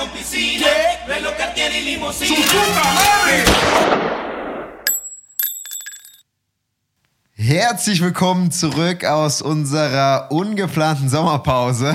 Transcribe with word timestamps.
con 0.00 0.08
piscina, 0.10 0.66
reloj 1.06 1.36
Cartier 1.36 1.70
y 1.72 1.84
limusina. 1.84 2.36
Herzlich 7.34 8.00
willkommen 8.00 8.50
zurück 8.50 9.04
aus 9.04 9.42
unserer 9.42 10.28
ungeplanten 10.30 11.10
Sommerpause. 11.10 11.94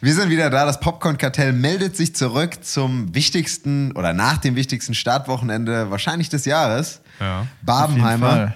Wir 0.00 0.14
sind 0.14 0.30
wieder 0.30 0.48
da. 0.48 0.64
Das 0.64 0.80
Popcorn-Kartell 0.80 1.52
meldet 1.52 1.96
sich 1.96 2.14
zurück 2.14 2.64
zum 2.64 3.14
wichtigsten 3.14 3.92
oder 3.92 4.14
nach 4.14 4.38
dem 4.38 4.56
wichtigsten 4.56 4.94
Startwochenende 4.94 5.90
wahrscheinlich 5.90 6.30
des 6.30 6.46
Jahres. 6.46 7.00
Ja, 7.20 7.46
Babenheimer. 7.60 8.54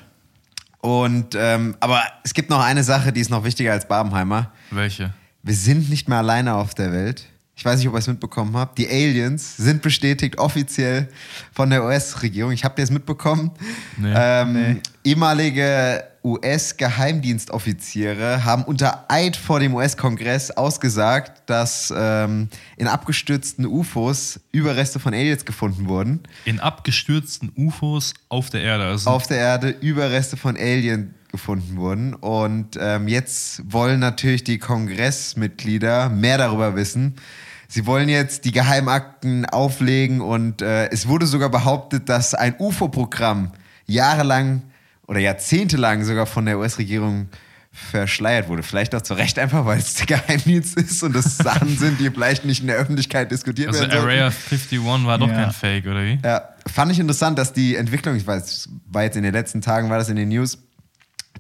Und 0.78 1.34
ähm, 1.34 1.76
aber 1.80 2.02
es 2.24 2.32
gibt 2.32 2.48
noch 2.48 2.62
eine 2.62 2.84
Sache, 2.84 3.12
die 3.12 3.20
ist 3.20 3.30
noch 3.30 3.44
wichtiger 3.44 3.72
als 3.72 3.86
Babenheimer. 3.86 4.50
Welche? 4.70 5.12
Wir 5.42 5.54
sind 5.54 5.90
nicht 5.90 6.08
mehr 6.08 6.18
alleine 6.18 6.54
auf 6.54 6.74
der 6.74 6.92
Welt. 6.92 7.26
Ich 7.60 7.64
weiß 7.66 7.78
nicht, 7.78 7.88
ob 7.88 7.94
ihr 7.94 7.98
es 7.98 8.06
mitbekommen 8.06 8.56
habt. 8.56 8.78
Die 8.78 8.88
Aliens 8.88 9.58
sind 9.58 9.82
bestätigt 9.82 10.38
offiziell 10.38 11.08
von 11.52 11.68
der 11.68 11.84
US-Regierung. 11.84 12.52
Ich 12.52 12.64
habe 12.64 12.80
das 12.80 12.90
mitbekommen. 12.90 13.50
Nee. 13.98 14.14
ähm, 14.16 14.80
Ehemalige 15.04 16.04
US-Geheimdienstoffiziere 16.24 18.46
haben 18.46 18.64
unter 18.64 19.04
Eid 19.08 19.36
vor 19.36 19.60
dem 19.60 19.74
US-Kongress 19.74 20.52
ausgesagt, 20.52 21.42
dass 21.44 21.92
ähm, 21.94 22.48
in 22.78 22.86
abgestürzten 22.86 23.66
UFOs 23.66 24.40
Überreste 24.52 24.98
von 24.98 25.12
Aliens 25.12 25.44
gefunden 25.44 25.86
wurden. 25.86 26.20
In 26.46 26.60
abgestürzten 26.60 27.52
UFOs 27.54 28.14
auf 28.30 28.48
der 28.48 28.62
Erde. 28.62 28.84
Also 28.84 29.10
Auf 29.10 29.26
der 29.26 29.36
Erde 29.36 29.68
Überreste 29.68 30.38
von 30.38 30.56
Alien 30.56 31.14
gefunden 31.30 31.76
wurden. 31.76 32.14
Und 32.14 32.78
ähm, 32.80 33.06
jetzt 33.06 33.70
wollen 33.70 34.00
natürlich 34.00 34.44
die 34.44 34.58
Kongressmitglieder 34.58 36.08
mehr 36.08 36.38
darüber 36.38 36.74
wissen. 36.74 37.16
Sie 37.72 37.86
wollen 37.86 38.08
jetzt 38.08 38.44
die 38.46 38.50
Geheimakten 38.52 39.46
auflegen 39.46 40.20
und 40.20 40.60
äh, 40.60 40.88
es 40.90 41.06
wurde 41.06 41.26
sogar 41.26 41.50
behauptet, 41.50 42.08
dass 42.08 42.34
ein 42.34 42.56
UFO-Programm 42.58 43.52
jahrelang 43.86 44.62
oder 45.06 45.20
jahrzehntelang 45.20 46.02
sogar 46.02 46.26
von 46.26 46.46
der 46.46 46.58
US-Regierung 46.58 47.28
verschleiert 47.72 48.48
wurde. 48.48 48.64
Vielleicht 48.64 48.92
auch 48.96 49.02
zu 49.02 49.14
Recht 49.14 49.38
einfach, 49.38 49.64
weil 49.64 49.78
es 49.78 49.94
der 49.94 50.06
Geheimdienst 50.06 50.76
ist 50.76 51.00
und 51.04 51.14
das 51.14 51.38
Sachen 51.38 51.78
sind, 51.78 52.00
die 52.00 52.10
vielleicht 52.10 52.44
nicht 52.44 52.60
in 52.60 52.66
der 52.66 52.76
Öffentlichkeit 52.76 53.30
diskutiert 53.30 53.68
also 53.68 53.80
werden. 53.82 53.92
sollten. 53.92 54.06
Area 54.06 54.26
51 54.26 54.84
war 55.06 55.18
doch 55.18 55.28
Ja. 55.28 55.34
kein 55.44 55.52
Fake, 55.52 55.86
oder 55.86 56.02
wie? 56.04 56.18
Ja, 56.24 56.48
fand 56.66 56.90
ich 56.90 56.98
interessant, 56.98 57.38
dass 57.38 57.52
die 57.52 57.76
Entwicklung, 57.76 58.16
ich 58.16 58.26
weiß, 58.26 58.68
war 58.90 59.04
jetzt 59.04 59.16
in 59.16 59.22
den 59.22 59.32
letzten 59.32 59.60
Tagen, 59.60 59.88
war 59.90 59.98
das 59.98 60.08
in 60.08 60.16
den 60.16 60.28
News, 60.30 60.58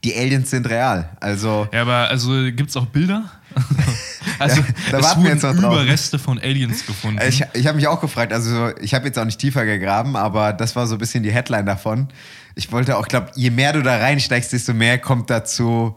die 0.04 0.16
Aliens 0.16 0.50
sind 0.50 0.68
real. 0.68 1.10
Also, 1.20 1.68
Ja, 1.72 1.82
aber 1.82 2.08
also 2.08 2.32
gibt's 2.52 2.76
auch 2.76 2.86
Bilder? 2.86 3.30
also 4.38 4.60
Ja, 4.60 4.66
da 4.92 4.98
es 4.98 5.04
warten 5.04 5.22
wir 5.24 5.30
jetzt 5.30 5.42
noch 5.42 5.54
drauf. 5.54 5.74
Überreste 5.74 6.18
von 6.18 6.38
Aliens 6.38 6.86
gefunden. 6.86 7.20
ich, 7.28 7.44
ich 7.52 7.66
habe 7.66 7.76
mich 7.76 7.86
auch 7.86 8.00
gefragt, 8.00 8.32
also 8.32 8.70
ich 8.80 8.94
habe 8.94 9.06
jetzt 9.06 9.18
auch 9.18 9.24
nicht 9.24 9.38
tiefer 9.38 9.64
gegraben, 9.64 10.16
aber 10.16 10.52
das 10.52 10.76
war 10.76 10.86
so 10.86 10.94
ein 10.94 10.98
bisschen 10.98 11.22
die 11.22 11.32
Headline 11.32 11.66
davon. 11.66 12.08
Ich 12.54 12.72
wollte 12.72 12.96
auch, 12.96 13.02
ich 13.02 13.08
glaube, 13.08 13.30
je 13.34 13.50
mehr 13.50 13.72
du 13.72 13.82
da 13.82 13.98
reinsteigst, 13.98 14.52
desto 14.52 14.72
mehr 14.72 14.98
kommt 14.98 15.30
dazu 15.30 15.96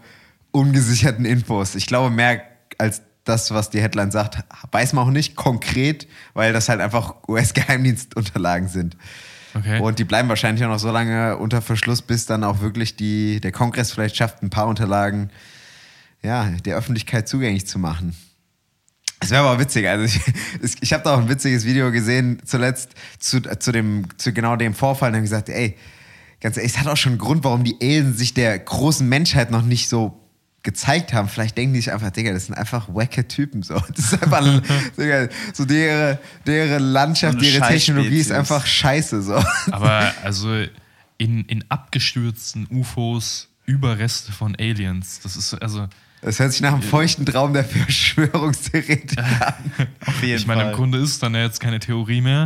ungesicherten 0.52 1.26
Infos. 1.26 1.76
Ich 1.76 1.88
glaube, 1.88 2.10
mehr 2.10 2.42
als 2.78 3.02
das, 3.24 3.54
was 3.54 3.70
die 3.70 3.82
Headline 3.82 4.12
sagt, 4.12 4.40
weiß 4.72 4.94
man 4.94 5.08
auch 5.08 5.12
nicht 5.12 5.36
konkret, 5.36 6.08
weil 6.34 6.54
das 6.54 6.70
halt 6.70 6.82
einfach 6.82 7.16
US-Geheimdienstunterlagen 7.28 8.68
sind. 8.68 8.98
Okay. 9.56 9.80
Und 9.80 10.00
die 10.00 10.04
bleiben 10.04 10.30
wahrscheinlich 10.30 10.64
auch 10.66 10.70
noch 10.70 10.80
so 10.80 10.92
lange 10.92 11.38
unter 11.38 11.62
Verschluss, 11.62 12.02
bis 12.02 12.26
dann 12.26 12.44
auch 12.44 12.62
wirklich 12.62 12.96
die, 12.96 13.40
der 13.40 13.52
Kongress 13.52 13.92
vielleicht 13.92 14.16
schafft, 14.16 14.42
ein 14.42 14.50
paar 14.50 14.68
Unterlagen 14.68 15.30
ja, 16.24 16.50
der 16.66 16.78
Öffentlichkeit 16.78 17.28
zugänglich 17.28 17.68
zu 17.68 17.78
machen. 17.78 18.16
Es 19.20 19.30
wäre 19.30 19.44
aber 19.44 19.60
witzig. 19.60 19.88
Also 19.88 20.06
ich, 20.06 20.20
ich 20.82 20.94
habe 20.94 21.04
da 21.04 21.16
auch 21.16 21.20
ein 21.20 21.30
witziges 21.30 21.66
Video 21.66 21.92
gesehen, 21.92 22.42
zuletzt 22.46 22.92
zu, 23.20 23.42
zu, 23.42 23.72
dem, 23.72 24.08
zu 24.18 24.34
genau 24.34 24.56
dem 24.56 24.74
Vorfall 24.74 25.10
und 25.10 25.16
habe 25.16 25.24
gesagt, 25.24 25.50
ey, 25.50 25.78
ganz 26.42 26.58
ehrlich, 26.58 26.74
es 26.74 26.80
hat 26.80 26.88
auch 26.88 26.98
schon 26.98 27.14
einen 27.14 27.20
Grund, 27.20 27.44
warum 27.44 27.64
die 27.64 27.78
Aliens 27.82 28.18
sich 28.18 28.34
der 28.34 28.58
großen 28.58 29.08
Menschheit 29.08 29.52
noch 29.52 29.64
nicht 29.64 29.88
so 29.88 30.23
gezeigt 30.64 31.14
haben. 31.14 31.28
Vielleicht 31.28 31.58
denken 31.58 31.74
die 31.74 31.82
sich 31.82 31.92
einfach, 31.92 32.10
Digga, 32.10 32.32
das 32.32 32.46
sind 32.48 32.56
einfach 32.56 32.88
wacke 32.94 33.28
Typen. 33.28 33.64
So. 33.64 33.76
Das 33.96 34.14
ist 34.14 34.24
einfach, 34.24 34.62
Digga, 34.98 35.28
so 35.54 35.66
deren, 35.66 36.18
deren 36.46 36.84
Landschaft, 36.84 37.40
So 37.40 37.46
ihre 37.46 37.68
Technologie 37.68 38.20
ist 38.20 38.32
einfach 38.32 38.66
scheiße. 38.66 39.22
So. 39.22 39.44
aber 39.72 40.14
also 40.24 40.64
in, 41.18 41.46
in 41.46 41.64
abgestürzten 41.70 42.68
UFOs 42.72 43.50
Überreste 43.66 44.32
von 44.32 44.56
Aliens. 44.60 45.22
Das 45.24 45.36
ist 45.38 45.54
also. 45.54 45.88
Das 46.22 46.40
hört 46.40 46.54
sich 46.54 46.62
nach 46.62 46.74
einem 46.74 46.82
feuchten 46.82 47.26
Traum 47.26 47.54
der 47.54 47.66
Verschwörungstheoretiker 47.66 49.24
an. 49.48 49.90
Auf 50.06 50.22
jeden 50.22 50.38
Ich 50.38 50.48
meine, 50.48 50.62
Fall. 50.62 50.72
im 50.72 50.76
Grunde 50.76 50.98
ist 51.00 51.22
dann 51.22 51.36
ja 51.36 51.42
jetzt 51.44 51.60
keine 51.60 51.80
Theorie 51.80 52.22
mehr. 52.22 52.46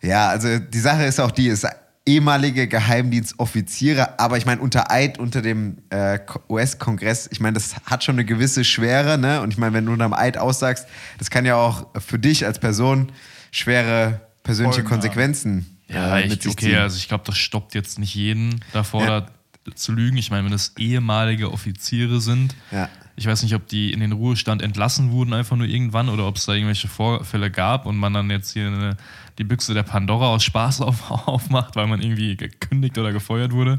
Ja, 0.00 0.28
also 0.28 0.58
die 0.60 0.78
Sache 0.78 1.04
ist 1.04 1.18
auch 1.18 1.32
die, 1.32 1.48
es 1.48 1.64
ist 1.64 1.70
ehemalige 2.08 2.66
Geheimdienstoffiziere, 2.68 4.18
aber 4.18 4.36
ich 4.38 4.46
meine 4.46 4.60
unter 4.60 4.90
Eid 4.90 5.18
unter 5.18 5.42
dem 5.42 5.78
äh, 5.90 6.18
Ko- 6.18 6.40
US-Kongress, 6.48 7.28
ich 7.30 7.40
meine, 7.40 7.54
das 7.54 7.76
hat 7.84 8.04
schon 8.04 8.14
eine 8.16 8.24
gewisse 8.24 8.64
Schwere, 8.64 9.18
ne? 9.18 9.40
Und 9.42 9.52
ich 9.52 9.58
meine, 9.58 9.74
wenn 9.74 9.86
du 9.86 9.92
unterm 9.92 10.12
Eid 10.14 10.38
aussagst, 10.38 10.86
das 11.18 11.30
kann 11.30 11.44
ja 11.44 11.56
auch 11.56 11.86
für 12.00 12.18
dich 12.18 12.46
als 12.46 12.58
Person 12.58 13.12
schwere 13.50 14.20
persönliche 14.42 14.80
haben. 14.80 14.88
Konsequenzen 14.88 15.78
Ja, 15.88 16.18
äh, 16.18 16.28
mit 16.28 16.42
sich 16.42 16.52
okay, 16.52 16.66
ziehen. 16.66 16.78
also 16.78 16.96
ich 16.96 17.08
glaube, 17.08 17.24
das 17.26 17.36
stoppt 17.38 17.74
jetzt 17.74 17.98
nicht 17.98 18.14
jeden 18.14 18.60
davor, 18.72 19.02
Ja. 19.04 19.20
da 19.20 19.74
zu 19.74 19.92
lügen. 19.92 20.16
Ich 20.16 20.30
meine, 20.30 20.44
wenn 20.44 20.52
das 20.52 20.72
ehemalige 20.78 21.52
Offiziere 21.52 22.20
sind, 22.20 22.54
Ja. 22.70 22.88
Ich 23.18 23.26
weiß 23.26 23.42
nicht, 23.42 23.54
ob 23.54 23.66
die 23.66 23.92
in 23.92 23.98
den 23.98 24.12
Ruhestand 24.12 24.62
entlassen 24.62 25.10
wurden 25.10 25.32
einfach 25.32 25.56
nur 25.56 25.66
irgendwann 25.66 26.08
oder 26.08 26.26
ob 26.26 26.36
es 26.36 26.46
da 26.46 26.52
irgendwelche 26.52 26.86
Vorfälle 26.86 27.50
gab 27.50 27.84
und 27.84 27.96
man 27.96 28.14
dann 28.14 28.30
jetzt 28.30 28.52
hier 28.52 28.68
eine, 28.68 28.96
die 29.38 29.44
Büchse 29.44 29.74
der 29.74 29.82
Pandora 29.82 30.28
aus 30.28 30.44
Spaß 30.44 30.80
auf, 30.82 31.10
aufmacht, 31.10 31.74
weil 31.74 31.88
man 31.88 32.00
irgendwie 32.00 32.36
gekündigt 32.36 32.96
oder 32.96 33.12
gefeuert 33.12 33.52
wurde. 33.52 33.78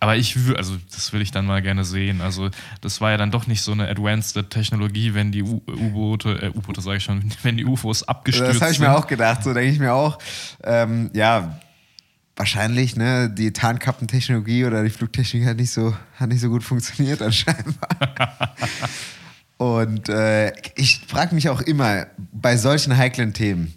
Aber 0.00 0.16
ich 0.16 0.36
also 0.56 0.76
das 0.92 1.12
will 1.12 1.20
ich 1.20 1.30
dann 1.30 1.46
mal 1.46 1.62
gerne 1.62 1.84
sehen. 1.84 2.20
Also 2.20 2.50
das 2.80 3.00
war 3.00 3.10
ja 3.10 3.16
dann 3.16 3.30
doch 3.30 3.46
nicht 3.46 3.62
so 3.62 3.72
eine 3.72 3.88
advanced 3.88 4.50
Technologie, 4.50 5.14
wenn 5.14 5.30
die 5.30 5.42
U-Boote, 5.42 6.42
äh, 6.42 6.48
U-Boote 6.48 6.80
sage 6.80 6.96
ich 6.98 7.04
schon, 7.04 7.22
wenn 7.42 7.56
die 7.56 7.66
UFOs 7.66 8.02
abgestürzt 8.02 8.54
Das 8.54 8.60
habe 8.62 8.72
ich 8.72 8.78
sind. 8.78 8.86
mir 8.86 8.96
auch 8.96 9.06
gedacht, 9.06 9.44
so 9.44 9.52
denke 9.52 9.70
ich 9.70 9.78
mir 9.78 9.92
auch. 9.92 10.18
Ähm, 10.62 11.10
ja, 11.14 11.58
wahrscheinlich, 12.36 12.96
ne, 12.96 13.30
die 13.30 13.52
Tarnkappentechnologie 13.52 14.64
oder 14.64 14.82
die 14.82 14.90
Flugtechnik 14.90 15.44
hat 15.44 15.56
nicht 15.56 15.70
so, 15.70 15.94
hat 16.16 16.28
nicht 16.28 16.40
so 16.40 16.48
gut 16.48 16.64
funktioniert 16.64 17.22
anscheinend. 17.22 17.76
Und 19.56 20.08
äh, 20.08 20.52
ich 20.74 21.00
frage 21.06 21.34
mich 21.34 21.48
auch 21.48 21.60
immer 21.60 22.06
bei 22.32 22.56
solchen 22.56 22.96
heiklen 22.96 23.32
Themen. 23.32 23.74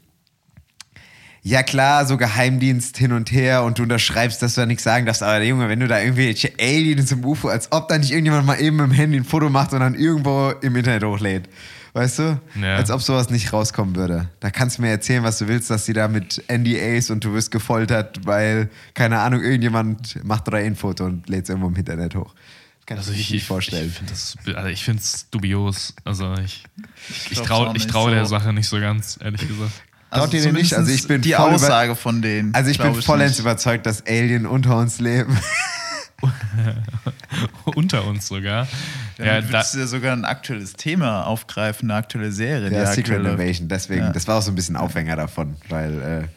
Ja 1.43 1.63
klar, 1.63 2.05
so 2.05 2.17
Geheimdienst 2.17 2.97
hin 2.97 3.13
und 3.13 3.31
her 3.31 3.63
und 3.63 3.79
du 3.79 3.83
unterschreibst, 3.83 4.41
dass 4.41 4.55
du 4.55 4.61
da 4.61 4.65
nichts 4.65 4.83
sagen 4.83 5.05
darfst, 5.05 5.23
aber 5.23 5.41
Junge, 5.43 5.69
wenn 5.69 5.79
du 5.79 5.87
da 5.87 6.01
irgendwelche 6.01 6.51
Aliens 6.59 7.11
im 7.13 7.23
UFO, 7.23 7.47
als 7.47 7.71
ob 7.71 7.87
da 7.87 7.97
nicht 7.97 8.11
irgendjemand 8.11 8.45
mal 8.45 8.59
eben 8.59 8.79
im 8.79 8.91
Handy 8.91 9.17
ein 9.17 9.23
Foto 9.23 9.49
macht 9.49 9.71
und 9.71 9.79
dann 9.79 9.95
irgendwo 9.95 10.49
im 10.49 10.75
Internet 10.75 11.05
hochlädt. 11.05 11.47
Weißt 11.97 12.19
du? 12.19 12.39
Ja. 12.61 12.75
Als 12.75 12.91
ob 12.91 13.01
sowas 13.01 13.31
nicht 13.31 13.51
rauskommen 13.51 13.95
würde. 13.95 14.29
Da 14.39 14.51
kannst 14.51 14.77
du 14.77 14.83
mir 14.83 14.89
erzählen, 14.89 15.23
was 15.23 15.39
du 15.39 15.47
willst, 15.47 15.71
dass 15.71 15.85
sie 15.85 15.93
da 15.93 16.07
mit 16.07 16.43
NDAs 16.47 17.09
und 17.09 17.23
du 17.23 17.33
wirst 17.33 17.49
gefoltert, 17.49 18.19
weil, 18.23 18.69
keine 18.93 19.17
Ahnung, 19.17 19.41
irgendjemand 19.41 20.23
macht 20.23 20.47
da 20.47 20.57
ein 20.57 20.75
Foto 20.75 21.05
und 21.05 21.27
lädt 21.27 21.45
es 21.45 21.49
irgendwo 21.49 21.69
im 21.69 21.75
Internet 21.75 22.13
hoch. 22.13 22.35
Kann 22.85 22.99
Also 22.99 23.13
ich 23.13 23.21
ich, 23.21 23.29
mir 23.31 23.35
nicht 23.37 23.47
vorstellen. 23.47 23.87
Ich, 23.87 23.95
finde 23.97 24.11
das, 24.13 24.35
also 24.55 24.69
ich 24.69 24.83
finde 24.83 25.01
es 25.01 25.27
dubios. 25.31 25.95
Also 26.03 26.35
ich, 26.35 26.65
ich, 27.31 27.41
traue 27.41 27.67
ich 27.69 27.73
nicht 27.73 27.89
trau 27.89 28.11
der 28.11 28.25
so. 28.25 28.29
Sache 28.37 28.53
nicht 28.53 28.69
so 28.69 28.79
ganz, 28.79 29.17
ehrlich 29.19 29.47
gesagt. 29.47 29.71
Traut 30.11 30.31
ihr 30.35 30.41
denn 30.43 30.53
nicht? 30.53 30.75
Also 30.75 30.91
ich 30.91 31.07
bin 31.07 31.21
die 31.21 31.35
Aussage 31.35 31.95
von 31.95 32.21
denen. 32.21 32.53
also 32.53 32.69
ich 32.69 32.77
bin 32.77 32.93
vollends 33.01 33.33
nicht. 33.33 33.39
überzeugt, 33.39 33.87
dass 33.87 34.05
Alien 34.05 34.45
unter 34.45 34.77
uns 34.77 34.99
leben. 34.99 35.35
Unter 37.75 38.05
uns 38.05 38.27
sogar. 38.27 38.67
Dann 39.17 39.27
Ja, 39.27 39.41
da, 39.41 39.49
würdest 39.49 39.75
du 39.75 39.79
ja 39.79 39.87
sogar 39.87 40.13
ein 40.13 40.25
aktuelles 40.25 40.73
Thema 40.73 41.23
aufgreifen, 41.25 41.89
eine 41.91 41.99
aktuelle 41.99 42.31
Serie. 42.31 42.71
Ja, 42.71 42.85
Secret. 42.91 43.23
Invasion, 43.25 43.67
deswegen, 43.67 44.05
Ja. 44.05 44.11
das 44.11 44.27
war 44.27 44.37
auch 44.37 44.41
so 44.41 44.51
ein 44.51 44.55
bisschen 44.55 44.75
Aufhänger 44.75 45.15
davon, 45.15 45.55
weil 45.69 46.01
äh, 46.01 46.27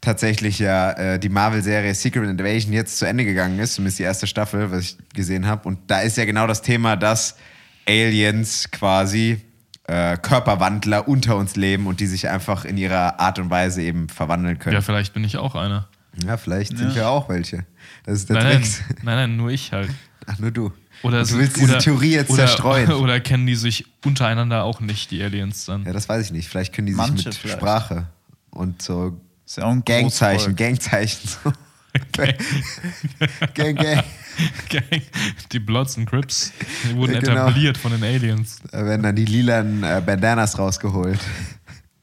tatsächlich 0.00 0.58
ja 0.58 0.92
äh, 0.92 1.18
die 1.18 1.28
Marvel-Serie 1.28 1.94
Secret 1.94 2.28
Invasion 2.28 2.72
jetzt 2.72 2.98
zu 2.98 3.06
Ende 3.06 3.24
gegangen 3.24 3.58
ist, 3.58 3.74
zumindest 3.74 3.98
die 3.98 4.04
erste 4.04 4.26
Staffel, 4.26 4.70
was 4.70 4.80
ich 4.80 4.98
gesehen 5.14 5.46
habe. 5.46 5.66
Und 5.68 5.78
da 5.90 6.00
ist 6.00 6.16
ja 6.16 6.24
genau 6.24 6.46
das 6.46 6.62
Thema, 6.62 6.96
dass 6.96 7.36
Aliens 7.88 8.70
quasi 8.70 9.40
äh, 9.88 10.16
Körperwandler 10.18 11.08
unter 11.08 11.36
uns 11.36 11.56
leben 11.56 11.86
und 11.86 12.00
die 12.00 12.06
sich 12.06 12.28
einfach 12.28 12.64
in 12.64 12.76
ihrer 12.76 13.18
Art 13.18 13.38
und 13.38 13.50
Weise 13.50 13.82
eben 13.82 14.08
verwandeln 14.08 14.58
können. 14.58 14.74
ja, 14.74 14.82
vielleicht 14.82 15.14
bin 15.14 15.24
ich 15.24 15.36
auch 15.36 15.54
einer. 15.56 15.88
Ja, 16.24 16.36
vielleicht 16.36 16.76
sind 16.76 16.94
wir 16.94 17.08
auch 17.08 17.28
welche. 17.28 17.64
Das 18.04 18.18
ist 18.18 18.28
der 18.28 18.36
Nein, 18.36 18.46
nein, 18.46 18.62
Trick. 18.62 19.04
nein, 19.04 19.16
nein, 19.16 19.36
nur 19.36 19.50
ich 19.50 19.72
halt. 19.72 19.90
Ach, 20.26 20.38
nur 20.38 20.50
du. 20.50 20.72
Oder 21.02 21.24
du 21.24 21.38
willst 21.38 21.56
diese 21.56 21.72
oder, 21.72 21.78
Theorie 21.78 22.12
jetzt 22.12 22.30
oder, 22.30 22.46
zerstreuen. 22.46 22.92
Oder 22.92 23.20
kennen 23.20 23.46
die 23.46 23.54
sich 23.54 23.86
untereinander 24.04 24.64
auch 24.64 24.80
nicht, 24.80 25.10
die 25.10 25.22
Aliens 25.22 25.64
dann? 25.64 25.84
Ja, 25.84 25.92
das 25.92 26.08
weiß 26.08 26.26
ich 26.26 26.32
nicht. 26.32 26.48
Vielleicht 26.48 26.74
können 26.74 26.86
die 26.86 26.92
sich 26.92 26.98
Manche 26.98 27.28
mit 27.28 27.34
vielleicht. 27.34 27.58
Sprache 27.58 28.06
und 28.50 28.82
so 28.82 29.18
Ist 29.46 29.56
ja 29.56 29.64
auch 29.64 29.70
ein 29.70 29.84
Gangzeichen. 29.84 30.54
Gangzeichen. 30.56 31.26
So. 31.26 31.52
gang, 33.54 33.76
gang. 33.76 34.04
Gang. 34.68 35.02
Die 35.52 35.58
Bloods 35.58 35.96
und 35.96 36.06
Crips 36.06 36.52
die 36.84 36.94
wurden 36.96 37.14
Ja, 37.14 37.20
genau. 37.20 37.46
etabliert 37.46 37.76
von 37.78 37.92
den 37.92 38.04
Aliens. 38.04 38.60
Da 38.70 38.84
werden 38.84 39.02
dann 39.02 39.16
die 39.16 39.24
lilanen 39.24 39.82
äh, 39.82 40.02
Bandanas 40.04 40.58
rausgeholt. 40.58 41.18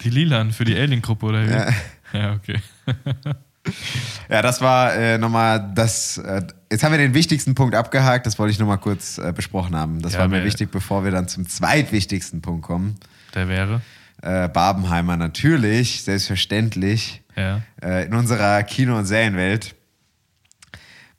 Die 0.01 0.09
Lilan 0.09 0.51
für 0.51 0.65
die 0.65 0.75
Alien-Gruppe, 0.77 1.25
oder 1.25 1.45
wie? 1.45 1.51
Ja. 1.51 1.69
ja 2.13 2.33
okay. 2.33 2.59
Ja, 4.29 4.41
das 4.41 4.59
war 4.59 4.93
äh, 4.93 5.17
nochmal 5.17 5.71
das. 5.73 6.17
Äh, 6.17 6.41
jetzt 6.69 6.83
haben 6.83 6.91
wir 6.91 6.97
den 6.97 7.13
wichtigsten 7.13 7.55
Punkt 7.55 7.75
abgehakt, 7.75 8.25
das 8.25 8.37
wollte 8.37 8.51
ich 8.51 8.59
nochmal 8.59 8.77
kurz 8.77 9.17
äh, 9.19 9.31
besprochen 9.33 9.73
haben. 9.73 10.01
Das 10.01 10.13
Ja, 10.13 10.19
war 10.19 10.27
mir 10.27 10.43
wichtig, 10.43 10.69
bevor 10.69 11.05
wir 11.05 11.11
dann 11.11 11.29
zum 11.29 11.47
zweitwichtigsten 11.47 12.41
Punkt 12.41 12.63
kommen. 12.63 12.95
Der 13.35 13.47
wäre. 13.47 13.79
Äh, 14.21 14.49
Barbenheimer 14.49 15.15
natürlich, 15.15 16.03
selbstverständlich, 16.03 17.21
Ja. 17.37 17.61
äh, 17.81 18.05
in 18.07 18.13
unserer 18.15 18.63
Kino- 18.63 18.97
und 18.97 19.05
Serienwelt. 19.05 19.75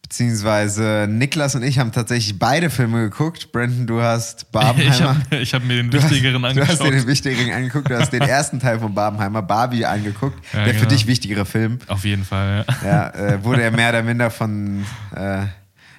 Beziehungsweise 0.09 1.07
Niklas 1.07 1.55
und 1.55 1.63
ich 1.63 1.79
haben 1.79 1.93
tatsächlich 1.93 2.39
beide 2.39 2.71
Filme 2.71 3.11
geguckt. 3.11 3.53
Brandon, 3.53 3.87
du 3.87 4.01
hast 4.01 4.51
Barbenheimer. 4.53 5.21
Ich 5.33 5.53
habe 5.53 5.63
hab 5.63 5.65
mir 5.65 5.77
den 5.77 5.91
Du 5.91 5.99
hast, 5.99 6.11
wichtigeren 6.11 6.41
du 6.41 6.49
hast 6.49 6.57
angeschaut. 6.57 6.87
dir 6.87 6.91
den 6.93 7.07
wichtigeren 7.07 7.53
angeguckt, 7.53 7.91
du 7.91 7.99
hast 7.99 8.11
den 8.11 8.23
ersten 8.23 8.59
Teil 8.59 8.79
von 8.79 8.95
Barbenheimer, 8.95 9.43
Barbie, 9.43 9.85
angeguckt. 9.85 10.43
Ja, 10.55 10.65
der 10.65 10.73
für 10.73 10.81
genau. 10.81 10.93
dich 10.93 11.07
wichtigere 11.07 11.45
Film. 11.45 11.79
Auf 11.89 12.07
jeden 12.07 12.25
Fall, 12.25 12.65
ja. 12.67 12.87
Ja, 12.89 13.35
äh, 13.35 13.45
wurde 13.45 13.61
er 13.61 13.71
mehr 13.71 13.91
oder 13.91 14.03
minder 14.03 14.31
von 14.31 14.87
äh, 15.15 15.43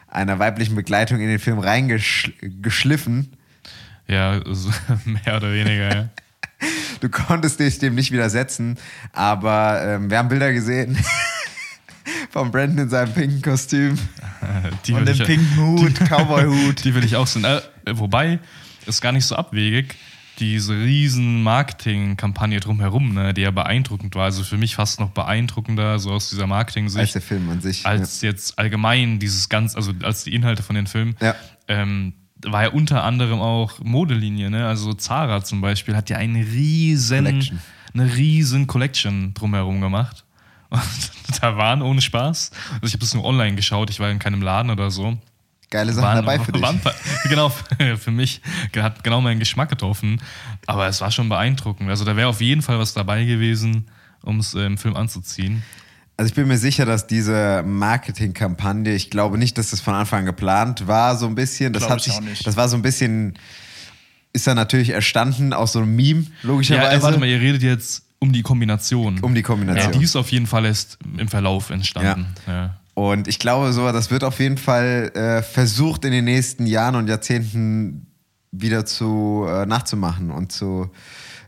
einer 0.08 0.40
weiblichen 0.40 0.76
Begleitung 0.76 1.20
in 1.20 1.28
den 1.28 1.40
Film 1.40 1.60
reingeschliffen. 1.60 3.34
Ja, 4.08 4.42
mehr 5.06 5.38
oder 5.38 5.54
weniger, 5.54 5.96
ja. 5.96 6.10
Du 7.00 7.10
konntest 7.10 7.60
dich 7.60 7.78
dem 7.78 7.94
nicht 7.94 8.12
widersetzen, 8.12 8.80
aber 9.14 9.84
ähm, 9.84 10.10
wir 10.10 10.18
haben 10.18 10.30
Bilder 10.30 10.52
gesehen 10.52 10.98
von 12.30 12.52
Brandon 12.52 12.80
in 12.80 12.90
seinem 12.90 13.14
pinken 13.14 13.42
Kostüm. 13.42 13.98
Die 14.86 14.94
Und 14.94 15.10
ich, 15.10 15.24
pinken 15.24 15.58
Hut, 15.58 15.96
Cowboy-Hut. 16.10 16.84
Die 16.84 16.94
will 16.96 17.04
ich 17.04 17.16
auch 17.16 17.28
sehen. 17.28 17.44
Äh, 17.44 17.62
wobei, 17.92 18.40
ist 18.86 19.02
gar 19.02 19.12
nicht 19.12 19.26
so 19.26 19.36
abwegig. 19.36 19.96
Diese 20.40 20.74
riesen 20.74 21.44
Marketingkampagne 21.44 22.62
drumherum, 22.62 23.14
ne, 23.14 23.34
die 23.34 23.42
ja 23.42 23.52
beeindruckend 23.52 24.16
war. 24.16 24.26
Also 24.26 24.44
für 24.44 24.58
mich 24.58 24.76
fast 24.76 25.00
noch 25.02 25.10
beeindruckender, 25.10 26.00
so 26.00 26.12
aus 26.12 26.30
dieser 26.30 26.44
Als 26.44 26.50
Marketing-Sicht, 26.50 27.14
der 27.16 27.22
Film 27.22 27.50
an 27.50 27.60
sich. 27.60 27.86
als 27.86 28.22
jetzt 28.22 28.58
allgemein 28.58 29.20
dieses 29.20 29.50
ganz, 29.50 29.76
also 29.76 29.92
als 30.02 30.24
die 30.24 30.34
Inhalte 30.34 30.64
von 30.64 30.76
den 30.76 30.88
Filmen. 30.88 31.18
Ja. 31.20 31.36
Ähm, 31.68 32.14
war 32.46 32.64
ja 32.64 32.70
unter 32.70 33.04
anderem 33.04 33.42
auch 33.42 33.80
Modelinie, 33.80 34.50
ne? 34.50 34.66
Also 34.66 34.94
Zara 34.94 35.44
zum 35.44 35.60
Beispiel 35.60 35.94
hat 35.98 36.10
ja 36.10 36.16
eine 36.16 36.40
riesen, 36.40 37.26
Collection. 37.26 37.60
eine 37.94 38.16
riesen 38.16 38.66
Collection 38.68 39.34
drumherum 39.34 39.82
gemacht. 39.82 40.24
Und 40.70 40.82
da 41.42 41.58
waren 41.58 41.82
ohne 41.82 42.02
Spaß. 42.02 42.52
Also 42.74 42.86
ich 42.86 42.94
habe 42.94 43.00
das 43.00 43.14
nur 43.14 43.24
online 43.26 43.56
geschaut, 43.56 43.90
ich 43.90 44.00
war 44.00 44.10
in 44.12 44.20
keinem 44.20 44.42
Laden 44.42 44.70
oder 44.72 44.92
so. 44.92 45.18
Geile 45.72 45.94
Sachen 45.94 46.16
dabei 46.16 46.40
für 46.40 46.52
dich. 46.52 46.62
waren- 46.62 46.80
genau, 47.30 47.50
für 48.00 48.12
mich 48.12 48.42
hat 48.76 49.04
genau 49.04 49.22
meinen 49.22 49.40
Geschmack 49.40 49.70
getroffen. 49.70 50.22
Aber 50.68 50.88
es 50.88 51.00
war 51.02 51.12
schon 51.12 51.30
beeindruckend. 51.30 51.90
Also 51.90 52.06
da 52.06 52.16
wäre 52.16 52.28
auf 52.28 52.42
jeden 52.42 52.62
Fall 52.62 52.80
was 52.80 52.94
dabei 52.94 53.26
gewesen, 53.26 53.88
um 54.24 54.40
es 54.40 54.54
im 54.56 54.78
Film 54.78 54.96
anzuziehen. 54.96 55.62
Also 56.18 56.30
ich 56.30 56.36
bin 56.36 56.48
mir 56.48 56.58
sicher, 56.58 56.86
dass 56.86 57.08
diese 57.08 57.64
Marketingkampagne, 57.66 58.94
ich 58.94 59.10
glaube 59.10 59.38
nicht, 59.38 59.58
dass 59.58 59.70
das 59.70 59.80
von 59.80 59.94
Anfang 59.94 60.20
an 60.22 60.26
geplant 60.26 60.88
war, 60.88 61.16
so 61.18 61.28
ein 61.28 61.36
bisschen. 61.36 61.72
Das 61.74 61.88
hat 61.90 62.06
ich 62.06 62.14
sich, 62.14 62.44
das 62.44 62.58
war 62.58 62.68
so 62.68 62.76
ein 62.76 62.82
bisschen, 62.82 63.36
ist 64.34 64.48
dann 64.48 64.56
natürlich 64.56 64.90
erstanden 64.90 65.54
aus 65.54 65.74
so 65.74 65.80
einem 65.80 65.96
Meme, 65.96 66.26
logischerweise. 66.44 66.96
Ja, 66.98 67.02
warte 67.04 67.20
mal, 67.20 67.28
ihr 67.28 67.40
redet 67.40 67.62
jetzt 67.64 68.04
um 68.20 68.32
die 68.34 68.42
Kombination. 68.42 69.20
Um 69.22 69.34
die 69.34 69.42
Kombination. 69.44 69.94
Ja, 69.94 69.98
die 70.00 70.04
ist 70.04 70.16
auf 70.16 70.32
jeden 70.32 70.46
Fall 70.48 70.66
erst 70.66 70.98
im 71.18 71.28
Verlauf 71.28 71.70
entstanden. 71.70 72.28
Ja. 72.48 72.76
Und 72.94 73.28
ich 73.30 73.40
glaube, 73.40 73.72
so, 73.72 73.90
das 73.92 74.12
wird 74.12 74.24
auf 74.26 74.40
jeden 74.40 74.58
Fall 74.58 75.12
äh, 75.16 75.42
versucht 75.42 76.04
in 76.04 76.12
den 76.12 76.26
nächsten 76.26 76.66
Jahren 76.66 76.96
und 76.96 77.08
Jahrzehnten 77.08 78.08
wieder 78.52 78.86
zu 78.86 79.46
äh, 79.48 79.66
nachzumachen 79.66 80.32
und 80.32 80.52
zu, 80.52 80.90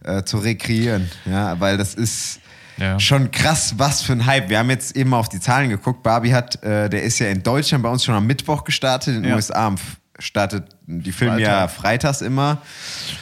äh, 0.04 0.24
zu 0.24 0.38
rekreieren. 0.38 1.10
Ja, 1.26 1.60
weil 1.60 1.78
das 1.78 1.94
ist 1.96 2.40
Ja. 2.78 3.00
schon 3.00 3.32
krass, 3.32 3.74
was 3.78 4.02
für 4.02 4.14
ein 4.14 4.26
Hype. 4.26 4.48
Wir 4.50 4.60
haben 4.60 4.70
jetzt 4.70 4.96
eben 4.96 5.14
auf 5.14 5.28
die 5.28 5.40
Zahlen 5.42 5.70
geguckt. 5.70 6.04
Barbie 6.04 6.34
hat, 6.34 6.64
äh, 6.64 6.90
der 6.90 7.04
ist 7.04 7.20
ja 7.20 7.28
in 7.28 7.44
Deutschland 7.44 7.84
bei 7.84 7.90
uns 7.90 8.06
schon 8.06 8.16
am 8.16 8.26
Mittwoch 8.28 8.64
gestartet, 8.64 9.16
in 9.18 9.24
den 9.24 9.30
Ja. 9.32 9.36
USA 9.36 9.68
am 9.68 9.76
startet 10.20 10.66
die 10.86 11.12
Filme 11.12 11.42
ja 11.42 11.68
Freitag. 11.68 11.72
freitags 11.72 12.22
immer, 12.22 12.62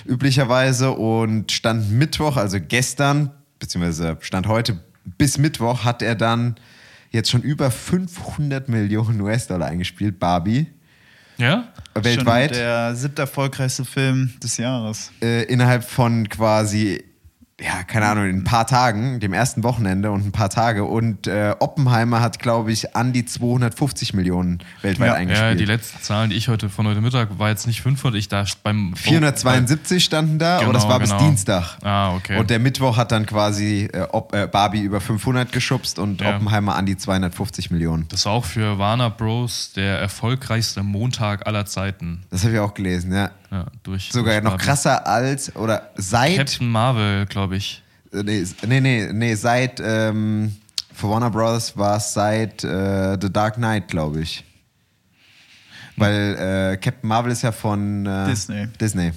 üblicherweise. 0.05 0.91
Und 0.91 1.51
stand 1.51 1.91
Mittwoch, 1.91 2.37
also 2.37 2.57
gestern, 2.59 3.31
beziehungsweise 3.59 4.17
stand 4.21 4.47
heute 4.47 4.79
bis 5.17 5.37
Mittwoch, 5.37 5.83
hat 5.83 6.01
er 6.01 6.15
dann 6.15 6.55
jetzt 7.11 7.29
schon 7.29 7.41
über 7.41 7.71
500 7.71 8.69
Millionen 8.69 9.21
US-Dollar 9.21 9.67
eingespielt, 9.67 10.19
Barbie. 10.19 10.67
ja? 11.37 11.67
Weltweit. 11.95 12.51
Schon 12.51 12.59
der 12.63 12.95
siebte 12.95 13.21
erfolgreichste 13.23 13.85
Film 13.85 14.33
des 14.41 14.57
Jahres. 14.57 15.11
äh, 15.21 15.43
innerhalb 15.43 15.83
von 15.83 16.29
quasi, 16.29 17.03
ja, 17.61 17.83
keine 17.83 18.05
Ahnung, 18.07 18.25
in 18.29 18.37
ein 18.37 18.43
paar 18.43 18.65
Tagen, 18.67 19.19
dem 19.19 19.33
ersten 19.33 19.63
Wochenende 19.63 20.11
und 20.11 20.25
ein 20.25 20.31
paar 20.31 20.49
Tage. 20.49 20.85
Und 20.85 21.27
äh, 21.27 21.55
Oppenheimer 21.59 22.21
hat, 22.21 22.39
glaube 22.39 22.71
ich, 22.71 22.95
an 22.95 23.11
die 23.13 23.25
250 23.25 24.13
Millionen 24.13 24.59
weltweit 24.81 25.07
Ja. 25.07 25.13
eingespielt. 25.15 25.49
Ja, 25.51 25.55
die 25.55 25.65
letzten 25.65 26.01
Zahlen, 26.01 26.29
die 26.29 26.37
ich 26.37 26.47
heute 26.47 26.69
von 26.69 26.87
heute 26.87 27.01
Mittag, 27.01 27.37
war 27.37 27.49
jetzt 27.49 27.67
nicht 27.67 27.81
500, 27.81 28.17
ich 28.17 28.29
da 28.29 28.45
beim 28.63 28.93
472 28.95 30.03
standen 30.03 30.39
da, 30.39 30.55
aber 30.57 30.67
Genau, 30.67 30.73
das 30.73 30.87
war 30.87 30.99
bis 30.99 31.09
genau. 31.09 31.23
Dienstag. 31.23 31.77
Ah, 31.83 32.13
okay. 32.15 32.37
Und 32.39 32.49
der 32.49 32.59
Mittwoch 32.59 32.97
hat 32.97 33.11
dann 33.11 33.25
quasi 33.25 33.89
äh, 33.91 34.07
Op 34.11 34.33
äh, 34.33 34.47
Barbie 34.47 34.81
über 34.81 35.01
500 35.01 35.51
geschubst 35.51 35.99
und 35.99 36.21
Ja. 36.21 36.35
Oppenheimer 36.35 36.75
an 36.75 36.85
die 36.85 36.97
250 36.97 37.71
Millionen. 37.71 38.07
Das 38.09 38.25
war 38.25 38.33
auch 38.33 38.45
für 38.45 38.77
Warner 38.79 39.09
Bros. 39.09 39.73
der 39.75 39.99
erfolgreichste 39.99 40.83
Montag 40.83 41.45
aller 41.47 41.65
Zeiten. 41.65 42.23
Das 42.29 42.43
habe 42.43 42.53
ich 42.53 42.59
auch 42.59 42.73
gelesen, 42.73 43.13
ja. 43.13 43.31
Ja, 43.51 43.65
durch, 43.83 44.11
Sogar 44.11 44.33
durch 44.33 44.43
noch 44.43 44.51
Barbie. 44.51 44.65
krasser 44.65 45.07
als, 45.07 45.55
oder 45.55 45.89
seit, 45.95 46.37
Captain 46.37 46.69
Marvel, 46.69 47.25
glaube 47.25 47.57
ich. 47.57 47.81
äh, 48.13 48.21
nee, 48.23 48.45
nee, 48.67 48.79
nee, 48.79 49.09
nee, 49.11 49.35
seit, 49.35 49.79
ähm, 49.83 50.55
für 50.93 51.09
Warner 51.09 51.29
Bros. 51.31 51.75
war 51.77 51.97
es 51.97 52.13
seit 52.13 52.63
äh, 52.63 53.17
The 53.19 53.31
Dark 53.31 53.55
Knight, 53.55 53.87
glaube 53.87 54.21
ich. 54.21 54.43
Weil 55.95 56.71
äh, 56.73 56.77
Captain 56.77 57.07
Marvel 57.07 57.31
ist 57.31 57.41
ja 57.41 57.51
von 57.51 58.05
äh, 58.05 58.27
Disney. 58.27 58.67
Disney. 58.79 59.11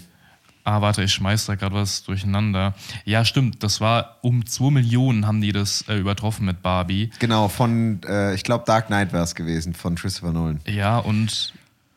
Ah, 0.65 0.81
warte, 0.81 1.03
ich 1.03 1.13
schmeiß 1.13 1.47
da 1.47 1.57
gerade 1.57 1.75
was 1.75 2.05
durcheinander. 2.05 2.75
Ja, 3.05 3.25
stimmt, 3.25 3.63
das 3.65 3.81
war 3.81 4.19
um 4.23 4.47
2 4.47 4.71
Millionen 4.71 5.27
haben 5.27 5.41
die 5.41 5.51
das 5.53 5.85
äh, 5.89 5.97
übertroffen 5.99 6.47
mit 6.47 6.63
Barbie. 6.63 7.11
Genau, 7.19 7.49
von, 7.49 8.01
äh, 8.09 8.35
ich 8.35 8.45
glaube, 8.45 8.65
Dark 8.65 8.87
Knight 8.87 9.13
war 9.13 9.23
es 9.25 9.35
gewesen, 9.35 9.75
von 9.75 9.97
Christopher 9.97 10.33
Nolan. 10.33 10.61
Ja, 10.67 10.99
und 10.99 11.53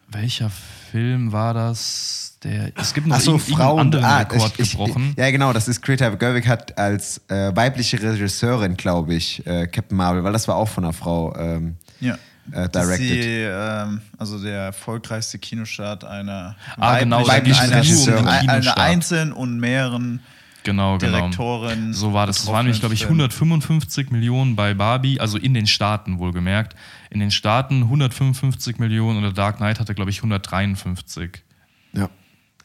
welcher 0.07 0.49
Film 0.91 1.31
war 1.31 1.53
das? 1.53 2.24
Der, 2.45 2.71
es 2.77 2.93
gibt 2.93 3.07
noch 3.07 3.17
irgend- 3.17 3.27
irgendeinen 3.27 3.57
Frauen. 3.57 3.79
anderen 3.79 4.05
Ah, 4.05 4.17
Rekord 4.19 4.53
ich, 4.53 4.59
ich, 4.59 4.71
gebrochen. 4.71 5.13
ja, 5.17 5.31
genau, 5.31 5.51
das 5.51 5.67
ist 5.67 5.81
Greta 5.81 6.09
Gerwig 6.09 6.47
hat 6.47 6.77
als 6.77 7.19
äh, 7.27 7.53
weibliche 7.55 8.01
Regisseurin, 8.01 8.77
glaube 8.77 9.15
ich, 9.15 9.45
äh, 9.47 9.67
Captain 9.67 9.97
Marvel, 9.97 10.23
weil 10.23 10.31
das 10.33 10.47
war 10.47 10.55
auch 10.55 10.69
von 10.69 10.83
einer 10.83 10.93
Frau 10.93 11.35
ähm, 11.35 11.75
Ja. 11.99 12.17
äh, 12.51 12.69
directed. 12.69 12.99
die, 12.99 13.47
ähm, 13.49 14.01
also 14.19 14.39
der 14.41 14.59
erfolgreichste 14.65 15.39
Kinostart 15.39 16.03
einer 16.05 16.55
Ah, 16.77 16.99
genau, 16.99 17.27
weiblichen- 17.27 17.59
einer, 17.71 17.81
Kinostart. 17.81 18.77
einzelnen 18.77 19.33
und 19.33 19.59
mehreren 19.59 20.19
Genau, 20.63 20.97
genau. 20.97 21.17
Direktoren. 21.17 21.93
So 21.93 22.13
war 22.13 22.25
das. 22.27 22.37
Das 22.37 22.47
waren 22.47 22.65
nämlich, 22.65 22.79
glaube 22.79 22.95
ich, 22.95 23.01
betroffenen 23.01 23.27
155 23.31 24.09
Millionen 24.11 24.55
bei 24.55 24.73
Barbie, 24.73 25.19
also 25.19 25.37
in 25.37 25.53
den 25.53 25.67
Staaten 25.67 26.17
wohlgemerkt. 26.19 26.75
In 27.11 27.19
den 27.19 27.29
Staaten 27.31 27.83
155 27.83 28.79
Millionen 28.79 29.17
und 29.17 29.23
der 29.23 29.31
Dark 29.31 29.57
Knight 29.57 29.79
hatte, 29.79 29.93
glaube 29.93 30.09
ich, 30.11 30.21
153. 30.23 31.43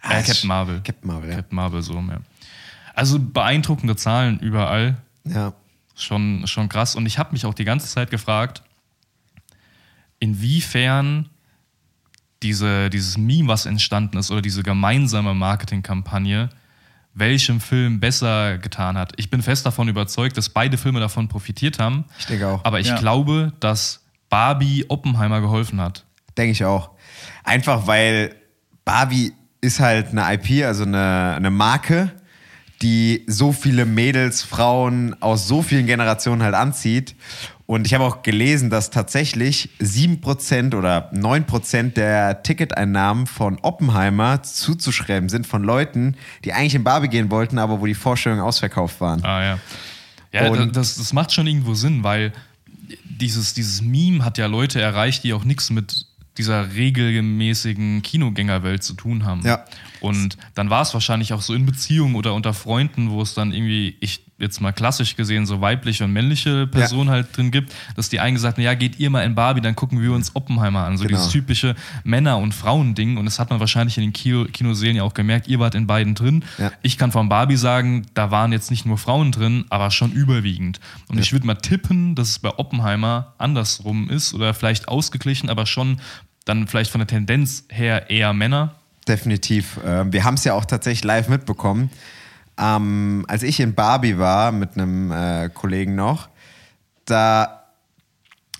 Äh, 0.02 0.22
Captain 0.22 0.48
Marvel. 0.48 0.80
Captain 0.82 1.06
Marvel, 1.08 1.30
ja. 1.30 1.36
Captain 1.36 1.56
Marvel, 1.56 1.82
so, 1.82 1.94
ja. 1.94 2.18
Also 2.94 3.18
beeindruckende 3.18 3.96
Zahlen 3.96 4.38
überall. 4.40 4.96
ja. 5.24 5.52
Schon, 5.96 6.46
schon 6.46 6.70
krass. 6.70 6.94
Und 6.96 7.04
ich 7.04 7.18
habe 7.18 7.32
mich 7.32 7.44
auch 7.44 7.52
die 7.52 7.64
ganze 7.66 7.86
Zeit 7.86 8.10
gefragt, 8.10 8.62
inwiefern 10.18 11.28
diese, 12.42 12.88
dieses 12.88 13.18
Meme, 13.18 13.48
was 13.48 13.66
entstanden 13.66 14.16
ist, 14.16 14.30
oder 14.30 14.40
diese 14.42 14.62
gemeinsame 14.62 15.34
Marketingkampagne, 15.34 16.48
welchem 17.12 17.60
Film 17.60 18.00
besser 18.00 18.56
getan 18.58 18.96
hat. 18.96 19.12
Ich 19.16 19.28
bin 19.30 19.42
fest 19.42 19.66
davon 19.66 19.88
überzeugt, 19.88 20.36
dass 20.38 20.48
beide 20.48 20.78
Filme 20.78 21.00
davon 21.00 21.28
profitiert 21.28 21.78
haben. 21.78 22.04
Ich 22.18 22.26
denke 22.26 22.48
auch. 22.48 22.64
Aber 22.64 22.80
ich 22.80 22.86
Ja. 22.86 22.96
glaube, 22.98 23.52
dass 23.60 24.02
Barbie 24.30 24.86
Oppenheimer 24.88 25.40
geholfen 25.40 25.80
hat. 25.80 26.06
Denke 26.38 26.52
ich 26.52 26.64
auch. 26.64 26.92
Einfach 27.44 27.86
weil 27.86 28.34
Barbie 28.84 29.32
ist 29.60 29.80
halt 29.80 30.08
eine 30.16 30.32
IP, 30.34 30.64
also 30.64 30.84
eine, 30.84 31.34
eine 31.36 31.50
Marke, 31.50 32.10
die 32.82 33.24
so 33.26 33.52
viele 33.52 33.84
Mädels, 33.84 34.42
Frauen 34.42 35.14
aus 35.20 35.46
so 35.46 35.62
vielen 35.62 35.86
Generationen 35.86 36.42
halt 36.42 36.54
anzieht. 36.54 37.14
Und 37.66 37.86
ich 37.86 37.94
habe 37.94 38.04
auch 38.04 38.22
gelesen, 38.22 38.68
dass 38.70 38.90
tatsächlich 38.90 39.68
7% 39.80 40.74
oder 40.74 41.12
9% 41.12 41.92
der 41.92 42.42
Ticketeinnahmen 42.42 43.26
von 43.26 43.58
Oppenheimer 43.62 44.42
zuzuschreiben 44.42 45.28
sind 45.28 45.46
von 45.46 45.62
Leuten, 45.62 46.16
die 46.44 46.52
eigentlich 46.52 46.74
in 46.74 46.82
Barbie 46.82 47.08
gehen 47.08 47.30
wollten, 47.30 47.58
aber 47.58 47.80
wo 47.80 47.86
die 47.86 47.94
Vorstellungen 47.94 48.42
ausverkauft 48.42 49.00
waren. 49.00 49.22
Ah 49.24 49.42
ja. 49.44 49.58
Ja, 50.32 50.48
Und- 50.48 50.74
das, 50.74 50.96
das 50.96 51.12
macht 51.12 51.32
schon 51.32 51.46
irgendwo 51.46 51.74
Sinn, 51.74 52.02
weil 52.02 52.32
dieses, 53.04 53.54
dieses 53.54 53.82
Meme 53.82 54.24
hat 54.24 54.38
ja 54.38 54.46
Leute 54.46 54.80
erreicht, 54.80 55.22
die 55.22 55.32
auch 55.32 55.44
nichts 55.44 55.70
mit 55.70 56.06
dieser 56.38 56.74
regelmäßigen 56.74 58.02
Kinogängerwelt 58.02 58.82
zu 58.82 58.94
tun 58.94 59.24
haben. 59.24 59.42
Ja. 59.44 59.64
Und 60.00 60.36
dann 60.54 60.70
war 60.70 60.82
es 60.82 60.94
wahrscheinlich 60.94 61.32
auch 61.32 61.42
so 61.42 61.54
in 61.54 61.66
Beziehungen 61.66 62.14
oder 62.14 62.34
unter 62.34 62.54
Freunden, 62.54 63.10
wo 63.10 63.22
es 63.22 63.34
dann 63.34 63.52
irgendwie, 63.52 63.96
ich 64.00 64.24
jetzt 64.40 64.60
mal 64.60 64.72
klassisch 64.72 65.16
gesehen, 65.16 65.44
so 65.44 65.60
weibliche 65.60 66.04
und 66.04 66.12
männliche 66.12 66.66
Personen 66.66 67.10
halt 67.10 67.36
drin 67.36 67.50
gibt, 67.50 67.74
dass 67.94 68.08
die 68.08 68.20
einen 68.20 68.34
gesagt 68.34 68.56
haben, 68.56 68.64
ja, 68.64 68.72
geht 68.74 68.98
ihr 68.98 69.10
mal 69.10 69.22
in 69.22 69.34
Barbie, 69.34 69.60
dann 69.60 69.76
gucken 69.76 70.00
wir 70.00 70.12
uns 70.12 70.34
Oppenheimer 70.34 70.84
an. 70.86 70.96
So 70.96 71.04
Genau. 71.04 71.18
dieses 71.18 71.30
typische 71.30 71.76
Männer- 72.04 72.38
und 72.38 72.54
Frauending. 72.54 73.18
Und 73.18 73.26
das 73.26 73.38
hat 73.38 73.50
man 73.50 73.60
wahrscheinlich 73.60 73.98
in 73.98 74.04
den 74.04 74.12
Kino 74.14 74.46
Kinosälen 74.50 74.96
ja 74.96 75.02
auch 75.02 75.12
gemerkt. 75.12 75.46
Ihr 75.46 75.60
wart 75.60 75.74
in 75.74 75.86
beiden 75.86 76.14
drin. 76.14 76.42
Ja. 76.56 76.72
Ich 76.82 76.96
kann 76.96 77.12
von 77.12 77.28
Barbie 77.28 77.56
sagen, 77.56 78.06
da 78.14 78.30
waren 78.30 78.52
jetzt 78.52 78.70
nicht 78.70 78.86
nur 78.86 78.96
Frauen 78.96 79.30
drin, 79.30 79.66
aber 79.68 79.90
schon 79.90 80.12
überwiegend. 80.12 80.80
Und 81.08 81.18
ich 81.18 81.32
würde 81.32 81.46
mal 81.46 81.56
tippen, 81.56 82.14
dass 82.14 82.30
es 82.30 82.38
bei 82.38 82.50
Oppenheimer 82.58 83.34
andersrum 83.36 84.08
ist 84.08 84.32
oder 84.32 84.54
vielleicht 84.54 84.88
ausgeglichen, 84.88 85.50
aber 85.50 85.66
schon 85.66 86.00
dann 86.46 86.66
vielleicht 86.66 86.90
von 86.90 87.00
der 87.00 87.08
Tendenz 87.08 87.64
her 87.68 88.08
eher 88.10 88.32
Männer. 88.32 88.74
Definitiv. 89.08 89.80
Ähm, 89.84 90.12
Wir 90.12 90.24
haben 90.24 90.34
es 90.34 90.44
ja 90.44 90.54
auch 90.54 90.64
tatsächlich 90.64 91.04
live 91.04 91.28
mitbekommen. 91.28 91.90
Ähm, 92.58 93.24
als 93.28 93.42
ich 93.42 93.60
in 93.60 93.74
Barbie 93.74 94.18
war 94.18 94.52
mit 94.52 94.76
einem 94.76 95.10
äh, 95.10 95.48
Kollegen 95.48 95.94
noch, 95.94 96.28
da 97.06 97.64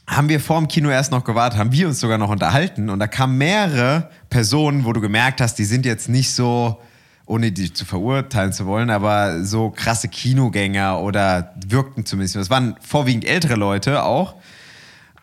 haben 0.07 0.29
wir 0.29 0.41
vor 0.41 0.59
dem 0.59 0.67
Kino 0.67 0.91
erst 0.91 1.13
noch 1.13 1.23
gewartet, 1.23 1.59
haben 1.59 1.71
wir 1.71 1.87
uns 1.87 2.01
sogar 2.01 2.19
noch 2.19 2.31
unterhalten 2.31 2.89
und 2.89 2.99
da 2.99 3.07
kamen 3.07 3.39
mehrere 3.39 4.11
Personen, 4.29 4.85
wo 4.85 4.93
du 4.93 5.01
gemerkt 5.01 5.41
hast, 5.41 5.55
die 5.57 5.65
sind 5.65 5.87
jetzt 5.87 6.09
nicht 6.09 6.33
so, 6.33 6.81
ohne 7.27 7.53
die 7.53 7.73
zu 7.73 7.85
verurteilen 7.85 8.53
zu 8.53 8.67
wollen, 8.67 8.91
aber 8.91 9.45
so 9.45 9.71
krasse 9.71 10.09
Kinogänger 10.09 10.99
oder 10.99 11.55
wirkten 11.65 12.05
zumindest. 12.05 12.37
Das 12.37 12.51
waren 12.51 12.77
vorwiegend 12.81 13.25
ältere 13.25 13.55
Leute 13.55 14.03
auch, 14.03 14.35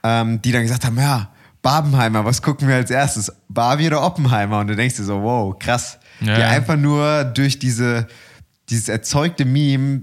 ähm, 0.03 0.41
die 0.41 0.53
dann 0.53 0.61
gesagt 0.61 0.85
haben, 0.85 0.97
ja, 0.97 1.29
Barbenheimer, 1.61 2.25
was 2.25 2.41
gucken 2.41 2.67
wir 2.67 2.75
als 2.75 2.91
erstes? 2.91 3.31
Barbie 3.49 3.87
oder 3.87 4.03
Oppenheimer? 4.03 4.59
Und 4.59 4.67
du 4.67 4.75
denkst 4.75 4.95
dir 4.97 5.03
so, 5.03 5.21
wow, 5.21 5.57
krass. 5.57 5.99
Ja, 6.19 6.35
die 6.35 6.43
einfach 6.43 6.77
nur 6.77 7.25
durch 7.25 7.59
diese, 7.59 8.07
dieses 8.69 8.89
erzeugte 8.89 9.45
Meme 9.45 10.01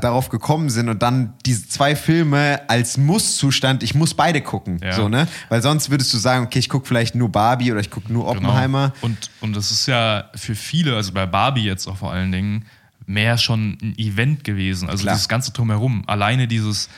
darauf 0.00 0.28
gekommen 0.28 0.70
sind 0.70 0.88
und 0.88 1.02
dann 1.02 1.34
diese 1.44 1.68
zwei 1.68 1.94
Filme 1.94 2.62
als 2.68 2.96
Muss-Zustand, 2.96 3.82
ich 3.82 3.94
muss 3.94 4.14
beide 4.14 4.40
gucken. 4.40 4.80
Ja. 4.82 4.92
So, 4.92 5.08
ne? 5.08 5.28
Weil 5.48 5.62
sonst 5.62 5.90
würdest 5.90 6.12
du 6.14 6.18
sagen, 6.18 6.46
okay, 6.46 6.58
ich 6.58 6.68
gucke 6.68 6.86
vielleicht 6.86 7.14
nur 7.14 7.28
Barbie 7.28 7.70
oder 7.72 7.80
ich 7.80 7.90
gucke 7.90 8.12
nur 8.12 8.26
Oppenheimer. 8.26 8.92
Genau. 8.94 9.06
Und, 9.06 9.30
und 9.40 9.56
das 9.56 9.70
ist 9.70 9.86
ja 9.86 10.30
für 10.34 10.54
viele, 10.54 10.96
also 10.96 11.12
bei 11.12 11.26
Barbie 11.26 11.64
jetzt 11.64 11.86
auch 11.86 11.96
vor 11.96 12.12
allen 12.12 12.32
Dingen, 12.32 12.64
mehr 13.12 13.38
schon 13.38 13.78
ein 13.82 13.94
Event 13.98 14.44
gewesen. 14.44 14.88
Also 14.88 15.02
Klar. 15.02 15.14
dieses 15.14 15.28
ganze 15.28 15.52
Drumherum. 15.52 16.04
Alleine 16.06 16.48
dieses, 16.48 16.88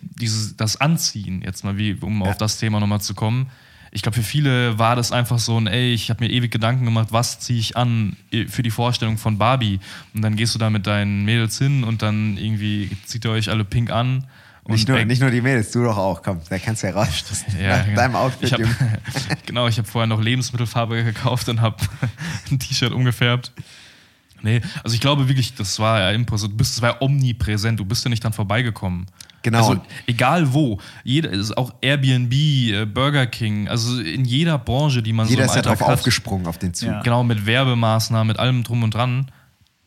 dieses, 0.00 0.56
das 0.56 0.80
Anziehen, 0.80 1.42
jetzt 1.44 1.64
mal 1.64 1.76
wie, 1.76 1.94
um 2.00 2.22
auf 2.22 2.36
das 2.36 2.58
Thema 2.58 2.80
nochmal 2.80 3.00
zu 3.00 3.14
kommen. 3.14 3.50
Ich 3.90 4.02
glaube, 4.02 4.16
für 4.16 4.22
viele 4.22 4.78
war 4.78 4.96
das 4.96 5.12
einfach 5.12 5.38
so 5.38 5.58
ein, 5.58 5.66
ey, 5.66 5.94
ich 5.94 6.10
habe 6.10 6.22
mir 6.24 6.30
ewig 6.30 6.50
Gedanken 6.50 6.84
gemacht, 6.84 7.08
was 7.10 7.40
ziehe 7.40 7.58
ich 7.58 7.76
an 7.76 8.16
für 8.48 8.62
die 8.62 8.70
Vorstellung 8.70 9.16
von 9.16 9.38
Barbie. 9.38 9.80
Und 10.14 10.22
dann 10.22 10.36
gehst 10.36 10.54
du 10.54 10.58
da 10.58 10.68
mit 10.68 10.86
deinen 10.86 11.24
Mädels 11.24 11.58
hin 11.58 11.84
und 11.84 12.02
dann 12.02 12.36
irgendwie 12.36 12.90
zieht 13.06 13.24
ihr 13.24 13.30
euch 13.30 13.50
alle 13.50 13.64
pink 13.64 13.90
an. 13.90 14.24
Nicht 14.68 14.86
nur, 14.86 15.02
nicht 15.06 15.22
nur 15.22 15.30
die 15.30 15.40
Mädels, 15.40 15.70
du 15.70 15.82
doch 15.82 15.96
auch. 15.96 16.22
Komm, 16.22 16.42
da 16.50 16.58
kannst 16.58 16.82
du 16.82 16.88
ja 16.88 16.92
raus. 16.92 17.08
ja, 17.58 17.80
genau. 17.82 17.96
deinem 17.96 18.16
Outfit, 18.16 18.42
Ich 18.42 18.52
hab, 18.52 18.60
genau, 19.46 19.66
ich 19.66 19.78
habe 19.78 19.88
vorher 19.88 20.06
noch 20.06 20.20
Lebensmittelfarbe 20.20 21.04
gekauft 21.04 21.48
und 21.48 21.62
habe 21.62 21.76
ein 22.50 22.58
T-Shirt 22.58 22.92
umgefärbt. 22.92 23.52
Nee, 24.42 24.60
also 24.84 24.94
ich 24.94 25.00
glaube 25.00 25.28
wirklich, 25.28 25.54
das 25.54 25.78
war 25.78 26.00
ja 26.00 26.10
Impuls. 26.10 26.42
Du 26.42 26.48
bist, 26.48 26.76
das 26.76 26.82
war 26.82 27.02
omnipräsent. 27.02 27.80
Du 27.80 27.84
bist 27.84 28.04
ja 28.04 28.08
nicht 28.08 28.22
dran 28.22 28.32
vorbeigekommen. 28.32 29.06
Genau. 29.42 29.58
Also 29.58 29.80
egal 30.06 30.52
wo. 30.52 30.78
Jeder 31.04 31.30
ist 31.30 31.56
auch 31.56 31.72
Airbnb, 31.80 32.32
äh, 32.32 32.84
Burger 32.86 33.26
King, 33.26 33.68
also 33.68 34.00
in 34.00 34.24
jeder 34.24 34.58
Branche, 34.58 35.02
die 35.02 35.12
man 35.12 35.28
Jeder 35.28 35.44
so 35.44 35.50
ist 35.52 35.56
im 35.56 35.70
ja 35.70 35.74
drauf 35.76 35.88
hat. 35.88 35.94
aufgesprungen 35.94 36.46
auf 36.46 36.58
den 36.58 36.74
Zug. 36.74 36.88
Ja. 36.88 37.02
Genau, 37.02 37.22
mit 37.22 37.46
Werbemaßnahmen, 37.46 38.26
mit 38.28 38.38
allem 38.38 38.64
drum 38.64 38.82
und 38.82 38.94
dran. 38.94 39.30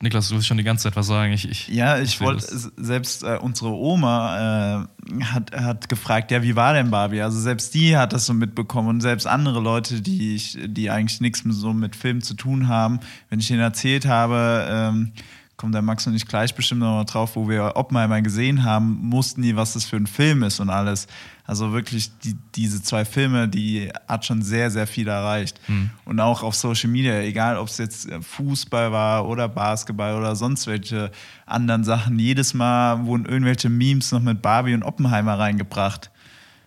Niklas, 0.01 0.29
du 0.29 0.35
willst 0.35 0.47
schon 0.47 0.57
die 0.57 0.63
ganze 0.63 0.83
Zeit 0.83 0.95
was 0.95 1.07
sagen. 1.07 1.31
Ich, 1.33 1.47
ich, 1.49 1.67
Ja, 1.67 1.99
ich 1.99 2.19
wollte, 2.21 2.45
selbst 2.77 3.23
äh, 3.23 3.37
unsere 3.39 3.71
Oma 3.71 4.87
äh, 4.87 5.23
hat, 5.23 5.55
hat 5.55 5.89
gefragt, 5.89 6.31
ja, 6.31 6.41
wie 6.41 6.55
war 6.55 6.73
denn 6.73 6.89
Barbie? 6.89 7.21
Also 7.21 7.39
selbst 7.39 7.73
die 7.75 7.95
hat 7.95 8.11
das 8.11 8.25
so 8.25 8.33
mitbekommen 8.33 8.89
und 8.89 9.01
selbst 9.01 9.27
andere 9.27 9.59
Leute, 9.59 10.01
die, 10.01 10.35
ich, 10.35 10.57
die 10.65 10.89
eigentlich 10.89 11.21
nichts 11.21 11.45
mit, 11.45 11.55
so 11.55 11.71
mit 11.73 11.95
Film 11.95 12.21
zu 12.21 12.33
tun 12.33 12.67
haben, 12.67 12.99
wenn 13.29 13.39
ich 13.39 13.47
denen 13.47 13.61
erzählt 13.61 14.05
habe, 14.07 14.65
ähm, 14.69 15.11
kommt 15.55 15.75
der 15.75 15.83
Max 15.83 16.07
und 16.07 16.15
ich 16.15 16.25
gleich 16.25 16.55
bestimmt 16.55 16.81
noch 16.81 16.95
mal 16.95 17.03
drauf, 17.03 17.35
wo 17.35 17.47
wir 17.47 17.73
Oppenheimer 17.75 18.23
gesehen 18.23 18.63
haben, 18.63 18.97
mussten 19.03 19.43
die, 19.43 19.55
was 19.55 19.73
das 19.73 19.85
für 19.85 19.97
ein 19.97 20.07
Film 20.07 20.41
ist 20.41 20.59
und 20.59 20.71
alles. 20.71 21.05
Also 21.51 21.73
wirklich, 21.73 22.17
die, 22.19 22.37
diese 22.55 22.81
zwei 22.81 23.03
Filme, 23.03 23.49
die 23.49 23.91
hat 24.07 24.23
schon 24.23 24.41
sehr, 24.41 24.71
sehr 24.71 24.87
viel 24.87 25.09
erreicht. 25.09 25.59
Und 26.05 26.21
auch 26.21 26.43
auf 26.43 26.55
Social 26.55 26.89
Media, 26.89 27.19
egal 27.19 27.57
ob 27.57 27.67
es 27.67 27.77
jetzt 27.77 28.09
äh, 28.09 28.21
Fußball 28.21 28.93
war 28.93 29.27
oder 29.27 29.49
Basketball 29.49 30.15
oder 30.15 30.37
sonst 30.37 30.65
welche 30.67 31.11
anderen 31.45 31.83
Sachen, 31.83 32.17
jedes 32.17 32.53
Mal 32.53 33.05
wurden 33.05 33.25
irgendwelche 33.25 33.67
Memes 33.67 34.13
noch 34.13 34.21
mit 34.21 34.41
Barbie 34.41 34.73
und 34.73 34.83
Oppenheimer 34.83 35.37
reingebracht. 35.37 36.09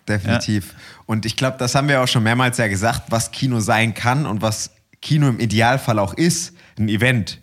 Definitiv. 0.07 0.75
Und 1.07 1.25
ich 1.25 1.37
glaube, 1.37 1.57
das 1.59 1.75
haben 1.75 1.89
wir 1.89 2.03
auch 2.03 2.09
schon 2.09 2.23
mehrmals 2.23 2.59
ja 2.59 2.69
gesagt, 2.69 3.05
was 3.09 3.31
Kino 3.31 3.61
sein 3.61 3.95
kann 3.95 4.27
und 4.27 4.43
was 4.43 4.71
Kino 5.01 5.29
im 5.29 5.41
Idealfall 5.41 5.99
auch 5.99 6.13
ist, 6.13 6.53
ein 6.79 6.91
Event. 6.91 7.41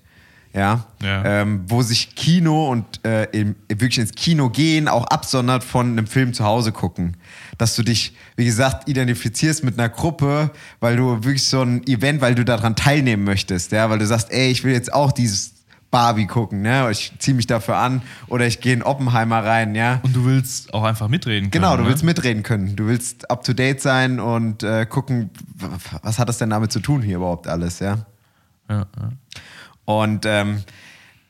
Ja, 0.53 0.86
Ja. 1.01 1.24
Ähm, 1.24 1.63
wo 1.67 1.81
sich 1.81 2.15
Kino 2.15 2.69
und 2.69 3.05
äh, 3.05 3.24
im, 3.31 3.55
wirklich 3.69 4.00
ins 4.00 4.12
Kino 4.12 4.50
gehen 4.50 4.88
auch 4.88 5.05
absondert 5.05 5.63
von 5.63 5.91
einem 5.91 6.07
Film 6.07 6.33
zu 6.33 6.43
Hause 6.43 6.71
gucken. 6.71 7.15
Dass 7.62 7.75
du 7.75 7.84
dich, 7.84 8.15
wie 8.38 8.46
gesagt, 8.46 8.89
identifizierst 8.89 9.63
mit 9.63 9.77
einer 9.77 9.88
Gruppe, 9.88 10.50
weil 10.80 10.96
du 10.96 11.24
wirklich 11.24 11.46
so 11.46 11.62
ein 11.62 11.86
Event, 11.86 12.20
weil 12.20 12.34
du 12.34 12.44
daran 12.44 12.75
teilnehmen 12.75 13.24
möchtest, 13.24 13.72
ja, 13.72 13.88
weil 13.91 14.00
du 14.00 14.08
sagst, 14.08 14.32
ey, 14.32 14.50
ich 14.50 14.63
will 14.63 14.74
jetzt 14.74 14.91
auch 14.91 15.12
dieses 15.12 15.53
Barbie 15.91 16.25
gucken, 16.25 16.63
ne? 16.63 16.89
Ich 16.89 17.13
ziehe 17.20 17.36
mich 17.36 17.46
dafür 17.46 17.75
an 17.77 18.01
oder 18.27 18.48
ich 18.48 18.62
gehe 18.62 18.74
in 18.74 18.82
Oppenheimer 18.82 19.44
rein, 19.44 19.75
ja. 19.75 20.00
Und 20.01 20.15
du 20.15 20.25
willst 20.25 20.74
auch 20.74 20.84
einfach 20.84 21.08
mitreden 21.08 21.51
können. 21.51 21.62
Genau, 21.62 21.77
du 21.77 21.84
ne? 21.84 21.89
willst 21.89 22.03
mitreden 22.03 22.41
können. 22.41 22.75
Du 22.75 22.88
willst 22.88 23.30
up 23.30 23.44
to 23.44 23.53
date 23.53 23.80
sein 23.80 24.20
und 24.20 24.63
äh, 24.63 24.88
gucken, 24.88 25.30
was 26.01 26.18
hat 26.18 26.30
das 26.30 26.39
denn 26.39 26.50
damit 26.50 26.72
zu 26.72 26.80
tun 26.80 27.03
hier 27.03 27.18
überhaupt 27.18 27.48
alles, 27.48 27.77
ja? 27.80 28.08
Ja, 28.70 28.88
ja. 28.98 29.12
Und 29.86 30.25
ähm, 30.25 30.63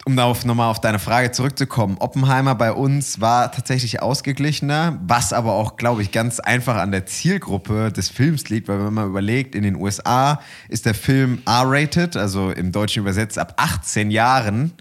um 0.06 0.16
darauf 0.16 0.46
nochmal 0.46 0.70
auf 0.70 0.82
deine 0.82 1.00
Frage 1.00 1.32
zurückzukommen, 1.32 1.98
Oppenheimer 2.00 2.56
bei 2.56 2.72
uns 2.72 3.22
war 3.22 3.52
tatsächlich 3.52 4.02
ausgeglichener, 4.02 5.00
was 5.04 5.32
aber 5.32 5.54
auch, 5.54 5.78
glaube 5.78 6.02
ich, 6.02 6.12
ganz 6.12 6.40
einfach 6.40 6.78
an 6.78 6.92
der 6.92 7.06
Zielgruppe 7.06 7.92
des 7.92 8.10
Films 8.10 8.50
liegt, 8.50 8.68
weil 8.68 8.84
wenn 8.84 8.94
man 8.94 9.08
überlegt, 9.08 9.54
in 9.54 9.64
den 9.64 9.76
USA 9.76 10.42
ist 10.70 10.86
der 10.86 10.96
Film 10.96 11.42
R-rated, 11.46 12.18
also 12.18 12.50
im 12.50 12.72
Deutschen 12.72 13.02
übersetzt 13.02 13.38
ab 13.38 13.54
18 13.58 14.10
Jahren. 14.12 14.72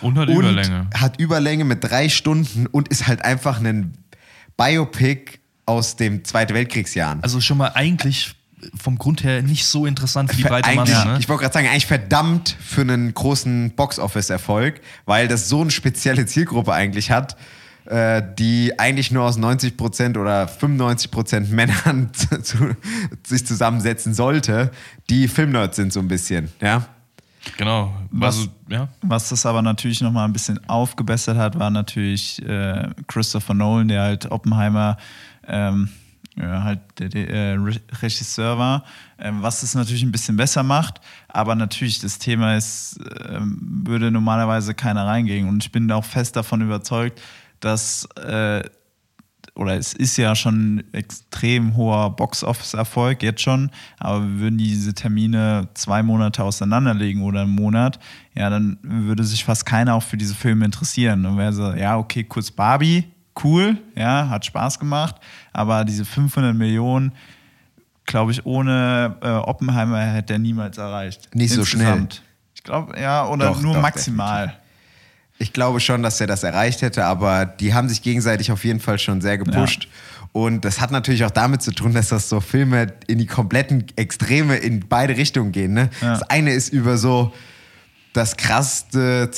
Und 0.00 0.16
hat 0.16 0.30
Überlänge. 0.30 0.86
Hat 0.94 1.20
Überlänge 1.20 1.64
mit 1.64 1.84
drei 1.84 2.08
Stunden 2.08 2.66
und 2.66 2.88
ist 2.88 3.06
halt 3.06 3.22
einfach 3.22 3.60
ein 3.60 3.98
Biopic 4.56 5.40
aus 5.66 5.96
dem 5.96 6.24
Zweiten 6.24 6.54
Weltkriegsjahren. 6.54 7.22
Also 7.22 7.40
schon 7.40 7.58
mal 7.58 7.72
eigentlich 7.74 8.34
vom 8.74 8.98
Grund 8.98 9.22
her 9.24 9.42
nicht 9.42 9.64
so 9.64 9.86
interessant 9.86 10.30
für 10.30 10.36
die 10.36 10.42
breite 10.44 10.68
eigentlich, 10.68 10.94
Masse. 10.94 11.08
Ne? 11.08 11.18
Ich 11.18 11.28
wollte 11.28 11.42
gerade 11.42 11.54
sagen, 11.54 11.68
eigentlich 11.68 11.86
verdammt 11.86 12.56
für 12.60 12.82
einen 12.82 13.12
großen 13.14 13.72
Box-Office-Erfolg, 13.76 14.80
weil 15.06 15.28
das 15.28 15.48
so 15.48 15.60
eine 15.62 15.70
spezielle 15.70 16.26
Zielgruppe 16.26 16.72
eigentlich 16.72 17.10
hat, 17.10 17.36
äh, 17.86 18.22
die 18.38 18.78
eigentlich 18.78 19.10
nur 19.10 19.24
aus 19.24 19.38
90% 19.38 20.18
oder 20.18 20.44
95% 20.46 21.48
Männern 21.50 22.10
zu, 22.12 22.40
zu, 22.42 22.76
sich 23.26 23.46
zusammensetzen 23.46 24.14
sollte, 24.14 24.70
die 25.08 25.28
Filmnerds 25.28 25.76
sind 25.76 25.92
so 25.92 26.00
ein 26.00 26.08
bisschen, 26.08 26.50
ja. 26.60 26.86
Genau. 27.56 27.94
Was- 28.10 28.36
Also, 28.36 28.48
ja. 28.68 28.88
Was 29.00 29.30
das 29.30 29.46
aber 29.46 29.62
natürlich 29.62 30.02
noch 30.02 30.12
mal 30.12 30.26
ein 30.26 30.32
bisschen 30.34 30.60
aufgebessert 30.68 31.38
hat, 31.38 31.58
war 31.58 31.70
natürlich 31.70 32.40
äh, 32.46 32.88
Christopher 33.06 33.54
Nolan, 33.54 33.88
der 33.88 34.02
halt 34.02 34.30
Oppenheimer 34.30 34.98
ähm, 35.48 35.88
ja, 36.40 36.62
halt 36.62 36.80
der, 36.98 37.08
der 37.08 37.28
äh, 37.28 37.54
Re- 37.54 37.80
Regisseur 38.02 38.58
war, 38.58 38.84
ähm, 39.18 39.42
was 39.42 39.60
das 39.60 39.74
natürlich 39.74 40.02
ein 40.02 40.12
bisschen 40.12 40.36
besser 40.36 40.62
macht. 40.62 41.00
Aber 41.28 41.54
natürlich, 41.54 41.98
das 42.00 42.18
Thema 42.18 42.56
ist, 42.56 42.98
ähm, 43.28 43.58
würde 43.84 44.10
normalerweise 44.10 44.74
keiner 44.74 45.06
reingehen. 45.06 45.48
Und 45.48 45.62
ich 45.64 45.70
bin 45.70 45.90
auch 45.92 46.04
fest 46.04 46.36
davon 46.36 46.62
überzeugt, 46.62 47.20
dass 47.60 48.06
äh, 48.16 48.62
oder 49.54 49.76
es 49.76 49.92
ist 49.92 50.16
ja 50.16 50.34
schon 50.34 50.76
ein 50.76 50.94
extrem 50.94 51.76
hoher 51.76 52.14
Box-Office-Erfolg 52.16 53.22
jetzt 53.22 53.42
schon, 53.42 53.70
aber 53.98 54.24
würden 54.38 54.58
diese 54.58 54.94
Termine 54.94 55.68
zwei 55.74 56.02
Monate 56.02 56.44
auseinanderlegen 56.44 57.22
oder 57.22 57.42
einen 57.42 57.54
Monat, 57.54 57.98
ja, 58.34 58.48
dann 58.48 58.78
würde 58.82 59.24
sich 59.24 59.44
fast 59.44 59.66
keiner 59.66 59.94
auch 59.94 60.02
für 60.02 60.16
diese 60.16 60.34
Filme 60.34 60.64
interessieren. 60.64 61.26
Und 61.26 61.36
wäre 61.36 61.52
so, 61.52 61.72
ja, 61.74 61.98
okay, 61.98 62.24
kurz 62.24 62.50
Barbie, 62.50 63.04
cool, 63.44 63.78
ja, 63.94 64.28
hat 64.28 64.44
Spaß 64.44 64.78
gemacht, 64.78 65.16
aber 65.52 65.84
diese 65.84 66.04
500 66.04 66.54
Millionen, 66.54 67.12
glaube 68.06 68.32
ich, 68.32 68.44
ohne 68.46 69.16
äh, 69.22 69.28
Oppenheimer 69.28 70.00
hätte 70.00 70.34
er 70.34 70.38
niemals 70.38 70.78
erreicht. 70.78 71.34
Nicht 71.34 71.52
so 71.52 71.64
schnell. 71.64 72.08
Ich 72.54 72.64
glaube, 72.64 73.00
ja, 73.00 73.26
oder 73.26 73.46
Doch, 73.46 73.62
nur 73.62 73.74
doch, 73.74 73.82
maximal. 73.82 74.58
Ich 75.38 75.54
glaube 75.54 75.80
schon, 75.80 76.02
dass 76.02 76.20
er 76.20 76.26
das 76.26 76.42
erreicht 76.42 76.82
hätte, 76.82 77.06
aber 77.06 77.46
die 77.46 77.72
haben 77.72 77.88
sich 77.88 78.02
gegenseitig 78.02 78.52
auf 78.52 78.64
jeden 78.64 78.80
Fall 78.80 78.98
schon 78.98 79.22
sehr 79.22 79.38
gepusht. 79.38 79.88
Und 80.32 80.64
das 80.64 80.80
hat 80.80 80.90
natürlich 80.90 81.24
auch 81.24 81.30
damit 81.30 81.62
zu 81.62 81.72
tun, 81.72 81.94
dass 81.94 82.08
das 82.08 82.28
so 82.28 82.40
Filme 82.40 82.92
in 83.06 83.18
die 83.18 83.26
kompletten 83.26 83.86
Extreme 83.96 84.56
in 84.56 84.86
beide 84.88 85.16
Richtungen 85.16 85.50
gehen. 85.50 85.72
Ne? 85.72 85.88
Ja. 86.02 86.10
Das 86.10 86.22
eine 86.24 86.52
ist 86.52 86.72
über 86.72 86.98
so 86.98 87.32
das 88.12 88.36
krasseste 88.36 89.30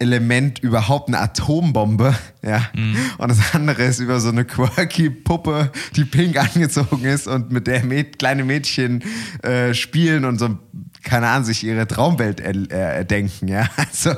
Zerstörungselement 0.00 0.60
überhaupt 0.60 1.08
eine 1.08 1.18
Atombombe, 1.18 2.14
ja. 2.42 2.70
Und 3.18 3.28
das 3.28 3.54
andere 3.54 3.84
ist 3.84 4.00
über 4.00 4.18
so 4.18 4.30
eine 4.30 4.44
quirky 4.44 5.10
Puppe, 5.10 5.70
die 5.94 6.04
pink 6.04 6.38
angezogen 6.38 7.04
ist 7.04 7.26
und 7.26 7.52
mit 7.52 7.66
der 7.66 7.84
Mäd 7.84 8.18
kleine 8.18 8.44
Mädchen 8.44 9.02
äh, 9.42 9.74
spielen 9.74 10.24
und 10.24 10.38
so, 10.38 10.58
keine 11.02 11.28
Ahnung, 11.28 11.44
sich 11.44 11.64
ihre 11.64 11.86
Traumwelt 11.86 12.40
er 12.40 12.94
erdenken, 12.94 13.48
ja. 13.48 13.68
Also 13.76 14.14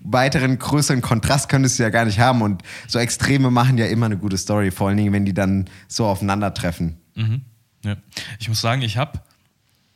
weiteren 0.00 0.58
größeren 0.58 1.00
Kontrast 1.00 1.48
könntest 1.48 1.78
du 1.78 1.82
ja 1.82 1.90
gar 1.90 2.04
nicht 2.04 2.18
haben 2.18 2.42
und 2.42 2.62
so 2.86 2.98
Extreme 2.98 3.50
machen 3.50 3.78
ja 3.78 3.86
immer 3.86 4.06
eine 4.06 4.18
gute 4.18 4.36
Story, 4.36 4.70
vor 4.70 4.88
allen 4.88 4.98
Dingen, 4.98 5.12
wenn 5.12 5.24
die 5.24 5.34
dann 5.34 5.66
so 5.88 6.06
aufeinandertreffen. 6.06 6.96
Ja. 7.84 7.96
Ich 8.38 8.48
muss 8.48 8.60
sagen, 8.60 8.82
ich 8.82 8.96
habe 8.96 9.20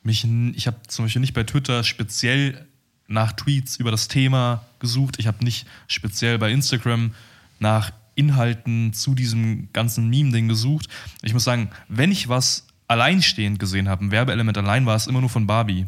mich, 0.02 0.26
ich 0.54 0.66
habe 0.66 0.78
zum 0.88 1.04
Beispiel 1.04 1.20
nicht 1.20 1.34
bei 1.34 1.44
Twitter 1.44 1.84
speziell 1.84 2.66
nach 3.10 3.32
Tweets 3.32 3.76
über 3.76 3.90
das 3.90 4.08
Thema 4.08 4.64
gesucht. 4.78 5.16
Ich 5.18 5.26
habe 5.26 5.44
nicht 5.44 5.66
speziell 5.88 6.38
bei 6.38 6.50
Instagram 6.50 7.12
nach 7.58 7.92
Inhalten 8.14 8.92
zu 8.92 9.14
diesem 9.14 9.68
ganzen 9.72 10.08
Meme-Ding 10.08 10.48
gesucht. 10.48 10.88
Ich 11.22 11.34
muss 11.34 11.44
sagen, 11.44 11.70
wenn 11.88 12.12
ich 12.12 12.28
was 12.28 12.66
alleinstehend 12.86 13.58
gesehen 13.58 13.88
habe, 13.88 14.04
ein 14.04 14.10
Werbeelement 14.10 14.56
allein, 14.58 14.86
war 14.86 14.96
es 14.96 15.06
immer 15.06 15.20
nur 15.20 15.28
von 15.28 15.46
Barbie. 15.46 15.86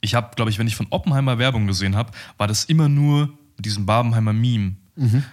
Ich 0.00 0.14
habe, 0.14 0.34
glaube 0.36 0.50
ich, 0.50 0.58
wenn 0.58 0.66
ich 0.66 0.76
von 0.76 0.86
Oppenheimer 0.90 1.38
Werbung 1.38 1.66
gesehen 1.66 1.96
habe, 1.96 2.12
war 2.36 2.46
das 2.46 2.64
immer 2.64 2.88
nur 2.88 3.28
mit 3.56 3.64
diesem 3.64 3.86
Barbenheimer 3.86 4.32
Meme. 4.32 4.76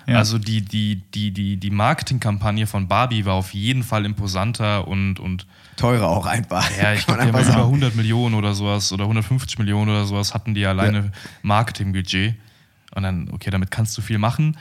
Ja. 0.08 0.18
Also 0.18 0.38
die, 0.40 0.62
die, 0.62 1.02
die, 1.14 1.32
die, 1.32 1.58
die 1.58 1.70
Marketingkampagne 1.70 2.68
von 2.68 2.88
Barbie 2.88 3.26
war 3.26 3.34
auf 3.34 3.54
jeden 3.54 3.84
Fall 3.84 4.06
imposanter 4.06 4.88
und, 4.88 5.20
und 5.20 5.48
Teurer 5.76 6.08
auch 6.08 6.26
einfach. 6.26 6.70
ja, 6.78 6.94
ich 6.94 7.06
glaube, 7.06 7.22
die 7.22 7.28
haben 7.28 7.36
über 7.36 7.44
sagen. 7.44 7.62
100 7.62 7.96
Millionen 7.96 8.36
oder 8.36 8.54
sowas 8.54 8.92
oder 8.92 9.04
150 9.04 9.58
Millionen 9.60 9.90
oder 9.90 10.06
sowas 10.06 10.34
hatten 10.34 10.54
die 10.54 10.66
alleine 10.66 11.12
Marketingbudget. 11.42 12.36
Und 12.96 13.04
dann, 13.04 13.30
okay, 13.32 13.50
damit 13.50 13.72
kannst 13.72 13.98
du 13.98 14.02
viel 14.02 14.20
machen. 14.20 14.58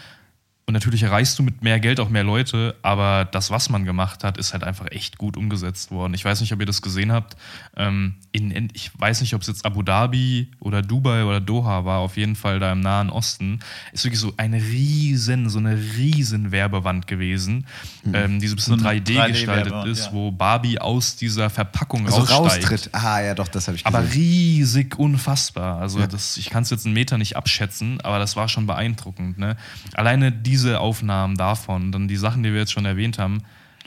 Und 0.65 0.75
natürlich 0.75 1.03
erreichst 1.03 1.37
du 1.39 1.43
mit 1.43 1.63
mehr 1.63 1.81
Geld 1.81 1.99
auch 1.99 2.09
mehr 2.09 2.23
Leute, 2.23 2.77
aber 2.83 3.25
das, 3.25 3.51
was 3.51 3.69
man 3.69 3.85
gemacht 3.85 4.23
hat, 4.23 4.39
ist 4.39 4.53
halt 4.53 4.63
einfach 4.63 4.87
echt 4.93 5.19
gut 5.19 5.37
umgesetzt 5.37 5.91
worden. 5.91 6.15
Ich 6.15 6.25
weiß 6.25 6.41
nicht, 6.41 6.53
ob 6.53 6.61
ihr 6.61 6.67
das 6.67 6.81
gesehen 6.83 7.11
habt. 7.11 7.37
Ähm, 7.77 8.15
in, 8.31 8.69
ich 8.73 8.93
weiß 8.97 9.23
nicht, 9.23 9.35
ob 9.35 9.41
es 9.43 9.49
jetzt 9.49 9.67
Abu 9.67 9.83
Dhabi 9.83 10.49
oder 10.61 10.81
Dubai 10.81 11.25
oder 11.25 11.41
Doha 11.41 11.85
war, 11.85 11.99
auf 11.99 12.17
jeden 12.17 12.37
Fall 12.37 12.61
da 12.61 12.71
im 12.71 12.81
Nahen 12.81 13.11
Osten. 13.11 13.59
Ist 13.93 14.05
wirklich 14.05 14.21
so 14.21 14.35
eine 14.37 14.59
riesen, 14.59 15.49
so 15.49 15.59
eine 15.59 15.77
riesen 15.77 16.53
Werbewand 16.53 17.09
gewesen, 17.09 17.67
ähm, 18.13 18.39
die 18.39 18.47
so 18.47 18.53
ein 18.53 18.57
bisschen 18.57 18.79
So 18.79 18.87
eine 18.87 19.01
3D, 19.01 19.17
3D 19.19 19.29
gestaltet 19.29 19.85
ist, 19.87 20.07
ja. 20.07 20.13
wo 20.13 20.31
Barbie 20.31 20.79
aus 20.79 21.17
dieser 21.17 21.51
Verpackung 21.51 22.07
Also 22.07 22.21
raussteigt. 22.21 22.71
raustritt. 22.71 22.91
Ah, 22.95 23.21
ja, 23.21 23.35
doch, 23.35 23.49
das 23.49 23.67
habe 23.67 23.77
ich 23.77 23.83
gesehen. 23.85 23.97
Aber 23.97 24.15
riesig 24.15 24.97
unfassbar. 24.97 25.81
Also 25.81 26.07
das, 26.07 26.37
ich 26.37 26.51
kann 26.51 26.63
es 26.63 26.71
jetzt 26.71 26.87
einen 26.87 26.95
Meter 26.95 27.19
nicht 27.19 27.37
abschätzen, 27.37 28.01
aber 28.03 28.21
das 28.21 28.37
war 28.37 28.49
schon 28.49 28.67
beeindruckend. 28.69 29.39
Ne? 29.39 29.57
Alleine 29.95 30.31
diese 30.53 30.81
Aufnahmen 30.81 31.37
davon, 31.37 31.93
dann 31.93 32.09
die 32.09 32.17
Sachen, 32.17 32.43
die 32.43 32.53
wir 32.53 32.61
jetzt 32.61 32.73
schon 32.73 32.85
erwähnt 32.85 33.19
haben, 33.19 33.39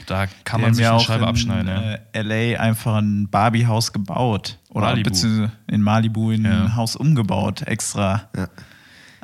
da 0.08 0.26
kann 0.44 0.62
man 0.62 0.74
sich 0.74 0.84
ja 0.84 0.90
eine 0.90 0.98
auch 1.00 1.06
Scheibe 1.06 1.24
in, 1.24 1.30
abschneiden. 1.30 1.68
Ja. 1.68 1.94
Äh, 2.12 2.22
LA 2.54 2.60
einfach 2.60 2.96
ein 2.98 3.30
Barbie-Haus 3.30 3.94
gebaut. 3.94 4.58
Oder 4.70 4.88
Malibu. 4.88 5.10
beziehungsweise 5.10 5.52
in 5.68 5.82
Malibu 5.82 6.32
in 6.32 6.44
Ja. 6.46 6.64
ein 6.66 6.76
Haus 6.76 6.96
umgebaut, 6.96 7.62
extra. 7.62 8.24
Ja. 8.36 8.48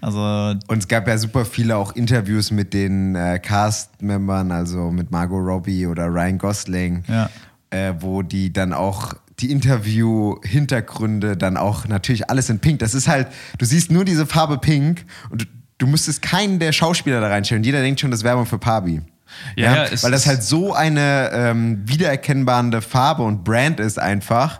Also, 0.01 0.55
Und 0.67 0.77
es 0.79 0.87
gab 0.87 1.07
ja 1.07 1.17
super 1.17 1.45
viele 1.45 1.75
auch 1.77 1.91
Interviews 1.95 2.51
mit 2.51 2.73
den 2.73 3.15
äh, 3.15 3.39
Cast-Membern, 3.39 4.51
also 4.51 4.91
mit 4.91 5.11
Margot 5.11 5.43
Robbie 5.45 5.85
oder 5.87 6.07
Ryan 6.07 6.37
Gosling, 6.37 7.03
Ja. 7.07 7.29
äh, 7.71 7.93
wo 7.99 8.21
die 8.21 8.53
dann 8.53 8.71
auch 8.73 9.13
die 9.39 9.51
Interview-Hintergründe 9.51 11.37
dann 11.37 11.57
auch 11.57 11.87
natürlich 11.87 12.29
alles 12.29 12.49
in 12.49 12.59
Pink. 12.59 12.79
Das 12.79 12.93
ist 12.93 13.07
halt, 13.07 13.27
du 13.57 13.65
siehst 13.65 13.91
nur 13.91 14.05
diese 14.05 14.25
Farbe 14.25 14.57
Pink 14.57 15.05
und 15.29 15.47
du, 15.81 15.87
müsstest 15.87 16.21
keinen 16.21 16.59
der 16.59 16.71
Schauspieler 16.71 17.21
da 17.21 17.27
reinstellen. 17.27 17.63
Jeder 17.63 17.81
denkt 17.81 17.99
schon, 17.99 18.11
das 18.11 18.23
Werbung 18.23 18.45
für 18.45 18.57
Barbie. 18.57 19.01
Ja, 19.55 19.75
ja, 19.75 19.83
es 19.85 20.03
weil 20.03 20.11
das 20.11 20.27
halt 20.27 20.43
so 20.43 20.73
eine 20.73 21.31
ähm, 21.33 21.81
wiedererkennbare 21.85 22.81
Farbe 22.81 23.23
und 23.23 23.43
Brand 23.43 23.79
ist 23.79 23.97
einfach, 23.97 24.59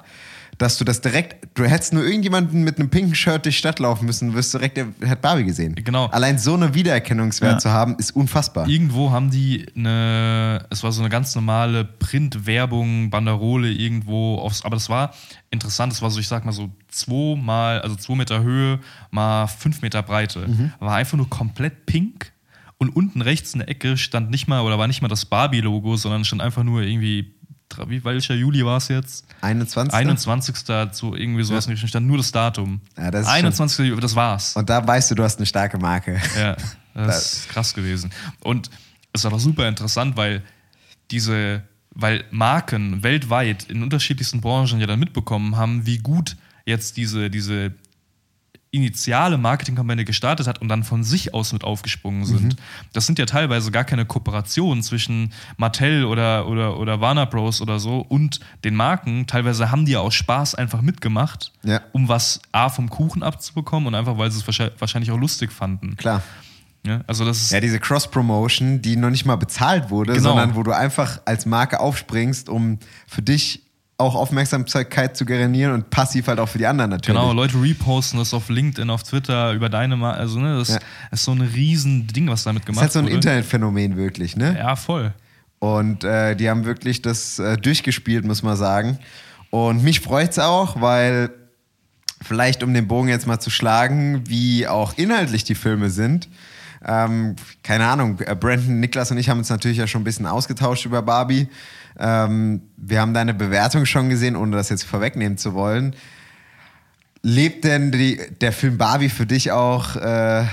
dass 0.62 0.78
du 0.78 0.86
das 0.86 1.02
direkt, 1.02 1.58
du 1.58 1.66
hättest 1.66 1.92
nur 1.92 2.04
irgendjemanden 2.06 2.64
mit 2.64 2.78
einem 2.78 2.90
pinken 2.90 3.16
Shirt 3.16 3.46
durch 3.46 3.56
die 3.56 3.60
Stadt 3.60 3.80
laufen 3.80 4.06
müssen, 4.06 4.36
wirst 4.36 4.54
du 4.54 4.60
direkt, 4.60 4.78
der 4.78 4.88
hat 5.10 5.20
Barbie 5.22 5.44
gesehen. 5.44 5.74
Genau. 5.74 6.06
Allein 6.08 6.38
so 6.38 6.54
eine 6.54 6.76
Wiedererkennungswert 6.76 7.54
Ja. 7.54 7.58
zu 7.58 7.72
haben, 7.72 7.96
ist 7.98 8.16
unfassbar. 8.16 8.68
Irgendwo 8.70 9.10
haben 9.10 9.32
die 9.32 9.66
eine, 9.76 10.64
es 10.70 10.84
war 10.84 10.92
so 10.92 11.02
eine 11.02 11.10
ganz 11.10 11.34
normale 11.34 11.84
Printwerbung, 11.84 13.10
Banderole 13.10 13.72
irgendwo 13.72 14.38
aufs, 14.38 14.64
aber 14.64 14.76
das 14.76 14.88
war 14.88 15.16
interessant, 15.50 15.94
das 15.94 16.02
war 16.04 16.12
so, 16.12 16.20
ich 16.20 16.28
sag 16.28 16.46
mal 16.46 16.52
so 16.52 16.70
zwei 16.90 17.36
mal, 17.42 17.82
also 17.82 17.96
zwei 17.96 18.16
Meter 18.16 18.44
Höhe 18.44 18.80
mal 19.10 19.48
fünf 19.48 19.82
Meter 19.82 20.04
Breite. 20.04 20.48
War 20.80 20.96
einfach 20.96 21.18
nur 21.18 21.28
komplett 21.30 21.88
pink 21.88 22.32
und 22.78 22.90
unten 22.96 23.22
rechts 23.22 23.54
in 23.54 23.60
der 23.60 23.70
Ecke 23.70 23.98
stand 23.98 24.30
nicht 24.30 24.48
mal, 24.48 24.62
oder 24.62 24.78
war 24.78 24.88
nicht 24.88 25.02
mal 25.02 25.08
das 25.08 25.26
Barbie-Logo, 25.26 25.96
sondern 25.98 26.24
stand 26.24 26.42
einfach 26.44 26.64
nur 26.64 26.84
irgendwie, 26.84 27.34
wie, 27.88 28.04
welcher 28.04 28.36
Juli 28.36 28.66
war 28.66 28.78
es 28.78 28.88
jetzt? 28.88 29.26
21. 29.42 29.94
21. 29.94 30.56
zu 30.92 31.16
irgendwie 31.16 31.44
sowas, 31.44 31.68
ja. 31.68 31.76
stand 31.76 32.08
nur 32.08 32.18
das 32.18 32.32
Datum. 32.32 32.82
Ja, 32.98 33.12
das 33.12 33.22
ist 33.22 33.28
21. 33.28 33.88
Juli, 33.88 34.02
das 34.02 34.16
war's. 34.16 34.56
Und 34.56 34.70
da 34.70 34.86
weißt 34.86 35.12
du, 35.12 35.16
du 35.16 35.24
hast 35.24 35.38
eine 35.38 35.46
starke 35.46 35.78
Marke. 35.78 36.22
Ja, 36.38 36.56
das 36.94 37.34
ist 37.34 37.50
krass 37.50 37.74
gewesen. 37.74 38.12
Und 38.42 38.70
es 39.14 39.24
war 39.24 39.32
doch 39.32 39.40
super 39.40 39.68
interessant, 39.68 40.18
weil 40.18 40.44
diese, 41.12 41.64
weil 41.94 42.24
Marken 42.32 43.04
weltweit 43.04 43.64
in 43.64 43.84
unterschiedlichsten 43.84 44.42
Branchen 44.42 44.80
ja 44.80 44.88
dann 44.88 45.00
mitbekommen 45.00 45.58
haben, 45.58 45.86
wie 45.86 45.98
gut 45.98 46.38
jetzt 46.66 46.98
diese, 46.98 47.30
diese 47.30 47.74
initiale 48.72 49.38
Marketingkampagne 49.38 50.06
gestartet 50.06 50.48
hat 50.48 50.60
und 50.62 50.70
dann 50.70 50.84
von 50.84 51.04
sich 51.04 51.34
aus 51.34 51.52
mit 51.52 51.64
aufgesprungen 51.66 52.24
sind. 52.26 52.56
Das 52.94 53.06
sind 53.06 53.20
ja 53.20 53.26
teilweise 53.26 53.70
gar 53.70 53.84
keine 53.84 54.06
Kooperationen 54.06 54.82
zwischen 54.82 55.34
Mattel 55.58 56.06
oder, 56.06 56.48
oder, 56.48 56.80
oder 56.80 57.02
Warner 57.02 57.26
Bros. 57.26 57.62
oder 57.62 57.80
so 57.80 58.00
und 58.00 58.40
den 58.64 58.76
Marken. 58.76 59.28
Teilweise 59.28 59.72
haben 59.72 59.86
die 59.86 59.92
ja 59.92 60.00
aus 60.00 60.14
Spaß 60.16 60.56
einfach 60.56 60.82
mitgemacht, 60.82 61.52
Ja. 61.64 61.82
um 61.92 62.08
was 62.08 62.42
A 62.54 62.70
vom 62.70 62.90
Kuchen 62.90 63.24
abzubekommen 63.24 63.88
und 63.88 63.96
einfach, 63.96 64.18
weil 64.18 64.32
sie 64.32 64.40
es 64.40 64.48
wahrscheinlich- 64.48 64.80
wahrscheinlich 64.80 65.12
auch 65.12 65.20
lustig 65.20 65.52
fanden. 65.52 65.98
Klar. 65.98 66.24
Ja, 66.86 67.02
also 67.08 67.26
das 67.26 67.42
ist 67.44 67.52
Ja, 67.52 67.60
diese 67.60 67.80
Cross-Promotion, 67.80 68.82
die 68.82 68.96
noch 68.96 69.10
nicht 69.12 69.26
mal 69.26 69.36
bezahlt 69.36 69.90
wurde, 69.90 70.14
Genau. 70.14 70.30
sondern 70.30 70.56
wo 70.56 70.64
du 70.64 70.72
einfach 70.72 71.20
als 71.26 71.46
Marke 71.46 71.80
aufspringst, 71.80 72.48
um 72.50 72.80
für 73.06 73.22
dich 73.22 73.62
auch 74.02 74.16
Aufmerksamkeit 74.16 75.16
zu 75.16 75.26
generieren 75.26 75.74
und 75.74 75.90
passiv 75.90 76.28
halt 76.28 76.40
auch 76.40 76.50
für 76.50 76.58
die 76.58 76.66
anderen 76.68 76.90
natürlich. 76.92 77.20
Genau, 77.20 77.32
Leute 77.34 77.62
reposten 77.62 78.20
das 78.20 78.34
auf 78.34 78.50
LinkedIn, 78.50 78.90
auf 78.90 79.04
Twitter, 79.04 79.54
über 79.54 79.70
deine, 79.70 79.96
Ma 79.96 80.12
also 80.12 80.40
ne, 80.40 80.58
das 80.58 80.70
Ja. 80.70 80.80
ist 81.12 81.24
so 81.24 81.32
ein 81.32 81.42
riesen 81.42 82.08
Ding, 82.08 82.28
was 82.28 82.44
damit 82.44 82.64
Das 82.64 82.68
gemacht 82.68 82.86
ist 82.88 82.88
halt 82.88 82.94
so 82.94 83.00
ein 83.00 83.06
wurde. 83.06 83.16
Internetphänomen 83.16 83.96
wirklich, 83.98 84.36
ne? 84.36 84.56
Ja, 84.58 84.76
voll. 84.76 85.14
Und 85.60 86.04
äh, 86.04 86.36
die 86.36 86.50
haben 86.50 86.66
wirklich 86.66 87.02
das 87.02 87.40
äh, 87.40 87.56
durchgespielt, 87.58 88.26
muss 88.26 88.42
man 88.44 88.58
sagen. 88.58 88.98
Und 89.52 89.84
mich 89.84 90.00
freut's 90.00 90.40
auch, 90.40 90.82
weil 90.82 91.30
vielleicht, 92.22 92.64
um 92.64 92.74
den 92.74 92.88
Bogen 92.88 93.10
jetzt 93.10 93.28
mal 93.28 93.40
zu 93.40 93.50
schlagen, 93.50 94.24
wie 94.28 94.68
auch 94.68 94.94
inhaltlich 94.98 95.44
die 95.44 95.56
Filme 95.56 95.90
sind. 95.90 96.30
Ähm, 96.84 97.36
keine 97.62 97.86
Ahnung, 97.86 98.20
äh, 98.22 98.36
Brandon, 98.36 98.80
Niklas 98.80 99.12
und 99.12 99.18
ich 99.18 99.30
haben 99.30 99.38
uns 99.38 99.50
natürlich 99.50 99.78
ja 99.78 99.86
schon 99.86 100.02
ein 100.02 100.04
bisschen 100.04 100.26
ausgetauscht 100.26 100.86
über 100.86 101.04
Barbie. 101.04 101.48
Ähm, 102.00 102.62
wir 102.78 103.02
haben 103.02 103.14
deine 103.14 103.34
Bewertung 103.34 103.86
schon 103.86 104.10
gesehen, 104.10 104.36
ohne 104.36 104.56
das 104.56 104.70
jetzt 104.70 104.84
vorwegnehmen 104.84 105.38
zu 105.38 105.54
wollen. 105.54 105.96
Lebt 107.24 107.66
denn 107.66 107.92
die, 107.92 108.20
der 108.42 108.52
Film 108.52 108.78
Barbie 108.78 109.10
für 109.10 109.26
dich 109.26 109.52
auch 109.52 109.96
äh, 109.96 110.46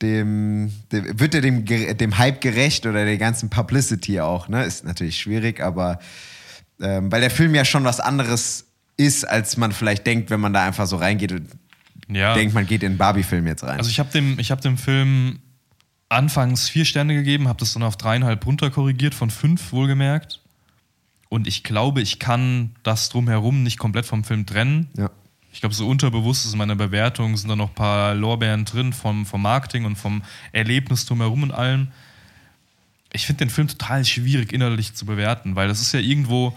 dem, 0.00 0.72
dem, 0.90 1.20
wird 1.20 1.34
er 1.34 1.40
dem, 1.40 1.64
dem 1.64 2.18
Hype 2.18 2.40
gerecht 2.40 2.86
oder 2.86 3.04
der 3.04 3.18
ganzen 3.18 3.50
Publicity 3.50 4.20
auch, 4.20 4.48
ne? 4.48 4.64
Ist 4.64 4.84
natürlich 4.84 5.18
schwierig, 5.18 5.60
aber 5.60 6.00
ähm, 6.80 7.12
weil 7.12 7.20
der 7.20 7.30
Film 7.30 7.54
ja 7.54 7.64
schon 7.64 7.84
was 7.84 8.00
anderes 8.00 8.66
ist, 8.96 9.24
als 9.24 9.56
man 9.56 9.70
vielleicht 9.72 10.06
denkt, 10.06 10.30
wenn 10.30 10.40
man 10.40 10.52
da 10.52 10.64
einfach 10.66 10.86
so 10.86 10.96
reingeht 10.96 11.32
und 11.32 11.46
Ja. 12.08 12.34
denkt, 12.34 12.52
man 12.52 12.66
geht 12.66 12.82
in 12.82 12.90
einen 12.90 12.98
Barbie-Film 12.98 13.46
jetzt 13.46 13.62
rein. 13.62 13.78
Also 13.78 13.88
ich 13.90 14.00
habe 14.00 14.10
dem, 14.10 14.38
ich 14.40 14.50
hab 14.50 14.60
dem 14.60 14.76
Film 14.76 15.38
anfangs 16.08 16.68
vier 16.68 16.84
Sterne 16.84 17.14
gegeben, 17.14 17.48
habe 17.48 17.60
das 17.60 17.72
dann 17.72 17.82
auf 17.84 17.96
dreieinhalb 17.96 18.44
runter 18.44 18.70
korrigiert, 18.70 19.14
von 19.14 19.30
fünf 19.30 19.72
wohlgemerkt. 19.72 20.41
Und 21.32 21.46
ich 21.46 21.62
glaube, 21.64 22.02
ich 22.02 22.18
kann 22.18 22.72
das 22.82 23.08
drumherum 23.08 23.62
nicht 23.62 23.78
komplett 23.78 24.04
vom 24.04 24.22
Film 24.22 24.44
trennen. 24.44 24.90
ja. 24.98 25.08
Ich 25.50 25.60
glaube, 25.60 25.74
so 25.74 25.86
unterbewusst 25.88 26.44
ist 26.44 26.52
in 26.52 26.58
meiner 26.58 26.76
Bewertung, 26.76 27.36
sind 27.38 27.48
da 27.48 27.56
noch 27.56 27.70
ein 27.70 27.74
paar 27.74 28.14
Lorbeeren 28.14 28.64
drin 28.66 28.92
vom, 28.92 29.24
vom 29.24 29.40
Marketing 29.40 29.84
und 29.86 29.96
vom 29.96 30.22
Erlebnis 30.52 31.04
drumherum 31.06 31.42
und 31.42 31.50
allem. 31.52 31.88
Ich 33.14 33.24
finde 33.26 33.44
den 33.44 33.50
Film 33.50 33.68
total 33.68 34.04
schwierig 34.04 34.52
innerlich 34.52 34.94
zu 34.94 35.06
bewerten, 35.06 35.54
weil 35.56 35.68
das 35.68 35.80
ist 35.82 35.92
ja 35.92 36.00
irgendwo, 36.00 36.54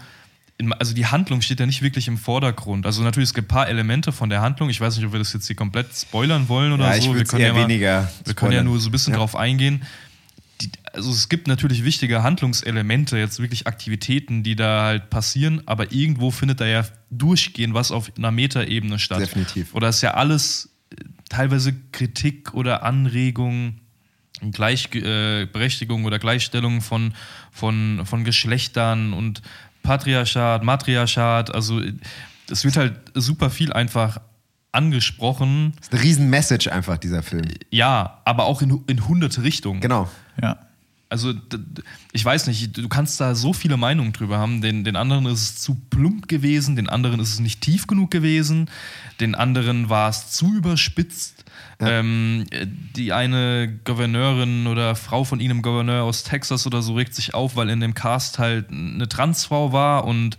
also 0.78 0.94
die 0.94 1.06
Handlung 1.06 1.42
steht 1.42 1.60
ja 1.60 1.66
nicht 1.66 1.82
wirklich 1.82 2.08
im 2.08 2.16
Vordergrund. 2.18 2.84
Also 2.86 3.02
natürlich, 3.02 3.28
es 3.30 3.34
gibt 3.34 3.48
ein 3.50 3.54
paar 3.54 3.68
Elemente 3.68 4.12
von 4.12 4.30
der 4.30 4.40
Handlung. 4.40 4.68
Ich 4.70 4.80
weiß 4.80 4.96
nicht, 4.96 5.06
ob 5.06 5.12
wir 5.12 5.18
das 5.18 5.32
jetzt 5.32 5.46
hier 5.46 5.56
komplett 5.56 5.94
spoilern 5.94 6.48
wollen 6.48 6.72
oder 6.72 6.88
Ja, 6.88 6.96
ich 6.96 7.04
so. 7.04 7.14
Wir 7.14 7.24
können 7.24 7.42
eher 7.42 7.48
ja 7.48 7.52
mal, 7.54 7.62
weniger 7.64 8.10
Wir 8.24 8.34
können 8.34 8.52
ja 8.52 8.62
nur 8.62 8.78
so 8.78 8.88
ein 8.88 8.92
bisschen 8.92 9.12
Ja. 9.12 9.18
drauf 9.18 9.36
eingehen. 9.36 9.82
Die, 10.60 10.70
also 10.92 11.10
es 11.10 11.28
gibt 11.28 11.48
natürlich 11.48 11.84
wichtige 11.84 12.22
Handlungselemente, 12.22 13.18
jetzt 13.18 13.40
wirklich 13.40 13.66
Aktivitäten, 13.66 14.42
die 14.42 14.56
da 14.56 14.84
halt 14.84 15.10
passieren, 15.10 15.62
aber 15.66 15.92
irgendwo 15.92 16.30
findet 16.30 16.60
da 16.60 16.66
ja 16.66 16.84
durchgehend 17.10 17.74
was 17.74 17.90
auf 17.90 18.10
einer 18.16 18.30
Metaebene 18.30 18.98
statt. 18.98 19.20
Definitiv. 19.20 19.74
Oder 19.74 19.88
ist 19.88 20.02
ja 20.02 20.14
alles 20.14 20.70
äh, 20.90 20.96
teilweise 21.28 21.74
Kritik 21.92 22.54
oder 22.54 22.82
Anregung, 22.82 23.80
Gleichberechtigung 24.40 26.04
oder 26.04 26.18
Gleichstellung 26.18 26.82
von, 26.82 27.14
von, 27.50 28.02
von 28.04 28.24
Geschlechtern 28.24 29.12
und 29.12 29.42
Patriarchat, 29.82 30.62
Matriarchat, 30.62 31.54
also 31.54 31.80
es 32.50 32.64
wird 32.64 32.76
halt 32.76 32.94
super 33.14 33.50
viel 33.50 33.72
einfach 33.72 34.20
angesprochen. 34.76 35.72
Das 35.76 35.86
ist 35.86 35.92
eine 35.94 36.02
riesen 36.02 36.30
Message 36.30 36.68
einfach, 36.68 36.98
dieser 36.98 37.22
Film. 37.22 37.46
Ja, 37.70 38.20
aber 38.24 38.44
auch 38.44 38.62
in, 38.62 38.84
in 38.86 39.08
hunderte 39.08 39.42
Richtungen. 39.42 39.80
Genau. 39.80 40.08
Ja. 40.40 40.58
Also, 41.08 41.32
ich 42.12 42.24
weiß 42.24 42.48
nicht, 42.48 42.76
du 42.76 42.88
kannst 42.88 43.20
da 43.20 43.36
so 43.36 43.52
viele 43.52 43.76
Meinungen 43.76 44.12
drüber 44.12 44.38
haben. 44.38 44.60
Den, 44.60 44.82
den 44.82 44.96
anderen 44.96 45.26
ist 45.26 45.40
es 45.40 45.58
zu 45.60 45.76
plump 45.88 46.26
gewesen, 46.26 46.74
den 46.74 46.88
anderen 46.88 47.20
ist 47.20 47.32
es 47.32 47.38
nicht 47.38 47.60
tief 47.60 47.86
genug 47.86 48.10
gewesen, 48.10 48.68
den 49.20 49.36
anderen 49.36 49.88
war 49.88 50.08
es 50.08 50.32
zu 50.32 50.52
überspitzt. 50.54 51.44
Ähm, 51.78 52.46
die 52.96 53.12
eine 53.12 53.78
Gouverneurin 53.84 54.66
oder 54.66 54.96
Frau 54.96 55.24
von 55.24 55.40
ihnen, 55.40 55.62
Gouverneur 55.62 56.04
aus 56.04 56.24
Texas 56.24 56.66
oder 56.66 56.82
so, 56.82 56.94
regt 56.94 57.14
sich 57.14 57.34
auf, 57.34 57.54
weil 57.54 57.68
in 57.68 57.80
dem 57.80 57.94
Cast 57.94 58.38
halt 58.38 58.70
eine 58.70 59.08
Transfrau 59.08 59.72
war 59.72 60.04
und 60.06 60.36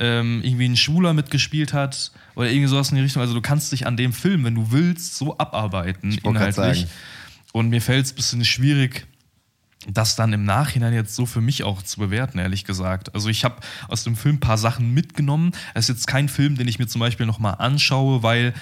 ähm, 0.00 0.40
irgendwie 0.42 0.68
ein 0.68 0.76
Schwuler 0.76 1.12
mitgespielt 1.12 1.72
hat 1.72 2.10
oder 2.34 2.50
irgendwie 2.50 2.68
sowas 2.68 2.90
in 2.90 2.96
die 2.96 3.02
Richtung. 3.02 3.22
Also, 3.22 3.34
du 3.34 3.40
kannst 3.40 3.70
dich 3.70 3.86
an 3.86 3.96
dem 3.96 4.12
Film, 4.12 4.44
wenn 4.44 4.56
du 4.56 4.72
willst, 4.72 5.16
so 5.16 5.38
abarbeiten, 5.38 6.12
Ich 6.12 6.24
inhaltlich. 6.24 6.86
Und 7.52 7.68
mir 7.68 7.82
fällt 7.82 8.06
es 8.06 8.12
ein 8.12 8.16
bisschen 8.16 8.44
schwierig, 8.44 9.06
das 9.88 10.14
dann 10.14 10.32
im 10.32 10.44
Nachhinein 10.44 10.92
jetzt 10.92 11.14
so 11.14 11.26
für 11.26 11.40
mich 11.40 11.64
auch 11.64 11.82
zu 11.82 12.00
bewerten, 12.00 12.38
ehrlich 12.38 12.64
gesagt. 12.64 13.14
Also 13.14 13.28
ich 13.28 13.44
habe 13.44 13.56
aus 13.88 14.04
dem 14.04 14.14
Film 14.16 14.36
ein 14.36 14.40
paar 14.40 14.58
Sachen 14.58 14.92
mitgenommen. 14.92 15.52
Es 15.74 15.88
ist 15.88 15.96
jetzt 15.96 16.06
kein 16.06 16.28
Film, 16.28 16.56
den 16.56 16.68
ich 16.68 16.78
mir 16.78 16.86
zum 16.86 17.00
Beispiel 17.00 17.26
nochmal 17.26 17.56
anschaue, 17.58 18.22
weil 18.22 18.52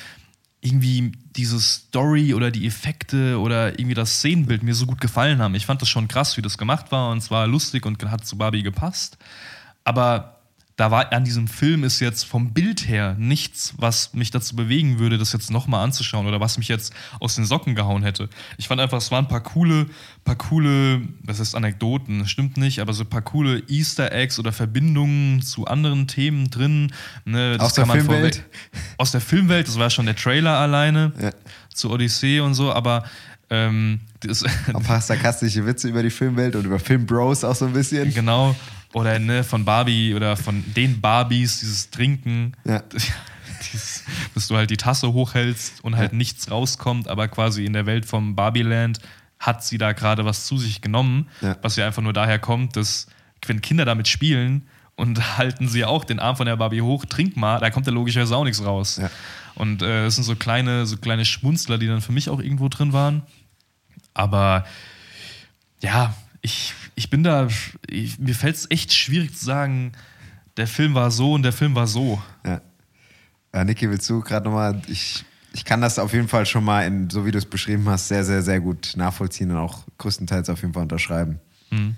irgendwie 0.60 1.12
diese 1.36 1.60
Story 1.60 2.34
oder 2.34 2.50
die 2.50 2.66
Effekte 2.66 3.38
oder 3.38 3.78
irgendwie 3.78 3.94
das 3.94 4.16
Szenenbild 4.18 4.62
mir 4.62 4.74
so 4.74 4.86
gut 4.86 5.00
gefallen 5.00 5.40
haben. 5.40 5.54
Ich 5.54 5.66
fand 5.66 5.82
das 5.82 5.88
schon 5.88 6.08
krass, 6.08 6.36
wie 6.36 6.42
das 6.42 6.58
gemacht 6.58 6.90
war 6.90 7.10
und 7.10 7.18
es 7.18 7.30
war 7.30 7.46
lustig 7.46 7.86
und 7.86 8.02
hat 8.10 8.26
zu 8.26 8.36
Barbie 8.38 8.62
gepasst. 8.62 9.18
Aber 9.84 10.37
da 10.78 10.92
war 10.92 11.12
an 11.12 11.24
diesem 11.24 11.48
Film 11.48 11.82
ist 11.82 11.98
jetzt 11.98 12.22
vom 12.22 12.52
Bild 12.52 12.86
her 12.88 13.16
nichts, 13.18 13.74
was 13.78 14.14
mich 14.14 14.30
dazu 14.30 14.54
bewegen 14.54 15.00
würde, 15.00 15.18
das 15.18 15.32
jetzt 15.32 15.50
nochmal 15.50 15.82
anzuschauen 15.82 16.26
oder 16.28 16.38
was 16.38 16.56
mich 16.56 16.68
jetzt 16.68 16.94
aus 17.18 17.34
den 17.34 17.44
Socken 17.44 17.74
gehauen 17.74 18.04
hätte. 18.04 18.28
Ich 18.58 18.68
fand 18.68 18.80
einfach, 18.80 18.98
es 18.98 19.10
waren 19.10 19.24
ein 19.24 19.28
paar 19.28 19.42
coole, 19.42 19.86
paar 20.24 20.36
coole, 20.36 21.02
das 21.24 21.40
ist 21.40 21.56
Anekdoten, 21.56 22.20
das 22.20 22.30
stimmt 22.30 22.56
nicht, 22.58 22.78
aber 22.78 22.92
so 22.92 23.02
ein 23.02 23.10
paar 23.10 23.22
coole 23.22 23.64
Easter 23.68 24.12
Eggs 24.12 24.38
oder 24.38 24.52
Verbindungen 24.52 25.42
zu 25.42 25.66
anderen 25.66 26.06
Themen 26.06 26.48
drin. 26.48 26.92
Ne, 27.24 27.58
das 27.58 27.66
Aus 27.66 27.74
der 27.74 27.86
Filmwelt? 27.86 28.44
Aus 28.98 29.10
der 29.10 29.20
Filmwelt, 29.20 29.66
das 29.66 29.80
war 29.80 29.90
schon 29.90 30.06
der 30.06 30.14
Trailer 30.14 30.58
alleine 30.60 31.12
Ja. 31.20 31.32
zu 31.74 31.90
Odyssee 31.90 32.38
und 32.38 32.54
so, 32.54 32.72
aber 32.72 33.02
ähm, 33.50 33.98
das, 34.20 34.44
Ein 34.72 34.82
paar 34.84 35.00
sarkastische 35.00 35.66
Witze 35.66 35.88
über 35.88 36.04
die 36.04 36.10
Filmwelt 36.10 36.54
und 36.54 36.66
über 36.66 36.78
Filmbros 36.78 37.42
auch 37.42 37.56
so 37.56 37.66
ein 37.66 37.72
bisschen. 37.72 38.14
Genau. 38.14 38.54
Oder 38.94 39.18
ne, 39.18 39.44
von 39.44 39.64
Barbie 39.64 40.14
oder 40.14 40.36
von 40.36 40.64
den 40.74 41.00
Barbies, 41.00 41.60
dieses 41.60 41.90
Trinken. 41.90 42.52
Ja. 42.64 42.82
Dieses, 43.72 44.04
dass 44.34 44.46
du 44.46 44.56
halt 44.56 44.70
die 44.70 44.76
Tasse 44.76 45.12
hochhältst 45.12 45.82
und 45.82 45.96
halt 45.96 46.12
Ja. 46.12 46.16
nichts 46.18 46.48
rauskommt, 46.48 47.08
aber 47.08 47.26
quasi 47.26 47.64
in 47.64 47.72
der 47.72 47.86
Welt 47.86 48.06
vom 48.06 48.36
Barbieland 48.36 49.00
hat 49.40 49.64
sie 49.64 49.78
da 49.78 49.92
gerade 49.92 50.24
was 50.24 50.46
zu 50.46 50.58
sich 50.58 50.80
genommen, 50.80 51.28
Ja. 51.40 51.56
was 51.60 51.74
ja 51.74 51.84
einfach 51.84 52.00
nur 52.02 52.12
daher 52.12 52.38
kommt, 52.38 52.76
dass 52.76 53.08
wenn 53.46 53.60
Kinder 53.60 53.84
damit 53.84 54.06
spielen 54.06 54.68
und 54.94 55.18
halten 55.38 55.66
sie 55.68 55.84
auch 55.84 56.04
den 56.04 56.20
Arm 56.20 56.36
von 56.36 56.46
der 56.46 56.56
Barbie 56.56 56.82
hoch, 56.82 57.04
trink 57.04 57.36
mal, 57.36 57.58
da 57.58 57.70
kommt 57.70 57.86
ja 57.86 57.92
logischerweise 57.92 58.36
auch 58.36 58.44
nichts 58.44 58.64
raus. 58.64 58.98
Ja. 59.02 59.10
Und 59.56 59.82
äh, 59.82 60.04
das 60.04 60.14
sind 60.14 60.22
so 60.24 60.36
kleine, 60.36 60.86
so 60.86 60.96
kleine 60.96 61.24
Schmunzler, 61.24 61.78
die 61.78 61.88
dann 61.88 62.00
für 62.00 62.12
mich 62.12 62.30
auch 62.30 62.38
irgendwo 62.40 62.68
drin 62.68 62.92
waren. 62.92 63.22
Aber 64.14 64.64
ja, 65.80 66.14
ich, 66.42 66.74
ich 66.98 67.10
bin 67.10 67.22
da, 67.22 67.46
ich, 67.88 68.18
mir 68.18 68.34
fällt 68.34 68.56
es 68.56 68.68
echt 68.72 68.92
schwierig 68.92 69.36
zu 69.36 69.44
sagen, 69.44 69.92
der 70.56 70.66
Film 70.66 70.94
war 70.94 71.12
so 71.12 71.34
und 71.34 71.44
der 71.44 71.52
Film 71.52 71.76
war 71.76 71.86
so. 71.86 72.20
Ja. 72.44 72.60
Äh, 73.52 73.64
Niki, 73.64 73.88
willst 73.88 74.10
du 74.10 74.20
gerade 74.20 74.46
nochmal, 74.46 74.82
ich, 74.88 75.24
ich 75.52 75.64
kann 75.64 75.80
das 75.80 76.00
auf 76.00 76.12
jeden 76.12 76.26
Fall 76.26 76.44
schon 76.44 76.64
mal, 76.64 76.84
in, 76.84 77.08
so 77.08 77.24
wie 77.24 77.30
du 77.30 77.38
es 77.38 77.46
beschrieben 77.46 77.88
hast, 77.88 78.08
sehr, 78.08 78.24
sehr, 78.24 78.42
sehr 78.42 78.58
gut 78.58 78.94
nachvollziehen 78.96 79.52
und 79.52 79.58
auch 79.58 79.84
größtenteils 79.98 80.50
auf 80.50 80.60
jeden 80.62 80.74
Fall 80.74 80.82
unterschreiben. 80.82 81.38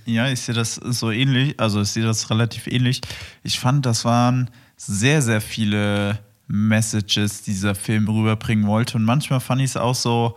Ja, 0.04 0.28
ich 0.28 0.40
sehe 0.40 0.54
das 0.54 0.74
so 0.74 1.10
ähnlich, 1.10 1.58
also 1.58 1.80
ich 1.80 1.88
sehe 1.88 2.04
das 2.04 2.28
relativ 2.28 2.66
ähnlich. 2.66 3.00
Ich 3.42 3.58
fand, 3.58 3.86
das 3.86 4.04
waren 4.04 4.50
sehr, 4.76 5.22
sehr 5.22 5.40
viele 5.40 6.18
Messages, 6.46 7.42
die 7.42 7.52
dieser 7.52 7.74
Film 7.74 8.06
rüberbringen 8.06 8.66
wollte. 8.66 8.98
Und 8.98 9.04
manchmal 9.04 9.40
fand 9.40 9.62
ich 9.62 9.70
es 9.70 9.76
auch 9.78 9.94
so, 9.94 10.36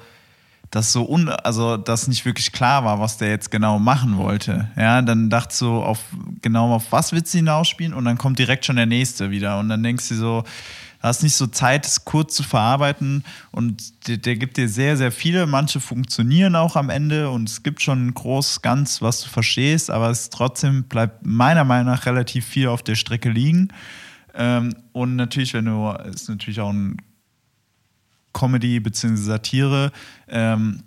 dass 0.73 0.91
so 0.91 1.07
un 1.07 1.29
also 1.29 1.77
dass 1.77 2.07
nicht 2.07 2.25
wirklich 2.25 2.51
klar 2.51 2.83
war, 2.83 2.99
was 2.99 3.17
der 3.17 3.29
jetzt 3.29 3.51
genau 3.51 3.77
machen 3.77 4.17
wollte. 4.17 4.69
Ja, 4.75 5.03
dann 5.03 5.29
dachte 5.29 5.55
so 5.55 5.83
auf 5.83 5.99
genau 6.41 6.73
auf 6.73 6.91
was 6.91 7.11
wird 7.11 7.27
sie 7.27 7.39
hinausspielen 7.39 7.93
und 7.93 8.05
dann 8.05 8.17
kommt 8.17 8.39
direkt 8.39 8.65
schon 8.65 8.77
der 8.77 8.87
nächste 8.87 9.29
wieder 9.29 9.59
und 9.59 9.69
dann 9.69 9.83
denkst 9.83 10.09
du 10.09 10.15
so, 10.15 10.41
du 10.41 11.07
hast 11.07 11.21
nicht 11.21 11.35
so 11.35 11.45
Zeit, 11.45 11.85
es 11.85 12.05
kurz 12.05 12.33
zu 12.33 12.41
verarbeiten 12.41 13.23
und 13.51 14.07
der, 14.07 14.17
der 14.17 14.35
gibt 14.35 14.57
dir 14.57 14.67
sehr, 14.67 14.97
sehr 14.97 15.11
viele. 15.11 15.45
Manche 15.45 15.79
funktionieren 15.79 16.55
auch 16.55 16.75
am 16.75 16.89
Ende 16.89 17.29
und 17.29 17.47
es 17.47 17.61
gibt 17.61 17.83
schon 17.83 18.11
groß 18.11 18.63
Ganz, 18.63 18.99
was 19.03 19.21
du 19.21 19.29
verstehst, 19.29 19.91
aber 19.91 20.09
es 20.09 20.31
trotzdem 20.31 20.85
bleibt 20.85 21.23
meiner 21.23 21.65
Meinung 21.65 21.93
nach 21.93 22.07
relativ 22.07 22.45
viel 22.47 22.67
auf 22.67 22.81
der 22.81 22.95
Strecke 22.95 23.29
liegen. 23.29 23.67
Ähm, 24.33 24.73
und 24.91 25.15
natürlich, 25.15 25.53
wenn 25.53 25.65
du, 25.65 25.91
ist 26.11 26.29
natürlich 26.29 26.59
auch 26.59 26.73
ein 26.73 26.97
Comedy 28.33 28.79
bzw. 28.79 29.15
Satire. 29.15 29.91
Ähm, 30.27 30.83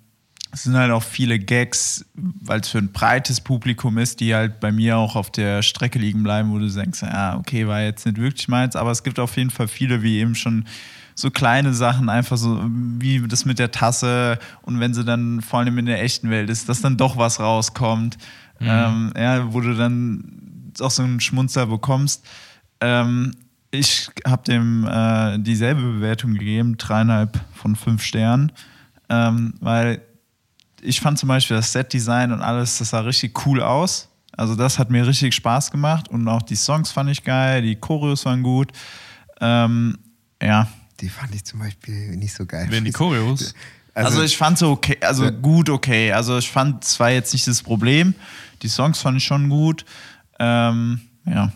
es 0.53 0.63
sind 0.63 0.75
halt 0.75 0.91
auch 0.91 1.03
viele 1.03 1.39
Gags, 1.39 2.05
weil 2.15 2.61
es 2.61 2.69
für 2.69 2.79
ein 2.79 2.91
breites 2.93 3.41
Publikum 3.41 3.99
ist, 3.99 4.21
die 4.21 4.35
halt 4.35 4.59
bei 4.59 4.73
mir 4.73 4.97
auch 4.97 5.15
auf 5.15 5.31
der 5.31 5.63
Strecke 5.63 5.99
liegen 5.99 6.23
bleiben, 6.23 6.51
wo 6.51 6.59
du 6.59 6.69
denkst, 6.69 7.03
ja, 7.03 7.37
okay, 7.37 7.67
war 7.67 7.83
jetzt 7.83 8.07
nicht 8.07 8.19
wirklich 8.19 8.49
meins, 8.49 8.75
aber 8.75 8.91
es 8.91 9.03
gibt 9.03 9.19
auf 9.19 9.37
jeden 9.37 9.51
Fall 9.51 9.69
viele, 9.69 10.03
wie 10.03 10.19
eben 10.19 10.35
schon 10.35 10.65
so 11.15 11.31
kleine 11.31 11.75
Sachen, 11.75 12.09
einfach 12.09 12.37
so 12.37 12.63
wie 12.65 13.27
das 13.27 13.45
mit 13.45 13.59
der 13.59 13.71
Tasse 13.71 14.39
und 14.63 14.81
wenn 14.81 14.95
sie 14.95 15.05
dann 15.05 15.41
vor 15.41 15.61
allem 15.61 15.77
in 15.79 15.87
der 15.87 16.03
echten 16.03 16.31
Welt 16.31 16.49
ist, 16.49 16.69
dass 16.69 16.81
dann 16.81 16.97
doch 16.97 17.17
was 17.17 17.41
rauskommt, 17.41 18.17
ähm, 18.61 19.13
ja, 19.17 19.53
wo 19.53 19.61
du 19.61 19.75
dann 19.75 20.73
auch 20.81 20.91
so 20.91 21.03
einen 21.03 21.21
Schmunzer 21.21 21.67
bekommst. 21.67 22.25
Ähm, 22.81 23.33
ich 23.71 24.09
habe 24.27 24.43
dem 24.45 24.87
äh, 24.87 25.39
dieselbe 25.39 25.83
Bewertung 25.83 26.35
gegeben, 26.35 26.77
dreieinhalb 26.77 27.39
von 27.55 27.77
fünf 27.77 28.03
Sternen, 28.03 28.53
ähm, 29.09 29.55
weil 29.61 30.03
ich 30.83 31.01
fand 31.01 31.19
zum 31.19 31.29
Beispiel 31.29 31.57
das 31.57 31.73
Set-Design 31.73 32.33
und 32.33 32.43
alles, 32.43 32.79
das 32.79 32.91
sah 32.91 33.01
richtig 33.01 33.47
cool 33.47 33.63
aus. 33.63 34.09
Also 34.37 34.55
das 34.55 34.79
hat 34.79 34.91
mir 34.91 35.07
richtig 35.07 35.35
Spaß 35.35 35.71
gemacht 35.71 36.09
und 36.09 36.29
auch 36.29 36.43
die 36.43 36.57
Songs 36.57 36.93
fand 36.93 37.11
ich 37.11 37.25
geil, 37.25 37.63
die 37.63 37.77
Choreos 37.77 38.25
waren 38.27 38.43
gut. 38.43 38.71
Ähm, 39.41 39.99
ja. 40.43 40.69
Die 41.01 41.09
fand 41.09 41.35
ich 41.35 41.45
zum 41.45 41.61
Beispiel 41.61 42.17
nicht 42.17 42.35
so 42.35 42.47
geil. 42.47 42.67
Wenn 42.71 42.85
die 42.85 42.93
Choreos. 42.93 43.55
Also, 43.95 44.23
ich 44.23 44.37
fand 44.37 44.59
so 44.59 44.73
okay, 44.73 44.99
also 45.01 45.25
Ja. 45.25 45.31
gut 45.31 45.71
okay. 45.71 46.13
Also 46.13 46.37
ich 46.37 46.51
fand, 46.51 46.85
es 46.85 47.01
war 47.01 47.11
jetzt 47.11 47.33
nicht 47.33 47.47
das 47.47 47.63
Problem. 47.63 48.15
Die 48.61 48.69
Songs 48.69 48.99
fand 48.99 49.17
ich 49.17 49.25
schon 49.25 49.49
gut. 49.49 49.87
Ähm, 50.39 51.01
ja. 51.25 51.51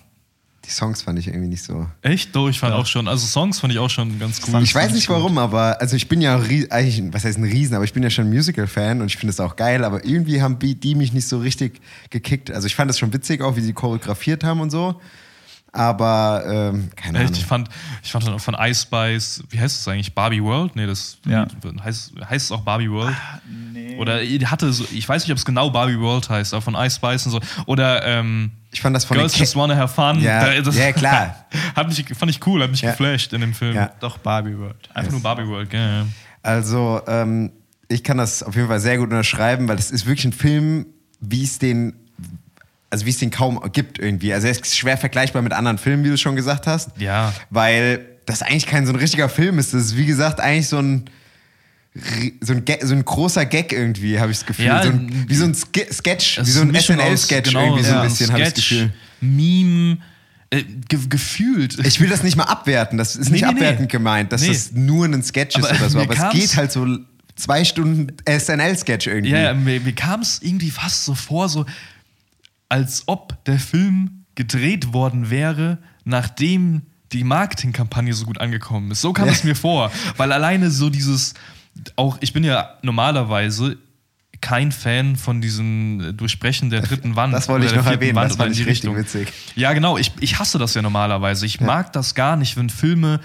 Die 0.70 0.74
Songs 0.74 1.02
fand 1.02 1.18
ich 1.18 1.26
irgendwie 1.26 1.48
nicht 1.48 1.62
so. 1.64 1.86
Echt? 2.02 2.34
Doch, 2.34 2.48
ich 2.48 2.58
fand 2.60 2.72
Ja. 2.74 2.78
auch 2.80 2.86
schon, 2.86 3.08
also 3.08 3.26
Songs 3.26 3.58
fand 3.60 3.72
ich 3.72 3.78
auch 3.78 3.90
schon 3.90 4.18
ganz 4.18 4.40
cool. 4.46 4.62
Ich 4.62 4.74
weiß 4.74 4.92
nicht 4.92 5.08
warum, 5.08 5.36
aber 5.38 5.80
also 5.80 5.96
ich 5.96 6.08
bin 6.08 6.20
ja 6.20 6.36
eigentlich, 6.36 7.02
was 7.12 7.24
heißt 7.24 7.38
ein 7.38 7.44
Riesen, 7.44 7.74
aber 7.74 7.84
ich 7.84 7.92
bin 7.92 8.02
ja 8.02 8.10
schon 8.10 8.28
Musical-Fan 8.30 9.00
und 9.00 9.08
ich 9.08 9.16
finde 9.16 9.30
es 9.32 9.40
auch 9.40 9.56
geil, 9.56 9.84
aber 9.84 10.04
irgendwie 10.04 10.40
haben 10.40 10.58
die 10.58 10.74
die 10.76 10.94
mich 10.94 11.12
nicht 11.12 11.26
so 11.28 11.38
richtig 11.40 11.80
gekickt. 12.10 12.50
Also 12.52 12.66
ich 12.68 12.76
fand 12.76 12.88
das 12.88 12.98
schon 12.98 13.12
witzig 13.12 13.42
auch, 13.42 13.56
wie 13.56 13.60
sie 13.62 13.72
choreografiert 13.72 14.44
haben 14.44 14.60
und 14.60 14.70
so. 14.70 15.00
Aber 15.72 16.42
ähm, 16.46 16.90
keine 16.96 17.20
Ahnung. 17.20 17.32
ich 17.32 17.44
fand, 17.46 17.68
ich 18.02 18.10
fand 18.10 18.40
von 18.40 18.56
Ice 18.58 18.82
Spice, 18.82 19.44
wie 19.50 19.60
heißt 19.60 19.80
es 19.80 19.86
eigentlich? 19.88 20.14
Barbie 20.14 20.42
World? 20.42 20.74
Nee, 20.74 20.86
das 20.86 21.18
Ja. 21.26 21.46
heißt, 21.82 22.12
heißt 22.28 22.46
es 22.46 22.52
auch 22.52 22.62
Barbie 22.62 22.90
World? 22.90 23.14
Nee. 23.72 23.96
Oder 23.98 24.18
hatte 24.50 24.72
so, 24.72 24.84
ich 24.92 25.08
weiß 25.08 25.22
nicht, 25.22 25.30
ob 25.32 25.38
es 25.38 25.44
genau 25.44 25.70
Barbie 25.70 25.98
World 26.00 26.28
heißt, 26.28 26.54
aber 26.54 26.62
von 26.62 26.74
Ice 26.74 26.96
Spice 26.96 27.26
und 27.26 27.32
so. 27.32 27.40
Oder 27.66 28.04
ähm, 28.04 28.50
Ich 28.72 28.80
fand 28.80 28.96
das 28.96 29.04
von 29.04 29.16
Girls 29.16 29.38
Just 29.38 29.54
Wanna 29.54 29.76
Have 29.76 29.94
Fun. 29.94 30.20
Ja, 30.20 30.52
ja, 30.52 30.92
klar. 30.92 31.44
hat 31.76 31.86
mich, 31.88 32.04
fand 32.18 32.30
ich 32.30 32.44
cool, 32.46 32.62
hat 32.62 32.70
mich 32.70 32.80
Ja. 32.80 32.90
geflasht 32.90 33.32
in 33.32 33.40
dem 33.40 33.54
Film. 33.54 33.76
Ja. 33.76 33.92
Doch 34.00 34.18
Barbie 34.18 34.58
World. 34.58 34.88
Einfach 34.94 35.12
nur 35.12 35.22
Barbie 35.22 35.46
World, 35.46 35.70
gell. 35.70 36.06
Also, 36.42 37.00
ähm, 37.06 37.52
ich 37.88 38.02
kann 38.02 38.16
das 38.18 38.42
auf 38.42 38.56
jeden 38.56 38.68
Fall 38.68 38.80
sehr 38.80 38.98
gut 38.98 39.10
unterschreiben, 39.10 39.68
weil 39.68 39.76
das 39.76 39.90
ist 39.90 40.06
wirklich 40.06 40.24
ein 40.24 40.32
Film, 40.32 40.86
wie 41.20 41.44
es 41.44 41.58
den, 41.58 41.94
also 42.90 43.06
wie 43.06 43.10
es 43.10 43.18
den 43.18 43.30
kaum 43.30 43.60
gibt 43.72 43.98
irgendwie. 43.98 44.32
Also 44.34 44.48
er 44.48 44.52
ist 44.52 44.76
schwer 44.76 44.98
vergleichbar 44.98 45.42
mit 45.42 45.52
anderen 45.52 45.78
Filmen, 45.78 46.04
wie 46.04 46.08
du 46.10 46.18
schon 46.18 46.36
gesagt 46.36 46.66
hast. 46.66 46.90
Ja. 46.98 47.32
Weil 47.50 48.04
das 48.26 48.42
eigentlich 48.42 48.66
kein 48.66 48.86
so 48.86 48.92
ein 48.92 48.96
richtiger 48.98 49.28
Film 49.28 49.58
ist. 49.58 49.72
Das 49.74 49.82
ist, 49.86 49.96
wie 49.96 50.06
gesagt, 50.06 50.40
eigentlich 50.40 50.68
so 50.68 50.78
ein, 50.78 51.04
so 52.40 52.52
ein, 52.52 52.64
so 52.82 52.94
ein 52.94 53.04
großer 53.04 53.46
Gag 53.46 53.72
irgendwie, 53.72 54.20
habe 54.20 54.30
ich 54.30 54.38
das 54.38 54.46
Gefühl. 54.46 54.66
Ja, 54.66 54.82
so 54.82 54.90
ein, 54.90 55.24
wie 55.28 55.34
so 55.34 55.44
ein 55.44 55.54
Ske 55.54 55.86
Sketch, 55.92 56.38
wie 56.42 56.50
so 56.50 56.60
ein 56.62 56.74
SNL-Sketch 56.74 57.48
genau, 57.50 57.64
irgendwie 57.64 57.82
so 57.84 57.90
ja, 57.92 58.02
ein 58.02 58.08
bisschen, 58.08 58.32
habe 58.32 58.42
ich 58.42 58.52
das 58.52 58.64
Sketch, 58.64 58.68
Gefühl. 58.70 58.92
Meme, 59.20 59.98
äh, 60.50 60.62
ge 60.88 60.98
gefühlt. 61.08 61.78
Ich 61.84 62.00
will 62.00 62.08
das 62.08 62.22
nicht 62.22 62.36
mal 62.36 62.44
abwerten, 62.44 62.96
das 62.98 63.16
ist 63.16 63.26
Nee, 63.26 63.38
nicht 63.38 63.42
nee, 63.42 63.52
nee. 63.52 63.56
abwertend 63.56 63.90
gemeint, 63.90 64.32
dass 64.32 64.42
Nee. 64.42 64.48
das 64.48 64.72
nur 64.72 65.06
ein 65.06 65.22
Sketch 65.22 65.58
ist 65.58 65.64
Aber 65.64 65.76
oder 65.78 65.90
so, 65.90 66.00
aber 66.00 66.14
es 66.14 66.32
geht 66.32 66.56
halt 66.56 66.70
so 66.72 66.86
zwei 67.34 67.64
Stunden 67.64 68.12
SNL-Sketch 68.28 69.06
irgendwie. 69.08 69.32
Ja, 69.32 69.54
mir, 69.54 69.80
mir 69.80 69.92
kam 69.92 70.20
es 70.20 70.40
irgendwie 70.42 70.70
fast 70.70 71.04
so 71.04 71.14
vor, 71.14 71.48
so 71.48 71.66
als 72.70 73.02
ob 73.06 73.44
der 73.44 73.58
Film 73.58 74.24
gedreht 74.34 74.94
worden 74.94 75.28
wäre, 75.28 75.78
nachdem 76.04 76.82
die 77.12 77.24
Marketingkampagne 77.24 78.14
so 78.14 78.24
gut 78.24 78.40
angekommen 78.40 78.90
ist. 78.90 79.02
So 79.02 79.12
kam 79.12 79.28
es 79.28 79.44
mir 79.44 79.56
vor, 79.56 79.92
weil 80.16 80.32
alleine 80.32 80.70
so 80.70 80.88
dieses, 80.88 81.34
auch 81.96 82.16
ich 82.20 82.32
bin 82.32 82.44
ja 82.44 82.78
normalerweise 82.82 83.76
kein 84.40 84.72
Fan 84.72 85.16
von 85.16 85.40
diesem 85.40 86.00
äh, 86.00 86.12
Durchbrechen 86.12 86.70
der 86.70 86.80
dritten 86.80 87.16
Wand. 87.16 87.34
Das 87.34 87.48
wollte 87.48 87.66
ich 87.66 87.74
noch 87.74 87.84
erwähnen, 87.84 88.14
Wand 88.14 88.30
das 88.30 88.38
fand 88.38 88.46
in 88.46 88.52
ich 88.52 88.58
die 88.58 88.64
richtig 88.64 88.90
Richtung. 88.90 88.96
witzig. 88.96 89.32
Ja, 89.54 89.72
genau, 89.74 89.98
ich, 89.98 90.12
ich 90.20 90.38
hasse 90.38 90.58
das 90.58 90.72
ja 90.72 90.80
normalerweise. 90.80 91.44
Ich 91.44 91.60
mag 91.60 91.92
das 91.92 92.14
gar 92.14 92.36
nicht, 92.36 92.56
wenn 92.56 92.70
Filme 92.70 93.20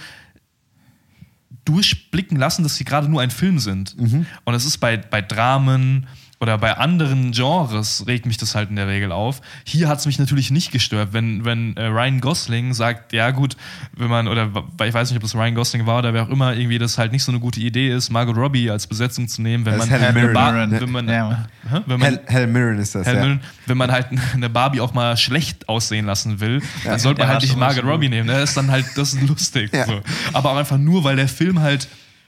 durchblicken 1.63 2.37
lassen, 2.37 2.63
dass 2.63 2.75
sie 2.75 2.83
gerade 2.83 3.07
nur 3.07 3.21
ein 3.21 3.31
Film 3.31 3.59
sind. 3.59 3.97
Mhm. 3.99 4.25
Und 4.43 4.53
es 4.53 4.65
ist 4.65 4.79
bei, 4.79 4.97
bei 4.97 5.21
Dramen 5.21 6.07
oder 6.45 6.59
bei 6.59 6.77
anderen 6.77 7.31
Genres 7.31 8.03
regt 8.05 8.27
mich 8.27 8.37
das 8.37 8.53
halt 8.53 8.69
in 8.69 8.75
der 8.75 8.87
Regel 8.87 9.11
auf. 9.11 9.41
Hier 9.63 9.87
hat 9.87 9.97
es 9.97 10.05
mich 10.05 10.19
natürlich 10.19 10.51
nicht 10.51 10.71
gestört, 10.71 11.09
wenn, 11.11 11.43
wenn 11.43 11.75
äh, 11.75 11.85
Ryan 11.87 12.21
Gosling 12.21 12.75
sagt, 12.75 13.13
ja 13.13 13.31
gut, 13.31 13.57
wenn 13.97 14.09
man, 14.09 14.27
oder 14.27 14.51
ich 14.85 14.93
weiß 14.93 15.09
nicht, 15.09 15.17
ob 15.17 15.23
das 15.23 15.33
Ryan 15.33 15.55
Gosling 15.55 15.87
war 15.87 15.97
oder 15.97 16.13
wer 16.13 16.21
auch 16.21 16.29
immer, 16.29 16.53
irgendwie 16.53 16.77
das 16.77 16.99
halt 16.99 17.11
nicht 17.11 17.23
so 17.23 17.31
eine 17.31 17.39
gute 17.39 17.59
Idee 17.59 17.89
ist, 17.91 18.11
Margot 18.11 18.37
Robbie 18.37 18.69
als 18.69 18.85
Besetzung 18.85 19.27
zu 19.27 19.41
nehmen, 19.41 19.65
wenn 19.65 19.79
Das 19.79 19.89
man 19.89 19.99
Helen 19.99 20.15
eine 20.17 20.27
Ba- 20.33 20.51
Mirren. 20.51 20.71
wenn 20.79 20.91
man, 20.91 21.09
Ja. 21.09 21.45
Wenn 21.87 21.99
man 21.99 22.01
Hell, 22.01 22.19
Hell 22.27 22.47
Mirren 22.47 22.77
ist 22.77 22.93
das, 22.93 23.07
Helen 23.07 23.17
ja. 23.17 23.23
Mirren, 23.25 23.39
wenn 23.65 23.77
man 23.77 23.91
halt 23.91 24.07
eine 24.35 24.49
Barbie 24.51 24.81
auch 24.81 24.93
mal 24.93 25.17
schlecht 25.17 25.67
aussehen 25.67 26.05
lassen 26.05 26.39
will, 26.39 26.61
dann 26.83 26.99
sollte 26.99 27.21
man 27.21 27.27
war 27.29 27.33
halt 27.35 27.41
nicht 27.43 27.57
Margot 27.57 27.83
Robbie 27.83 28.09
nehmen. 28.09 28.27
Das 28.27 28.49
ist 28.49 28.57
dann 28.57 28.69
halt, 28.69 28.85
das 28.95 29.13
ist 29.13 29.27
lustig. 29.27 29.73
Ja. 29.73 29.85
So. 29.87 29.99
Aber 30.33 30.51
auch 30.51 30.57
einfach 30.57 30.77
nur, 30.77 31.03
weil 31.03 31.15
der 31.15 31.27
Film 31.27 31.59
halt 31.59 31.87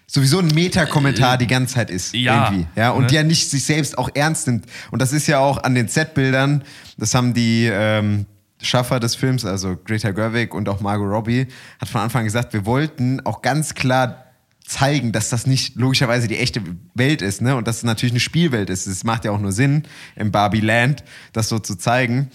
sowieso 0.10 0.40
ein 0.40 0.48
Metakommentar 0.48 1.38
die 1.38 1.48
ganze 1.48 1.76
Zeit 1.76 1.90
ist. 1.90 2.14
Ja. 2.14 2.46
Irgendwie. 2.50 2.68
Ja, 2.76 2.92
und 2.92 3.08
Ne? 3.08 3.14
ja 3.14 3.24
nicht 3.24 3.50
sich 3.50 3.66
selbst 3.66 3.98
auch 3.98 4.10
ernst 4.14 4.48
nimmt. 4.48 4.66
Und 4.92 5.02
das 5.02 5.14
ist 5.14 5.28
ja 5.28 5.40
auch 5.40 5.64
an 5.64 5.76
den 5.76 5.88
Set-Bildern, 5.88 6.64
das 6.98 7.14
haben 7.14 7.34
die 7.34 7.70
ähm, 7.72 8.26
Schaffer 8.62 9.00
des 9.00 9.16
Films, 9.16 9.46
also 9.46 9.78
Greta 9.84 10.12
Gerwig 10.12 10.54
und 10.54 10.68
auch 10.70 10.80
Margot 10.80 11.10
Robbie, 11.10 11.48
hat 11.80 11.90
von 11.90 12.02
Anfang 12.02 12.22
an 12.22 12.26
gesagt, 12.26 12.54
wir 12.54 12.66
wollten 12.66 13.24
auch 13.26 13.42
ganz 13.42 13.76
klar 13.76 14.24
zeigen, 14.66 15.12
dass 15.12 15.30
das 15.30 15.46
nicht 15.48 15.76
logischerweise 15.76 16.28
die 16.28 16.38
echte 16.38 16.62
Welt 16.94 17.22
ist, 17.22 17.42
ne? 17.42 17.56
Und 17.56 17.68
dass 17.68 17.78
es 17.78 17.84
natürlich 17.84 18.12
eine 18.12 18.20
Spielwelt 18.20 18.70
ist. 18.70 18.86
Es 18.86 19.04
macht 19.04 19.24
ja 19.24 19.32
auch 19.32 19.40
nur 19.40 19.54
Sinn, 19.54 19.84
im 20.16 20.32
Barbie 20.32 20.60
Land 20.60 21.04
das 21.32 21.48
so 21.48 21.60
zu 21.60 21.76
zeigen. 21.76 22.30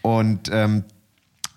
Und 0.00 0.48
ähm, 0.52 0.84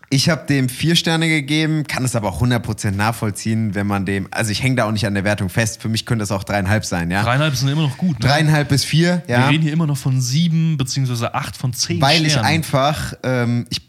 ich 0.10 0.30
habe 0.30 0.46
dem 0.48 0.70
vier 0.70 0.96
Sterne 0.96 1.28
gegeben, 1.28 1.86
kann 1.86 2.06
es 2.06 2.16
aber 2.16 2.30
auch 2.30 2.42
100% 2.42 2.92
nachvollziehen, 2.92 3.76
wenn 3.76 3.88
man 3.88 4.06
dem, 4.06 4.28
also 4.32 4.52
ich 4.52 4.64
hänge 4.64 4.78
da 4.78 4.86
auch 4.86 4.92
nicht 4.92 5.06
an 5.06 5.14
der 5.14 5.26
Wertung 5.26 5.50
fest, 5.50 5.82
für 5.82 5.90
mich 5.90 6.06
könnte 6.06 6.24
es 6.24 6.32
auch 6.32 6.46
dreieinhalb 6.46 6.86
sein, 6.86 7.12
ja. 7.12 7.24
dreieinhalb 7.24 7.56
sind 7.56 7.68
immer 7.68 7.82
noch 7.82 7.98
gut. 7.98 8.20
Ne? 8.20 8.28
Dreieinhalb 8.28 8.70
bis 8.70 8.86
vier, 8.86 9.24
Wir 9.28 9.36
ja. 9.36 9.48
reden 9.50 9.64
hier 9.64 9.74
immer 9.74 9.88
noch 9.88 9.98
von 9.98 10.22
sieben 10.22 10.78
beziehungsweise 10.78 11.34
acht 11.34 11.58
von 11.58 11.74
zehn 11.74 12.02
Weil 12.02 12.26
ich 12.26 12.34
Sternen. 12.34 12.48
einfach, 12.48 13.16
ähm, 13.24 13.66
ich, 13.70 13.82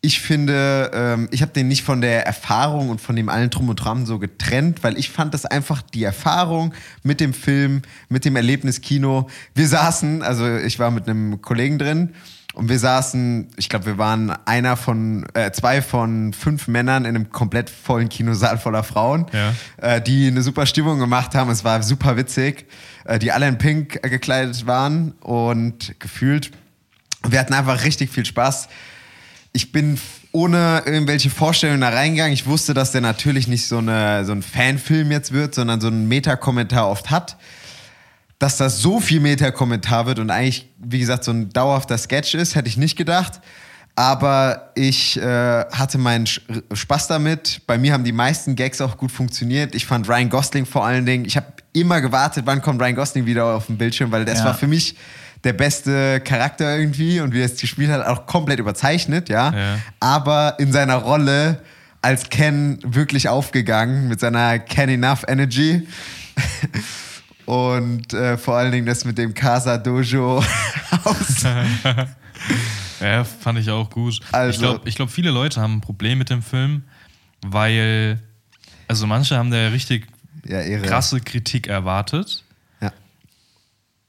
ich 0.00 0.20
finde, 0.20 0.90
ähm, 0.92 1.28
ich 1.30 1.40
habe 1.42 1.52
den 1.52 1.68
nicht 1.68 1.84
von 1.84 2.00
der 2.00 2.26
Erfahrung 2.26 2.90
und 2.90 3.00
von 3.00 3.14
dem 3.14 3.28
allen 3.28 3.50
Drum 3.50 3.68
und 3.68 3.76
Dran 3.76 4.06
so 4.06 4.18
getrennt, 4.18 4.82
weil 4.82 4.98
ich 4.98 5.10
fand 5.10 5.34
das 5.34 5.46
einfach 5.46 5.82
die 5.82 6.02
Erfahrung 6.02 6.74
mit 7.04 7.20
dem 7.20 7.32
Film, 7.32 7.82
mit 8.08 8.24
dem 8.24 8.34
Erlebnis 8.34 8.80
Kino. 8.80 9.28
Wir 9.54 9.68
saßen, 9.68 10.22
also 10.22 10.56
ich 10.56 10.80
war 10.80 10.90
mit 10.90 11.08
einem 11.08 11.40
Kollegen 11.40 11.78
drin 11.78 12.14
und 12.54 12.68
wir 12.68 12.78
saßen, 12.78 13.48
ich 13.56 13.68
glaube, 13.68 13.86
wir 13.86 13.98
waren 13.98 14.30
einer 14.44 14.76
von, 14.76 15.26
äh, 15.34 15.50
zwei 15.52 15.80
von 15.82 16.32
fünf 16.32 16.68
Männern 16.68 17.04
in 17.04 17.16
einem 17.16 17.30
komplett 17.30 17.70
vollen 17.70 18.08
Kinosaal 18.08 18.58
voller 18.58 18.84
Frauen, 18.84 19.26
Ja. 19.32 19.54
äh, 19.78 20.00
die 20.02 20.26
eine 20.26 20.42
super 20.42 20.66
Stimmung 20.66 20.98
gemacht 20.98 21.34
haben. 21.34 21.50
Es 21.50 21.64
war 21.64 21.82
super 21.82 22.16
witzig, 22.16 22.66
äh, 23.04 23.18
die 23.18 23.32
alle 23.32 23.48
in 23.48 23.58
Pink 23.58 23.98
äh, 24.02 24.08
gekleidet 24.10 24.66
waren 24.66 25.12
und 25.20 25.98
gefühlt 25.98 26.50
wir 27.28 27.38
hatten 27.38 27.54
einfach 27.54 27.84
richtig 27.84 28.10
viel 28.10 28.26
Spaß. 28.26 28.68
Ich 29.52 29.70
bin 29.70 29.96
ohne 30.32 30.82
irgendwelche 30.86 31.30
Vorstellungen 31.30 31.82
da 31.82 31.90
reingegangen. 31.90 32.32
Ich 32.32 32.46
wusste, 32.46 32.74
dass 32.74 32.90
der 32.90 33.00
natürlich 33.00 33.46
nicht 33.46 33.68
so, 33.68 33.78
eine, 33.78 34.24
so 34.24 34.32
ein 34.32 34.42
Fanfilm 34.42 35.12
jetzt 35.12 35.30
wird, 35.32 35.54
sondern 35.54 35.80
so 35.80 35.86
einen 35.86 36.08
Meta-Kommentar 36.08 36.88
oft 36.88 37.10
hat. 37.10 37.36
Dass 38.42 38.56
das 38.56 38.80
so 38.80 38.98
viel 38.98 39.20
Meta-Kommentar 39.20 40.06
wird 40.06 40.18
und 40.18 40.30
eigentlich, 40.30 40.68
wie 40.78 40.98
gesagt, 40.98 41.22
so 41.22 41.30
ein 41.30 41.50
dauerhafter 41.50 41.96
Sketch 41.96 42.34
ist, 42.34 42.56
hätte 42.56 42.68
ich 42.68 42.76
nicht 42.76 42.96
gedacht. 42.96 43.40
Aber 43.94 44.72
ich 44.74 45.16
äh, 45.16 45.22
hatte 45.70 45.96
meinen 45.98 46.24
Sch- 46.26 46.40
Spaß 46.74 47.06
damit. 47.06 47.60
Bei 47.68 47.78
mir 47.78 47.92
haben 47.92 48.02
die 48.02 48.10
meisten 48.10 48.56
Gags 48.56 48.80
auch 48.80 48.96
gut 48.96 49.12
funktioniert. 49.12 49.76
Ich 49.76 49.86
fand 49.86 50.08
Ryan 50.08 50.28
Gosling 50.28 50.66
vor 50.66 50.84
allen 50.84 51.06
Dingen. 51.06 51.24
Ich 51.24 51.36
habe 51.36 51.46
immer 51.72 52.00
gewartet, 52.00 52.42
wann 52.44 52.60
kommt 52.62 52.82
Ryan 52.82 52.96
Gosling 52.96 53.26
wieder 53.26 53.44
auf 53.44 53.66
den 53.66 53.78
Bildschirm, 53.78 54.10
weil 54.10 54.24
das 54.24 54.40
Ja. 54.40 54.46
war 54.46 54.54
für 54.54 54.66
mich 54.66 54.96
der 55.44 55.52
beste 55.52 56.18
Charakter 56.20 56.76
irgendwie 56.76 57.20
und 57.20 57.32
wie 57.34 57.40
er 57.40 57.46
es 57.46 57.60
gespielt 57.60 57.90
hat, 57.92 58.04
auch 58.06 58.26
komplett 58.26 58.58
überzeichnet, 58.58 59.28
ja. 59.28 59.52
Ja. 59.54 59.78
Aber 60.00 60.56
in 60.58 60.72
seiner 60.72 60.96
Rolle 60.96 61.62
als 62.00 62.28
Ken 62.28 62.80
wirklich 62.82 63.28
aufgegangen 63.28 64.08
mit 64.08 64.18
seiner 64.18 64.58
Ken 64.58 64.88
Enough 64.88 65.24
Energy. 65.28 65.86
Und 67.46 68.12
äh, 68.14 68.38
vor 68.38 68.56
allen 68.56 68.72
Dingen 68.72 68.86
das 68.86 69.04
mit 69.04 69.18
dem 69.18 69.34
Casa 69.34 69.78
Dojo 69.78 70.38
aus. 71.04 71.44
Ja, 73.00 73.24
fand 73.24 73.58
ich 73.58 73.68
auch 73.70 73.90
gut. 73.90 74.20
Also- 74.30 74.50
ich 74.50 74.58
glaube, 74.58 74.90
glaub, 74.90 75.10
viele 75.10 75.30
Leute 75.30 75.60
haben 75.60 75.74
ein 75.76 75.80
Problem 75.80 76.18
mit 76.18 76.30
dem 76.30 76.40
Film, 76.42 76.84
weil, 77.44 78.20
also 78.86 79.06
manche 79.08 79.36
haben 79.36 79.50
da 79.50 79.56
ja 79.56 79.68
richtig 79.68 80.06
Ja, 80.46 80.62
krasse 80.78 81.20
Kritik 81.20 81.66
erwartet 81.66 82.44
Ja. 82.80 82.92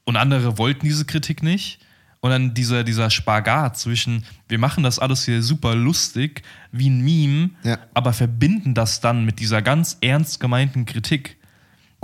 und 0.04 0.16
andere 0.16 0.58
wollten 0.58 0.86
diese 0.86 1.04
Kritik 1.04 1.42
nicht. 1.42 1.80
Und 2.20 2.30
dann 2.30 2.54
dieser, 2.54 2.84
dieser 2.84 3.10
Spagat 3.10 3.76
zwischen, 3.78 4.24
wir 4.48 4.58
machen 4.58 4.82
das 4.82 4.98
alles 4.98 5.24
hier 5.26 5.42
super 5.42 5.74
lustig, 5.74 6.42
wie 6.72 6.88
ein 6.88 7.02
Meme, 7.02 7.50
Ja. 7.64 7.78
aber 7.94 8.12
verbinden 8.12 8.74
das 8.74 9.00
dann 9.00 9.24
mit 9.26 9.40
dieser 9.40 9.60
ganz 9.60 9.98
ernst 10.00 10.40
gemeinten 10.40 10.86
Kritik. 10.86 11.36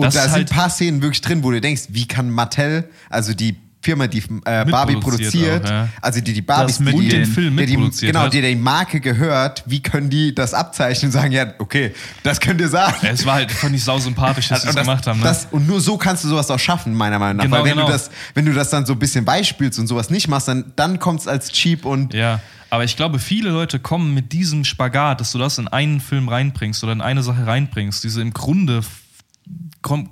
Und 0.00 0.06
Das 0.06 0.14
da 0.14 0.22
sind 0.24 0.32
halt- 0.32 0.50
ein 0.52 0.56
paar 0.56 0.70
Szenen 0.70 1.02
wirklich 1.02 1.20
drin, 1.20 1.42
wo 1.42 1.50
du 1.50 1.60
denkst, 1.60 1.82
wie 1.90 2.06
kann 2.06 2.30
Mattel, 2.30 2.88
also 3.08 3.34
die 3.34 3.56
Firma, 3.82 4.08
die 4.08 4.18
äh, 4.44 4.66
Barbie 4.66 4.96
produziert, 4.96 5.64
auch, 5.64 5.70
ja. 5.70 5.88
also 6.02 6.20
die 6.20 6.34
die 6.34 6.42
Barbies 6.42 6.76
Das 6.76 6.84
mit 6.84 6.98
die, 7.00 7.08
den 7.08 7.24
Film 7.24 7.56
der 7.56 7.64
die, 7.64 7.76
Genau, 8.00 8.20
hat. 8.20 8.34
die 8.34 8.42
der 8.42 8.50
die 8.50 8.56
Marke 8.56 9.00
gehört, 9.00 9.62
wie 9.64 9.80
können 9.80 10.10
die 10.10 10.34
das 10.34 10.52
abzeichnen 10.52 11.08
und 11.08 11.12
sagen, 11.12 11.32
ja, 11.32 11.54
okay, 11.58 11.94
das 12.22 12.40
könnt 12.40 12.60
ihr 12.60 12.68
sagen. 12.68 12.94
Ja, 13.00 13.08
es 13.08 13.24
war 13.24 13.36
halt, 13.36 13.50
fand 13.50 13.74
ich 13.74 13.82
sau 13.82 13.98
sympathisch, 13.98 14.48
dass 14.48 14.62
sie 14.62 14.68
Und 14.68 14.76
das 14.76 14.84
gemacht 14.86 15.06
haben. 15.06 15.20
Ne? 15.20 15.24
das, 15.24 15.48
und 15.50 15.66
nur 15.66 15.80
so 15.80 15.96
kannst 15.96 16.24
du 16.24 16.28
sowas 16.28 16.50
auch 16.50 16.58
schaffen, 16.58 16.92
meiner 16.92 17.18
Meinung 17.18 17.38
nach. 17.38 17.44
Genau, 17.44 17.56
Weil 17.56 17.64
wenn, 17.64 17.72
genau. 17.76 17.86
du 17.86 17.92
das, 17.92 18.10
wenn 18.34 18.44
du 18.44 18.52
das 18.52 18.68
dann 18.68 18.84
so 18.84 18.92
ein 18.92 18.98
bisschen 18.98 19.24
beispielst 19.24 19.78
und 19.78 19.86
sowas 19.86 20.10
nicht 20.10 20.28
machst, 20.28 20.48
dann, 20.48 20.72
dann 20.76 20.98
kommt 20.98 21.20
es 21.20 21.26
als 21.26 21.50
cheap 21.50 21.86
und 21.86 22.12
Ja, 22.12 22.40
aber 22.68 22.84
ich 22.84 22.96
glaube, 22.98 23.18
viele 23.18 23.48
Leute 23.48 23.78
kommen 23.80 24.12
mit 24.12 24.32
diesem 24.32 24.64
Spagat, 24.66 25.22
dass 25.22 25.32
du 25.32 25.38
das 25.38 25.56
in 25.56 25.68
einen 25.68 26.02
Film 26.02 26.28
reinbringst 26.28 26.84
oder 26.84 26.92
in 26.92 27.00
eine 27.00 27.22
Sache 27.22 27.46
reinbringst, 27.46 28.04
diese 28.04 28.20
im 28.20 28.34
Grunde 28.34 28.82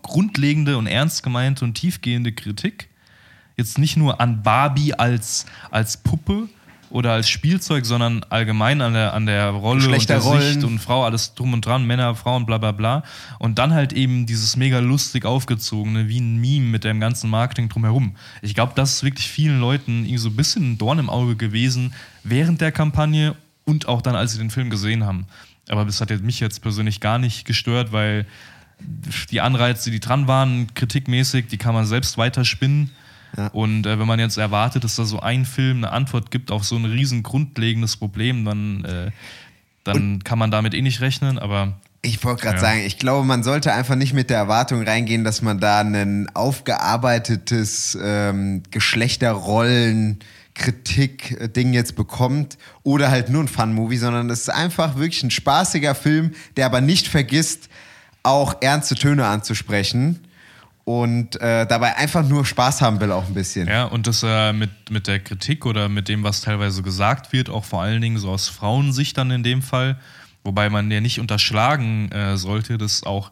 grundlegende 0.02 0.76
und 0.76 0.86
ernst 0.86 1.22
gemeinte 1.22 1.64
und 1.64 1.74
tiefgehende 1.74 2.32
Kritik, 2.32 2.88
jetzt 3.56 3.78
nicht 3.78 3.96
nur 3.96 4.20
an 4.20 4.42
Barbie 4.42 4.94
als, 4.94 5.46
als 5.70 5.96
Puppe 5.98 6.48
oder 6.90 7.12
als 7.12 7.28
Spielzeug, 7.28 7.84
sondern 7.84 8.24
allgemein 8.30 8.80
an 8.80 8.94
der, 8.94 9.12
an 9.12 9.26
der 9.26 9.50
Rolle 9.50 9.84
und 9.84 9.90
der 9.90 9.98
Geschlechterrollen. 9.98 10.54
Sicht 10.54 10.64
und 10.64 10.78
Frau, 10.78 11.04
alles 11.04 11.34
drum 11.34 11.52
und 11.52 11.64
dran, 11.64 11.86
Männer, 11.86 12.14
Frauen, 12.14 12.46
bla 12.46 12.58
bla 12.58 12.72
bla. 12.72 13.02
Und 13.38 13.58
dann 13.58 13.74
halt 13.74 13.92
eben 13.92 14.26
dieses 14.26 14.56
mega 14.56 14.78
lustig 14.78 15.24
aufgezogene, 15.24 16.08
wie 16.08 16.20
ein 16.20 16.40
Meme 16.40 16.66
mit 16.66 16.84
dem 16.84 17.00
ganzen 17.00 17.28
Marketing 17.30 17.68
drumherum. 17.68 18.16
Ich 18.42 18.54
glaube, 18.54 18.72
das 18.74 18.94
ist 18.94 19.04
wirklich 19.04 19.28
vielen 19.28 19.60
Leuten 19.60 20.04
irgendwie 20.04 20.18
so 20.18 20.30
ein 20.30 20.36
bisschen 20.36 20.72
ein 20.72 20.78
Dorn 20.78 20.98
im 20.98 21.10
Auge 21.10 21.36
gewesen 21.36 21.92
während 22.24 22.60
der 22.60 22.72
Kampagne 22.72 23.34
und 23.64 23.86
auch 23.86 24.00
dann, 24.00 24.14
als 24.14 24.32
sie 24.32 24.38
den 24.38 24.50
Film 24.50 24.70
gesehen 24.70 25.04
haben. 25.04 25.26
Aber 25.68 25.84
das 25.84 26.00
hat 26.00 26.10
mich 26.22 26.40
jetzt 26.40 26.62
persönlich 26.62 27.00
gar 27.00 27.18
nicht 27.18 27.44
gestört, 27.44 27.92
weil 27.92 28.26
die 29.30 29.40
Anreize, 29.40 29.90
die 29.90 30.00
dran 30.00 30.26
waren, 30.28 30.72
kritikmäßig, 30.74 31.46
die 31.48 31.58
kann 31.58 31.74
man 31.74 31.86
selbst 31.86 32.16
weiterspinnen. 32.18 32.90
Und 33.52 33.86
äh, 33.86 33.98
wenn 33.98 34.06
man 34.06 34.18
jetzt 34.18 34.38
erwartet, 34.38 34.84
dass 34.84 34.96
da 34.96 35.04
so 35.04 35.20
ein 35.20 35.44
Film 35.44 35.78
eine 35.78 35.92
Antwort 35.92 36.30
gibt 36.30 36.50
auf 36.50 36.64
so 36.64 36.76
ein 36.76 36.86
riesen 36.86 37.22
grundlegendes 37.22 37.96
Problem, 37.98 38.44
dann, 38.46 38.84
äh, 38.84 39.10
dann 39.84 40.24
kann 40.24 40.38
man 40.38 40.50
damit 40.50 40.72
eh 40.72 40.80
nicht 40.80 41.02
rechnen. 41.02 41.38
Aber 41.38 41.78
Ich 42.00 42.24
wollte 42.24 42.42
gerade 42.44 42.56
Ja. 42.56 42.62
sagen, 42.62 42.80
ich 42.86 42.98
glaube, 42.98 43.26
man 43.26 43.42
sollte 43.42 43.72
einfach 43.74 43.96
nicht 43.96 44.14
mit 44.14 44.30
der 44.30 44.38
Erwartung 44.38 44.82
reingehen, 44.82 45.24
dass 45.24 45.42
man 45.42 45.60
da 45.60 45.80
ein 45.80 46.28
aufgearbeitetes 46.34 47.98
ähm, 48.02 48.62
Geschlechterrollen-Kritik-Ding 50.54 51.72
jetzt 51.72 51.96
bekommt 51.96 52.58
oder 52.82 53.10
halt 53.10 53.28
nur 53.30 53.42
ein 53.42 53.48
Fun-Movie, 53.48 53.96
sondern 53.98 54.30
es 54.30 54.42
ist 54.42 54.48
einfach 54.50 54.96
wirklich 54.96 55.22
ein 55.22 55.30
spaßiger 55.30 55.94
Film, 55.94 56.32
der 56.56 56.66
aber 56.66 56.80
nicht 56.80 57.08
vergisst, 57.08 57.67
auch 58.28 58.56
ernste 58.60 58.94
Töne 58.94 59.26
anzusprechen. 59.26 60.20
und 60.88 61.38
äh, 61.42 61.66
dabei 61.66 61.98
einfach 61.98 62.26
nur 62.26 62.46
Spaß 62.46 62.80
haben 62.80 62.98
will, 62.98 63.12
auch 63.12 63.26
ein 63.26 63.34
bisschen. 63.34 63.68
Ja, 63.68 63.84
und 63.84 64.06
dass 64.06 64.22
er 64.22 64.54
mit, 64.54 64.70
mit 64.90 65.06
der 65.06 65.20
Kritik 65.20 65.66
oder 65.66 65.90
mit 65.90 66.08
dem, 66.08 66.22
was 66.22 66.40
teilweise 66.40 66.82
gesagt 66.82 67.34
wird, 67.34 67.50
auch 67.50 67.66
vor 67.66 67.82
allen 67.82 68.00
Dingen 68.00 68.16
so 68.16 68.30
aus 68.30 68.48
Frauensicht 68.48 69.18
dann 69.18 69.30
in 69.30 69.42
dem 69.42 69.60
Fall, 69.60 69.98
wobei 70.44 70.70
man 70.70 70.90
ja 70.90 71.02
nicht 71.02 71.20
unterschlagen 71.20 72.10
äh, 72.10 72.38
sollte, 72.38 72.78
dass 72.78 73.02
auch 73.02 73.30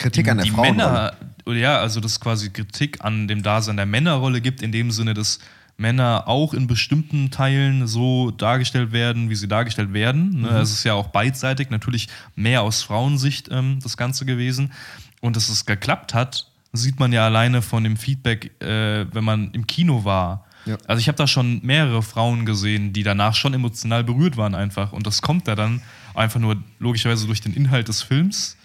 Kritik 0.00 0.28
an 0.28 0.38
der 0.38 0.46
die 0.46 0.50
Frauenrolle. 0.50 1.12
Männer, 1.46 1.56
ja, 1.56 1.78
also 1.78 2.00
dass 2.00 2.18
quasi 2.18 2.50
Kritik 2.50 3.04
an 3.04 3.28
dem 3.28 3.44
Dasein 3.44 3.76
der 3.76 3.86
Männerrolle 3.86 4.40
gibt, 4.40 4.60
in 4.60 4.72
dem 4.72 4.90
Sinne, 4.90 5.14
dass 5.14 5.38
Männer 5.76 6.28
auch 6.28 6.54
in 6.54 6.66
bestimmten 6.66 7.30
Teilen 7.30 7.86
so 7.86 8.30
dargestellt 8.30 8.92
werden, 8.92 9.28
wie 9.28 9.34
sie 9.34 9.48
dargestellt 9.48 9.92
werden. 9.92 10.42
Ne? 10.42 10.48
Es 10.48 10.70
ist 10.70 10.84
ja 10.84 10.94
auch 10.94 11.08
beidseitig, 11.08 11.70
natürlich 11.70 12.08
mehr 12.36 12.62
aus 12.62 12.82
Frauensicht 12.82 13.48
ähm, 13.50 13.80
das 13.82 13.96
Ganze 13.96 14.24
gewesen. 14.24 14.72
Und 15.20 15.36
dass 15.36 15.48
es 15.48 15.66
geklappt 15.66 16.14
hat, 16.14 16.50
sieht 16.72 17.00
man 17.00 17.12
ja 17.12 17.24
alleine 17.24 17.62
von 17.62 17.82
dem 17.84 17.96
Feedback, 17.96 18.52
äh, 18.62 19.06
wenn 19.12 19.24
man 19.24 19.50
im 19.52 19.66
Kino 19.66 20.04
war. 20.04 20.44
Ja. 20.66 20.78
Also 20.86 21.00
ich 21.00 21.08
habe 21.08 21.16
da 21.16 21.26
schon 21.26 21.60
mehrere 21.62 22.02
Frauen 22.02 22.46
gesehen, 22.46 22.92
die 22.92 23.02
danach 23.02 23.34
schon 23.34 23.54
emotional 23.54 24.04
berührt 24.04 24.36
waren 24.36 24.54
einfach. 24.54 24.92
Und 24.92 25.06
das 25.06 25.22
kommt 25.22 25.46
ja 25.48 25.54
dann 25.54 25.82
einfach 26.14 26.40
nur 26.40 26.56
logischerweise 26.78 27.26
durch 27.26 27.40
den 27.40 27.54
Inhalt 27.54 27.88
des 27.88 28.02
Films, 28.02 28.56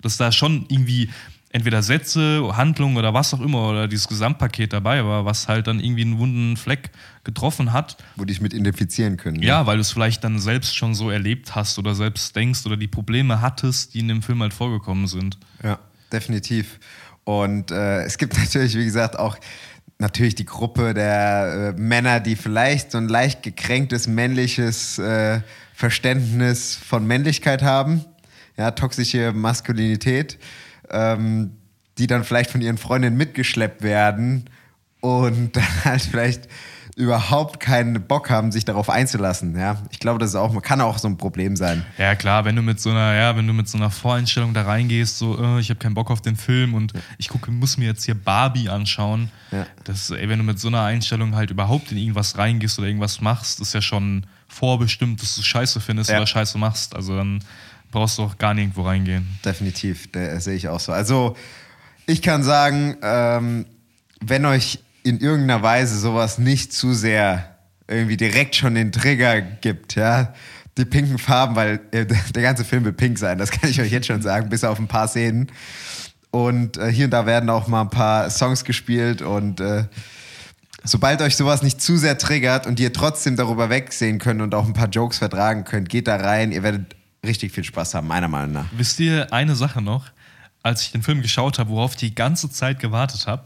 dass 0.00 0.16
da 0.16 0.30
schon 0.32 0.66
irgendwie 0.68 1.10
entweder 1.58 1.82
Sätze, 1.82 2.56
Handlungen 2.56 2.96
oder 2.96 3.12
was 3.14 3.34
auch 3.34 3.40
immer 3.40 3.68
oder 3.68 3.88
dieses 3.88 4.08
Gesamtpaket 4.08 4.72
dabei 4.72 5.04
war, 5.04 5.24
was 5.24 5.48
halt 5.48 5.66
dann 5.66 5.80
irgendwie 5.80 6.02
einen 6.02 6.18
wunden 6.18 6.56
Fleck 6.56 6.90
getroffen 7.24 7.72
hat. 7.72 7.96
Wo 8.16 8.24
die 8.24 8.32
sich 8.32 8.40
mit 8.40 8.54
identifizieren 8.54 9.16
können. 9.16 9.38
ne? 9.38 9.46
Ja, 9.46 9.66
weil 9.66 9.76
du 9.76 9.80
es 9.80 9.90
vielleicht 9.90 10.22
dann 10.22 10.38
selbst 10.38 10.76
schon 10.76 10.94
so 10.94 11.10
erlebt 11.10 11.54
hast 11.54 11.78
oder 11.78 11.94
selbst 11.94 12.34
denkst 12.36 12.64
oder 12.64 12.76
die 12.76 12.86
Probleme 12.88 13.40
hattest, 13.40 13.94
die 13.94 14.00
in 14.00 14.08
dem 14.08 14.22
Film 14.22 14.40
halt 14.40 14.54
vorgekommen 14.54 15.08
sind. 15.08 15.36
Ja, 15.62 15.78
definitiv. 16.12 16.78
Und 17.24 17.70
äh, 17.72 18.04
es 18.04 18.16
gibt 18.18 18.38
natürlich, 18.38 18.76
wie 18.76 18.84
gesagt, 18.84 19.18
auch 19.18 19.36
natürlich 19.98 20.36
die 20.36 20.44
Gruppe 20.44 20.94
der 20.94 21.74
äh, 21.76 21.80
Männer, 21.80 22.20
die 22.20 22.36
vielleicht 22.36 22.92
so 22.92 22.98
ein 22.98 23.08
leicht 23.08 23.42
gekränktes 23.42 24.06
männliches 24.06 24.98
äh, 24.98 25.40
Verständnis 25.74 26.76
von 26.76 27.06
Männlichkeit 27.06 27.62
haben. 27.62 28.04
Ja, 28.56 28.70
toxische 28.72 29.32
Maskulinität, 29.32 30.38
ähm, 30.90 31.52
die 31.98 32.06
dann 32.06 32.24
vielleicht 32.24 32.50
von 32.50 32.60
ihren 32.60 32.78
Freundinnen 32.78 33.16
mitgeschleppt 33.16 33.82
werden 33.82 34.48
und 35.00 35.56
dann 35.56 35.84
halt 35.84 36.02
vielleicht 36.02 36.48
überhaupt 36.96 37.60
keinen 37.60 38.02
Bock 38.08 38.28
haben, 38.28 38.50
sich 38.50 38.64
darauf 38.64 38.90
einzulassen. 38.90 39.56
Ja, 39.56 39.80
ich 39.90 40.00
glaube, 40.00 40.18
das 40.18 40.30
ist 40.30 40.34
auch, 40.34 40.60
kann 40.62 40.80
auch 40.80 40.98
so 40.98 41.06
ein 41.06 41.16
Problem 41.16 41.54
sein. 41.54 41.86
Ja, 41.96 42.16
klar, 42.16 42.44
wenn 42.44 42.56
du 42.56 42.62
mit 42.62 42.80
so 42.80 42.90
einer, 42.90 43.14
ja, 43.14 43.36
wenn 43.36 43.46
du 43.46 43.52
mit 43.52 43.68
so 43.68 43.78
einer 43.78 43.90
Voreinstellung 43.90 44.52
da 44.52 44.62
reingehst, 44.62 45.16
so, 45.16 45.38
äh, 45.40 45.60
ich 45.60 45.70
habe 45.70 45.78
keinen 45.78 45.94
Bock 45.94 46.10
auf 46.10 46.22
den 46.22 46.34
Film 46.34 46.74
und 46.74 46.92
ich 47.16 47.28
gucke, 47.28 47.52
muss 47.52 47.76
mir 47.78 47.84
jetzt 47.84 48.04
hier 48.04 48.16
Barbie 48.16 48.68
anschauen. 48.68 49.30
Ja. 49.52 49.64
Das, 49.84 50.10
ey, 50.10 50.28
wenn 50.28 50.40
du 50.40 50.44
mit 50.44 50.58
so 50.58 50.66
einer 50.66 50.82
Einstellung 50.82 51.36
halt 51.36 51.52
überhaupt 51.52 51.92
in 51.92 51.98
irgendwas 51.98 52.36
reingehst 52.36 52.76
oder 52.80 52.88
irgendwas 52.88 53.20
machst, 53.20 53.60
ist 53.60 53.74
ja 53.74 53.80
schon 53.80 54.26
vorbestimmt, 54.48 55.22
dass 55.22 55.36
du 55.36 55.42
Scheiße 55.42 55.80
findest 55.80 56.10
Ja. 56.10 56.16
oder 56.16 56.26
Scheiße 56.26 56.58
machst. 56.58 56.96
Also 56.96 57.16
dann 57.16 57.38
brauchst 57.90 58.18
du 58.18 58.22
auch 58.22 58.38
gar 58.38 58.54
nirgendwo 58.54 58.82
reingehen. 58.82 59.26
Definitiv, 59.44 60.10
der, 60.12 60.40
sehe 60.40 60.54
ich 60.54 60.68
auch 60.68 60.80
so. 60.80 60.92
Also 60.92 61.36
ich 62.06 62.22
kann 62.22 62.42
sagen, 62.42 62.96
ähm, 63.02 63.66
wenn 64.20 64.44
euch 64.46 64.80
in 65.02 65.20
irgendeiner 65.20 65.62
Weise 65.62 65.98
sowas 65.98 66.38
nicht 66.38 66.72
zu 66.72 66.92
sehr 66.92 67.56
irgendwie 67.86 68.16
direkt 68.16 68.56
schon 68.56 68.74
den 68.74 68.92
Trigger 68.92 69.40
gibt, 69.40 69.94
ja, 69.94 70.34
die 70.76 70.84
pinken 70.84 71.18
Farben, 71.18 71.56
weil 71.56 71.80
äh, 71.90 72.06
der 72.06 72.42
ganze 72.42 72.64
Film 72.64 72.84
wird 72.84 72.96
pink 72.96 73.18
sein, 73.18 73.38
das 73.38 73.50
kann 73.50 73.70
ich 73.70 73.80
euch 73.80 73.90
jetzt 73.90 74.06
schon 74.06 74.22
sagen, 74.22 74.48
bis 74.48 74.64
auf 74.64 74.78
ein 74.78 74.88
paar 74.88 75.08
Szenen. 75.08 75.50
Und 76.30 76.76
äh, 76.76 76.92
hier 76.92 77.06
und 77.06 77.10
da 77.10 77.26
werden 77.26 77.48
auch 77.48 77.68
mal 77.68 77.80
ein 77.80 77.90
paar 77.90 78.28
Songs 78.30 78.64
gespielt 78.64 79.22
und 79.22 79.60
äh, 79.60 79.84
sobald 80.84 81.22
euch 81.22 81.36
sowas 81.36 81.62
nicht 81.62 81.80
zu 81.80 81.96
sehr 81.96 82.18
triggert 82.18 82.66
und 82.66 82.78
ihr 82.80 82.92
trotzdem 82.92 83.36
darüber 83.36 83.70
wegsehen 83.70 84.18
könnt 84.18 84.42
und 84.42 84.54
auch 84.54 84.66
ein 84.66 84.74
paar 84.74 84.88
Jokes 84.88 85.18
vertragen 85.18 85.64
könnt, 85.64 85.88
geht 85.88 86.06
da 86.06 86.16
rein, 86.16 86.52
ihr 86.52 86.62
werdet 86.62 86.97
richtig 87.24 87.52
viel 87.52 87.64
Spaß 87.64 87.94
haben, 87.94 88.06
meiner 88.06 88.28
Meinung 88.28 88.52
nach. 88.52 88.66
Wisst 88.72 89.00
ihr 89.00 89.32
eine 89.32 89.56
Sache 89.56 89.82
noch? 89.82 90.06
Als 90.62 90.82
ich 90.82 90.92
den 90.92 91.02
Film 91.02 91.22
geschaut 91.22 91.58
habe, 91.58 91.70
worauf 91.70 91.92
ich 91.92 91.98
die 91.98 92.14
ganze 92.14 92.50
Zeit 92.50 92.80
gewartet 92.80 93.26
habe, 93.26 93.44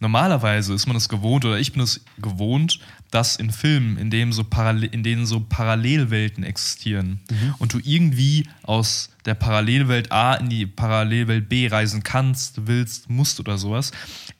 normalerweise 0.00 0.74
ist 0.74 0.86
man 0.86 0.96
es 0.96 1.08
gewohnt 1.08 1.44
oder 1.44 1.58
ich 1.58 1.72
bin 1.72 1.82
es 1.82 2.04
gewohnt, 2.18 2.80
dass 3.10 3.36
in 3.36 3.50
Filmen, 3.50 3.96
in 3.98 4.10
denen 4.10 4.32
so, 4.32 4.44
Parallel, 4.44 4.88
in 4.90 5.02
denen 5.02 5.26
so 5.26 5.40
Parallelwelten 5.40 6.42
existieren 6.42 7.20
und 7.58 7.72
du 7.72 7.80
irgendwie 7.82 8.48
aus 8.62 9.10
der 9.26 9.34
Parallelwelt 9.34 10.10
A 10.10 10.34
in 10.34 10.48
die 10.48 10.66
Parallelwelt 10.66 11.48
B 11.48 11.68
reisen 11.68 12.02
kannst, 12.02 12.66
willst, 12.66 13.10
musst 13.10 13.40
oder 13.40 13.58
sowas, 13.58 13.92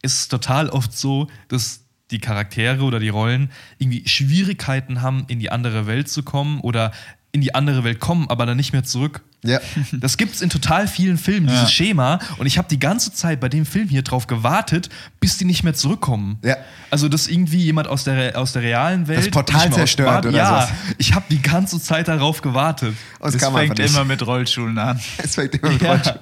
ist 0.03 0.21
es 0.21 0.29
total 0.29 0.71
oft 0.71 0.97
so, 0.97 1.29
dass 1.49 1.85
die 2.11 2.19
Charaktere 2.19 2.83
oder 2.83 2.99
die 2.99 3.09
Rollen 3.09 3.51
irgendwie 3.79 4.09
Schwierigkeiten 4.09 5.03
haben, 5.03 5.25
in 5.29 5.39
die 5.39 5.51
andere 5.51 5.87
Welt 5.87 6.09
zu 6.09 6.23
kommen 6.23 6.61
oder 6.61 6.93
in 7.33 7.41
die 7.41 7.55
andere 7.55 7.85
Welt 7.85 8.01
kommen, 8.01 8.29
aber 8.29 8.45
dann 8.45 8.57
nicht 8.57 8.73
mehr 8.73 8.83
zurück. 8.85 9.23
Ja. 9.45 9.61
Das 9.93 10.17
gibt 10.17 10.35
es 10.35 10.43
in 10.43 10.51
total 10.51 10.89
vielen 10.89 11.17
Filmen, 11.17 11.49
Ja. 11.49 11.55
dieses 11.55 11.73
Schema. 11.73 12.19
Und 12.39 12.47
ich 12.47 12.59
habe 12.59 12.69
die 12.69 12.79
ganze 12.79 13.13
Zeit 13.13 13.39
bei 13.41 13.49
dem 13.49 13.65
Film 13.65 13.89
hier 13.89 14.03
drauf 14.03 14.27
gewartet, 14.27 14.89
bis 15.21 15.39
die 15.39 15.45
nicht 15.45 15.63
mehr 15.63 15.73
zurückkommen. 15.75 16.39
Ja. 16.45 16.57
Also, 16.91 17.09
dass 17.09 17.29
irgendwie 17.29 17.59
jemand 17.63 17.87
aus 17.89 18.05
der, 18.05 18.37
aus 18.37 18.53
der 18.53 18.63
realen 18.63 19.07
Welt. 19.09 19.21
Das 19.21 19.31
Portal 19.31 19.73
zerstört 19.73 20.09
Bad- 20.09 20.27
oder 20.27 20.37
Ja, 20.37 20.47
sowas. 20.67 20.71
ich 20.99 21.15
habe 21.15 21.25
die 21.31 21.41
ganze 21.41 21.81
Zeit 21.81 22.09
darauf 22.09 22.43
gewartet. 22.43 22.95
Und 23.21 23.35
es 23.35 23.43
fängt 23.45 23.79
immer 23.79 24.05
mit 24.05 24.21
Rollschulen 24.27 24.77
an. 24.79 25.01
Es 25.19 25.37
fängt 25.37 25.55
immer 25.55 25.71
mit 25.73 25.83
Ja, 25.83 25.93
Rollstuhl. 25.93 26.21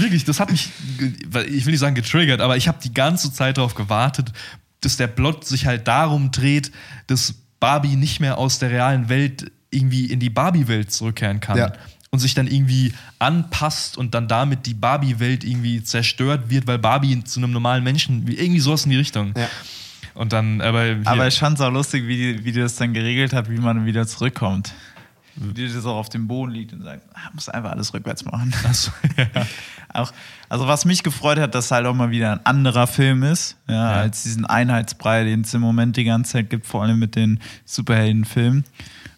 wirklich, 0.00 0.24
das 0.24 0.40
hat 0.40 0.50
mich, 0.50 0.70
ich 1.48 1.64
will 1.64 1.70
nicht 1.72 1.80
sagen 1.80 1.94
getriggert, 1.94 2.40
aber 2.40 2.56
ich 2.56 2.66
habe 2.68 2.78
die 2.82 2.92
ganze 2.92 3.32
Zeit 3.32 3.56
darauf 3.56 3.74
gewartet, 3.74 4.32
dass 4.80 4.96
der 4.96 5.06
Plot 5.06 5.44
sich 5.46 5.66
halt 5.66 5.86
darum 5.86 6.30
dreht, 6.32 6.72
dass 7.06 7.34
Barbie 7.60 7.96
nicht 7.96 8.18
mehr 8.20 8.36
aus 8.38 8.58
der 8.58 8.70
realen 8.70 9.08
Welt 9.08 9.52
irgendwie 9.70 10.06
in 10.06 10.20
die 10.20 10.30
Barbie-Welt 10.30 10.92
zurückkehren 10.92 11.40
kann. 11.40 11.58
Ja. 11.58 11.72
Und 12.12 12.18
sich 12.18 12.34
dann 12.34 12.48
irgendwie 12.48 12.92
anpasst 13.20 13.96
und 13.96 14.14
dann 14.14 14.26
damit 14.26 14.66
die 14.66 14.74
Barbie-Welt 14.74 15.44
irgendwie 15.44 15.82
zerstört 15.84 16.50
wird, 16.50 16.66
weil 16.66 16.78
Barbie 16.78 17.22
zu 17.22 17.38
einem 17.38 17.52
normalen 17.52 17.84
Menschen, 17.84 18.26
wie- 18.26 18.34
irgendwie 18.34 18.58
sowas 18.60 18.84
in 18.84 18.90
die 18.90 18.96
Richtung. 18.96 19.32
Ja. 19.36 19.48
Und 20.14 20.32
dann, 20.32 20.60
aber. 20.60 20.84
Hier, 20.86 21.00
Aber 21.06 21.28
ich 21.28 21.38
fand 21.38 21.58
es 21.58 21.64
auch 21.64 21.70
lustig, 21.70 22.06
wie, 22.08 22.16
die, 22.16 22.44
wie 22.44 22.50
die 22.52 22.58
das 22.58 22.74
dann 22.74 22.92
geregelt 22.94 23.32
hat, 23.32 23.48
wie 23.48 23.58
man 23.58 23.86
wieder 23.86 24.06
zurückkommt. 24.08 24.72
Wie 25.36 25.72
das 25.72 25.86
auch 25.86 25.96
auf 25.96 26.08
dem 26.08 26.26
Boden 26.26 26.50
liegt 26.50 26.72
und 26.72 26.82
sagt, 26.82 27.02
ah, 27.14 27.30
muss 27.32 27.48
einfach 27.48 27.70
alles 27.70 27.94
rückwärts 27.94 28.24
machen. 28.24 28.52
Achso, 28.64 28.90
ja. 29.16 29.26
Auch, 29.92 30.12
also 30.48 30.68
was 30.68 30.84
mich 30.84 31.02
gefreut 31.02 31.38
hat, 31.40 31.54
dass 31.54 31.70
halt 31.72 31.84
auch 31.86 31.94
mal 31.94 32.10
wieder 32.12 32.32
ein 32.32 32.46
anderer 32.46 32.86
Film 32.86 33.24
ist, 33.24 33.56
ja, 33.68 33.90
als 33.92 34.22
diesen 34.22 34.44
Einheitsbrei, 34.44 35.24
den 35.24 35.40
es 35.40 35.52
im 35.52 35.60
Moment 35.62 35.96
die 35.96 36.04
ganze 36.04 36.32
Zeit 36.32 36.50
gibt, 36.50 36.66
vor 36.66 36.82
allem 36.84 36.98
mit 37.00 37.16
den 37.16 37.40
Superheldenfilmen. 37.64 38.64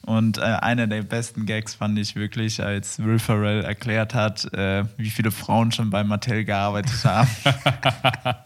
Und 0.05 0.38
äh, 0.38 0.43
einer 0.43 0.87
der 0.87 1.03
besten 1.03 1.47
Gags 1.47 1.75
fand 1.75 1.99
ich 1.99 2.17
wirklich, 2.17 2.62
als 2.62 2.99
Will 2.99 3.19
Ferrell 3.19 3.65
erklärt 3.65 4.15
hat, 4.15 4.53
äh, 4.53 4.85
wie 4.97 5.11
viele 5.11 5.31
Frauen 5.31 5.71
schon 5.71 5.91
bei 5.91 6.03
Mattel 6.05 6.45
gearbeitet 6.45 7.05
haben. 7.05 7.29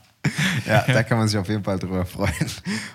Ja, 0.66 0.85
da 0.87 1.05
kann 1.05 1.19
man 1.19 1.29
sich 1.29 1.38
auf 1.38 1.49
jeden 1.49 1.62
Fall 1.62 1.79
drüber 1.79 2.05
freuen. 2.05 2.33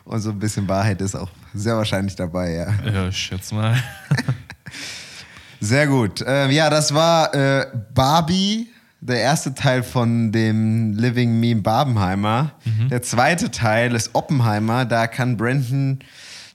Und 0.04 0.20
so 0.20 0.32
ein 0.32 0.40
bisschen 0.40 0.68
Wahrheit 0.68 1.00
ist 1.00 1.16
auch 1.16 1.30
sehr 1.54 1.78
wahrscheinlich 1.78 2.16
dabei, 2.16 2.52
ja. 2.52 2.68
ja, 2.92 3.08
ich 3.08 3.18
schätze 3.18 3.56
mal. 3.56 3.82
Sehr 5.62 5.86
gut. 5.86 6.22
Äh, 6.22 6.50
ja, 6.50 6.70
das 6.72 6.94
war 6.94 7.34
äh, 7.36 7.68
Barbie, 7.94 8.68
der 9.00 9.22
erste 9.22 9.54
Teil 9.54 9.84
von 9.84 10.32
dem 10.32 10.94
Living 10.94 11.40
Meme 11.40 11.62
Barbenheimer. 11.62 12.54
Der 12.90 13.04
zweite 13.04 13.52
Teil 13.52 13.94
ist 13.94 14.10
Oppenheimer. 14.14 14.86
Da 14.86 15.06
kann 15.06 15.38
Brandon 15.38 16.00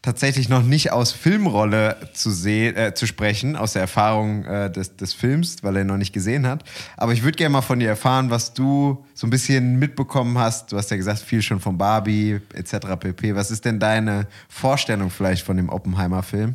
tatsächlich 0.06 0.48
noch 0.48 0.62
nicht 0.62 0.92
aus 0.92 1.10
Filmrolle 1.10 1.96
zu, 2.12 2.30
sehen, 2.30 2.76
äh, 2.76 2.94
zu 2.94 3.08
sprechen, 3.08 3.56
aus 3.56 3.72
der 3.72 3.82
Erfahrung 3.82 4.44
äh, 4.44 4.70
des, 4.70 4.94
des 4.94 5.12
Films, 5.12 5.64
weil 5.64 5.74
er 5.74 5.82
ihn 5.82 5.88
noch 5.88 5.96
nicht 5.96 6.12
gesehen 6.12 6.46
hat. 6.46 6.62
Aber 6.96 7.12
ich 7.12 7.24
würde 7.24 7.36
gerne 7.36 7.54
mal 7.54 7.60
von 7.60 7.80
dir 7.80 7.88
erfahren, 7.88 8.30
was 8.30 8.54
du 8.54 9.04
so 9.14 9.26
ein 9.26 9.30
bisschen 9.30 9.80
mitbekommen 9.80 10.38
hast. 10.38 10.70
Du 10.70 10.76
hast 10.76 10.92
ja 10.92 10.96
gesagt, 10.96 11.18
viel 11.18 11.42
schon 11.42 11.58
von 11.58 11.76
Barbie 11.76 12.40
etc. 12.54 12.76
pp. 13.00 13.34
Was 13.34 13.50
ist 13.50 13.64
denn 13.64 13.80
deine 13.80 14.28
Vorstellung 14.48 15.10
vielleicht 15.10 15.44
von 15.44 15.56
dem 15.56 15.68
Oppenheimer-Film? 15.68 16.54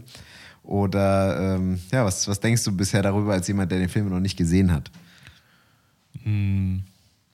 Oder 0.63 1.55
ähm, 1.55 1.81
ja, 1.91 2.05
was, 2.05 2.29
was 2.29 2.39
denkst 2.39 2.63
du 2.63 2.71
bisher 2.71 3.01
darüber 3.01 3.33
als 3.33 3.49
jemand, 3.49 3.69
der 3.69 3.79
den 3.79 3.89
Film 3.89 4.07
noch 4.07 4.21
nicht 4.21 4.37
gesehen 4.37 4.71
hat? 4.71 4.89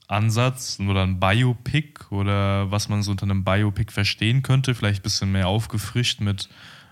Ansatz 0.08 0.80
oder 0.80 1.04
ein 1.04 1.20
Biopic 1.20 2.06
oder 2.12 2.72
was 2.72 2.88
man 2.90 3.04
so 3.04 3.12
unter 3.12 3.24
einem 3.26 3.44
Biopic 3.44 3.92
verstehen 3.92 4.42
könnte, 4.44 4.74
vielleicht 4.74 5.00
ein 5.02 5.04
bisschen 5.04 5.32
mehr 5.32 5.48
aufgefrischt 5.48 6.22
mit 6.22 6.50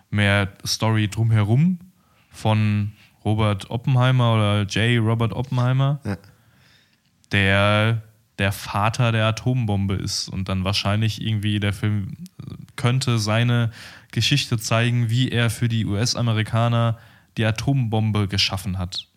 mehr 0.10 0.50
Story 0.66 1.08
drumherum 1.08 1.80
von 2.30 2.92
Robert 3.24 3.70
Oppenheimer 3.70 4.34
oder 4.36 4.62
J. 4.64 5.02
Robert 5.04 5.34
Oppenheimer, 5.34 6.00
Ja. 6.04 6.18
der 7.32 8.02
der 8.38 8.52
Vater 8.52 9.14
der 9.14 9.28
Atombombe 9.28 9.96
ist 9.96 10.28
und 10.28 10.50
dann 10.50 10.66
wahrscheinlich 10.66 11.22
irgendwie 11.22 11.62
der 11.62 11.72
Film 11.72 12.18
könnte 12.76 13.18
seine 13.18 13.72
Geschichte 14.12 14.60
zeigen, 14.60 15.10
wie 15.10 15.30
er 15.30 15.50
für 15.50 15.70
die 15.70 15.86
US-Amerikaner 15.86 16.98
die 17.38 17.46
Atombombe 17.46 18.28
geschaffen 18.28 18.78
hat. 18.78 19.08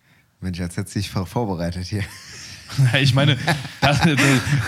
Mensch, 0.41 0.61
jetzt 0.61 0.77
hätte 0.77 0.89
sich 0.89 1.11
vor- 1.11 1.27
vorbereitet 1.27 1.87
hier. 1.87 2.05
Ich 3.01 3.15
meine, 3.15 3.37
da, 3.81 3.93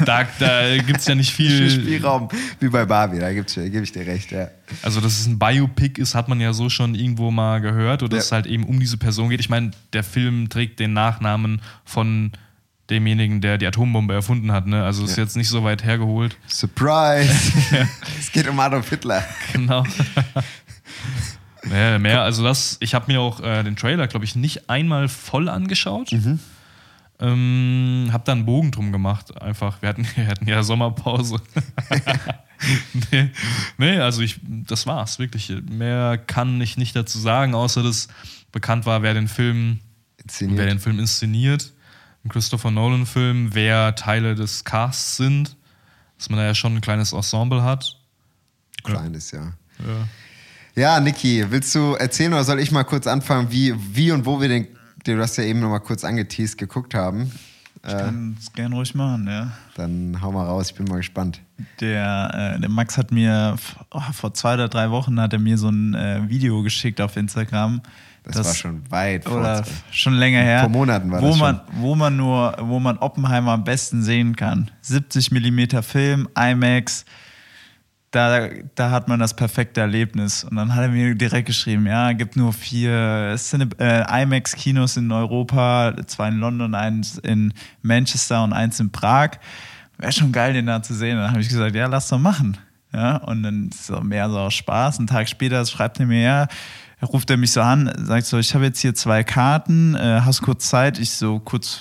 da, 0.05 0.27
da, 0.39 0.77
gibt 0.79 1.01
es 1.01 1.07
ja 1.07 1.15
nicht 1.15 1.33
viel. 1.33 1.71
Spielraum 1.71 2.29
wie 2.59 2.69
bei 2.69 2.85
Barbie, 2.85 3.19
da 3.19 3.33
gebe 3.33 3.83
ich 3.83 3.93
dir 3.93 4.07
recht, 4.07 4.33
ja. 4.33 4.49
Also, 4.83 5.01
dass 5.01 5.21
es 5.21 5.27
ein 5.27 5.39
Biopic 5.39 6.01
ist, 6.01 6.15
hat 6.15 6.29
man 6.29 6.41
ja 6.41 6.53
so 6.53 6.69
schon 6.71 6.95
irgendwo 6.95 7.31
mal 7.31 7.61
gehört 7.61 8.03
oder 8.03 8.13
Ja. 8.15 8.19
dass 8.19 8.27
es 8.27 8.33
halt 8.33 8.47
eben 8.47 8.65
um 8.65 8.81
diese 8.81 8.97
Person 8.97 9.31
geht. 9.31 9.41
Ich 9.41 9.51
meine, 9.51 9.73
der 9.93 10.05
Film 10.05 10.49
trägt 10.49 10.81
den 10.81 10.93
Nachnamen 10.93 11.61
von 11.85 12.33
demjenigen, 12.89 13.41
der 13.41 13.57
die 13.59 13.67
Atombombe 13.67 14.15
erfunden 14.15 14.51
hat. 14.53 14.67
Ne? 14.67 14.85
Also 14.85 15.05
ist 15.05 15.17
Ja. 15.17 15.23
jetzt 15.23 15.37
nicht 15.37 15.49
so 15.49 15.63
weit 15.65 15.85
hergeholt. 15.85 16.37
Surprise! 16.49 17.31
es 18.19 18.33
geht 18.33 18.49
um 18.49 18.59
Adolf 18.59 18.89
Hitler. 18.91 19.25
Genau. 19.53 19.85
mehr, 21.65 21.99
mehr, 21.99 22.23
also 22.23 22.43
das, 22.43 22.77
ich 22.81 22.95
habe 22.95 23.11
mir 23.13 23.21
auch 23.21 23.41
äh, 23.41 23.63
den 23.63 23.77
Trailer, 23.77 24.09
glaube 24.09 24.25
ich, 24.25 24.35
nicht 24.35 24.69
einmal 24.69 25.09
voll 25.09 25.49
angeschaut. 25.49 26.11
Ähm, 27.21 28.09
hab 28.13 28.25
da 28.25 28.33
einen 28.33 28.47
Bogen 28.47 28.71
drum 28.71 28.93
gemacht, 28.93 29.41
einfach. 29.41 29.83
Wir 29.83 29.91
hatten, 29.91 30.07
wir 30.15 30.27
hatten 30.27 30.49
ja 30.49 30.63
Sommerpause. 30.63 31.41
nee, 33.13 33.31
nee, 33.79 33.99
also 33.99 34.23
ich, 34.23 34.41
das 34.43 34.87
war's, 34.87 35.19
wirklich. 35.19 35.53
Mehr 35.71 36.19
kann 36.19 36.61
ich 36.61 36.77
nicht 36.77 36.97
dazu 36.97 37.19
sagen, 37.19 37.55
außer 37.55 37.83
dass 37.83 38.09
bekannt 38.53 38.87
war, 38.87 39.03
wer 39.03 39.15
den 39.15 39.29
Film, 39.29 39.81
Inszeniert. 40.23 40.59
wer 40.59 40.67
den 40.67 40.79
Film 40.79 40.99
inszeniert. 40.99 41.73
Ein 42.25 42.29
Christopher 42.29 42.71
Nolan-Film, 42.71 43.55
wer 43.55 43.95
Teile 43.95 44.35
des 44.35 44.65
Casts 44.65 45.17
sind. 45.17 45.57
Dass 46.19 46.29
man 46.29 46.39
da 46.39 46.45
ja 46.45 46.55
schon 46.55 46.75
ein 46.75 46.81
kleines 46.83 47.13
Ensemble 47.13 47.63
hat. 47.63 47.97
Kleines, 48.83 49.31
ja. 49.31 49.53
Ja. 49.79 50.09
Ja, 50.77 51.01
Niki, 51.01 51.45
willst 51.51 51.75
du 51.75 51.95
erzählen 51.95 52.33
oder 52.33 52.45
soll 52.45 52.61
ich 52.61 52.71
mal 52.71 52.85
kurz 52.85 53.07
anfangen, 53.07 53.51
wie, 53.51 53.75
wie 53.95 54.13
und 54.13 54.25
wo 54.25 54.41
wir 54.41 54.49
den, 54.49 54.69
du 55.05 55.19
hast 55.21 55.37
ja 55.37 55.45
eben 55.45 55.61
noch 55.61 55.71
mal 55.71 55.79
kurz 55.81 56.05
angeteased, 56.05 56.59
geguckt 56.59 56.95
haben? 56.95 57.31
Ich 57.83 57.93
kann 57.93 58.37
es 58.39 58.53
gerne 58.53 58.75
ruhig 58.75 58.95
machen, 58.95 59.27
ja. 59.27 59.53
Dann 59.75 60.21
hau 60.21 60.33
mal 60.33 60.45
raus, 60.45 60.71
ich 60.71 60.75
bin 60.77 60.85
mal 60.87 60.99
gespannt. 60.99 61.41
Der, 61.81 62.55
äh, 62.57 62.61
der 62.61 62.69
Max 62.69 62.99
hat 62.99 63.11
mir 63.11 63.57
oh, 63.91 64.01
vor 64.13 64.35
zwei 64.35 64.55
oder 64.55 64.69
drei 64.69 64.91
Wochen 64.91 65.19
hat 65.19 65.33
er 65.33 65.39
mir 65.39 65.57
so 65.57 65.71
ein 65.71 65.95
äh, 65.95 66.29
Video 66.29 66.63
geschickt 66.63 67.01
auf 67.01 67.17
Instagram. 67.17 67.81
Das, 68.23 68.37
war 68.45 68.55
schon 68.55 68.91
weit 68.91 69.25
vor 69.25 69.39
oder 69.41 69.65
zwei- 69.65 69.73
schon 69.93 70.13
länger 70.15 70.43
her. 70.43 70.61
Vor 70.61 70.69
Monaten 70.69 71.11
war 71.11 71.23
wo 71.23 71.31
das 71.31 71.39
man, 71.39 71.61
Wo 71.73 71.95
man 71.95 72.17
nur, 72.17 72.55
wo 72.61 72.79
man 72.81 72.99
Oppenheimer 72.99 73.53
am 73.53 73.65
besten 73.65 74.03
sehen 74.03 74.37
kann. 74.37 74.71
70 74.83 75.31
mm 75.31 75.83
Film, 75.83 76.29
IMAX. 76.37 77.07
Da, 78.11 78.49
da 78.75 78.91
hat 78.91 79.07
man 79.07 79.21
das 79.21 79.35
perfekte 79.35 79.81
Erlebnis. 79.81 80.43
Und 80.43 80.57
dann 80.57 80.75
hat 80.75 80.83
er 80.83 80.89
mir 80.89 81.15
direkt 81.15 81.47
geschrieben, 81.47 81.87
ja, 81.87 82.13
gibt 82.13 82.37
nur 82.37 82.53
vier 82.53 83.37
äh, 83.79 84.23
IMAX-Kinos 84.23 84.97
in 84.97 85.13
Europa, 85.13 85.95
zwei 86.07 86.29
in 86.29 86.39
London, 86.39 86.75
eins 86.75 87.19
in 87.19 87.55
Manchester 87.83 88.43
und 88.43 88.53
eins 88.53 88.81
in 88.81 88.91
Prag. 88.91 89.39
Wäre 89.99 90.13
schon 90.13 90.33
geil, 90.33 90.55
den 90.55 90.67
da 90.67 90.83
zu 90.83 90.95
sehen. 90.95 91.19
Dann 91.19 91.31
habe 91.31 91.41
ich 91.41 91.49
gesagt, 91.49 91.77
ja, 91.77 91.87
lass 91.87 92.09
doch 92.09 92.19
machen. 92.19 92.57
Ja, 92.93 93.19
und 93.19 93.43
dann 93.45 93.71
so 93.73 94.01
mehr 94.01 94.29
so 94.29 94.39
aus 94.39 94.55
Spaß. 94.55 94.99
Einen 94.99 95.07
Tag 95.07 95.29
später 95.29 95.65
schreibt 95.65 96.01
er 96.01 96.07
mir, 96.07 96.21
ja, 96.21 96.49
ruft 97.07 97.31
er 97.31 97.37
mich 97.37 97.53
so 97.53 97.61
an, 97.61 97.93
sagt 97.97 98.27
so, 98.27 98.39
ich 98.39 98.55
habe 98.55 98.65
jetzt 98.65 98.81
hier 98.81 98.95
zwei 98.95 99.23
Karten, 99.25 99.95
äh, 99.95 100.21
hast 100.25 100.43
kurz 100.43 100.69
Zeit? 100.69 100.99
Ich 100.99 101.11
so 101.11 101.39
kurz, 101.39 101.81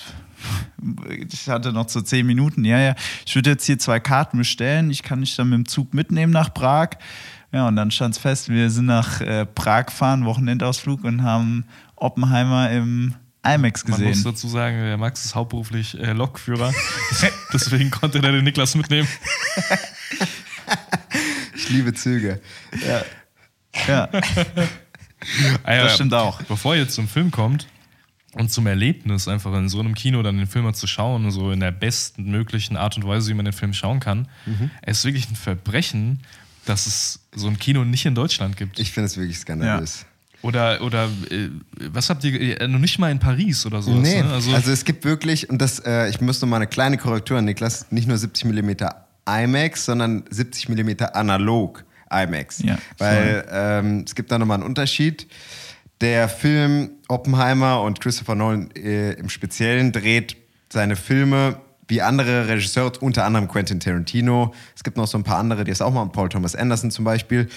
ich 1.31 1.49
hatte 1.49 1.71
noch 1.73 1.89
so 1.89 2.01
zehn 2.01 2.25
Minuten, 2.25 2.63
ja, 2.65 2.79
ja, 2.79 2.95
ich 3.25 3.35
würde 3.35 3.51
jetzt 3.51 3.65
hier 3.65 3.79
zwei 3.79 3.99
Karten 3.99 4.37
bestellen, 4.37 4.89
ich 4.91 5.03
kann 5.03 5.21
dich 5.21 5.35
dann 5.35 5.49
mit 5.49 5.57
dem 5.57 5.67
Zug 5.67 5.93
mitnehmen 5.93 6.31
nach 6.31 6.53
Prag. 6.53 6.89
Ja, 7.51 7.67
und 7.67 7.75
dann 7.75 7.89
stand 7.89 8.15
es 8.15 8.21
fest, 8.21 8.49
wir 8.49 8.69
sind 8.69 8.85
nach 8.85 9.21
äh, 9.21 9.45
Prag 9.45 9.89
fahren, 9.91 10.25
Wochenendausflug 10.25 11.03
und 11.03 11.23
haben 11.23 11.65
Oppenheimer 11.95 12.69
im 12.69 13.15
IMAX 13.43 13.87
Man 13.87 13.99
muss 14.01 14.07
gesehen. 14.09 14.23
dazu 14.23 14.47
sagen, 14.47 14.77
der 14.77 14.97
Max 14.97 15.25
ist 15.25 15.33
hauptberuflich 15.33 15.99
äh, 15.99 16.13
Lokführer. 16.13 16.71
Deswegen 17.53 17.89
konnte 17.89 18.19
er 18.21 18.31
den 18.31 18.43
Niklas 18.43 18.75
mitnehmen. 18.75 19.07
Ich 21.55 21.69
liebe 21.69 21.93
Züge. 21.93 22.39
Ja, 23.87 24.09
Ah 25.63 25.73
ja, 25.73 25.83
Das 25.83 25.95
stimmt 25.95 26.13
auch. 26.13 26.41
Bevor 26.43 26.75
ihr 26.75 26.81
jetzt 26.81 26.95
zum 26.95 27.07
Film 27.07 27.31
kommt 27.31 27.67
und 28.35 28.51
zum 28.51 28.67
Erlebnis, 28.67 29.27
einfach 29.27 29.53
in 29.55 29.69
so 29.69 29.79
einem 29.79 29.95
Kino 29.95 30.21
dann 30.21 30.37
den 30.37 30.47
Film 30.47 30.65
mal 30.65 30.73
zu 30.75 30.85
schauen, 30.87 31.31
so 31.31 31.51
in 31.51 31.59
der 31.59 31.71
besten 31.71 32.29
möglichen 32.29 32.77
Art 32.77 32.95
und 32.97 33.05
Weise, 33.07 33.29
wie 33.29 33.33
man 33.33 33.45
den 33.45 33.53
Film 33.53 33.73
schauen 33.73 33.99
kann, 33.99 34.27
Mhm. 34.45 34.69
es 34.81 34.99
ist 34.99 35.05
wirklich 35.05 35.29
ein 35.29 35.35
Verbrechen, 35.35 36.19
dass 36.65 36.85
es 36.85 37.19
so 37.33 37.47
ein 37.47 37.57
Kino 37.57 37.83
nicht 37.85 38.05
in 38.05 38.13
Deutschland 38.15 38.55
gibt. 38.57 38.79
Ich 38.79 38.91
finde 38.91 39.07
es 39.07 39.17
wirklich 39.17 39.39
skandalös. 39.39 40.05
Oder, 40.41 40.81
oder 40.83 41.05
äh, 41.31 41.49
was 41.91 42.09
habt 42.09 42.23
ihr, 42.23 42.61
äh, 42.61 42.67
noch 42.67 42.79
nicht 42.79 42.97
mal 42.99 43.11
in 43.11 43.19
Paris 43.19 43.65
oder 43.65 43.81
so? 43.81 43.91
Nee, 43.93 44.21
Ne? 44.21 44.29
also, 44.31 44.53
Also, 44.53 44.71
es 44.71 44.85
gibt 44.85 45.03
wirklich, 45.03 45.49
und 45.49 45.59
das, 45.61 45.79
äh, 45.79 46.07
ich 46.09 46.21
muss 46.21 46.39
noch 46.41 46.47
mal 46.47 46.57
eine 46.57 46.67
kleine 46.67 46.97
Korrektur 46.97 47.37
an 47.39 47.45
Niklas, 47.45 47.91
nicht 47.91 48.07
nur 48.07 48.17
70 48.17 48.45
mm 48.45 48.71
IMAX, 49.27 49.85
sondern 49.85 50.23
70 50.29 50.69
mm 50.69 50.91
analog 51.13 51.83
IMAX. 52.09 52.59
Ja, 52.63 52.77
Weil 52.99 53.45
ähm, 53.51 54.03
es 54.05 54.15
gibt 54.15 54.31
da 54.31 54.39
nochmal 54.39 54.55
einen 54.55 54.63
Unterschied. 54.67 55.27
Der 56.01 56.29
Film 56.29 56.91
Oppenheimer 57.07 57.81
und 57.81 57.99
Christopher 57.99 58.35
Nolan 58.35 58.71
äh, 58.71 59.13
im 59.13 59.29
Speziellen 59.29 59.91
dreht 59.91 60.37
seine 60.71 60.95
Filme 60.95 61.59
wie 61.87 62.01
andere 62.01 62.47
Regisseure, 62.47 62.93
unter 63.01 63.25
anderem 63.25 63.47
Quentin 63.47 63.79
Tarantino. 63.79 64.53
Es 64.75 64.83
gibt 64.83 64.95
noch 64.95 65.07
so 65.07 65.17
ein 65.17 65.23
paar 65.23 65.39
andere, 65.39 65.63
die 65.63 65.71
es 65.71 65.81
auch 65.81 65.91
mal, 65.91 66.05
Paul 66.05 66.29
Thomas 66.29 66.55
Anderson 66.55 66.91
zum 66.91 67.03
Beispiel, 67.03 67.49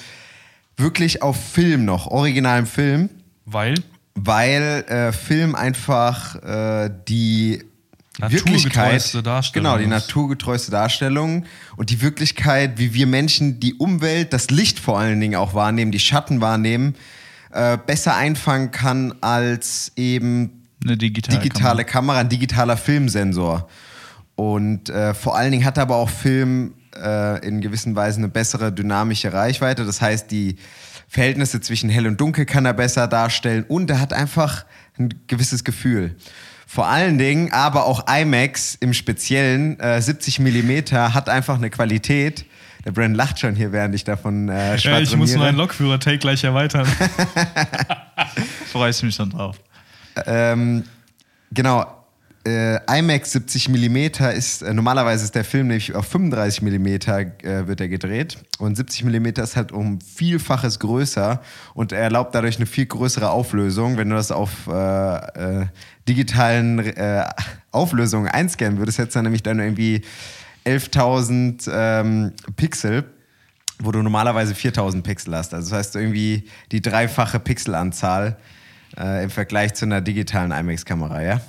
wirklich 0.76 1.22
auf 1.22 1.36
Film 1.36 1.84
noch, 1.84 2.06
originalem 2.06 2.66
Film 2.66 3.10
weil 3.44 3.74
weil 4.14 4.84
äh, 4.88 5.12
Film 5.12 5.54
einfach 5.54 6.36
äh, 6.42 6.90
die 7.08 7.64
Wirklichkeit, 8.18 9.10
genau, 9.54 9.78
die 9.78 9.84
ist. 9.84 9.90
naturgetreueste 9.90 10.70
Darstellung 10.70 11.46
und 11.76 11.88
die 11.88 12.02
Wirklichkeit, 12.02 12.78
wie 12.78 12.92
wir 12.92 13.06
Menschen 13.06 13.58
die 13.58 13.74
Umwelt, 13.74 14.34
das 14.34 14.50
Licht 14.50 14.78
vor 14.78 14.98
allen 14.98 15.18
Dingen 15.18 15.36
auch 15.36 15.54
wahrnehmen, 15.54 15.92
die 15.92 15.98
Schatten 15.98 16.42
wahrnehmen, 16.42 16.94
äh, 17.52 17.78
besser 17.78 18.16
einfangen 18.16 18.70
kann 18.70 19.14
als 19.20 19.92
eben 19.96 20.62
eine 20.84 20.96
digitale, 20.96 21.38
digitale 21.38 21.84
Kamera, 21.84 22.18
ein 22.20 22.28
digitaler 22.28 22.76
Filmsensor. 22.76 23.68
Und 24.34 24.88
äh, 24.88 25.14
vor 25.14 25.36
allen 25.36 25.52
Dingen 25.52 25.64
hat 25.64 25.78
aber 25.78 25.96
auch 25.96 26.10
Film 26.10 26.74
äh, 26.96 27.46
in 27.46 27.60
gewissen 27.60 27.94
Weisen 27.94 28.24
eine 28.24 28.32
bessere 28.32 28.72
dynamische 28.72 29.32
Reichweite. 29.32 29.84
Das 29.84 30.00
heißt, 30.00 30.30
die 30.30 30.56
Verhältnisse 31.08 31.60
zwischen 31.60 31.90
hell 31.90 32.06
und 32.06 32.20
dunkel 32.20 32.46
kann 32.46 32.64
er 32.64 32.72
besser 32.72 33.06
darstellen 33.06 33.64
und 33.68 33.90
er 33.90 34.00
hat 34.00 34.12
einfach 34.12 34.64
ein 34.98 35.10
gewisses 35.26 35.62
Gefühl. 35.64 36.16
Vor 36.66 36.86
allen 36.86 37.18
Dingen, 37.18 37.52
aber 37.52 37.84
auch 37.84 38.06
IMAX 38.08 38.76
im 38.80 38.94
Speziellen, 38.94 39.78
äh, 39.78 40.00
70 40.00 40.38
Millimeter 40.38 41.12
hat 41.12 41.28
einfach 41.28 41.56
eine 41.56 41.68
Qualität. 41.68 42.46
Der 42.84 42.92
Brand 42.92 43.16
lacht 43.16 43.38
schon 43.38 43.54
hier, 43.54 43.72
während 43.72 43.94
ich 43.94 44.04
davon 44.04 44.48
äh, 44.48 44.76
ja, 44.76 44.98
ich 44.98 45.16
muss 45.16 45.30
schwadroniere. 45.30 45.38
meinen 45.38 45.56
Lokführer-Take 45.56 46.18
gleich 46.18 46.42
erweitern. 46.44 46.86
Freue 48.72 48.90
ich 48.90 49.02
mich 49.02 49.14
schon 49.14 49.30
drauf. 49.30 49.60
Ähm, 50.26 50.84
genau. 51.52 51.86
Äh, 52.44 52.80
IMAX 52.98 53.30
70 53.32 53.68
mm 53.68 53.96
ist, 54.34 54.62
äh, 54.62 54.74
normalerweise 54.74 55.24
ist 55.24 55.36
der 55.36 55.44
Film 55.44 55.68
nämlich 55.68 55.94
auf 55.94 56.06
35 56.06 56.62
mm 56.62 56.86
äh, 56.86 57.68
wird 57.68 57.80
er 57.80 57.86
gedreht 57.86 58.36
und 58.58 58.76
70 58.76 59.04
mm 59.04 59.26
ist 59.40 59.54
halt 59.54 59.70
um 59.70 60.00
Vielfaches 60.00 60.80
größer 60.80 61.40
und 61.74 61.92
er 61.92 62.00
erlaubt 62.00 62.34
dadurch 62.34 62.56
eine 62.56 62.66
viel 62.66 62.86
größere 62.86 63.30
Auflösung. 63.30 63.96
Wenn 63.96 64.08
du 64.10 64.16
das 64.16 64.32
auf 64.32 64.66
äh, 64.66 65.60
äh, 65.60 65.66
digitalen 66.08 66.80
äh, 66.80 67.28
Auflösungen 67.70 68.26
einscannen 68.26 68.78
würdest, 68.78 68.98
hättest 68.98 69.14
du 69.14 69.18
dann 69.18 69.24
nämlich 69.26 69.44
dann 69.44 69.60
irgendwie 69.60 70.02
11.000 70.64 71.70
ähm, 71.72 72.32
Pixel 72.56 73.04
wo 73.82 73.90
du 73.90 74.02
normalerweise 74.02 74.54
4000 74.54 75.04
Pixel 75.04 75.34
hast. 75.34 75.54
Also 75.54 75.70
das 75.70 75.78
heißt 75.78 75.96
irgendwie 75.96 76.48
die 76.70 76.80
dreifache 76.80 77.40
Pixelanzahl 77.40 78.36
äh, 78.96 79.24
im 79.24 79.30
Vergleich 79.30 79.74
zu 79.74 79.84
einer 79.84 80.00
digitalen 80.00 80.52
IMAX-Kamera, 80.52 81.22
ja? 81.22 81.40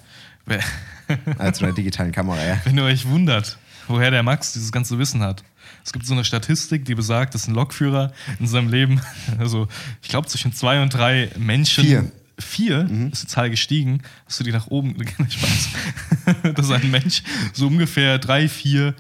Äh, 0.47 1.51
zu 1.51 1.66
einer 1.66 1.74
digitalen 1.74 2.11
Kamera, 2.11 2.43
ja? 2.43 2.57
Wenn 2.64 2.78
ihr 2.78 2.84
euch 2.84 3.07
wundert, 3.07 3.57
woher 3.88 4.11
der 4.11 4.24
Max 4.24 4.53
dieses 4.53 4.72
ganze 4.72 4.97
Wissen 4.97 5.22
hat. 5.22 5.43
Es 5.86 5.91
gibt 5.91 6.05
so 6.05 6.14
eine 6.14 6.24
Statistik, 6.24 6.86
die 6.86 6.95
besagt, 6.95 7.34
dass 7.36 7.47
ein 7.47 7.53
Lokführer 7.53 8.11
in 8.39 8.47
seinem 8.47 8.70
Leben, 8.70 9.01
also 9.39 9.68
ich 10.01 10.09
glaube 10.09 10.28
zwischen 10.28 10.53
zwei 10.53 10.82
und 10.82 10.93
drei 10.93 11.30
Menschen. 11.38 11.84
Vier. 11.84 12.11
Vier 12.40 12.90
ist 13.12 13.24
die 13.24 13.28
Zahl 13.28 13.50
gestiegen. 13.50 14.02
Hast 14.26 14.40
du 14.40 14.44
die 14.44 14.52
nach 14.52 14.68
oben? 14.68 14.96
Spaß. 15.30 15.70
dass 16.56 16.72
ein 16.72 16.90
Mensch 16.90 17.24
so 17.54 17.68
ungefähr 17.68 18.18
drei, 18.18 18.50
vier 18.50 18.96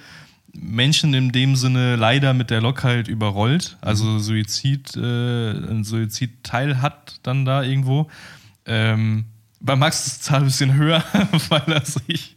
Menschen 0.55 1.13
in 1.13 1.31
dem 1.31 1.55
Sinne 1.55 1.95
leider 1.95 2.33
mit 2.33 2.49
der 2.49 2.61
Lok 2.61 2.83
halt 2.83 3.07
überrollt, 3.07 3.77
also 3.81 4.19
Suizid, 4.19 4.95
äh, 4.95 5.51
ein 5.51 5.83
Suizidteil 5.83 6.81
hat 6.81 7.19
dann 7.23 7.43
da 7.43 7.63
irgendwo. 7.63 8.09
Ähm, 8.65 9.25
bei 9.59 9.75
Max 9.75 10.05
ist 10.05 10.17
die 10.17 10.21
Zahl 10.21 10.41
ein 10.41 10.45
bisschen 10.45 10.75
höher, 10.75 11.03
weil 11.49 11.63
er 11.67 11.85
sich 11.85 12.35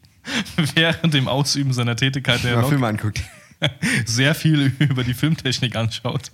während 0.75 1.13
dem 1.13 1.29
Ausüben 1.29 1.73
seiner 1.73 1.97
Tätigkeit 1.97 2.43
der 2.43 2.65
Filme 2.65 2.87
anguckt. 2.87 3.21
sehr 4.07 4.35
viel 4.35 4.73
über 4.79 5.05
die 5.05 5.15
Filmtechnik 5.15 5.77
anschaut. 5.77 6.31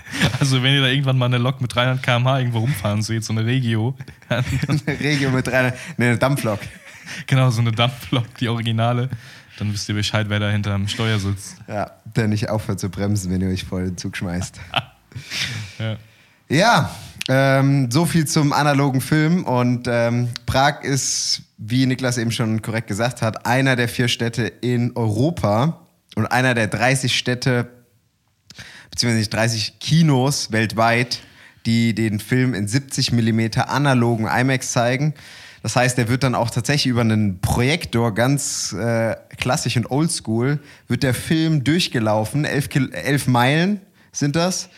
Also 0.40 0.62
wenn 0.62 0.74
ihr 0.74 0.80
da 0.80 0.88
irgendwann 0.88 1.18
mal 1.18 1.26
eine 1.26 1.38
Lok 1.38 1.60
mit 1.60 1.74
300 1.74 2.02
km/h 2.02 2.38
irgendwo 2.38 2.58
rumfahren 2.60 3.02
seht, 3.02 3.24
so 3.24 3.32
eine 3.32 3.44
Regio, 3.44 3.96
Eine 4.28 5.00
Regio 5.00 5.30
mit 5.30 5.48
reiner, 5.48 5.72
ne, 5.96 6.06
eine 6.06 6.18
Dampflok. 6.18 6.60
Genau, 7.26 7.50
so 7.50 7.62
eine 7.62 7.72
Dampflok, 7.72 8.34
die 8.36 8.48
Originale. 8.48 9.08
Dann 9.58 9.72
wisst 9.72 9.88
ihr 9.88 9.94
Bescheid, 9.94 10.26
wer 10.28 10.40
da 10.40 10.50
hinterm 10.50 10.88
Steuer 10.88 11.18
sitzt. 11.18 11.56
Ja, 11.66 11.92
der 12.04 12.28
nicht 12.28 12.50
aufhört 12.50 12.80
zu 12.80 12.90
bremsen, 12.90 13.32
wenn 13.32 13.40
ihr 13.40 13.48
euch 13.48 13.64
vor 13.64 13.80
den 13.80 13.96
Zug 13.96 14.14
schmeißt. 14.14 14.60
Ja. 15.78 15.96
Ja, 16.50 16.90
ähm, 17.28 17.90
so 17.90 18.06
viel 18.06 18.26
zum 18.26 18.52
analogen 18.52 19.00
Film. 19.00 19.44
Und 19.44 19.86
ähm, 19.86 20.28
Prag 20.46 20.82
ist, 20.82 21.42
wie 21.58 21.86
Niklas 21.86 22.18
eben 22.18 22.30
schon 22.30 22.62
korrekt 22.62 22.88
gesagt 22.88 23.22
hat, 23.22 23.46
einer 23.46 23.76
der 23.76 23.88
vier 23.88 24.08
Städte 24.08 24.44
in 24.46 24.96
Europa 24.96 25.80
und 26.16 26.26
einer 26.26 26.54
der 26.54 26.68
30 26.68 27.16
Städte, 27.16 27.68
beziehungsweise 28.98 29.20
nicht 29.20 29.32
30 29.32 29.78
Kinos 29.78 30.50
weltweit, 30.50 31.20
die 31.66 31.94
den 31.94 32.18
Film 32.18 32.52
in 32.52 32.66
70 32.66 33.12
mm 33.12 33.60
analogen 33.60 34.26
IMAX 34.26 34.72
zeigen. 34.72 35.14
Das 35.62 35.76
heißt, 35.76 35.96
der 35.98 36.08
wird 36.08 36.24
dann 36.24 36.34
auch 36.34 36.50
tatsächlich 36.50 36.90
über 36.90 37.02
einen 37.02 37.40
Projektor 37.40 38.12
ganz 38.12 38.72
äh, 38.72 39.14
klassisch 39.36 39.76
und 39.76 39.88
oldschool, 39.88 40.58
wird 40.88 41.04
der 41.04 41.14
Film 41.14 41.62
durchgelaufen, 41.62 42.44
elf, 42.44 42.70
Kil 42.70 42.92
elf 42.92 43.28
Meilen 43.28 43.80
sind 44.10 44.34
das 44.34 44.68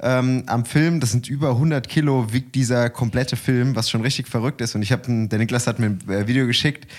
ähm, 0.00 0.44
am 0.46 0.64
Film. 0.64 1.00
Das 1.00 1.10
sind 1.10 1.28
über 1.28 1.50
100 1.50 1.86
Kilo 1.86 2.32
wiegt 2.32 2.54
dieser 2.54 2.88
komplette 2.88 3.36
Film, 3.36 3.76
was 3.76 3.90
schon 3.90 4.00
richtig 4.00 4.26
verrückt 4.26 4.62
ist. 4.62 4.74
Und 4.74 4.80
ich 4.80 4.90
habe, 4.90 5.02
der 5.28 5.38
Niklas 5.38 5.66
hat 5.66 5.78
mir 5.78 5.86
ein 5.86 6.08
äh, 6.08 6.26
Video 6.26 6.46
geschickt. 6.46 6.90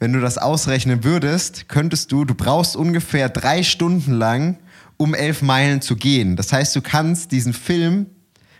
Wenn 0.00 0.12
du 0.12 0.20
das 0.20 0.36
ausrechnen 0.36 1.02
würdest, 1.02 1.68
könntest 1.68 2.12
du, 2.12 2.26
du 2.26 2.34
brauchst 2.34 2.76
ungefähr 2.76 3.30
drei 3.30 3.62
Stunden 3.62 4.12
lang, 4.12 4.58
um 5.00 5.14
elf 5.14 5.40
Meilen 5.40 5.80
zu 5.80 5.96
gehen. 5.96 6.36
Das 6.36 6.52
heißt, 6.52 6.76
du 6.76 6.82
kannst 6.82 7.32
diesen 7.32 7.54
Film, 7.54 8.04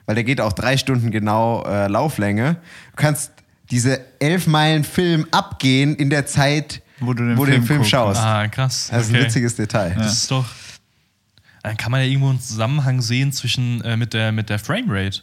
weil 0.06 0.14
der 0.14 0.24
geht 0.24 0.40
auch 0.40 0.54
drei 0.54 0.78
Stunden 0.78 1.10
genau 1.10 1.64
äh, 1.66 1.86
Lauflänge, 1.86 2.54
du 2.92 2.96
kannst 2.96 3.32
diese 3.70 4.00
elf 4.20 4.46
Meilen 4.46 4.82
Film 4.82 5.26
abgehen 5.32 5.94
in 5.94 6.08
der 6.08 6.24
Zeit, 6.24 6.80
Wo 6.98 7.12
du 7.12 7.24
den 7.24 7.36
wo 7.36 7.44
Film 7.44 7.60
den 7.60 7.66
Film 7.66 7.84
schaust. 7.84 8.22
Ah, 8.22 8.48
krass. 8.48 8.88
Das 8.90 9.02
ist 9.02 9.10
ein 9.10 9.16
okay. 9.16 9.26
witziges 9.26 9.54
Detail. 9.54 9.94
Das 9.98 10.14
ist 10.14 10.30
doch. 10.30 10.46
Dann 11.62 11.76
kann 11.76 11.92
man 11.92 12.00
ja 12.00 12.06
irgendwo 12.06 12.30
einen 12.30 12.40
Zusammenhang 12.40 13.02
sehen 13.02 13.32
zwischen 13.32 13.82
äh, 13.82 13.98
mit 13.98 14.14
der, 14.14 14.32
mit 14.32 14.48
der 14.48 14.58
Framerate. 14.58 15.20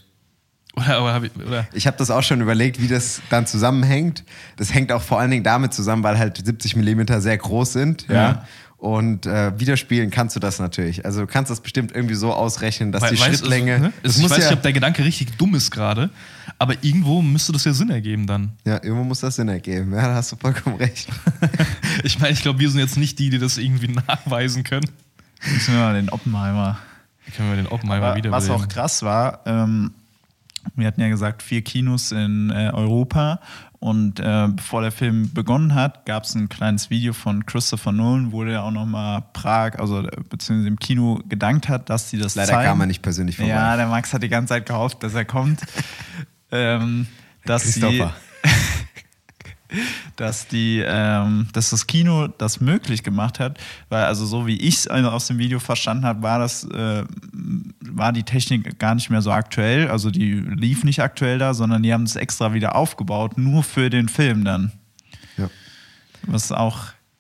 Oder, 0.76 1.02
oder, 1.02 1.14
hab 1.16 1.24
ich, 1.24 1.36
oder 1.36 1.68
Ich 1.74 1.88
habe 1.88 1.98
das 1.98 2.12
auch 2.12 2.22
schon 2.22 2.42
überlegt, 2.42 2.80
wie 2.80 2.88
das 2.88 3.24
dann 3.32 3.48
zusammenhängt. 3.48 4.24
Das 4.56 4.72
hängt 4.72 4.92
auch 4.92 5.02
vor 5.02 5.20
allen 5.20 5.32
Dingen 5.32 5.44
damit 5.44 5.74
zusammen, 5.74 6.04
weil 6.04 6.20
halt 6.20 6.46
70 6.46 6.76
Millimeter 6.76 7.22
sehr 7.22 7.40
groß 7.40 7.74
sind. 7.74 8.08
Ja. 8.08 8.14
Ja. 8.14 8.48
Und 8.80 9.26
äh, 9.26 9.60
widerspielen 9.60 10.12
kannst 10.12 10.36
du 10.36 10.40
das 10.40 10.60
natürlich. 10.60 11.04
Also 11.04 11.22
du 11.22 11.28
kannst 11.28 11.50
das 11.50 11.62
bestimmt 11.62 11.92
irgendwie 11.96 12.14
so 12.14 12.32
ausrechnen, 12.32 12.92
dass 12.92 13.02
Wei- 13.02 13.10
die 13.10 13.20
weißt 13.20 13.40
Schrittlänge. 13.40 13.74
Also, 13.74 13.86
ne? 13.86 13.94
das 14.04 14.16
ich 14.18 14.22
muss 14.22 14.32
weiß 14.32 14.38
ja, 14.38 14.44
nicht, 14.46 14.54
ob 14.58 14.62
der 14.62 14.74
Gedanke 14.74 15.04
richtig 15.04 15.36
dumm 15.38 15.56
ist 15.56 15.72
gerade, 15.72 16.12
aber 16.60 16.76
irgendwo 16.84 17.24
müsste 17.24 17.54
das 17.54 17.64
ja 17.64 17.74
Sinn 17.74 17.90
ergeben 17.90 18.28
dann. 18.28 18.52
ja, 18.66 18.76
irgendwo 18.76 19.04
muss 19.04 19.22
das 19.22 19.36
Sinn 19.38 19.48
ergeben. 19.48 19.94
Ja, 19.94 20.04
da 20.10 20.14
hast 20.16 20.32
du 20.32 20.36
vollkommen 20.36 20.76
recht. 20.78 21.08
Ich 22.04 22.20
meine, 22.20 22.34
ich 22.34 22.44
glaube, 22.44 22.60
wir 22.60 22.70
sind 22.70 22.80
jetzt 22.80 22.98
nicht 22.98 23.18
die, 23.18 23.32
die 23.32 23.40
das 23.40 23.58
irgendwie 23.58 23.88
nachweisen 23.88 24.64
können. 24.64 24.88
Müssen 25.52 25.74
wir 25.74 25.82
mal 25.82 25.96
den 25.96 26.10
Oppenheimer. 26.10 26.78
Können 27.36 27.50
wir 27.50 27.56
den 27.56 27.68
Oppenheimer 27.68 28.16
wieder 28.16 28.30
was 28.32 28.50
auch 28.52 28.68
krass 28.68 29.02
war, 29.02 29.42
ähm, 29.48 29.92
wir 30.76 30.86
hatten 30.88 31.02
ja 31.02 31.08
gesagt, 31.10 31.42
vier 31.44 31.62
Kinos 31.64 32.12
in 32.12 32.50
äh, 32.52 32.70
Europa. 32.74 33.40
Und 33.80 34.20
äh, 34.20 34.48
bevor 34.50 34.82
der 34.82 34.92
Film 34.92 35.32
begonnen 35.34 35.76
hat, 35.76 36.06
gab 36.06 36.24
es 36.24 36.34
ein 36.34 36.50
kleines 36.50 36.90
Video 36.90 37.14
von 37.14 37.46
Christopher 37.46 37.92
Nolan, 37.92 38.32
wo 38.32 38.44
der 38.44 38.64
auch 38.64 38.72
nochmal 38.72 39.24
Prag, 39.34 39.78
also 39.78 40.02
äh, 40.02 40.10
beziehungsweise 40.30 40.68
im 40.68 40.80
Kino 40.80 41.22
gedankt 41.30 41.70
hat, 41.70 41.90
dass 41.90 42.10
sie 42.10 42.18
das 42.18 42.34
Leider 42.36 42.54
zeigen. 42.54 42.70
kam 42.70 42.82
er 42.82 42.88
nicht 42.88 43.04
persönlich 43.04 43.38
vorbei. 43.38 43.52
Ja, 43.52 43.78
der 43.78 43.88
Max 43.88 44.14
hat 44.14 44.24
die 44.24 44.30
ganze 44.30 44.50
Zeit 44.50 44.66
gehofft, 44.66 45.04
dass 45.04 45.14
er 45.14 45.26
kommt. 45.26 45.62
ähm, 46.52 47.08
dass 47.46 47.64
sie, 47.64 47.80
Christopher. 47.80 48.16
dass 50.16 50.48
die, 50.48 50.84
ähm, 50.86 51.48
dass 51.54 51.70
das 51.72 51.88
Kino 51.88 52.28
das 52.28 52.62
möglich 52.62 53.04
gemacht 53.04 53.40
hat, 53.40 53.60
weil 53.90 54.06
also 54.06 54.26
so 54.26 54.48
wie 54.48 54.58
ich 54.58 54.76
es 54.78 54.88
aus 54.88 55.28
dem 55.28 55.38
Video 55.38 55.60
verstanden 55.60 56.06
habe, 56.06 56.22
war 56.22 56.40
das, 56.40 56.64
äh, 56.66 57.04
war 57.82 58.14
die 58.14 58.24
Technik 58.24 58.80
gar 58.80 58.96
nicht 58.96 59.10
mehr 59.10 59.22
so 59.22 59.32
aktuell, 59.32 59.90
also 59.90 60.10
die 60.12 60.34
lief 60.34 60.84
nicht 60.84 61.02
aktuell 61.02 61.38
da, 61.38 61.54
sondern 61.54 61.84
die 61.84 61.94
haben 61.94 62.04
es 62.04 62.16
extra 62.16 62.54
wieder 62.54 62.76
aufgebaut, 62.76 63.38
nur 63.38 63.64
für 63.64 63.90
den 63.90 64.10
Film 64.10 64.46
dann, 64.46 64.72
Ja. 65.38 65.50
was 66.24 66.52
auch 66.52 66.80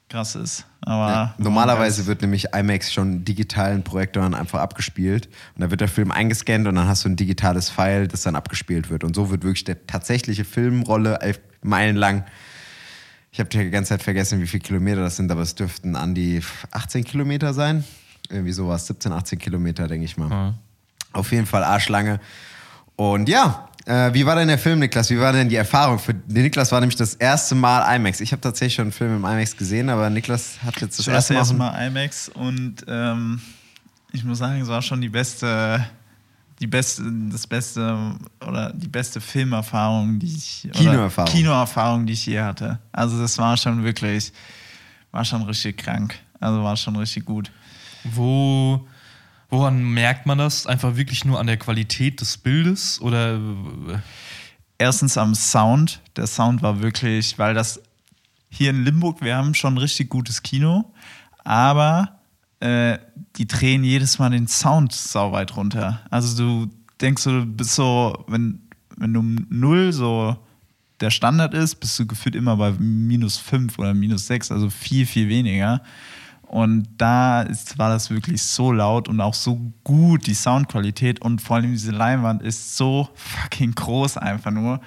krass 0.09 0.35
ist. 0.35 0.65
Aber 0.81 1.09
Ja, 1.09 1.35
normalerweise 1.37 2.05
wird 2.05 2.21
nämlich 2.21 2.53
IMAX 2.53 2.93
schon 2.93 3.25
digitalen 3.25 3.83
Projektoren 3.83 4.33
einfach 4.33 4.59
abgespielt 4.61 5.27
und 5.55 5.61
da 5.61 5.69
wird 5.69 5.81
der 5.81 5.89
Film 5.89 6.11
eingescannt 6.11 6.65
und 6.65 6.75
dann 6.75 6.87
hast 6.87 7.03
du 7.03 7.09
ein 7.09 7.17
digitales 7.17 7.69
File, 7.69 8.07
das 8.07 8.21
dann 8.21 8.37
abgespielt 8.37 8.89
wird. 8.89 9.03
Und 9.03 9.13
so 9.15 9.29
wird 9.29 9.43
wirklich 9.43 9.65
der 9.65 9.85
tatsächliche 9.85 10.45
Filmrolle 10.45 11.19
elf 11.67 11.69
Meilen 11.69 11.95
lang. 11.95 12.23
Ich 13.31 13.39
habe 13.39 13.49
die 13.49 13.69
ganze 13.69 13.89
Zeit 13.89 14.01
vergessen, 14.01 14.41
wie 14.41 14.47
viele 14.47 14.63
Kilometer 14.63 15.01
das 15.01 15.17
sind, 15.17 15.31
aber 15.31 15.41
es 15.41 15.53
dürften 15.53 15.95
an 15.95 16.15
die 16.15 16.41
18 16.71 17.03
Kilometer 17.03 17.53
sein. 17.53 17.83
Irgendwie 18.29 18.51
sowas, 18.51 18.87
17, 18.87 19.11
18 19.11 19.39
Kilometer, 19.39 19.87
denke 19.87 20.05
ich 20.05 20.17
mal. 20.17 20.29
Ja. 20.29 20.53
Auf 21.13 21.31
jeden 21.31 21.45
Fall 21.45 21.63
Arschlange. 21.63 22.19
Und 22.95 23.29
ja, 23.29 23.69
äh, 23.85 24.13
wie 24.13 24.25
war 24.25 24.35
denn 24.35 24.47
der 24.47 24.57
Film, 24.57 24.79
Niklas? 24.79 25.09
Wie 25.09 25.19
war 25.19 25.33
denn 25.33 25.49
die 25.49 25.55
Erfahrung? 25.55 25.99
Für 25.99 26.15
Niklas 26.27 26.71
war 26.71 26.79
nämlich 26.79 26.97
das 26.97 27.13
erste 27.13 27.53
Mal 27.55 27.95
IMAX. 27.95 28.21
Ich 28.21 28.31
habe 28.31 28.41
tatsächlich 28.41 28.75
schon 28.75 28.85
einen 28.85 28.91
Film 28.91 29.15
im 29.17 29.23
IMAX 29.23 29.55
gesehen, 29.55 29.89
aber 29.89 30.09
Niklas 30.09 30.57
hat 30.63 30.81
jetzt 30.81 30.97
das 30.97 31.05
Das 31.05 31.13
erste, 31.13 31.33
erste 31.35 31.53
erste 31.53 31.53
Mal. 31.55 31.71
Mal 31.71 31.87
IMAX 31.87 32.29
und 32.29 32.85
ähm, 32.87 33.41
ich 34.11 34.23
muss 34.23 34.39
sagen, 34.39 34.61
es 34.61 34.67
war 34.67 34.81
schon 34.81 34.99
die 34.99 35.09
beste, 35.09 35.85
die 36.59 36.67
beste, 36.67 37.03
das 37.31 37.45
beste 37.45 38.15
oder 38.45 38.73
die 38.73 38.87
beste 38.87 39.21
Filmerfahrung, 39.21 40.19
die 40.19 40.35
ich 40.35 40.67
Kinoerfahrung. 40.73 41.31
Kinoerfahrung, 41.31 42.05
die 42.05 42.13
ich 42.13 42.25
je 42.25 42.41
hatte. 42.41 42.79
Also 42.91 43.19
das 43.19 43.37
war 43.37 43.57
schon 43.57 43.83
wirklich, 43.83 44.33
war 45.11 45.23
schon 45.23 45.43
richtig 45.43 45.77
krank. 45.77 46.15
Also 46.39 46.63
war 46.63 46.77
schon 46.77 46.95
richtig 46.95 47.25
gut. 47.25 47.51
Wo, 48.03 48.87
woran 49.49 49.83
merkt 49.83 50.25
man 50.25 50.37
das? 50.37 50.65
Einfach 50.65 50.95
wirklich 50.95 51.25
nur 51.25 51.39
an 51.39 51.47
der 51.47 51.57
Qualität 51.57 52.21
des 52.21 52.37
Bildes? 52.37 53.01
Oder 53.01 53.39
Erstens 54.77 55.17
am 55.17 55.33
Sound. 55.33 56.01
Der 56.15 56.27
Sound 56.27 56.61
war 56.61 56.81
wirklich, 56.81 57.39
weil 57.39 57.53
das 57.53 57.81
hier 58.49 58.69
in 58.69 58.83
Limburg, 58.83 59.21
wir 59.21 59.35
haben 59.35 59.53
schon 59.55 59.73
ein 59.73 59.79
richtig 59.79 60.09
gutes 60.09 60.43
Kino, 60.43 60.93
aber 61.43 62.16
äh, 62.59 62.97
die 63.35 63.47
drehen 63.47 63.83
jedes 63.83 64.19
Mal 64.19 64.31
den 64.31 64.47
Sound 64.47 64.91
sauweit 64.93 65.55
runter. 65.55 66.01
Also 66.09 66.37
du 66.37 66.71
denkst 67.01 67.21
so, 67.21 67.31
du 67.31 67.45
bist 67.45 67.75
so, 67.75 68.25
wenn, 68.27 68.59
wenn 68.97 69.13
du 69.13 69.21
null 69.21 69.93
so 69.93 70.37
der 70.99 71.11
Standard 71.11 71.53
ist, 71.53 71.75
bist 71.75 71.97
du 71.99 72.07
gefühlt 72.07 72.35
immer 72.35 72.57
bei 72.57 72.71
minus 72.71 73.37
fünf 73.37 73.77
oder 73.77 73.93
minus 73.93 74.25
sechs, 74.25 74.51
also 74.51 74.69
viel, 74.69 75.05
viel 75.05 75.29
weniger. 75.29 75.81
Und 76.41 76.87
da 76.97 77.41
ist, 77.41 77.77
war 77.77 77.89
das 77.89 78.09
wirklich 78.09 78.41
so 78.41 78.71
laut 78.71 79.09
und 79.09 79.19
auch 79.19 79.33
so 79.33 79.59
gut, 79.83 80.27
die 80.27 80.33
Soundqualität 80.33 81.21
und 81.21 81.41
vor 81.41 81.57
allem 81.57 81.71
diese 81.71 81.91
Leinwand 81.91 82.41
ist 82.41 82.77
so 82.77 83.09
fucking 83.15 83.75
groß 83.75 84.17
einfach 84.17 84.51
nur. 84.51 84.79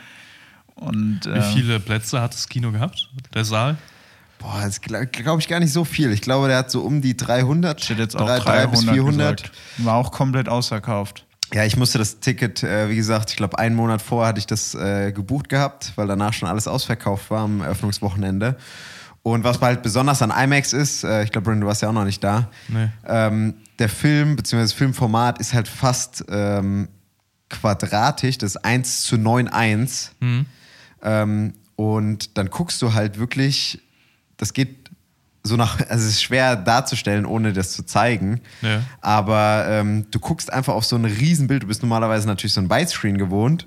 Und 0.74 1.26
wie 1.26 1.28
ähm, 1.28 1.42
viele 1.54 1.78
Plätze 1.78 2.20
hat 2.20 2.32
das 2.32 2.48
Kino 2.48 2.72
gehabt? 2.72 3.10
Der 3.34 3.44
Saal? 3.44 3.76
Boah, 4.40 4.62
das 4.62 4.80
glaube 4.80 5.06
glaub 5.06 5.38
ich 5.38 5.46
gar 5.48 5.60
nicht 5.60 5.72
so 5.72 5.84
viel. 5.84 6.10
Ich 6.12 6.22
glaube, 6.22 6.48
der 6.48 6.56
hat 6.58 6.70
so 6.70 6.80
um 6.82 7.00
die 7.02 7.16
300, 7.16 7.80
steht 7.84 7.98
jetzt 7.98 8.16
auch 8.16 8.26
drei- 8.26 8.38
300 8.40 8.46
drei 8.64 8.66
bis 8.66 8.80
400. 8.84 9.36
gesagt. 9.42 9.58
War 9.78 9.94
auch 9.96 10.10
komplett 10.10 10.48
ausverkauft. 10.48 11.26
Ja, 11.52 11.64
ich 11.64 11.76
musste 11.76 11.98
das 11.98 12.20
Ticket, 12.20 12.62
äh, 12.62 12.88
wie 12.88 12.96
gesagt, 12.96 13.30
ich 13.30 13.36
glaube, 13.36 13.58
einen 13.58 13.74
Monat 13.76 14.00
vorher 14.02 14.28
hatte 14.28 14.38
ich 14.38 14.46
das 14.46 14.74
äh, 14.74 15.12
gebucht 15.12 15.48
gehabt, 15.48 15.92
weil 15.96 16.06
danach 16.06 16.32
schon 16.32 16.48
alles 16.48 16.66
ausverkauft 16.68 17.30
war 17.30 17.40
am 17.40 17.60
Eröffnungswochenende. 17.60 18.56
Und 19.22 19.44
was 19.44 19.60
halt 19.60 19.82
besonders 19.82 20.22
an 20.22 20.30
IMAX 20.30 20.72
ist, 20.72 21.04
äh, 21.04 21.24
ich 21.24 21.32
glaube, 21.32 21.44
Brandon, 21.46 21.62
du 21.62 21.66
warst 21.66 21.82
ja 21.82 21.88
auch 21.88 21.92
noch 21.92 22.04
nicht 22.06 22.24
da, 22.24 22.48
Nee. 22.68 22.88
ähm, 23.06 23.54
der 23.78 23.88
Film 23.90 24.36
bzw. 24.36 24.58
das 24.62 24.72
Filmformat 24.72 25.38
ist 25.40 25.52
halt 25.52 25.68
fast 25.68 26.24
ähm, 26.30 26.88
quadratisch, 27.50 28.38
das 28.38 28.54
ist 28.54 28.64
1 28.64 29.02
zu 29.02 29.16
9,1. 29.16 30.10
Ähm, 31.02 31.54
und 31.76 32.38
dann 32.38 32.48
guckst 32.50 32.80
du 32.82 32.92
halt 32.94 33.18
wirklich, 33.18 33.80
das 34.40 34.52
geht 34.52 34.90
so 35.42 35.56
nach, 35.56 35.80
also 35.88 36.06
es 36.06 36.12
ist 36.12 36.22
schwer 36.22 36.56
darzustellen, 36.56 37.26
ohne 37.26 37.52
das 37.52 37.72
zu 37.72 37.84
zeigen. 37.84 38.40
Ja. 38.62 38.82
Aber 39.00 39.66
ähm, 39.68 40.06
du 40.10 40.18
guckst 40.18 40.52
einfach 40.52 40.74
auf 40.74 40.84
so 40.84 40.96
ein 40.96 41.04
Riesenbild. 41.04 41.62
Du 41.62 41.66
bist 41.66 41.82
normalerweise 41.82 42.26
natürlich 42.26 42.54
so 42.54 42.60
ein 42.60 42.70
Widescreen 42.70 43.18
gewohnt. 43.18 43.66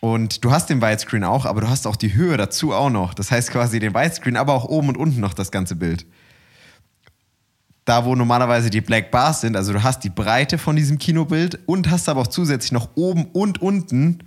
Und 0.00 0.44
du 0.44 0.52
hast 0.52 0.70
den 0.70 0.80
Widescreen 0.80 1.24
auch, 1.24 1.44
aber 1.44 1.60
du 1.60 1.68
hast 1.68 1.86
auch 1.86 1.96
die 1.96 2.14
Höhe 2.14 2.36
dazu 2.36 2.72
auch 2.72 2.90
noch. 2.90 3.14
Das 3.14 3.32
heißt 3.32 3.50
quasi 3.50 3.80
den 3.80 3.94
Widescreen, 3.94 4.36
aber 4.36 4.52
auch 4.52 4.64
oben 4.64 4.90
und 4.90 4.96
unten 4.96 5.20
noch 5.20 5.34
das 5.34 5.50
ganze 5.50 5.74
Bild. 5.74 6.06
Da, 7.84 8.04
wo 8.04 8.14
normalerweise 8.14 8.70
die 8.70 8.82
Black 8.82 9.10
Bars 9.10 9.40
sind, 9.40 9.56
also 9.56 9.72
du 9.72 9.82
hast 9.82 10.04
die 10.04 10.10
Breite 10.10 10.58
von 10.58 10.76
diesem 10.76 10.98
Kinobild 10.98 11.58
und 11.66 11.90
hast 11.90 12.08
aber 12.08 12.20
auch 12.20 12.26
zusätzlich 12.28 12.70
noch 12.70 12.90
oben 12.94 13.24
und 13.32 13.60
unten 13.60 14.18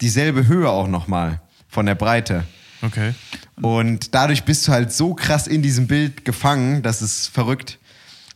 dieselbe 0.00 0.46
Höhe 0.46 0.70
auch 0.70 0.88
nochmal 0.88 1.42
von 1.68 1.84
der 1.84 1.96
Breite. 1.96 2.44
Okay. 2.82 3.14
Und 3.60 4.14
dadurch 4.14 4.44
bist 4.44 4.66
du 4.66 4.72
halt 4.72 4.92
so 4.92 5.14
krass 5.14 5.46
in 5.46 5.62
diesem 5.62 5.86
Bild 5.86 6.24
gefangen, 6.24 6.82
das 6.82 7.02
ist 7.02 7.28
verrückt, 7.28 7.78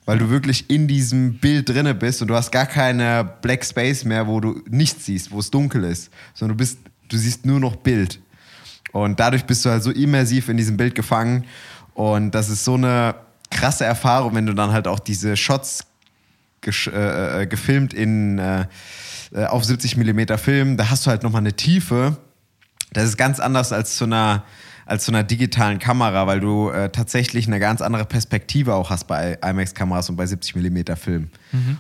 weil 0.07 0.19
du 0.19 0.31
wirklich 0.31 0.71
in 0.71 0.89
diesem 0.89 1.35
Bild 1.39 1.69
drinne 1.69 1.95
bist 1.95 2.23
und 2.23 2.29
du 2.29 2.35
hast 2.35 2.51
gar 2.51 2.67
keine 2.67 3.25
Black 3.43 3.65
Space 3.65 4.05
mehr, 4.05 4.27
wo 4.27 4.41
du 4.41 4.63
nichts 4.69 5.07
siehst, 5.07 5.31
wo 5.31 5.39
es 5.39 5.51
dunkel 5.51 5.85
ist, 5.85 6.11
sondern 6.35 6.57
du 6.57 6.63
bist, 6.63 6.79
du 7.09 7.17
siehst 7.17 7.45
nur 7.47 7.61
noch 7.61 7.77
Bild. 7.77 8.21
Und 8.93 9.21
dadurch 9.21 9.45
bist 9.45 9.65
du 9.65 9.71
halt 9.71 9.83
so 9.83 9.91
immersiv 9.91 10.49
in 10.49 10.57
diesem 10.57 10.77
Bild 10.77 10.95
gefangen. 10.95 11.45
Und 11.95 12.33
das 12.33 12.49
ist 12.49 12.65
so 12.65 12.75
eine 12.75 13.15
krasse 13.51 13.85
Erfahrung, 13.85 14.35
wenn 14.35 14.47
du 14.47 14.55
dann 14.55 14.73
halt 14.73 14.89
auch 14.89 14.99
diese 14.99 15.37
Shots 15.37 15.87
äh, 16.67 17.43
äh, 17.43 17.47
gefilmt 17.47 17.95
in 17.95 18.39
äh, 18.39 18.67
äh, 19.33 19.45
auf 19.45 19.65
70 19.65 19.97
mm 19.97 20.37
Film, 20.37 20.77
da 20.77 20.91
hast 20.91 21.07
du 21.07 21.11
halt 21.11 21.23
nochmal 21.23 21.41
eine 21.41 21.55
Tiefe. 21.55 22.17
Das 22.93 23.05
ist 23.05 23.17
ganz 23.17 23.41
anders 23.41 23.73
als 23.73 23.97
zu 23.97 24.05
einer 24.05 24.45
als 24.91 25.05
zu 25.05 25.13
einer 25.13 25.23
digitalen 25.23 25.79
Kamera, 25.79 26.27
weil 26.27 26.41
du 26.41 26.71
äh, 26.71 26.91
tatsächlich 26.91 27.47
eine 27.47 27.61
ganz 27.61 27.81
andere 27.81 28.05
Perspektive 28.05 28.75
auch 28.75 28.91
hast 28.91 29.07
bei 29.07 29.39
IMAX-Kameras 29.41 30.11
und 30.11 30.17
bei 30.17 30.27
70 30.27 30.57
mm 30.57 30.97
Film. 30.97 31.29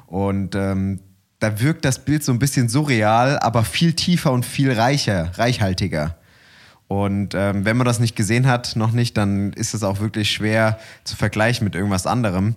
Und 0.07 0.55
ähm, 0.55 1.01
da 1.41 1.61
wirkt 1.61 1.85
das 1.85 2.05
Bild 2.05 2.23
so 2.23 2.31
ein 2.31 2.39
bisschen 2.39 2.69
surreal, 2.69 3.39
aber 3.41 3.65
viel 3.65 3.95
tiefer 3.95 4.31
und 4.31 4.47
viel 4.47 4.71
reicher, 4.71 5.33
reichhaltiger. 5.37 6.17
Und 6.87 7.35
ähm, 7.35 7.65
wenn 7.65 7.77
man 7.77 7.85
das 7.85 7.99
nicht 7.99 8.15
gesehen 8.15 8.47
hat, 8.47 8.77
noch 8.77 8.93
nicht, 8.93 9.17
dann 9.17 9.53
ist 9.55 9.75
es 9.75 9.83
auch 9.83 9.99
wirklich 10.01 10.31
schwer 10.31 10.79
zu 11.03 11.17
vergleichen 11.17 11.65
mit 11.65 11.75
irgendwas 11.75 12.07
anderem. 12.07 12.55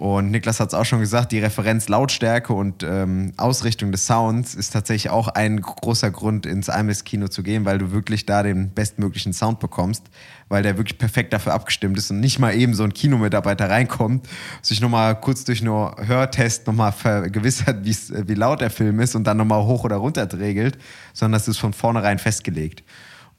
Und 0.00 0.30
Niklas 0.30 0.60
hat 0.60 0.68
es 0.68 0.74
auch 0.74 0.86
schon 0.86 1.00
gesagt, 1.00 1.30
die 1.30 1.40
Referenz 1.40 1.86
Lautstärke 1.90 2.54
und 2.54 2.82
ähm, 2.82 3.34
Ausrichtung 3.36 3.92
des 3.92 4.06
Sounds 4.06 4.54
ist 4.54 4.70
tatsächlich 4.70 5.10
auch 5.10 5.28
ein 5.28 5.60
großer 5.60 6.10
Grund, 6.10 6.46
ins 6.46 6.68
IMAX-Kino 6.68 7.28
zu 7.28 7.42
gehen, 7.42 7.66
weil 7.66 7.76
du 7.76 7.92
wirklich 7.92 8.24
da 8.24 8.42
den 8.42 8.70
bestmöglichen 8.70 9.34
Sound 9.34 9.60
bekommst, 9.60 10.04
weil 10.48 10.62
der 10.62 10.78
wirklich 10.78 10.96
perfekt 10.96 11.34
dafür 11.34 11.52
abgestimmt 11.52 11.98
ist 11.98 12.10
und 12.10 12.18
nicht 12.20 12.38
mal 12.38 12.54
eben 12.56 12.72
so 12.72 12.82
ein 12.82 12.94
Kinomitarbeiter 12.94 13.68
reinkommt, 13.68 14.26
sich 14.62 14.80
nochmal 14.80 15.20
kurz 15.20 15.44
durch 15.44 15.60
nur 15.60 15.94
Hörtest 16.02 16.66
nochmal 16.66 16.92
vergewissert, 16.92 17.84
wie's- 17.84 18.10
wie 18.26 18.34
laut 18.34 18.62
der 18.62 18.70
Film 18.70 19.00
ist 19.00 19.14
und 19.14 19.24
dann 19.24 19.36
nochmal 19.36 19.64
hoch 19.64 19.84
oder 19.84 19.96
runter 19.96 20.26
regelt, 20.32 20.78
sondern 21.12 21.38
das 21.38 21.46
ist 21.46 21.58
von 21.58 21.74
vornherein 21.74 22.18
festgelegt. 22.18 22.84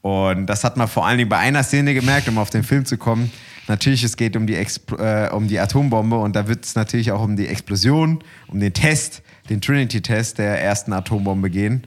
Und 0.00 0.46
das 0.46 0.62
hat 0.62 0.76
man 0.76 0.86
vor 0.86 1.06
allen 1.08 1.18
Dingen 1.18 1.28
bei 1.28 1.38
einer 1.38 1.64
Szene 1.64 1.92
gemerkt, 1.92 2.28
um 2.28 2.38
auf 2.38 2.50
den 2.50 2.62
Film 2.62 2.84
zu 2.84 2.98
kommen. 2.98 3.32
Natürlich, 3.68 4.02
es 4.02 4.16
geht 4.16 4.36
um 4.36 4.46
die, 4.46 4.56
Expl 4.56 4.96
äh, 5.00 5.30
um 5.32 5.48
die 5.48 5.58
Atombombe 5.58 6.16
und 6.16 6.34
da 6.34 6.48
wird 6.48 6.64
es 6.64 6.74
natürlich 6.74 7.12
auch 7.12 7.22
um 7.22 7.36
die 7.36 7.46
Explosion, 7.46 8.22
um 8.48 8.60
den 8.60 8.72
Test, 8.72 9.22
den 9.48 9.60
Trinity-Test 9.60 10.38
der 10.38 10.60
ersten 10.62 10.92
Atombombe 10.92 11.48
gehen. 11.50 11.86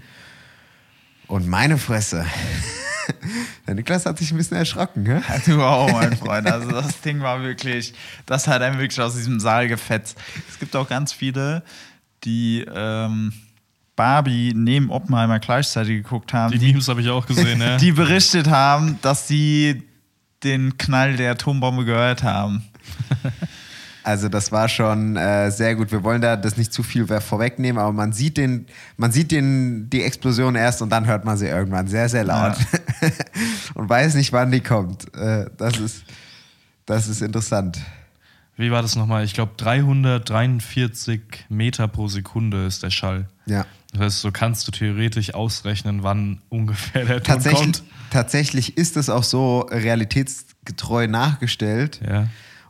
Und 1.28 1.48
meine 1.48 1.78
Fresse. 1.78 2.26
Der 3.68 3.76
Niklas 3.76 4.06
hat 4.06 4.18
sich 4.18 4.32
ein 4.32 4.38
bisschen 4.38 4.58
erschrocken, 4.58 5.04
ne? 5.04 5.22
Du 5.46 5.62
auch, 5.62 5.92
mein 5.92 6.18
Freund. 6.18 6.48
Also 6.48 6.72
das 6.72 7.02
Ding 7.06 7.22
war 7.22 7.42
wirklich, 7.44 7.94
das 8.26 8.48
hat 8.48 8.62
einem 8.62 8.80
wirklich 8.80 9.00
aus 9.00 9.16
diesem 9.16 9.40
Saal 9.40 9.68
gefetzt. 9.68 10.18
Es 10.50 10.58
gibt 10.58 10.76
auch 10.76 10.88
ganz 10.88 11.14
viele, 11.14 11.64
die 12.24 12.66
ähm, 12.74 13.32
Barbie 13.96 14.54
neben 14.56 14.90
Oppenheimer 14.90 15.40
gleichzeitig 15.40 16.04
geguckt 16.04 16.34
haben, 16.34 16.52
Die 16.52 16.60
die, 16.60 16.68
Memes 16.68 16.88
habe 16.88 17.02
ich 17.02 17.10
auch 17.10 17.26
gesehen, 17.26 17.60
ja. 17.62 17.78
die 17.78 17.92
berichtet 17.92 18.48
haben, 18.48 19.00
dass 19.02 19.28
sie 19.28 19.84
den 20.44 20.78
Knall 20.78 21.18
der 21.18 21.32
Atombombe 21.32 21.86
gehört 21.86 22.24
haben. 22.24 22.64
Also 24.06 24.30
das 24.30 24.52
war 24.52 24.70
schon 24.70 25.18
äh, 25.18 25.50
sehr 25.50 25.76
gut. 25.76 25.92
Wir 25.92 26.04
wollen 26.04 26.22
da 26.22 26.38
das 26.38 26.58
nicht 26.58 26.72
zu 26.72 26.84
viel 26.84 27.08
vorwegnehmen, 27.08 27.82
aber 27.82 27.92
man 27.92 28.14
sieht 28.14 28.38
den, 28.38 28.68
man 28.98 29.12
sieht 29.12 29.32
den, 29.32 29.90
die 29.90 30.04
Explosion 30.04 30.54
erst 30.54 30.84
und 30.84 30.92
dann 30.92 31.08
hört 31.08 31.26
man 31.26 31.38
sie 31.38 31.48
irgendwann 31.48 31.88
sehr, 31.88 32.08
sehr 32.08 32.24
laut 32.24 32.56
und 33.74 33.90
weiß 33.90 34.14
nicht, 34.14 34.32
wann 34.32 34.52
die 34.52 34.62
kommt. 34.62 35.12
Äh, 35.16 35.48
das 35.58 35.80
ist, 35.80 36.04
das 36.86 37.08
ist 37.08 37.24
interessant. 37.24 37.80
Wie 38.58 38.70
war 38.70 38.84
das 38.84 38.96
nochmal? 38.96 39.24
Ich 39.26 39.34
glaube, 39.34 39.54
343 39.58 41.22
Meter 41.50 41.88
pro 41.88 42.08
Sekunde 42.08 42.68
ist 42.68 42.84
der 42.84 42.92
Schall. 42.92 43.28
Ja. 43.48 43.66
Das 43.96 44.04
heißt, 44.04 44.22
so 44.22 44.32
kannst 44.32 44.68
du 44.68 44.72
theoretisch 44.72 45.34
ausrechnen, 45.34 46.04
wann 46.04 46.42
ungefähr 46.50 47.06
der 47.06 47.18
Ton 47.18 47.24
Tatsächlich, 47.24 47.62
kommt. 47.62 47.84
tatsächlich 48.12 48.78
ist 48.78 48.98
es 48.98 49.10
auch 49.10 49.24
so 49.24 49.62
realitätsgetreu 49.72 51.08
nachgestellt. 51.08 52.02
Ja. 52.08 52.28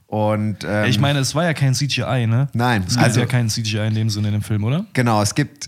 Und 0.07 0.57
ähm, 0.63 0.85
ich 0.85 0.99
meine, 0.99 1.19
es 1.19 1.33
war 1.35 1.43
ja 1.45 1.53
kein 1.53 1.73
CGI, 1.73 2.27
ne? 2.27 2.47
Nein, 2.53 2.83
Es 2.87 2.93
gibt 2.93 3.03
also- 3.03 3.19
ja 3.21 3.25
kein 3.25 3.49
CGI 3.49 3.87
in 3.87 3.95
dem 3.95 4.09
Sinne 4.09 4.27
in 4.27 4.33
dem 4.35 4.41
Film, 4.43 4.63
oder? 4.63 4.85
Genau, 4.93 5.21
es 5.21 5.33
gibt, 5.35 5.67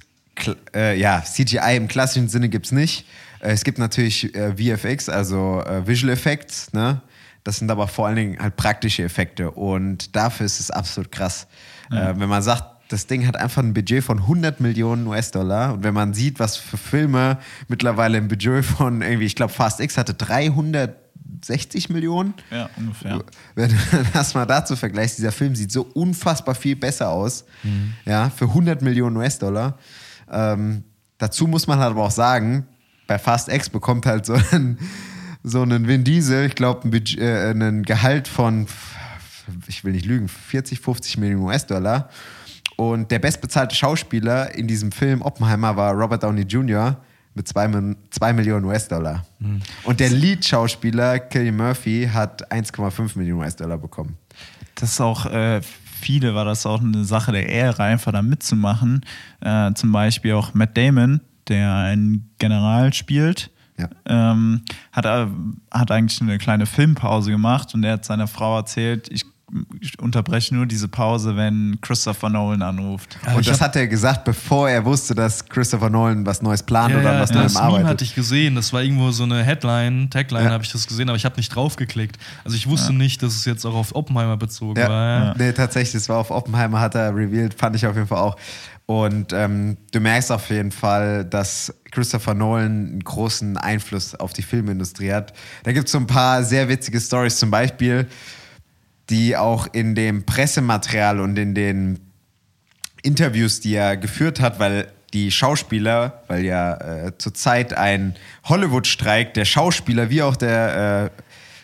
äh, 0.76 0.98
ja, 1.00 1.24
CGI 1.24 1.76
im 1.76 1.88
klassischen 1.88 2.30
Sinne 2.30 2.50
gibt 2.50 2.68
es 2.68 2.72
nicht. 2.72 3.06
Äh, 3.40 3.52
es 3.52 3.64
gibt 3.64 3.80
natürlich 3.80 4.36
äh, 4.36 4.54
VFX, 4.56 5.10
also 5.10 5.62
äh, 5.66 5.88
Visual 5.88 6.14
Effects, 6.14 6.72
ne? 6.74 7.02
Das 7.44 7.58
sind 7.58 7.72
aber 7.72 7.88
vor 7.88 8.08
allen 8.08 8.16
Dingen 8.18 8.40
halt 8.40 8.58
praktische 8.58 9.04
Effekte 9.04 9.52
und 9.52 10.16
dafür 10.16 10.46
ist 10.46 10.60
es 10.60 10.70
absolut 10.70 11.12
krass. 11.12 11.48
Äh, 11.90 12.14
wenn 12.18 12.28
man 12.28 12.42
sagt, 12.44 12.66
das 12.90 13.08
Ding 13.08 13.28
hat 13.28 13.36
einfach 13.36 13.62
ein 13.62 13.74
Budget 13.74 14.04
von 14.04 14.20
100 14.20 14.60
Millionen 14.60 15.08
US-Dollar 15.08 15.74
und 15.74 15.84
wenn 15.84 15.94
man 15.94 16.14
sieht, 16.14 16.40
was 16.40 16.58
für 16.58 16.78
Filme 16.78 17.38
mittlerweile 17.68 18.18
ein 18.18 18.28
Budget 18.28 18.64
von 18.66 19.02
irgendwie, 19.02 19.26
ich 19.26 19.36
glaube, 19.36 19.52
Fast 19.54 19.80
X 19.80 19.98
hatte 19.98 20.14
360 20.14 21.90
Millionen. 21.90 22.34
Ja, 22.52 22.70
ungefähr. 22.78 23.24
Wenn 23.56 23.70
du 23.70 23.76
das 24.14 24.34
mal 24.34 24.46
dazu 24.46 24.76
vergleichst, 24.76 25.18
dieser 25.18 25.32
Film 25.32 25.56
sieht 25.56 25.72
so 25.72 25.84
unfassbar 25.94 26.56
viel 26.56 26.76
besser 26.76 27.10
aus. 27.10 27.46
Ja, 28.06 28.30
für 28.30 28.46
100 28.46 28.82
Millionen 28.82 29.18
US-Dollar. 29.18 29.78
Ähm, 30.32 30.84
dazu 31.18 31.48
muss 31.48 31.68
man 31.68 31.80
halt 31.80 31.92
aber 31.92 32.04
auch 32.04 32.12
sagen, 32.12 32.68
bei 33.08 33.18
Fast 33.20 33.50
X 33.50 33.70
bekommt 33.70 34.06
halt 34.06 34.26
so 34.26 34.38
ein, 34.52 34.78
so 35.44 35.62
einen 35.62 35.88
Vin 35.88 36.04
Diesel, 36.04 36.46
ich 36.46 36.56
glaube, 36.56 36.88
ein, 36.88 37.18
äh, 37.18 37.50
einen 37.50 37.84
Gehalt 37.84 38.28
von, 38.28 38.68
ich 39.68 39.84
will 39.84 39.94
nicht 39.94 40.06
lügen, 40.06 40.28
40, 40.28 40.80
50 40.80 41.18
Millionen 41.18 41.44
US-Dollar. 41.44 42.10
Und 42.76 43.10
der 43.12 43.20
bestbezahlte 43.20 43.76
Schauspieler 43.76 44.54
in 44.54 44.68
diesem 44.68 44.92
Film 44.92 45.22
Oppenheimer 45.22 45.76
war 45.76 45.94
Robert 45.94 46.24
Downey 46.24 46.42
Jr. 46.42 46.98
mit 47.34 47.48
2 47.48 48.34
Millionen 48.34 48.66
US-Dollar. 48.66 49.26
Und 49.84 50.00
der 50.00 50.10
Lead-Schauspieler 50.10 51.20
Killian 51.20 51.56
Murphy 51.56 52.10
hat 52.12 52.52
1,5 52.52 53.18
Millionen 53.18 53.42
US-Dollar 53.42 53.78
bekommen. 53.78 54.18
Das 54.76 54.92
ist 54.92 55.02
auch, 55.02 55.26
äh, 55.26 55.62
viele 56.02 56.36
war 56.36 56.46
das 56.46 56.66
auch 56.66 56.82
eine 56.82 57.04
Sache 57.04 57.32
der 57.32 57.50
Ehre, 57.50 57.84
einfach 57.84 58.12
da 58.12 58.22
mitzumachen. 58.22 59.04
Äh, 59.42 59.74
zum 59.74 59.92
Beispiel 59.92 60.34
auch 60.34 60.54
Matt 60.54 60.78
Damon, 60.78 61.22
der 61.48 61.74
einen 61.74 62.30
General 62.38 62.94
spielt. 62.94 63.50
Ja. 63.80 63.90
Ähm, 64.06 64.62
hat, 64.92 65.06
äh, 65.06 65.28
hat 65.72 65.92
eigentlich 65.92 66.22
eine 66.22 66.38
kleine 66.38 66.66
Filmpause 66.66 67.32
gemacht 67.32 67.74
und 67.74 67.84
er 67.84 67.94
hat 67.94 68.06
seiner 68.06 68.28
Frau 68.28 68.58
erzählt, 68.58 69.08
ich 69.12 69.24
unterbreche 70.00 70.54
nur 70.54 70.66
diese 70.66 70.90
Pause, 70.90 71.38
wenn 71.38 71.78
Christopher 71.82 72.30
Nolan 72.30 72.62
anruft. 72.62 73.18
Ja, 73.26 73.36
und 73.36 73.48
das 73.48 73.62
hab- 73.62 73.70
hat 73.70 73.76
er 73.78 73.88
gesagt, 73.88 74.26
bevor 74.26 74.70
er 74.70 74.84
wusste, 74.84 75.16
dass 75.16 75.46
Christopher 75.48 75.90
Nolan 75.90 76.26
was 76.26 76.42
Neues 76.42 76.64
plant 76.64 76.94
oder 76.94 77.12
an 77.14 77.20
was 77.22 77.30
ja, 77.30 77.36
Neuem 77.38 77.46
das 77.46 77.54
Meme 77.54 77.66
arbeitet. 77.66 77.88
hatte 77.88 78.04
ich 78.04 78.14
gesehen. 78.16 78.56
Das 78.56 78.74
war 78.74 78.82
irgendwo 78.84 79.12
so 79.12 79.24
eine 79.24 79.44
Headline, 79.44 80.10
Tagline 80.10 80.46
Ja. 80.46 80.52
habe 80.52 80.64
ich 80.66 80.72
das 80.72 80.86
gesehen, 80.86 81.08
aber 81.10 81.16
ich 81.16 81.24
habe 81.26 81.38
nicht 81.38 81.56
draufgeklickt. 81.56 82.18
Also 82.44 82.58
ich 82.58 82.68
wusste 82.68 82.92
nicht, 82.92 83.24
dass 83.24 83.36
es 83.36 83.46
jetzt 83.46 83.66
auch 83.66 83.76
auf 83.76 83.96
Oppenheimer 83.96 84.36
bezogen 84.36 84.78
Ja, 84.80 84.90
war. 84.90 85.38
nee, 85.38 85.54
tatsächlich, 85.54 85.94
das 85.94 86.10
war 86.10 86.18
auf 86.18 86.30
Oppenheimer, 86.30 86.82
hat 86.82 86.96
er 86.96 87.16
revealed, 87.16 87.54
fand 87.54 87.76
ich 87.78 87.86
auf 87.88 87.96
jeden 87.96 88.08
Fall 88.08 88.20
auch. 88.20 88.36
Und 88.86 89.34
ähm, 89.34 89.78
du 89.92 90.00
merkst 90.00 90.32
auf 90.32 90.50
jeden 90.50 90.72
Fall, 90.72 91.26
dass 91.26 91.74
Christopher 91.92 92.34
Nolan 92.34 92.66
einen 92.66 93.00
großen 93.04 93.58
Einfluss 93.58 94.16
auf 94.16 94.32
die 94.34 94.42
Filmindustrie 94.44 95.12
hat. 95.12 95.34
Da 95.64 95.74
gibt 95.74 95.88
es 95.88 95.92
so 95.92 95.98
ein 95.98 96.08
paar 96.08 96.44
sehr 96.44 96.70
witzige 96.70 97.00
Stories, 97.02 97.38
zum 97.38 97.52
Beispiel, 97.52 98.08
die 99.10 99.38
auch 99.38 99.68
in 99.72 99.96
dem 99.96 100.26
Pressematerial 100.26 101.20
und 101.20 101.38
in 101.38 101.56
den 101.56 102.00
Interviews, 103.04 103.60
die 103.60 103.76
er 103.76 103.98
geführt 103.98 104.40
hat, 104.40 104.60
weil 104.60 104.92
die 105.14 105.32
Schauspieler, 105.32 106.24
weil 106.28 106.44
ja 106.44 107.06
äh, 107.06 107.18
zurzeit 107.18 107.74
ein 107.74 108.16
Hollywood-Streik 108.44 109.34
der 109.34 109.46
Schauspieler 109.46 110.10
wie 110.10 110.22
auch 110.22 110.36
der 110.36 111.12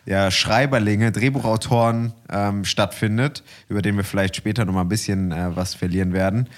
äh, 0.06 0.10
ja, 0.10 0.32
Schreiberlinge, 0.32 1.12
Drehbuchautoren 1.12 2.14
ähm, 2.32 2.66
stattfindet, 2.66 3.44
über 3.70 3.82
den 3.82 3.96
wir 3.98 4.04
vielleicht 4.04 4.36
später 4.36 4.66
noch 4.66 4.74
mal 4.74 4.82
ein 4.82 4.90
bisschen 4.90 5.32
äh, 5.32 5.56
was 5.56 5.74
verlieren 5.76 6.14
werden, 6.14 6.50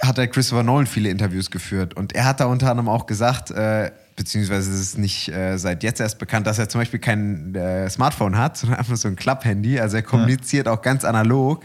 hat 0.00 0.18
der 0.18 0.28
Christopher 0.28 0.62
Nolan 0.62 0.86
viele 0.86 1.10
Interviews 1.10 1.50
geführt. 1.50 1.94
Und 1.94 2.14
er 2.14 2.24
hat 2.24 2.40
da 2.40 2.46
unter 2.46 2.70
anderem 2.70 2.88
auch 2.88 3.06
gesagt, 3.06 3.50
äh, 3.50 3.90
beziehungsweise 4.18 4.70
es 4.72 4.80
ist 4.80 4.98
nicht 4.98 5.28
äh, 5.28 5.56
seit 5.56 5.82
jetzt 5.82 6.00
erst 6.00 6.18
bekannt, 6.18 6.46
dass 6.46 6.58
er 6.58 6.68
zum 6.68 6.80
Beispiel 6.80 6.98
kein 6.98 7.54
äh, 7.54 7.88
Smartphone 7.88 8.36
hat, 8.36 8.56
sondern 8.56 8.78
einfach 8.78 8.96
so 8.96 9.08
ein 9.08 9.16
Klapp-Handy. 9.16 9.78
Also 9.78 9.96
er 9.96 10.02
kommuniziert 10.02 10.66
auch 10.68 10.82
ganz 10.82 11.04
analog. 11.04 11.64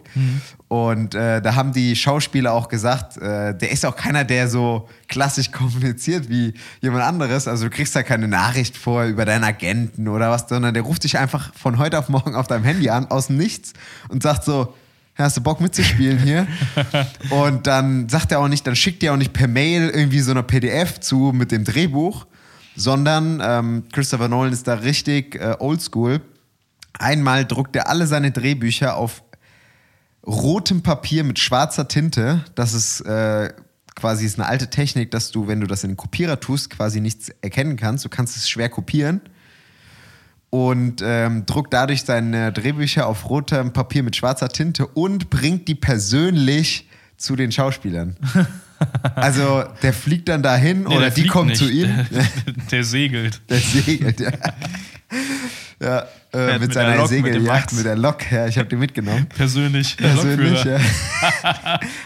Und 0.67 1.15
äh, 1.15 1.41
da 1.41 1.55
haben 1.55 1.73
die 1.73 1.95
Schauspieler 1.95 2.53
auch 2.53 2.69
gesagt, 2.69 3.17
äh, 3.17 3.57
der 3.57 3.71
ist 3.71 3.85
auch 3.85 3.95
keiner, 3.95 4.23
der 4.23 4.47
so 4.47 4.87
klassisch 5.07 5.51
kommuniziert 5.51 6.29
wie 6.29 6.53
jemand 6.79 7.03
anderes. 7.03 7.47
Also 7.47 7.65
du 7.65 7.69
kriegst 7.71 7.95
da 7.95 8.03
keine 8.03 8.27
Nachricht 8.27 8.77
vor 8.77 9.05
über 9.05 9.25
deinen 9.25 9.43
Agenten 9.43 10.07
oder 10.07 10.29
was, 10.29 10.47
sondern 10.47 10.73
der 10.73 10.83
ruft 10.83 11.03
dich 11.03 11.17
einfach 11.17 11.53
von 11.55 11.79
heute 11.79 11.97
auf 11.97 12.07
morgen 12.07 12.35
auf 12.35 12.47
deinem 12.47 12.63
Handy 12.63 12.89
an, 12.89 13.07
aus 13.07 13.27
dem 13.27 13.37
Nichts 13.37 13.73
und 14.09 14.21
sagt 14.21 14.43
so, 14.43 14.73
Hast 15.15 15.37
du 15.37 15.41
Bock 15.41 15.61
mitzuspielen 15.61 16.17
hier? 16.17 16.47
Und 17.29 17.67
dann 17.67 18.09
sagt 18.09 18.31
er 18.31 18.39
auch 18.39 18.47
nicht, 18.47 18.65
dann 18.65 18.75
schickt 18.75 19.03
er 19.03 19.13
auch 19.13 19.17
nicht 19.17 19.33
per 19.33 19.47
Mail 19.47 19.89
irgendwie 19.89 20.21
so 20.21 20.31
eine 20.31 20.41
PDF 20.41 20.99
zu 20.99 21.31
mit 21.33 21.51
dem 21.51 21.63
Drehbuch, 21.63 22.25
sondern 22.75 23.39
ähm, 23.43 23.83
Christopher 23.91 24.27
Nolan 24.27 24.51
ist 24.51 24.67
da 24.67 24.75
richtig 24.75 25.35
äh, 25.35 25.55
oldschool. 25.59 26.21
Einmal 26.97 27.45
druckt 27.45 27.75
er 27.75 27.89
alle 27.89 28.07
seine 28.07 28.31
Drehbücher 28.31 28.97
auf 28.97 29.23
rotem 30.25 30.81
Papier 30.81 31.23
mit 31.23 31.37
schwarzer 31.37 31.87
Tinte. 31.87 32.43
Das 32.55 32.73
ist 32.73 33.01
äh, 33.01 33.53
quasi 33.95 34.25
ist 34.25 34.39
eine 34.39 34.47
alte 34.47 34.71
Technik, 34.71 35.11
dass 35.11 35.29
du, 35.29 35.47
wenn 35.47 35.59
du 35.59 35.67
das 35.67 35.83
in 35.83 35.91
den 35.91 35.97
Kopierer 35.97 36.39
tust, 36.39 36.71
quasi 36.71 37.01
nichts 37.01 37.29
erkennen 37.41 37.77
kannst. 37.77 38.03
Du 38.03 38.09
kannst 38.09 38.35
es 38.35 38.49
schwer 38.49 38.69
kopieren 38.69 39.21
und 40.53 41.01
ähm, 41.03 41.47
druckt 41.47 41.73
dadurch 41.73 42.03
seine 42.03 42.51
Drehbücher 42.51 43.07
auf 43.07 43.27
rotem 43.27 43.73
Papier 43.73 44.03
mit 44.03 44.15
schwarzer 44.15 44.49
Tinte 44.49 44.85
und 44.85 45.31
bringt 45.31 45.67
die 45.67 45.73
persönlich 45.73 46.87
zu 47.17 47.35
den 47.35 47.51
Schauspielern. 47.51 48.15
Also 49.15 49.63
der 49.81 49.93
fliegt 49.93 50.27
dann 50.27 50.43
dahin 50.43 50.81
Nee, 50.81 50.87
oder 50.87 50.99
der 51.09 51.11
die 51.11 51.25
kommen 51.25 51.49
nicht. 51.49 51.59
zu 51.59 51.69
ihm. 51.69 51.87
Der, 52.11 52.25
der 52.69 52.83
segelt. 52.83 53.39
Der 53.47 53.57
segelt, 53.59 54.19
ja. 54.19 54.31
ja 55.81 56.05
äh, 56.33 56.51
mit, 56.53 56.61
mit 56.63 56.73
seiner 56.73 56.97
Lok, 56.97 57.09
mit 57.09 57.23
Segeljacht, 57.23 57.45
Max. 57.47 57.73
mit 57.73 57.85
der 57.85 57.95
Lok. 57.95 58.29
Ja, 58.29 58.45
ich 58.47 58.57
habe 58.57 58.67
die 58.67 58.75
mitgenommen. 58.75 59.27
Persönlich. 59.27 59.95
der 59.95 60.09
Persönlich, 60.09 60.65
ja. 60.65 60.79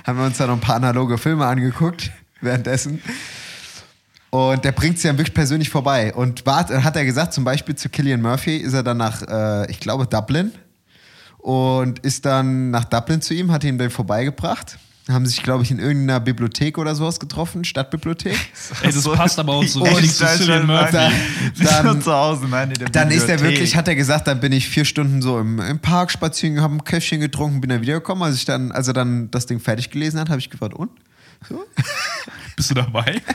Haben 0.06 0.20
wir 0.20 0.26
uns 0.26 0.38
dann 0.38 0.50
noch 0.50 0.58
ein 0.58 0.62
paar 0.62 0.76
analoge 0.76 1.18
Filme 1.18 1.48
angeguckt 1.48 2.12
währenddessen. 2.42 3.02
Und 4.38 4.64
der 4.66 4.72
bringt 4.72 5.00
sie 5.00 5.08
dann 5.08 5.18
wirklich 5.18 5.34
persönlich 5.34 5.70
vorbei. 5.70 6.14
Und 6.14 6.46
wart, 6.46 6.70
hat 6.70 6.96
er 6.96 7.06
gesagt, 7.06 7.34
zum 7.34 7.44
Beispiel 7.44 7.76
zu 7.76 7.90
Killian 7.90 8.22
Murphy 8.22 8.58
ist 8.58 8.74
er 8.74 8.84
dann 8.84 8.98
nach, 8.98 9.22
äh, 9.24 9.72
ich 9.72 9.80
glaube, 9.80 10.06
Dublin. 10.06 10.52
Und 11.38 12.00
ist 12.00 12.26
dann 12.26 12.72
nach 12.72 12.86
Dublin 12.86 13.22
zu 13.22 13.34
ihm, 13.34 13.52
hat 13.52 13.64
ihn 13.64 13.78
dann 13.78 13.90
vorbeigebracht. 13.90 14.78
Haben 15.10 15.26
sich, 15.26 15.42
glaube 15.42 15.64
ich, 15.64 15.72
in 15.72 15.80
irgendeiner 15.80 16.20
Bibliothek 16.20 16.78
oder 16.78 16.94
sowas 16.94 17.18
getroffen, 17.20 17.64
Stadtbibliothek. 17.64 18.36
Ey, 18.84 18.92
das 18.92 19.06
passt 19.06 19.40
aber 19.40 19.54
auch 19.54 19.64
so 19.64 19.82
Und 19.82 19.88
richtig 19.90 20.14
zu 20.16 20.26
Cillian 20.26 20.58
schon- 20.60 20.68
Murphy. 20.68 20.92
Da, 20.92 21.10
Sie 21.56 21.64
ist 21.64 21.72
dann, 21.72 21.86
schon 21.88 22.02
zu 22.02 22.14
Hause, 22.14 22.46
nein, 22.50 22.70
in 22.72 22.76
der 22.80 22.90
dann 22.90 23.10
ist 23.12 23.30
er 23.30 23.40
wirklich, 23.40 23.76
hat 23.78 23.88
er 23.88 23.96
gesagt, 23.96 24.28
dann 24.28 24.42
bin 24.42 24.52
ich 24.52 24.68
vier 24.68 24.84
Stunden 24.84 25.22
so 25.22 25.40
im, 25.40 25.60
im 25.62 25.80
Park 25.80 26.12
spazieren, 26.12 26.60
habe 26.62 26.76
ein 26.76 26.84
Käffchen 26.84 27.22
getrunken, 27.22 27.62
bin 27.62 27.70
dann 27.70 27.82
wiedergekommen. 27.82 28.24
Als, 28.26 28.36
ich 28.36 28.44
dann, 28.46 28.74
als 28.74 28.90
er 28.90 28.94
dann 28.94 29.32
das 29.32 29.46
Ding 29.46 29.62
fertig 29.62 29.90
gelesen 29.90 30.20
hat, 30.20 30.30
habe 30.30 30.40
ich 30.40 30.50
gefragt, 30.50 30.74
und? 30.74 30.90
Bist 32.56 32.70
du 32.72 32.76
dabei? 32.76 33.22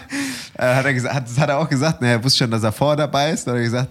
Äh, 0.54 0.74
hat 0.74 0.84
er 0.84 0.92
gesagt, 0.92 1.14
hat, 1.14 1.26
das 1.26 1.38
hat 1.38 1.48
er 1.48 1.58
auch 1.58 1.68
gesagt, 1.68 2.02
ne, 2.02 2.08
er 2.08 2.22
wusste 2.22 2.40
schon, 2.40 2.50
dass 2.50 2.62
er 2.62 2.72
vorher 2.72 2.94
dabei 2.94 3.30
ist. 3.30 3.46
Dann 3.46 3.54
hat 3.54 3.60
er 3.60 3.64
gesagt, 3.64 3.90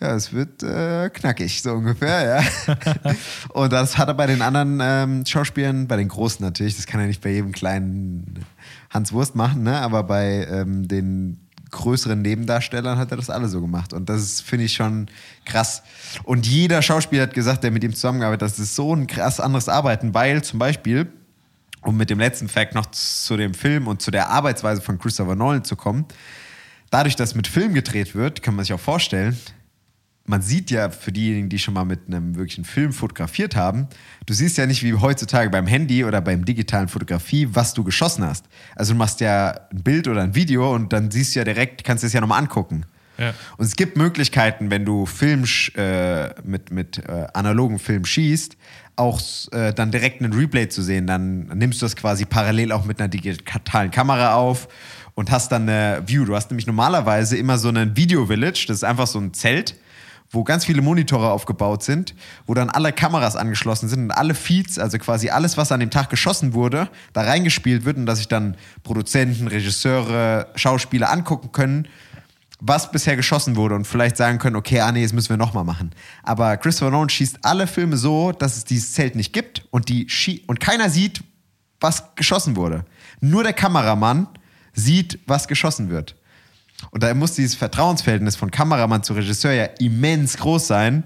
ja, 0.00 0.14
es 0.14 0.34
wird 0.34 0.62
äh, 0.62 1.08
knackig, 1.08 1.62
so 1.62 1.72
ungefähr, 1.72 2.44
ja. 2.66 2.74
Und 3.48 3.72
das 3.72 3.96
hat 3.96 4.08
er 4.08 4.14
bei 4.14 4.26
den 4.26 4.42
anderen 4.42 4.80
ähm, 4.82 5.24
Schauspielern, 5.24 5.88
bei 5.88 5.96
den 5.96 6.08
Großen 6.08 6.44
natürlich, 6.44 6.76
das 6.76 6.86
kann 6.86 7.00
er 7.00 7.06
nicht 7.06 7.22
bei 7.22 7.30
jedem 7.30 7.52
kleinen 7.52 8.44
Hans 8.90 9.12
Wurst 9.14 9.34
machen, 9.34 9.62
ne? 9.62 9.80
aber 9.80 10.02
bei 10.02 10.46
ähm, 10.50 10.86
den 10.86 11.40
größeren 11.70 12.20
Nebendarstellern 12.20 12.98
hat 12.98 13.10
er 13.10 13.16
das 13.16 13.30
alle 13.30 13.48
so 13.48 13.60
gemacht. 13.60 13.92
Und 13.92 14.08
das 14.08 14.40
finde 14.40 14.66
ich, 14.66 14.74
schon 14.74 15.08
krass. 15.44 15.82
Und 16.24 16.46
jeder 16.46 16.82
Schauspieler 16.82 17.24
hat 17.24 17.34
gesagt, 17.34 17.64
der 17.64 17.70
mit 17.70 17.82
ihm 17.84 17.94
zusammengearbeitet 17.94 18.42
hat, 18.42 18.52
das 18.52 18.58
ist 18.58 18.74
so 18.74 18.94
ein 18.94 19.06
krass 19.06 19.40
anderes 19.40 19.68
Arbeiten, 19.68 20.14
weil 20.14 20.42
zum 20.42 20.58
Beispiel, 20.58 21.08
um 21.82 21.96
mit 21.96 22.10
dem 22.10 22.18
letzten 22.18 22.48
Fact 22.48 22.74
noch 22.74 22.86
zu 22.86 23.36
dem 23.36 23.54
Film 23.54 23.86
und 23.86 24.02
zu 24.02 24.10
der 24.10 24.30
Arbeitsweise 24.30 24.80
von 24.80 24.98
Christopher 24.98 25.34
Nolan 25.34 25.64
zu 25.64 25.76
kommen, 25.76 26.06
dadurch, 26.90 27.16
dass 27.16 27.34
mit 27.34 27.46
Film 27.46 27.74
gedreht 27.74 28.14
wird, 28.14 28.42
kann 28.42 28.54
man 28.54 28.64
sich 28.64 28.72
auch 28.72 28.80
vorstellen, 28.80 29.36
man 30.28 30.42
sieht 30.42 30.70
ja 30.70 30.90
für 30.90 31.10
diejenigen, 31.10 31.48
die 31.48 31.58
schon 31.58 31.74
mal 31.74 31.84
mit 31.84 32.00
einem 32.06 32.36
wirklichen 32.36 32.64
Film 32.64 32.92
fotografiert 32.92 33.56
haben, 33.56 33.88
du 34.26 34.34
siehst 34.34 34.58
ja 34.58 34.66
nicht 34.66 34.82
wie 34.82 34.94
heutzutage 34.94 35.48
beim 35.50 35.66
Handy 35.66 36.04
oder 36.04 36.20
beim 36.20 36.44
digitalen 36.44 36.88
Fotografie, 36.88 37.48
was 37.52 37.72
du 37.74 37.82
geschossen 37.82 38.24
hast. 38.24 38.44
Also 38.76 38.92
du 38.92 38.98
machst 38.98 39.20
ja 39.20 39.58
ein 39.72 39.82
Bild 39.82 40.06
oder 40.06 40.22
ein 40.22 40.34
Video 40.34 40.74
und 40.74 40.92
dann 40.92 41.10
siehst 41.10 41.34
du 41.34 41.40
ja 41.40 41.44
direkt, 41.44 41.82
kannst 41.82 42.02
du 42.02 42.06
es 42.06 42.12
ja 42.12 42.20
nochmal 42.20 42.40
angucken. 42.40 42.84
Ja. 43.16 43.34
Und 43.56 43.66
es 43.66 43.74
gibt 43.74 43.96
Möglichkeiten, 43.96 44.70
wenn 44.70 44.84
du 44.84 45.06
Film 45.06 45.44
äh, 45.74 46.28
mit, 46.42 46.70
mit 46.70 46.98
äh, 46.98 47.26
analogen 47.32 47.78
Film 47.78 48.04
schießt, 48.04 48.56
auch 48.98 49.20
äh, 49.52 49.72
dann 49.72 49.90
direkt 49.90 50.22
einen 50.22 50.32
Replay 50.32 50.68
zu 50.68 50.82
sehen. 50.82 51.06
Dann 51.06 51.46
nimmst 51.54 51.80
du 51.80 51.86
das 51.86 51.96
quasi 51.96 52.24
parallel 52.24 52.72
auch 52.72 52.84
mit 52.84 53.00
einer 53.00 53.08
digitalen 53.08 53.90
Kamera 53.90 54.34
auf 54.34 54.68
und 55.14 55.30
hast 55.30 55.50
dann 55.52 55.68
eine 55.68 56.02
View. 56.06 56.24
Du 56.24 56.34
hast 56.34 56.50
nämlich 56.50 56.66
normalerweise 56.66 57.36
immer 57.36 57.58
so 57.58 57.68
einen 57.68 57.96
Video 57.96 58.26
Village, 58.26 58.66
das 58.68 58.78
ist 58.78 58.84
einfach 58.84 59.06
so 59.06 59.18
ein 59.18 59.34
Zelt, 59.34 59.74
wo 60.30 60.44
ganz 60.44 60.64
viele 60.64 60.82
Monitore 60.82 61.30
aufgebaut 61.30 61.82
sind, 61.82 62.14
wo 62.46 62.54
dann 62.54 62.68
alle 62.68 62.92
Kameras 62.92 63.34
angeschlossen 63.34 63.88
sind 63.88 64.04
und 64.04 64.10
alle 64.10 64.34
Feeds, 64.34 64.78
also 64.78 64.98
quasi 64.98 65.30
alles, 65.30 65.56
was 65.56 65.72
an 65.72 65.80
dem 65.80 65.90
Tag 65.90 66.10
geschossen 66.10 66.52
wurde, 66.52 66.88
da 67.14 67.22
reingespielt 67.22 67.84
wird 67.84 67.96
und 67.96 68.06
dass 68.06 68.18
sich 68.18 68.28
dann 68.28 68.56
Produzenten, 68.82 69.48
Regisseure, 69.48 70.48
Schauspieler 70.54 71.10
angucken 71.10 71.50
können, 71.52 71.88
was 72.60 72.90
bisher 72.90 73.16
geschossen 73.16 73.56
wurde 73.56 73.74
und 73.74 73.86
vielleicht 73.86 74.16
sagen 74.16 74.38
können, 74.38 74.56
okay, 74.56 74.80
ah 74.80 74.90
nee, 74.90 75.02
jetzt 75.02 75.12
müssen 75.12 75.30
wir 75.30 75.36
nochmal 75.36 75.64
machen. 75.64 75.92
Aber 76.22 76.56
Christopher 76.56 76.90
Nolan 76.90 77.08
schießt 77.08 77.44
alle 77.44 77.66
Filme 77.66 77.96
so, 77.96 78.32
dass 78.32 78.56
es 78.56 78.64
dieses 78.64 78.92
Zelt 78.94 79.14
nicht 79.14 79.32
gibt 79.32 79.66
und, 79.70 79.88
die 79.88 80.08
schie 80.08 80.42
und 80.46 80.58
keiner 80.58 80.90
sieht, 80.90 81.22
was 81.80 82.14
geschossen 82.16 82.56
wurde. 82.56 82.84
Nur 83.20 83.44
der 83.44 83.52
Kameramann 83.52 84.26
sieht, 84.72 85.20
was 85.26 85.46
geschossen 85.46 85.90
wird. 85.90 86.16
Und 86.90 87.02
da 87.02 87.12
muss 87.14 87.32
dieses 87.32 87.54
Vertrauensverhältnis 87.54 88.36
von 88.36 88.50
Kameramann 88.50 89.02
zu 89.02 89.12
Regisseur 89.12 89.52
ja 89.52 89.64
immens 89.78 90.36
groß 90.36 90.66
sein, 90.66 91.04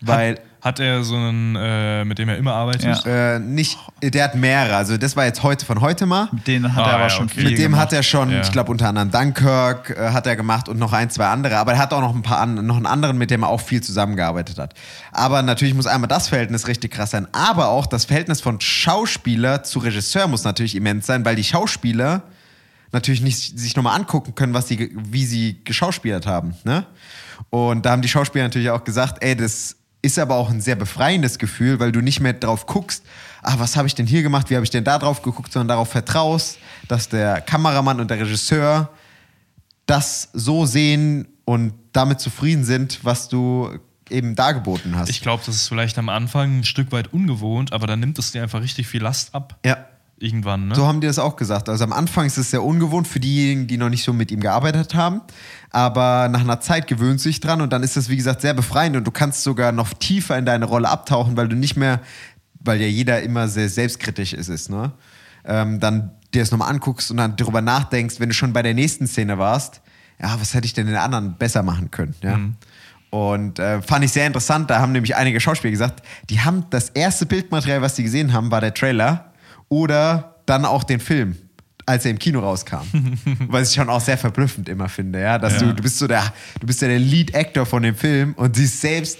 weil 0.00 0.36
Hat 0.36 0.42
er 0.80 1.04
so 1.04 1.14
einen, 1.16 1.56
äh, 1.56 2.04
mit 2.04 2.18
dem 2.18 2.28
er 2.28 2.38
immer 2.38 2.54
arbeitet? 2.54 3.04
Ja. 3.04 3.34
äh, 3.34 3.38
nicht, 3.38 3.78
der 4.02 4.24
hat 4.24 4.34
mehrere. 4.34 4.76
Also 4.76 4.96
das 4.96 5.14
war 5.14 5.26
jetzt 5.26 5.42
heute 5.42 5.66
von 5.66 5.80
heute 5.82 6.06
mal. 6.06 6.28
Den 6.46 6.74
hat 6.74 6.84
Ah, 6.84 6.88
er 6.88 6.94
aber 6.94 7.02
ja, 7.04 7.10
schon 7.10 7.26
okay. 7.26 7.34
viel 7.34 7.44
Mit 7.50 7.58
dem 7.58 7.64
gemacht. 7.72 7.80
hat 7.82 7.92
er 7.92 8.02
schon, 8.02 8.30
Ja. 8.30 8.40
ich 8.40 8.50
glaube 8.50 8.70
unter 8.70 8.88
anderem 8.88 9.10
Dunkirk 9.10 9.90
äh, 9.90 10.10
hat 10.10 10.26
er 10.26 10.36
gemacht 10.36 10.68
und 10.70 10.78
noch 10.78 10.92
ein, 10.94 11.10
zwei 11.10 11.26
andere. 11.26 11.58
Aber 11.58 11.72
er 11.72 11.78
hat 11.78 11.92
auch 11.92 12.00
noch 12.00 12.14
ein 12.14 12.22
paar 12.22 12.38
an, 12.40 12.66
noch 12.66 12.76
einen 12.76 12.86
anderen, 12.86 13.18
mit 13.18 13.30
dem 13.30 13.42
er 13.42 13.48
auch 13.50 13.60
viel 13.60 13.82
zusammengearbeitet 13.82 14.58
hat. 14.58 14.74
Aber 15.12 15.42
natürlich 15.42 15.74
muss 15.74 15.86
einmal 15.86 16.08
das 16.08 16.28
Verhältnis 16.28 16.66
richtig 16.66 16.92
krass 16.92 17.10
sein. 17.10 17.28
Aber 17.32 17.68
auch 17.68 17.86
das 17.86 18.06
Verhältnis 18.06 18.40
von 18.40 18.58
Schauspieler 18.60 19.62
zu 19.64 19.80
Regisseur 19.80 20.28
muss 20.28 20.44
natürlich 20.44 20.74
immens 20.76 21.04
sein, 21.06 21.24
weil 21.24 21.36
die 21.36 21.44
Schauspieler 21.44 22.22
natürlich 22.92 23.20
nicht 23.22 23.58
sich 23.58 23.74
nochmal 23.76 23.96
angucken 23.98 24.34
können, 24.34 24.54
was 24.54 24.68
sie, 24.68 24.90
wie 24.94 25.26
sie 25.26 25.60
geschauspielert 25.64 26.26
haben. 26.26 26.54
Ne? 26.64 26.86
Und 27.50 27.84
da 27.84 27.90
haben 27.90 28.02
die 28.02 28.08
Schauspieler 28.08 28.44
natürlich 28.44 28.70
auch 28.70 28.84
gesagt, 28.84 29.22
ey, 29.24 29.34
das 29.36 29.76
ist 30.04 30.18
aber 30.18 30.36
auch 30.36 30.50
ein 30.50 30.60
sehr 30.60 30.76
befreiendes 30.76 31.38
Gefühl, 31.38 31.80
weil 31.80 31.90
du 31.90 32.00
nicht 32.00 32.20
mehr 32.20 32.34
drauf 32.34 32.66
guckst, 32.66 33.04
ah, 33.42 33.54
was 33.58 33.76
habe 33.76 33.88
ich 33.88 33.94
denn 33.94 34.06
hier 34.06 34.22
gemacht, 34.22 34.50
wie 34.50 34.54
habe 34.54 34.64
ich 34.64 34.70
denn 34.70 34.84
da 34.84 34.98
drauf 34.98 35.22
geguckt, 35.22 35.50
sondern 35.50 35.68
darauf 35.68 35.88
vertraust, 35.88 36.58
dass 36.88 37.08
der 37.08 37.40
Kameramann 37.40 38.00
und 38.00 38.10
der 38.10 38.20
Regisseur 38.20 38.90
das 39.86 40.28
so 40.32 40.66
sehen 40.66 41.26
und 41.44 41.72
damit 41.92 42.20
zufrieden 42.20 42.64
sind, 42.64 43.00
was 43.02 43.28
du 43.28 43.78
eben 44.10 44.34
dargeboten 44.34 44.94
hast. 44.96 45.08
Ich 45.08 45.22
glaube, 45.22 45.42
das 45.46 45.54
ist 45.54 45.68
vielleicht 45.68 45.98
am 45.98 46.10
Anfang 46.10 46.58
ein 46.58 46.64
Stück 46.64 46.92
weit 46.92 47.12
ungewohnt, 47.12 47.72
aber 47.72 47.86
dann 47.86 48.00
nimmt 48.00 48.18
es 48.18 48.32
dir 48.32 48.42
einfach 48.42 48.60
richtig 48.60 48.86
viel 48.86 49.02
Last 49.02 49.34
ab. 49.34 49.58
ja. 49.64 49.86
Irgendwann, 50.18 50.68
ne? 50.68 50.74
So 50.74 50.86
haben 50.86 51.00
die 51.00 51.06
das 51.06 51.18
auch 51.18 51.36
gesagt. 51.36 51.68
Also 51.68 51.82
am 51.84 51.92
Anfang 51.92 52.24
ist 52.26 52.38
es 52.38 52.50
sehr 52.50 52.62
ungewohnt 52.62 53.08
für 53.08 53.18
diejenigen, 53.18 53.66
die 53.66 53.76
noch 53.76 53.88
nicht 53.88 54.04
so 54.04 54.12
mit 54.12 54.30
ihm 54.30 54.40
gearbeitet 54.40 54.94
haben. 54.94 55.22
Aber 55.70 56.28
nach 56.28 56.40
einer 56.40 56.60
Zeit 56.60 56.86
gewöhnt 56.86 57.20
sich 57.20 57.40
dran 57.40 57.60
und 57.60 57.72
dann 57.72 57.82
ist 57.82 57.96
es, 57.96 58.08
wie 58.08 58.16
gesagt, 58.16 58.40
sehr 58.40 58.54
befreiend 58.54 58.96
und 58.96 59.04
du 59.04 59.10
kannst 59.10 59.42
sogar 59.42 59.72
noch 59.72 59.92
tiefer 59.92 60.38
in 60.38 60.46
deine 60.46 60.66
Rolle 60.66 60.88
abtauchen, 60.88 61.36
weil 61.36 61.48
du 61.48 61.56
nicht 61.56 61.76
mehr, 61.76 62.00
weil 62.60 62.80
ja 62.80 62.86
jeder 62.86 63.22
immer 63.22 63.48
sehr 63.48 63.68
selbstkritisch 63.68 64.34
ist, 64.34 64.48
ist 64.48 64.70
ne? 64.70 64.92
Ähm, 65.44 65.80
dann 65.80 66.12
dir 66.32 66.42
das 66.42 66.52
nochmal 66.52 66.70
anguckst 66.70 67.10
und 67.10 67.16
dann 67.16 67.36
darüber 67.36 67.60
nachdenkst, 67.60 68.20
wenn 68.20 68.28
du 68.28 68.34
schon 68.34 68.52
bei 68.52 68.62
der 68.62 68.72
nächsten 68.72 69.06
Szene 69.06 69.36
warst, 69.38 69.82
ja, 70.22 70.40
was 70.40 70.54
hätte 70.54 70.64
ich 70.66 70.72
denn 70.72 70.86
der 70.86 71.02
anderen 71.02 71.36
besser 71.36 71.62
machen 71.62 71.90
können, 71.90 72.14
ja? 72.22 72.38
Und 73.10 73.58
äh, 73.58 73.82
fand 73.82 74.04
ich 74.04 74.10
sehr 74.10 74.26
interessant, 74.26 74.70
da 74.70 74.80
haben 74.80 74.92
nämlich 74.92 75.14
einige 75.14 75.38
Schauspieler 75.38 75.70
gesagt, 75.70 76.02
die 76.30 76.40
haben 76.40 76.64
das 76.70 76.88
erste 76.88 77.26
Bildmaterial, 77.26 77.82
was 77.82 77.94
sie 77.94 78.02
gesehen 78.02 78.32
haben, 78.32 78.50
war 78.50 78.60
der 78.60 78.74
Trailer 78.74 79.32
oder 79.68 80.36
dann 80.46 80.64
auch 80.64 80.84
den 80.84 81.00
Film, 81.00 81.36
als 81.86 82.04
er 82.04 82.10
im 82.10 82.18
Kino 82.18 82.40
rauskam. 82.40 82.82
Was 83.48 83.70
ich 83.70 83.74
schon 83.76 83.88
auch 83.88 84.00
sehr 84.00 84.18
verblüffend 84.18 84.68
immer 84.68 84.88
finde, 84.88 85.20
ja, 85.20 85.38
dass 85.38 85.54
Ja. 85.54 85.68
du, 85.68 85.74
du 85.74 85.82
bist 85.82 85.98
so 85.98 86.06
der, 86.06 86.32
du 86.60 86.66
bist 86.66 86.82
ja 86.82 86.88
der 86.88 86.98
Lead 86.98 87.34
Actor 87.34 87.66
von 87.66 87.82
dem 87.82 87.94
Film 87.94 88.34
und 88.34 88.56
siehst 88.56 88.80
selbst, 88.80 89.18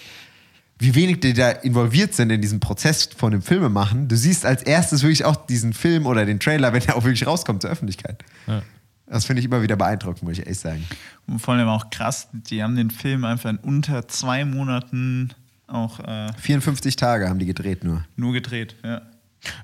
wie 0.78 0.95
wenig 0.95 1.20
die 1.20 1.32
da 1.34 1.51
involviert 1.51 2.14
sind 2.14 2.30
in 2.30 2.40
diesem 2.42 2.61
Prozess 2.61 3.09
von 3.16 3.30
dem 3.32 3.42
Filmemachen. 3.42 4.09
Du 4.09 4.16
siehst 4.16 4.45
als 4.45 4.62
erstes 4.62 5.03
wirklich 5.03 5.24
auch 5.24 5.36
diesen 5.47 5.72
Film 5.72 6.05
oder 6.07 6.26
den 6.26 6.40
Trailer, 6.40 6.72
wenn 6.72 6.82
er 6.82 6.97
auch 6.97 7.05
wirklich 7.05 7.26
rauskommt 7.26 7.62
zur 7.62 7.70
Öffentlichkeit. 7.70 8.22
Ja. 8.47 8.62
Das 9.07 9.24
finde 9.26 9.40
ich 9.40 9.47
immer 9.47 9.62
wieder 9.62 9.76
beeindruckend, 9.76 10.22
muss 10.24 10.32
ich 10.32 10.40
ehrlich 10.40 10.59
sagen. 10.59 10.84
Und 11.26 11.38
vor 11.38 11.55
allem 11.55 11.68
auch 11.68 11.90
krass, 11.90 12.28
die 12.32 12.62
haben 12.62 12.74
den 12.74 12.90
Film 12.90 13.24
einfach 13.24 13.51
in 13.51 13.59
unter 13.59 14.09
zwei 14.09 14.45
Monaten 14.45 15.30
auch 15.66 16.01
äh, 16.01 16.32
54 16.38 16.97
Tage 16.97 17.28
haben 17.28 17.38
die 17.38 17.47
gedreht 17.47 17.84
nur. 17.84 18.05
nur 18.16 18.32
gedreht. 18.32 18.74
Ja. 18.84 19.03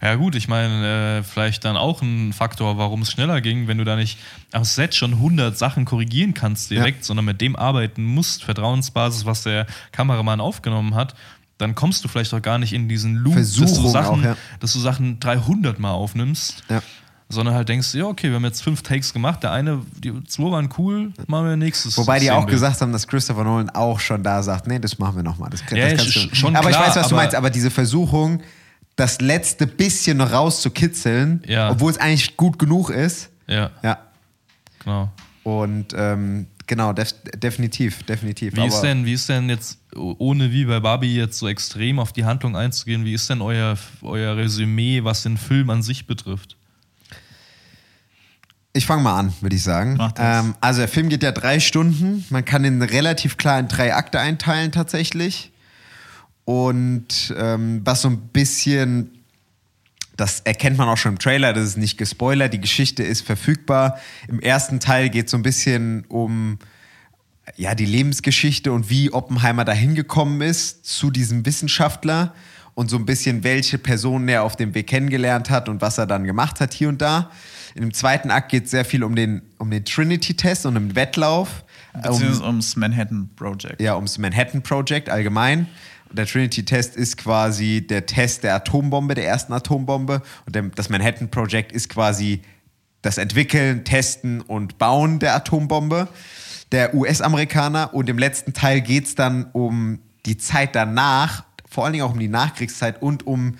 Ja 0.02 0.14
gut, 0.16 0.34
ich 0.34 0.48
meine, 0.48 1.18
äh, 1.18 1.22
vielleicht 1.22 1.64
dann 1.64 1.76
auch 1.76 2.02
ein 2.02 2.32
Faktor, 2.32 2.78
warum 2.78 3.02
es 3.02 3.10
schneller 3.10 3.40
ging, 3.40 3.68
wenn 3.68 3.78
du 3.78 3.84
da 3.84 3.96
nicht 3.96 4.18
am 4.52 4.64
Set 4.64 4.94
schon 4.94 5.12
100 5.14 5.56
Sachen 5.56 5.84
korrigieren 5.84 6.34
kannst 6.34 6.70
direkt, 6.70 7.04
sondern 7.04 7.24
mit 7.24 7.40
dem 7.40 7.56
arbeiten 7.56 8.04
musst, 8.04 8.44
Vertrauensbasis, 8.44 9.24
was 9.24 9.42
der 9.44 9.66
Kameramann 9.92 10.40
aufgenommen 10.40 10.94
hat, 10.94 11.14
dann 11.58 11.74
kommst 11.74 12.02
du 12.04 12.08
vielleicht 12.08 12.32
auch 12.32 12.42
gar 12.42 12.58
nicht 12.58 12.72
in 12.72 12.88
diesen 12.88 13.16
Loop, 13.16 13.34
dass 13.36 13.52
du, 13.52 13.66
Sachen, 13.66 14.20
auch, 14.20 14.24
ja. 14.24 14.36
dass 14.60 14.72
du 14.72 14.78
Sachen 14.78 15.20
300 15.20 15.78
Mal 15.78 15.90
aufnimmst, 15.92 16.62
Ja. 16.70 16.82
sondern 17.28 17.54
halt 17.54 17.68
denkst, 17.68 17.92
ja 17.94 18.04
okay, 18.06 18.28
wir 18.28 18.36
haben 18.36 18.44
jetzt 18.44 18.62
fünf 18.62 18.82
Takes 18.82 19.12
gemacht, 19.12 19.42
der 19.42 19.52
eine, 19.52 19.82
die 20.02 20.24
zwei 20.24 20.50
waren 20.50 20.70
cool, 20.78 21.12
machen 21.26 21.46
wir 21.48 21.56
nächstes. 21.56 21.98
Wobei 21.98 22.18
die 22.18 22.30
auch 22.30 22.46
gesagt 22.46 22.80
haben, 22.80 22.92
dass 22.92 23.06
Christopher 23.06 23.44
Nolan 23.44 23.68
auch 23.70 24.00
schon 24.00 24.22
da 24.22 24.42
sagt, 24.42 24.66
nee, 24.68 24.78
das 24.78 24.98
machen 24.98 25.16
wir 25.16 25.22
nochmal. 25.22 25.50
Das, 25.50 25.60
Ja, 25.70 25.92
das 25.92 26.06
sch- 26.06 26.34
schon 26.34 26.56
aber 26.56 26.70
ich 26.70 26.76
klar, 26.76 26.88
weiß, 26.88 26.96
was 26.96 27.08
du 27.08 27.14
meinst, 27.14 27.34
aber 27.34 27.50
diese 27.50 27.70
Versuchung, 27.70 28.40
das 29.00 29.20
letzte 29.20 29.66
bisschen 29.66 30.18
noch 30.18 30.30
rauszukitzeln, 30.30 31.42
Ja. 31.46 31.70
obwohl 31.70 31.90
es 31.90 31.98
eigentlich 31.98 32.36
gut 32.36 32.58
genug 32.58 32.90
ist. 32.90 33.30
Ja, 33.46 33.70
Ja. 33.82 33.98
genau. 34.84 35.10
Und 35.42 35.94
ähm, 35.96 36.46
genau, 36.66 36.92
def 36.92 37.14
definitiv, 37.34 38.02
definitiv. 38.02 38.54
Wie 38.56 38.66
ist, 38.66 38.74
Aber- 38.74 38.86
denn, 38.88 39.06
wie 39.06 39.14
ist 39.14 39.28
denn 39.28 39.48
jetzt, 39.48 39.78
ohne 39.96 40.52
wie 40.52 40.66
bei 40.66 40.80
Barbie 40.80 41.16
jetzt 41.16 41.38
so 41.38 41.48
extrem 41.48 41.98
auf 41.98 42.12
die 42.12 42.24
Handlung 42.26 42.56
einzugehen, 42.56 43.04
wie 43.06 43.14
ist 43.14 43.28
denn 43.30 43.40
euer, 43.40 43.78
euer 44.02 44.36
Resümee, 44.36 45.02
was 45.02 45.22
den 45.22 45.38
Film 45.38 45.70
an 45.70 45.82
sich 45.82 46.06
betrifft? 46.06 46.56
Ich 48.72 48.86
fange 48.86 49.02
mal 49.02 49.18
an, 49.18 49.32
würde 49.40 49.56
ich 49.56 49.62
sagen. 49.64 49.98
Ähm, 50.16 50.54
also 50.60 50.80
der 50.80 50.88
Film 50.88 51.08
geht 51.08 51.22
ja 51.24 51.32
drei 51.32 51.58
Stunden. 51.58 52.24
Man 52.30 52.44
kann 52.44 52.64
ihn 52.64 52.82
relativ 52.82 53.36
klar 53.36 53.58
in 53.58 53.66
drei 53.66 53.94
Akte 53.94 54.20
einteilen 54.20 54.70
tatsächlich. 54.70 55.49
Und 56.44 57.34
ähm, 57.36 57.82
was 57.84 58.02
so 58.02 58.08
ein 58.08 58.18
bisschen, 58.28 59.10
das 60.16 60.40
erkennt 60.40 60.78
man 60.78 60.88
auch 60.88 60.96
schon 60.96 61.12
im 61.12 61.18
Trailer, 61.18 61.52
das 61.52 61.64
ist 61.64 61.76
nicht 61.78 61.98
gespoilert, 61.98 62.52
die 62.52 62.60
Geschichte 62.60 63.02
ist 63.02 63.22
verfügbar. 63.22 63.98
Im 64.28 64.40
ersten 64.40 64.80
Teil 64.80 65.10
geht 65.10 65.26
es 65.26 65.30
so 65.30 65.36
ein 65.36 65.42
bisschen 65.42 66.04
um 66.08 66.58
ja, 67.56 67.74
die 67.74 67.84
Lebensgeschichte 67.86 68.72
und 68.72 68.90
wie 68.90 69.12
Oppenheimer 69.12 69.64
dahin 69.64 69.94
gekommen 69.94 70.40
ist 70.40 70.86
zu 70.86 71.10
diesem 71.10 71.44
Wissenschaftler 71.46 72.34
und 72.74 72.90
so 72.90 72.96
ein 72.96 73.06
bisschen, 73.06 73.44
welche 73.44 73.78
Personen 73.78 74.28
er 74.28 74.42
auf 74.44 74.56
dem 74.56 74.74
Weg 74.74 74.86
kennengelernt 74.86 75.50
hat 75.50 75.68
und 75.68 75.80
was 75.80 75.98
er 75.98 76.06
dann 76.06 76.24
gemacht 76.24 76.60
hat 76.60 76.72
hier 76.72 76.88
und 76.88 77.02
da. 77.02 77.30
In 77.74 77.82
dem 77.82 77.94
zweiten 77.94 78.30
Akt 78.30 78.50
geht 78.50 78.64
es 78.64 78.70
sehr 78.70 78.84
viel 78.84 79.04
um 79.04 79.14
den, 79.14 79.42
um 79.58 79.70
den 79.70 79.84
Trinity-Test 79.84 80.66
und 80.66 80.76
um 80.76 80.88
den 80.88 80.96
Wettlauf. 80.96 81.64
Beziehungsweise 81.92 82.40
Um, 82.40 82.46
ums 82.46 82.76
Manhattan 82.76 83.30
Project. 83.36 83.80
ja, 83.80 83.96
ums 83.96 84.18
Manhattan 84.18 84.62
Project 84.62 85.08
allgemein. 85.08 85.66
Der 86.12 86.26
Trinity-Test 86.26 86.96
ist 86.96 87.16
quasi 87.16 87.86
der 87.86 88.06
Test 88.06 88.42
der 88.42 88.54
Atombombe, 88.54 89.14
der 89.14 89.26
ersten 89.26 89.52
Atombombe. 89.52 90.22
Und 90.46 90.78
das 90.78 90.88
Manhattan 90.88 91.30
Project 91.30 91.72
ist 91.72 91.88
quasi 91.88 92.42
das 93.02 93.18
Entwickeln, 93.18 93.84
Testen 93.84 94.40
und 94.40 94.78
Bauen 94.78 95.18
der 95.18 95.34
Atombombe 95.34 96.08
der 96.72 96.94
US-Amerikaner. 96.94 97.94
Und 97.94 98.08
im 98.08 98.18
letzten 98.18 98.52
Teil 98.52 98.80
geht 98.80 99.06
es 99.06 99.14
dann 99.14 99.46
um 99.52 100.00
die 100.26 100.36
Zeit 100.36 100.74
danach, 100.74 101.44
vor 101.68 101.84
allen 101.84 101.92
Dingen 101.92 102.04
auch 102.04 102.12
um 102.12 102.18
die 102.18 102.28
Nachkriegszeit 102.28 103.00
und 103.00 103.26
um 103.26 103.56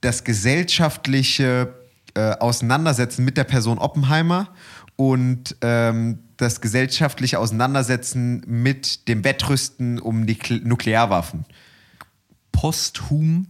das 0.00 0.24
gesellschaftliche 0.24 1.74
äh, 2.14 2.32
Auseinandersetzen 2.32 3.24
mit 3.24 3.36
der 3.36 3.44
Person 3.44 3.78
Oppenheimer 3.78 4.48
und 4.96 5.56
ähm, 5.62 6.18
das 6.36 6.60
gesellschaftliche 6.60 7.38
Auseinandersetzen 7.38 8.42
mit 8.46 9.08
dem 9.08 9.24
Wettrüsten 9.24 9.98
um 9.98 10.26
die 10.26 10.34
Kl 10.34 10.60
Nuklearwaffen. 10.60 11.44
Posthum, 12.56 13.48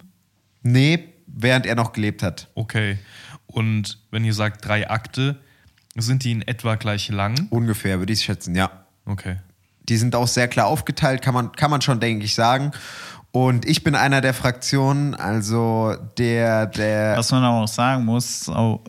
Nee, 0.63 1.13
während 1.29 1.65
er 1.65 1.77
noch 1.77 1.93
gelebt 1.93 2.23
hat. 2.25 2.49
okay. 2.55 2.99
Und 3.47 4.01
wenn 4.11 4.25
ihr 4.25 4.35
sagt 4.35 4.67
drei 4.67 4.91
Akte, 4.91 5.37
sind 5.95 6.25
die 6.25 6.33
in 6.33 6.43
etwa 6.43 6.75
gleich 6.75 7.09
lang? 7.09 7.47
Ungefähr, 7.51 8.01
würde 8.01 8.13
ich 8.13 8.23
schätzen, 8.23 8.55
ja. 8.55 8.71
Okay. 9.07 9.37
Die 9.89 9.97
sind 9.97 10.15
auch 10.17 10.27
sehr 10.27 10.49
klar 10.49 10.67
aufgeteilt, 10.67 11.23
kann 11.23 11.33
man, 11.33 11.53
kann 11.53 11.71
man 11.71 11.81
schon, 11.81 12.01
denke 12.01 12.25
ich, 12.25 12.35
sagen. 12.35 12.73
Und 13.31 13.65
ich 13.65 13.85
bin 13.85 13.95
einer 13.95 14.21
der 14.21 14.35
Fraktionen, 14.35 15.15
also 15.15 15.95
der, 16.19 16.67
der. 16.67 17.17
Was 17.17 17.31
man 17.31 17.45
aber 17.45 17.63
auch 17.63 17.69
sagen 17.69 18.05
muss, 18.05 18.49
auch, 18.49 18.83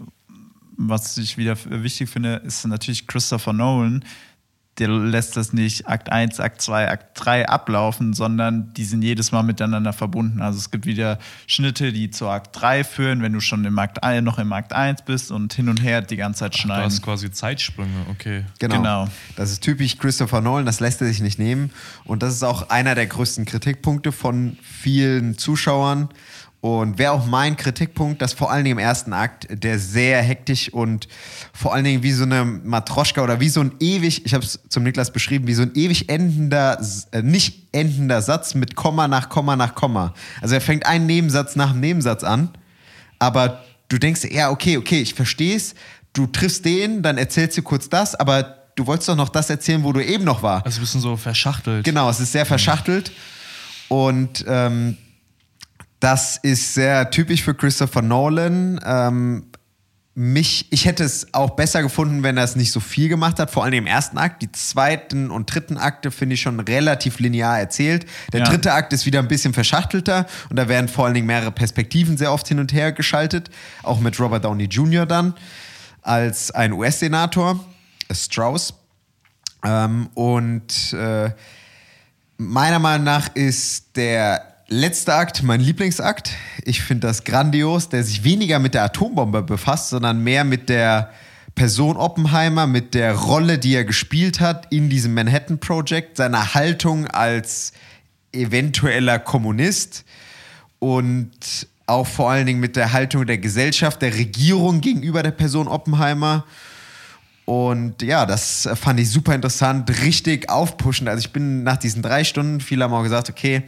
was 0.76 1.18
ich 1.18 1.38
wieder 1.38 1.55
wichtig 1.65 2.09
finde, 2.09 2.38
ist 2.38 2.65
natürlich 2.65 3.05
Christopher 3.07 3.53
Nolan. 3.53 4.03
Der 4.80 4.90
lässt 4.90 5.36
das 5.36 5.54
nicht 5.54 5.88
Akt 5.88 6.12
1, 6.12 6.40
Akt 6.40 6.62
2, 6.62 6.90
Akt 6.92 7.08
3 7.16 7.50
ablaufen, 7.50 8.14
sondern 8.14 8.72
die 8.76 8.86
sind 8.86 9.02
jedes 9.02 9.32
Mal 9.32 9.42
miteinander 9.42 9.92
verbunden. 9.92 10.40
Also 10.42 10.60
es 10.60 10.70
gibt 10.70 10.86
wieder 10.86 11.18
Schnitte, 11.48 11.92
die 11.92 12.12
zu 12.12 12.28
Akt 12.30 12.50
3 12.62 12.84
führen, 12.84 13.24
wenn 13.24 13.34
du 13.34 13.40
schon 13.40 13.66
im 13.66 13.80
Akt, 13.80 14.04
ein- 14.04 14.24
noch 14.24 14.38
im 14.38 14.54
Akt 14.54 14.74
1 14.74 15.02
bist 15.02 15.32
und 15.32 15.52
hin 15.54 15.68
und 15.70 15.82
her 15.82 16.02
die 16.02 16.16
ganze 16.16 16.42
Zeit 16.42 16.54
Du 16.54 16.60
schneiden. 16.60 16.84
hast 16.86 17.02
quasi 17.02 17.32
Zeitsprünge, 17.32 18.06
okay. 18.12 18.44
Genau. 18.60 18.76
Genau. 18.78 19.08
Das 19.36 19.52
ist 19.52 19.64
typisch 19.64 19.98
Christopher 19.98 20.42
Nolan, 20.42 20.66
das 20.68 20.80
lässt 20.80 21.02
er 21.02 21.08
sich 21.08 21.22
nicht 21.22 21.40
nehmen. 21.40 21.72
Und 22.04 22.22
das 22.22 22.34
ist 22.36 22.44
auch 22.44 22.70
einer 22.70 22.94
der 22.94 23.08
größten 23.08 23.46
Kritikpunkte 23.46 24.12
von 24.12 24.58
vielen 24.62 25.38
Zuschauern. 25.40 26.10
Und 26.68 26.97
wäre 26.97 27.13
auch 27.13 27.26
mein 27.26 27.55
Kritikpunkt, 27.55 28.22
dass 28.22 28.34
vor 28.34 28.51
allen 28.51 28.65
Dingen 28.65 28.78
im 28.78 28.84
ersten 28.84 29.13
Akt, 29.13 29.47
der 29.49 29.80
sehr 29.80 30.22
hektisch 30.22 30.68
und 30.74 31.07
vor 31.53 31.74
allen 31.74 31.86
Dingen 31.86 32.03
wie 32.03 32.11
so 32.11 32.26
eine 32.26 32.43
Matroschka 32.43 33.24
oder 33.24 33.39
wie 33.39 33.47
so 33.47 33.61
ein 33.61 33.72
ewig, 33.80 34.26
ich 34.26 34.34
habe 34.34 34.43
es 34.43 34.59
zum 34.68 34.84
Niklas 34.84 35.13
beschrieben, 35.13 35.47
wie 35.47 35.53
so 35.53 35.61
ein 35.61 35.72
ewig 35.76 36.09
endender, 36.09 36.78
äh, 37.13 37.22
nicht 37.22 37.70
endender 37.72 38.22
Satz 38.22 38.53
mit 38.53 38.76
Komma 38.76 39.07
nach 39.07 39.30
Komma 39.30 39.55
nach 39.55 39.76
Komma. 39.76 40.13
Also 40.41 40.55
er 40.55 40.61
fängt 40.61 40.86
einen 40.86 41.05
Nebensatz 41.05 41.55
nach 41.55 41.72
dem 41.72 41.80
Nebensatz 41.80 42.26
an, 42.26 42.49
aber 43.18 43.63
du 43.88 43.97
denkst, 43.97 44.26
ja, 44.30 44.49
okay, 44.49 44.76
okay, 44.76 44.99
ich 44.99 45.13
verstehe 45.13 45.55
es. 45.55 45.74
Du 46.11 46.28
triffst 46.28 46.65
den, 46.65 47.01
dann 47.01 47.18
erzählst 47.18 47.57
du 47.57 47.61
kurz 47.61 47.88
das, 47.88 48.13
aber 48.13 48.57
du 48.76 48.86
wolltest 48.88 49.07
doch 49.07 49.15
noch 49.15 49.30
das 49.30 49.49
erzählen, 49.49 49.86
wo 49.86 49.93
du 49.93 50.03
eben 50.03 50.26
noch 50.26 50.43
war. 50.43 50.65
Also 50.65 50.80
ein 50.80 50.82
bisschen 50.82 50.99
so 50.99 51.15
verschachtelt. 51.15 51.86
Genau, 51.86 52.09
es 52.09 52.20
ist 52.20 52.34
sehr 52.34 52.45
verschachtelt 52.45 53.13
und 53.88 54.43
ähm, 54.45 54.97
das 56.00 56.38
ist 56.38 56.74
sehr 56.74 57.10
typisch 57.10 57.43
für 57.43 57.54
Christopher 57.56 58.02
Nolan. 58.02 58.80
Ähm, 58.86 59.48
mich, 60.20 60.72
ich 60.72 60.86
hätte 60.86 61.04
es 61.04 61.32
auch 61.36 61.52
besser 61.52 61.84
gefunden, 61.84 62.24
wenn 62.24 62.38
er 62.38 62.43
es 62.43 62.56
nicht 62.56 62.72
so 62.72 62.80
viel 62.80 63.08
gemacht 63.08 63.38
hat, 63.38 63.52
vor 63.52 63.64
allem 63.64 63.74
im 63.76 63.86
ersten 63.86 64.18
Akt. 64.18 64.41
Die 64.41 64.52
zweiten 64.52 65.30
und 65.30 65.54
dritten 65.54 65.78
Akte 65.78 66.10
finde 66.10 66.34
ich 66.34 66.41
schon 66.41 66.60
relativ 66.60 67.20
linear 67.20 67.60
erzählt. 67.60 68.08
Der 68.34 68.39
Ja. 68.39 68.50
dritte 68.50 68.74
Akt 68.74 68.93
ist 68.93 69.06
wieder 69.06 69.20
ein 69.20 69.28
bisschen 69.28 69.54
verschachtelter 69.54 70.26
und 70.50 70.56
da 70.56 70.68
werden 70.68 70.88
vor 70.88 71.06
allen 71.06 71.14
Dingen 71.14 71.28
mehrere 71.28 71.52
Perspektiven 71.52 72.18
sehr 72.18 72.34
oft 72.34 72.48
hin 72.48 72.60
und 72.60 72.74
her 72.74 72.91
geschaltet, 72.93 73.52
auch 73.84 74.00
mit 74.00 74.20
Robert 74.20 74.43
Downey 74.43 74.64
Jr. 74.66 75.06
dann 75.06 75.36
als 76.02 76.50
ein 76.50 76.74
US-Senator, 76.74 77.64
Strauss. 78.12 78.74
Ähm, 79.64 80.10
und 80.16 80.93
äh, 80.93 81.30
meiner 82.38 82.80
Meinung 82.80 83.04
nach 83.06 83.36
ist 83.36 83.95
der 83.98 84.57
letzte 84.68 85.13
Akt 85.13 85.43
mein 85.43 85.61
Lieblingsakt. 85.61 86.32
Ich 86.63 86.82
finde 86.82 87.07
das 87.07 87.24
grandios, 87.24 87.89
der 87.89 88.03
sich 88.03 88.24
weniger 88.24 88.59
mit 88.59 88.74
der 88.74 88.84
Atombombe 88.84 89.41
befasst, 89.41 89.89
sondern 89.89 90.24
mehr 90.24 90.43
mit 90.43 90.70
der 90.70 91.11
Person 91.55 91.97
Oppenheimer, 91.97 92.68
mit 92.68 92.93
der 92.93 93.15
Rolle, 93.15 93.57
die 93.57 93.74
er 93.74 93.86
gespielt 93.86 94.39
hat 94.39 94.72
in 94.72 94.89
diesem 94.89 95.13
Manhattan 95.13 95.59
Project, 95.59 96.18
seiner 96.18 96.53
Haltung 96.53 97.07
als 97.07 97.74
eventueller 98.32 99.20
Kommunist 99.20 100.05
und 100.80 101.32
auch 101.88 102.05
vor 102.05 102.30
allen 102.30 102.45
Dingen 102.45 102.59
mit 102.59 102.76
der 102.76 102.91
Haltung 102.91 103.26
der 103.26 103.38
Gesellschaft, 103.38 104.01
der 104.01 104.13
Regierung 104.13 104.82
gegenüber 104.82 105.24
der 105.24 105.32
Person 105.32 105.68
Oppenheimer. 105.68 106.45
Und 107.45 108.01
ja, 108.01 108.26
das 108.26 108.68
fand 108.76 108.99
ich 108.99 109.09
super 109.09 109.34
interessant, 109.34 109.89
richtig 110.01 110.49
aufpushend. 110.49 111.07
Also 111.07 111.22
ich 111.22 111.32
bin 111.32 111.63
nach 111.63 111.78
diesen 111.78 112.01
drei 112.01 112.26
Stunden, 112.26 112.59
viele 112.59 112.84
haben 112.84 112.93
auch 112.93 113.03
gesagt, 113.03 113.30
okay, 113.30 113.63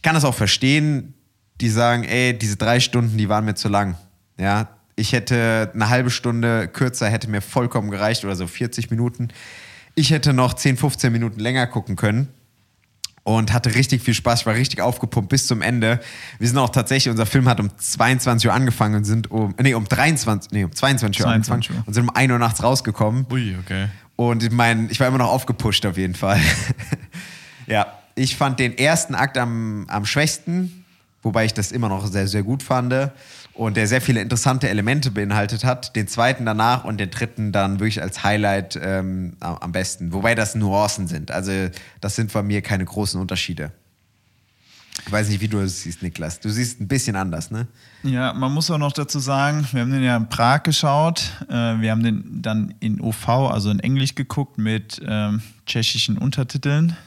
ich 0.00 0.02
kann 0.02 0.14
das 0.14 0.24
auch 0.24 0.34
verstehen, 0.34 1.12
die 1.60 1.68
sagen, 1.68 2.04
ey, 2.04 2.32
diese 2.32 2.56
drei 2.56 2.80
Stunden, 2.80 3.18
die 3.18 3.28
waren 3.28 3.44
mir 3.44 3.54
zu 3.54 3.68
lang. 3.68 3.96
Ja, 4.38 4.70
ich 4.96 5.12
hätte 5.12 5.70
eine 5.74 5.90
halbe 5.90 6.08
Stunde 6.08 6.68
kürzer, 6.68 7.10
hätte 7.10 7.28
mir 7.28 7.42
vollkommen 7.42 7.90
gereicht 7.90 8.24
oder 8.24 8.34
so 8.34 8.46
40 8.46 8.90
Minuten. 8.90 9.28
Ich 9.94 10.10
hätte 10.10 10.32
noch 10.32 10.54
10, 10.54 10.78
15 10.78 11.12
Minuten 11.12 11.38
länger 11.38 11.66
gucken 11.66 11.96
können 11.96 12.28
und 13.24 13.52
hatte 13.52 13.74
richtig 13.74 14.00
viel 14.00 14.14
Spaß. 14.14 14.40
Ich 14.40 14.46
war 14.46 14.54
richtig 14.54 14.80
aufgepumpt 14.80 15.28
bis 15.28 15.46
zum 15.46 15.60
Ende. 15.60 16.00
Wir 16.38 16.48
sind 16.48 16.56
auch 16.56 16.70
tatsächlich, 16.70 17.10
unser 17.10 17.26
Film 17.26 17.46
hat 17.46 17.60
um 17.60 17.68
22 17.76 18.48
Uhr 18.48 18.54
angefangen 18.54 18.94
und 18.94 19.04
sind 19.04 19.30
um, 19.30 19.54
nee, 19.60 19.74
um 19.74 19.84
23, 19.84 20.50
nee, 20.52 20.64
um 20.64 20.72
22 20.72 21.20
Uhr 21.20 21.26
22 21.26 21.52
angefangen 21.52 21.78
Uhr. 21.82 21.88
und 21.88 21.92
sind 21.92 22.04
um 22.04 22.16
1 22.16 22.32
Uhr 22.32 22.38
nachts 22.38 22.62
rausgekommen. 22.62 23.26
Ui, 23.30 23.54
okay. 23.60 23.88
Und 24.16 24.42
ich 24.42 24.50
meine, 24.50 24.90
ich 24.90 24.98
war 24.98 25.08
immer 25.08 25.18
noch 25.18 25.28
aufgepusht 25.28 25.84
auf 25.84 25.98
jeden 25.98 26.14
Fall. 26.14 26.40
ja, 27.66 27.99
ich 28.20 28.36
fand 28.36 28.58
den 28.58 28.76
ersten 28.76 29.14
Akt 29.14 29.38
am, 29.38 29.86
am 29.88 30.04
schwächsten, 30.04 30.84
wobei 31.22 31.46
ich 31.46 31.54
das 31.54 31.72
immer 31.72 31.88
noch 31.88 32.06
sehr, 32.06 32.28
sehr 32.28 32.42
gut 32.42 32.62
fand 32.62 32.94
und 33.54 33.76
der 33.78 33.86
sehr 33.86 34.02
viele 34.02 34.20
interessante 34.20 34.68
Elemente 34.68 35.10
beinhaltet 35.10 35.64
hat. 35.64 35.96
Den 35.96 36.06
zweiten 36.06 36.44
danach 36.44 36.84
und 36.84 36.98
den 36.98 37.10
dritten 37.10 37.50
dann 37.50 37.80
wirklich 37.80 38.02
als 38.02 38.22
Highlight 38.22 38.78
ähm, 38.82 39.36
am 39.40 39.72
besten. 39.72 40.12
Wobei 40.12 40.34
das 40.34 40.54
Nuancen 40.54 41.08
sind. 41.08 41.30
Also 41.30 41.50
das 42.02 42.16
sind 42.16 42.30
bei 42.30 42.42
mir 42.42 42.60
keine 42.60 42.84
großen 42.84 43.18
Unterschiede. 43.18 43.72
Ich 45.06 45.10
weiß 45.10 45.30
nicht, 45.30 45.40
wie 45.40 45.48
du 45.48 45.60
es 45.60 45.82
siehst, 45.82 46.02
Niklas. 46.02 46.40
Du 46.40 46.50
siehst 46.50 46.78
ein 46.78 46.88
bisschen 46.88 47.16
anders, 47.16 47.50
ne? 47.50 47.68
Ja, 48.02 48.34
man 48.34 48.52
muss 48.52 48.70
auch 48.70 48.76
noch 48.76 48.92
dazu 48.92 49.18
sagen, 49.18 49.66
wir 49.72 49.80
haben 49.80 49.92
den 49.92 50.02
ja 50.02 50.14
in 50.14 50.28
Prag 50.28 50.62
geschaut. 50.62 51.32
Äh, 51.48 51.80
wir 51.80 51.90
haben 51.90 52.02
den 52.02 52.42
dann 52.42 52.74
in 52.80 53.00
OV, 53.00 53.28
also 53.28 53.70
in 53.70 53.80
Englisch 53.80 54.14
geguckt 54.14 54.58
mit 54.58 55.00
ähm, 55.06 55.40
tschechischen 55.64 56.18
Untertiteln. 56.18 56.98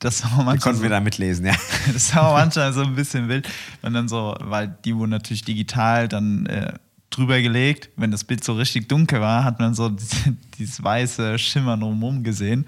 Das 0.00 0.24
war 0.24 0.30
manchmal 0.30 0.58
konnten 0.58 0.78
so, 0.78 0.82
wir 0.82 0.90
da 0.90 1.00
mitlesen, 1.00 1.46
ja. 1.46 1.54
das 1.92 2.14
war 2.16 2.32
manchmal 2.32 2.72
so 2.72 2.82
ein 2.82 2.94
bisschen 2.94 3.28
wild, 3.28 3.48
wenn 3.82 3.92
dann 3.92 4.08
so, 4.08 4.34
weil 4.40 4.74
die 4.84 4.96
wurden 4.96 5.10
natürlich 5.10 5.44
digital 5.44 6.08
dann 6.08 6.46
äh, 6.46 6.72
drüber 7.10 7.40
gelegt. 7.40 7.90
Wenn 7.96 8.10
das 8.10 8.24
Bild 8.24 8.42
so 8.42 8.54
richtig 8.54 8.88
dunkel 8.88 9.20
war, 9.20 9.44
hat 9.44 9.60
man 9.60 9.74
so 9.74 9.88
diese, 9.90 10.36
dieses 10.58 10.82
weiße 10.82 11.38
Schimmern 11.38 11.80
drumherum 11.80 12.24
gesehen. 12.24 12.66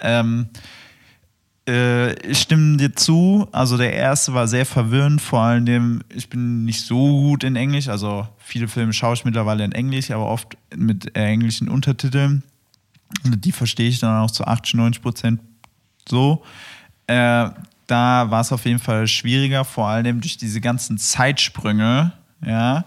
Ähm, 0.00 0.48
Äh, 1.66 2.12
ich 2.28 2.40
stimme 2.40 2.76
dir 2.76 2.94
zu. 2.94 3.48
Also 3.52 3.76
der 3.78 3.94
erste 3.94 4.34
war 4.34 4.46
sehr 4.46 4.66
verwirrend, 4.66 5.22
vor 5.22 5.40
allem 5.40 6.02
ich 6.14 6.28
bin 6.28 6.64
nicht 6.64 6.84
so 6.84 6.96
gut 7.22 7.42
in 7.44 7.56
Englisch. 7.56 7.88
Also 7.88 8.28
viele 8.38 8.68
Filme 8.68 8.92
schaue 8.92 9.14
ich 9.14 9.24
mittlerweile 9.24 9.64
in 9.64 9.72
Englisch, 9.72 10.10
aber 10.10 10.26
oft 10.26 10.56
mit 10.76 11.16
äh, 11.16 11.24
englischen 11.24 11.68
Untertiteln. 11.68 12.42
Und 13.24 13.44
die 13.44 13.52
verstehe 13.52 13.88
ich 13.88 13.98
dann 14.00 14.20
auch 14.20 14.30
zu 14.30 14.44
80, 14.46 14.74
90 14.74 15.02
Prozent 15.02 15.40
so. 16.08 16.42
Äh, 17.06 17.50
da 17.86 18.30
war 18.30 18.40
es 18.40 18.52
auf 18.52 18.64
jeden 18.64 18.78
Fall 18.78 19.06
schwieriger, 19.06 19.64
vor 19.64 19.88
allem 19.88 20.20
durch 20.20 20.36
diese 20.36 20.60
ganzen 20.60 20.98
Zeitsprünge, 20.98 22.12
ja. 22.44 22.84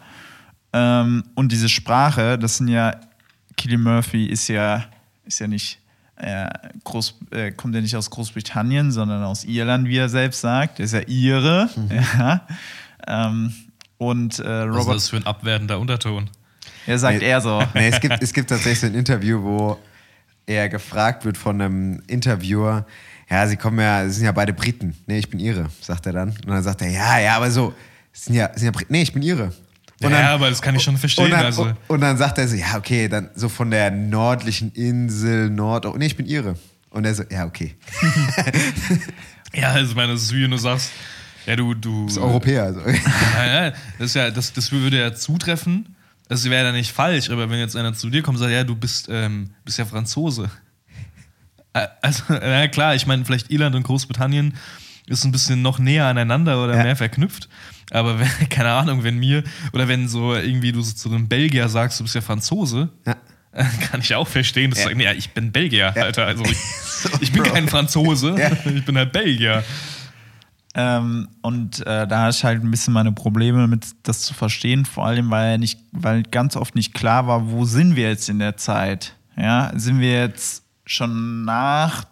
Ähm, 0.73 1.23
und 1.35 1.51
diese 1.51 1.69
Sprache, 1.69 2.37
das 2.37 2.57
sind 2.57 2.67
ja, 2.67 2.95
Killian 3.55 3.81
Murphy 3.81 4.25
ist 4.25 4.47
ja, 4.47 4.85
ist 5.25 5.39
ja 5.39 5.47
nicht 5.47 5.79
äh, 6.17 6.47
Groß, 6.83 7.15
äh, 7.31 7.51
kommt 7.51 7.75
ja 7.75 7.81
nicht 7.81 7.95
aus 7.95 8.09
Großbritannien, 8.09 8.91
sondern 8.91 9.23
aus 9.23 9.43
Irland, 9.43 9.87
wie 9.87 9.97
er 9.97 10.09
selbst 10.09 10.41
sagt. 10.41 10.79
Er 10.79 10.85
ist 10.85 10.93
ja 10.93 11.07
Ire. 11.07 11.69
Mhm. 11.75 11.89
Ja. 11.91 12.41
Ähm, 13.07 13.53
und 13.97 14.39
äh, 14.39 14.61
Robert. 14.61 14.75
Was 14.75 14.87
ist 14.87 14.93
das 14.93 15.09
für 15.09 15.17
ein 15.17 15.25
abwertender 15.25 15.79
Unterton? 15.79 16.29
Er 16.85 16.99
sagt 16.99 17.19
nee, 17.19 17.27
er 17.27 17.41
so. 17.41 17.61
Nee, 17.73 17.89
es 17.89 17.99
gibt, 17.99 18.21
es 18.21 18.33
gibt 18.33 18.49
tatsächlich 18.49 18.79
so 18.79 18.87
ein 18.87 18.95
Interview, 18.95 19.41
wo 19.41 19.77
er 20.47 20.69
gefragt 20.69 21.25
wird 21.25 21.37
von 21.37 21.61
einem 21.61 22.01
Interviewer, 22.07 22.85
ja, 23.29 23.45
sie 23.45 23.57
kommen 23.57 23.79
ja, 23.79 24.05
sie 24.05 24.15
sind 24.15 24.25
ja 24.25 24.31
beide 24.31 24.53
Briten. 24.53 24.95
Nee, 25.05 25.19
ich 25.19 25.29
bin 25.29 25.39
Ihre, 25.39 25.69
sagt 25.81 26.05
er 26.05 26.13
dann. 26.13 26.29
Und 26.29 26.47
dann 26.47 26.63
sagt 26.63 26.81
er, 26.81 26.89
ja, 26.89 27.19
ja, 27.19 27.35
aber 27.35 27.51
so, 27.51 27.73
sind 28.13 28.35
ja, 28.35 28.49
sind 28.55 28.65
ja 28.65 28.71
Briten. 28.71 28.91
Nee, 28.93 29.01
ich 29.01 29.13
bin 29.13 29.21
Ihre. 29.21 29.53
Und 30.01 30.11
ja, 30.11 30.21
dann, 30.21 30.25
aber 30.27 30.49
das 30.49 30.61
kann 30.61 30.75
ich 30.75 30.83
schon 30.83 30.97
verstehen. 30.97 31.25
Und 31.25 31.31
dann, 31.31 31.45
also. 31.45 31.73
und 31.87 32.01
dann 32.01 32.17
sagt 32.17 32.37
er 32.37 32.47
so, 32.47 32.55
ja, 32.55 32.77
okay, 32.77 33.09
dann 33.09 33.29
so 33.35 33.49
von 33.49 33.69
der 33.69 33.91
nördlichen 33.91 34.71
Insel, 34.71 35.49
Nord, 35.49 35.85
oh, 35.85 35.95
nee, 35.97 36.05
ich 36.05 36.15
bin 36.15 36.25
Ihre. 36.25 36.55
Und 36.89 37.05
er 37.05 37.13
so, 37.13 37.23
ja, 37.29 37.45
okay. 37.45 37.75
ja, 39.53 39.71
also 39.71 39.95
meine, 39.95 40.13
das 40.13 40.23
ist 40.23 40.33
wie 40.33 40.47
du 40.47 40.57
sagst, 40.57 40.91
ja, 41.45 41.55
du, 41.55 41.73
du. 41.73 42.05
Das 42.05 42.13
ist 42.13 42.21
Europäer, 42.21 42.63
also. 42.63 42.79
ja, 43.35 43.65
ja, 43.65 43.73
das, 43.99 44.13
ja, 44.13 44.31
das, 44.31 44.53
das 44.53 44.71
würde 44.71 44.99
ja 44.99 45.13
zutreffen. 45.13 45.96
Das 46.29 46.49
wäre 46.49 46.65
ja 46.65 46.71
nicht 46.71 46.91
falsch, 46.91 47.29
aber 47.29 47.49
wenn 47.49 47.59
jetzt 47.59 47.75
einer 47.75 47.93
zu 47.93 48.09
dir 48.09 48.21
kommt 48.21 48.37
und 48.37 48.41
sagt, 48.41 48.53
ja, 48.53 48.63
du 48.63 48.75
bist, 48.75 49.07
ähm, 49.09 49.51
bist 49.63 49.77
ja 49.77 49.85
Franzose. 49.85 50.49
Also, 52.01 52.23
ja 52.29 52.67
klar, 52.67 52.95
ich 52.95 53.05
meine, 53.07 53.23
vielleicht 53.25 53.49
Irland 53.49 53.75
und 53.75 53.83
Großbritannien 53.83 54.55
ist 55.07 55.23
ein 55.23 55.31
bisschen 55.31 55.61
noch 55.61 55.79
näher 55.79 56.05
aneinander 56.05 56.63
oder 56.63 56.75
ja. 56.75 56.83
mehr 56.83 56.95
verknüpft. 56.95 57.47
Aber 57.91 58.19
wenn, 58.19 58.29
keine 58.49 58.71
Ahnung, 58.71 59.03
wenn 59.03 59.17
mir, 59.17 59.43
oder 59.73 59.87
wenn 59.87 60.07
so 60.07 60.35
irgendwie 60.35 60.71
du 60.71 60.81
zu 60.81 61.09
einem 61.09 61.27
Belgier 61.27 61.69
sagst, 61.69 61.99
du 61.99 62.03
bist 62.03 62.15
ja 62.15 62.21
Franzose, 62.21 62.89
ja. 63.05 63.15
kann 63.89 64.01
ich 64.01 64.13
auch 64.13 64.27
verstehen, 64.27 64.71
dass 64.71 64.79
ja. 64.79 64.89
du 64.89 64.91
sagst, 64.91 65.03
ja, 65.03 65.13
ich 65.13 65.31
bin 65.31 65.51
Belgier, 65.51 65.95
Alter. 65.95 66.25
Also 66.25 66.43
ich, 66.43 66.57
ich 67.21 67.31
bin 67.31 67.43
kein 67.43 67.67
Franzose, 67.67 68.35
ich 68.65 68.85
bin 68.85 68.97
halt 68.97 69.13
Belgier. 69.13 69.63
Ähm, 70.79 71.27
und 71.41 71.79
äh, 71.87 72.07
da 72.07 72.21
hatte 72.21 72.37
ich 72.37 72.43
halt 72.43 72.63
ein 72.63 72.69
bisschen 72.69 72.93
meine 72.93 73.11
Probleme 73.11 73.67
mit 73.67 73.87
das 74.03 74.21
zu 74.21 74.35
verstehen, 74.35 74.85
vor 74.85 75.07
allem 75.07 75.31
weil 75.31 75.57
nicht, 75.57 75.79
weil 75.91 76.21
ganz 76.21 76.55
oft 76.55 76.75
nicht 76.75 76.93
klar 76.93 77.25
war, 77.25 77.49
wo 77.49 77.65
sind 77.65 77.95
wir 77.95 78.09
jetzt 78.09 78.29
in 78.29 78.37
der 78.37 78.57
Zeit? 78.57 79.15
Ja, 79.35 79.71
sind 79.75 79.99
wir 79.99 80.13
jetzt 80.13 80.63
schon 80.85 81.45
nach 81.45 82.05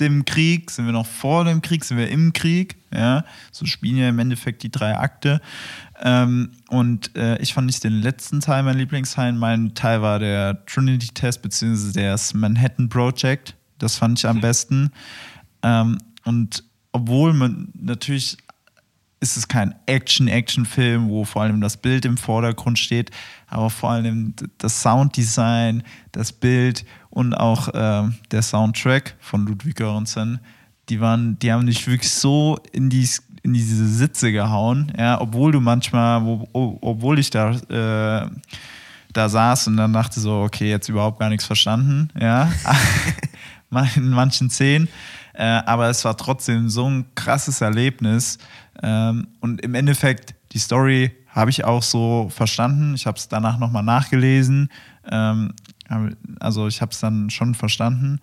dem 0.00 0.24
Krieg? 0.24 0.72
Sind 0.72 0.86
wir 0.86 0.92
noch 0.92 1.06
vor 1.06 1.44
dem 1.44 1.62
Krieg? 1.62 1.84
Sind 1.84 1.98
wir 1.98 2.08
im 2.08 2.32
Krieg? 2.32 2.78
Ja, 2.92 3.24
so 3.52 3.64
spielen 3.64 3.98
ja 3.98 4.08
im 4.08 4.18
Endeffekt 4.18 4.64
die 4.64 4.72
drei 4.72 4.96
Akte. 4.96 5.40
Ähm, 6.02 6.50
und 6.68 7.14
äh, 7.16 7.38
ich 7.38 7.54
fand 7.54 7.66
nicht 7.66 7.84
den 7.84 8.02
letzten 8.02 8.40
Teil 8.40 8.64
mein 8.64 8.76
Lieblingsteil. 8.76 9.34
Mein 9.34 9.74
Teil 9.76 10.02
war 10.02 10.18
der 10.18 10.66
Trinity-Test, 10.66 11.42
beziehungsweise 11.42 11.92
das 11.92 12.34
Manhattan 12.34 12.88
Project. 12.88 13.54
Das 13.78 13.96
fand 13.96 14.18
ich 14.18 14.26
am 14.26 14.38
mhm. 14.38 14.40
besten. 14.40 14.90
Ähm, 15.62 15.98
und 16.24 16.64
obwohl 16.92 17.32
man 17.32 17.68
natürlich 17.74 18.36
ist 19.20 19.36
es 19.36 19.48
kein 19.48 19.74
Action-Action-Film, 19.86 21.10
wo 21.10 21.24
vor 21.24 21.42
allem 21.42 21.60
das 21.60 21.76
Bild 21.76 22.06
im 22.06 22.16
Vordergrund 22.16 22.78
steht, 22.78 23.10
aber 23.48 23.68
vor 23.68 23.90
allem 23.90 24.34
das 24.56 24.80
Sounddesign, 24.80 25.82
das 26.12 26.32
Bild 26.32 26.86
und 27.10 27.34
auch 27.34 27.68
äh, 27.68 28.08
der 28.30 28.42
Soundtrack 28.42 29.16
von 29.20 29.46
Ludwig 29.46 29.76
Göransson, 29.76 30.40
die 30.88 31.00
waren, 31.00 31.38
die 31.38 31.52
haben 31.52 31.66
dich 31.66 31.86
wirklich 31.86 32.10
so 32.10 32.58
in, 32.72 32.88
die, 32.88 33.06
in 33.42 33.52
diese 33.52 33.86
Sitze 33.86 34.32
gehauen, 34.32 34.90
ja, 34.98 35.20
obwohl 35.20 35.52
du 35.52 35.60
manchmal, 35.60 36.24
wo, 36.24 36.48
obwohl 36.52 37.18
ich 37.18 37.28
da, 37.28 37.50
äh, 37.50 38.30
da 39.12 39.28
saß 39.28 39.66
und 39.66 39.76
dann 39.76 39.92
dachte 39.92 40.18
so, 40.18 40.40
okay, 40.40 40.70
jetzt 40.70 40.88
überhaupt 40.88 41.18
gar 41.18 41.28
nichts 41.28 41.44
verstanden, 41.44 42.08
ja, 42.18 42.50
in 43.96 44.10
manchen 44.10 44.50
Szenen, 44.50 44.88
äh, 45.40 45.62
aber 45.64 45.88
es 45.88 46.04
war 46.04 46.16
trotzdem 46.16 46.68
so 46.68 46.88
ein 46.88 47.06
krasses 47.14 47.60
Erlebnis, 47.60 48.38
ähm, 48.82 49.28
und 49.40 49.60
im 49.62 49.74
Endeffekt, 49.74 50.34
die 50.52 50.58
Story 50.58 51.12
habe 51.28 51.50
ich 51.50 51.64
auch 51.64 51.82
so 51.82 52.28
verstanden. 52.30 52.94
Ich 52.94 53.06
habe 53.06 53.16
es 53.16 53.28
danach 53.28 53.58
nochmal 53.58 53.82
nachgelesen. 53.82 54.68
Ähm, 55.10 55.52
also 56.38 56.66
ich 56.66 56.80
habe 56.80 56.92
es 56.92 57.00
dann 57.00 57.30
schon 57.30 57.54
verstanden. 57.54 58.20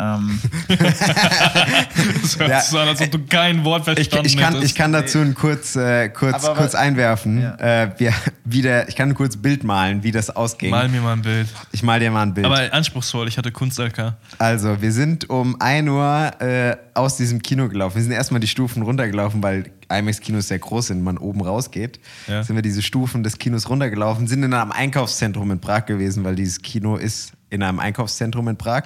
Ähm, 0.00 0.40
das 0.68 2.38
hört 2.38 2.50
ja, 2.50 2.60
so 2.62 2.78
an, 2.78 2.88
als 2.88 3.02
ob 3.02 3.10
du 3.10 3.18
kein 3.26 3.64
Wort 3.64 3.84
verstanden 3.84 4.26
ich, 4.26 4.34
ich 4.34 4.40
kann, 4.40 4.62
Ich 4.62 4.74
kann 4.74 4.92
dazu 4.92 5.18
ein 5.18 5.34
kurz, 5.34 5.76
äh, 5.76 6.08
kurz, 6.08 6.46
kurz 6.54 6.74
einwerfen. 6.74 7.42
Ja. 7.42 7.56
Äh, 7.56 7.90
wir, 7.98 8.14
wie 8.44 8.62
der, 8.62 8.88
ich 8.88 8.96
kann 8.96 9.10
ein 9.10 9.14
kurzes 9.14 9.40
Bild 9.40 9.62
malen, 9.62 10.02
wie 10.02 10.10
das 10.10 10.30
ausging. 10.30 10.70
Mal 10.70 10.88
mir 10.88 11.02
mal 11.02 11.12
ein 11.12 11.22
Bild. 11.22 11.48
Ich 11.72 11.82
mal 11.82 12.00
dir 12.00 12.10
mal 12.10 12.22
ein 12.22 12.34
Bild. 12.34 12.46
Aber 12.46 12.72
anspruchsvoll, 12.72 13.28
ich 13.28 13.36
hatte 13.36 13.52
Kunst-LK. 13.52 14.14
Also, 14.38 14.80
wir 14.80 14.92
sind 14.92 15.28
um 15.28 15.60
1 15.60 15.88
Uhr 15.88 16.30
äh, 16.40 16.76
aus 16.94 17.16
diesem 17.16 17.42
Kino 17.42 17.68
gelaufen. 17.68 17.96
Wir 17.96 18.02
sind 18.02 18.12
erstmal 18.12 18.40
die 18.40 18.48
Stufen 18.48 18.82
runtergelaufen, 18.82 19.42
weil 19.42 19.70
IMAX-Kinos 19.90 20.48
sehr 20.48 20.58
groß 20.58 20.88
sind, 20.88 21.02
man 21.02 21.18
oben 21.18 21.42
rausgeht. 21.42 22.00
Ja. 22.26 22.42
Sind 22.42 22.56
wir 22.56 22.62
diese 22.62 22.82
Stufen 22.82 23.22
des 23.22 23.38
Kinos 23.38 23.68
runtergelaufen, 23.68 24.26
sind 24.26 24.42
in 24.42 24.54
einem 24.54 24.72
Einkaufszentrum 24.72 25.50
in 25.50 25.60
Prag 25.60 25.86
gewesen, 25.86 26.24
weil 26.24 26.36
dieses 26.36 26.62
Kino 26.62 26.96
ist 26.96 27.32
in 27.50 27.62
einem 27.62 27.80
Einkaufszentrum 27.80 28.48
in 28.48 28.56
Prag 28.56 28.84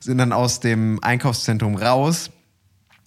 sind 0.00 0.18
dann 0.18 0.32
aus 0.32 0.60
dem 0.60 1.02
Einkaufszentrum 1.02 1.76
raus 1.76 2.30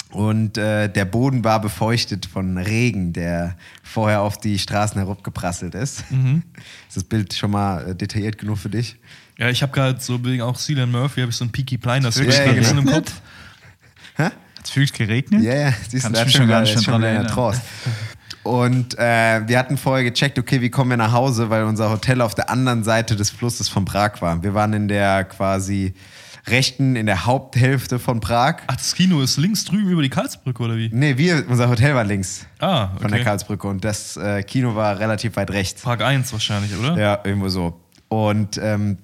und 0.09 0.57
äh, 0.57 0.87
der 0.87 1.05
Boden 1.05 1.43
war 1.43 1.61
befeuchtet 1.61 2.25
von 2.25 2.57
Regen, 2.57 3.13
der 3.13 3.57
vorher 3.83 4.21
auf 4.21 4.37
die 4.37 4.57
Straßen 4.57 4.99
herabgeprasselt 4.99 5.75
ist. 5.75 6.09
Mhm. 6.11 6.43
Ist 6.87 6.97
das 6.97 7.03
Bild 7.03 7.33
schon 7.33 7.51
mal 7.51 7.89
äh, 7.89 7.95
detailliert 7.95 8.37
genug 8.37 8.57
für 8.57 8.69
dich? 8.69 8.97
Ja, 9.37 9.49
ich 9.49 9.61
habe 9.61 9.71
gerade 9.71 9.99
so 9.99 10.23
wegen 10.25 10.41
auch 10.41 10.57
Cillian 10.57 10.89
Murphy, 10.89 11.21
habe 11.21 11.29
ich 11.29 11.37
so 11.37 11.45
ein 11.45 11.51
Peaky 11.51 11.77
Blinders 11.77 12.17
ja, 12.17 12.23
ja, 12.23 12.53
genau. 12.53 12.79
im 12.79 12.85
Kopf. 12.85 13.21
Es 14.69 14.75
wirklich 14.75 14.93
geregnet? 14.93 15.43
Ja, 15.43 15.55
ja, 15.55 15.73
siehst 15.87 16.07
du, 16.07 16.11
da 16.11 16.27
schon 16.27 16.47
gar 16.47 16.61
nicht 16.61 16.85
dran 16.85 17.03
erinnern. 17.03 17.55
Und 18.43 18.97
äh, 18.97 19.47
wir 19.47 19.59
hatten 19.59 19.77
vorher 19.77 20.09
gecheckt, 20.09 20.39
okay, 20.39 20.61
wie 20.61 20.69
kommen 20.69 20.91
wir 20.91 20.97
nach 20.97 21.11
Hause, 21.11 21.49
weil 21.49 21.63
unser 21.63 21.89
Hotel 21.89 22.21
auf 22.21 22.33
der 22.33 22.49
anderen 22.49 22.83
Seite 22.83 23.15
des 23.15 23.29
Flusses 23.29 23.67
von 23.67 23.85
Prag 23.85 24.21
war. 24.21 24.41
Wir 24.41 24.53
waren 24.53 24.73
in 24.73 24.87
der 24.87 25.25
quasi 25.25 25.93
rechten, 26.47 26.95
in 26.95 27.05
der 27.05 27.25
Haupthälfte 27.25 27.99
von 27.99 28.21
Prag. 28.21 28.57
Ach, 28.67 28.75
das 28.75 28.95
Kino 28.95 29.21
ist 29.21 29.37
links 29.37 29.65
drüben 29.65 29.89
über 29.89 30.01
die 30.01 30.09
Karlsbrücke, 30.09 30.63
oder 30.63 30.77
wie? 30.77 30.89
Nee, 30.93 31.17
wir, 31.17 31.45
unser 31.49 31.69
Hotel 31.69 31.93
war 31.93 32.05
links 32.05 32.45
ah, 32.59 32.85
okay. 32.85 33.01
von 33.01 33.11
der 33.11 33.23
Karlsbrücke 33.23 33.67
und 33.67 33.83
das 33.83 34.15
äh, 34.15 34.43
Kino 34.43 34.75
war 34.75 34.97
relativ 34.99 35.35
weit 35.35 35.51
rechts. 35.51 35.81
Prag 35.81 35.99
1 35.99 36.31
wahrscheinlich, 36.31 36.71
oder? 36.77 36.97
Ja, 36.97 37.19
irgendwo 37.23 37.49
so. 37.49 37.81
Und 38.07 38.57
ähm, 38.63 38.97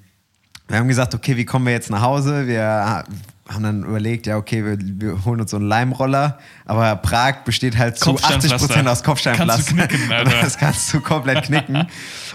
wir 0.69 0.77
haben 0.77 0.87
gesagt, 0.87 1.13
okay, 1.13 1.35
wie 1.35 1.45
kommen 1.45 1.65
wir 1.65 1.73
jetzt 1.73 1.89
nach 1.89 2.01
Hause? 2.01 2.47
Wir 2.47 3.03
haben 3.47 3.63
dann 3.63 3.83
überlegt, 3.83 4.25
ja, 4.25 4.37
okay, 4.37 4.63
wir, 4.63 4.77
wir 4.79 5.25
holen 5.25 5.41
uns 5.41 5.51
so 5.51 5.57
einen 5.57 5.67
Leimroller, 5.67 6.39
aber 6.65 6.95
Prag 6.95 7.43
besteht 7.43 7.77
halt 7.77 7.97
zu 7.97 8.15
80 8.15 8.57
Prozent 8.57 8.87
aus 8.87 9.03
Kopfsteinpflaster. 9.03 9.75
Kannst 9.75 9.91
knicken. 9.91 10.31
Das 10.41 10.57
kannst 10.57 10.93
du 10.93 11.01
komplett 11.01 11.43
knicken. 11.43 11.85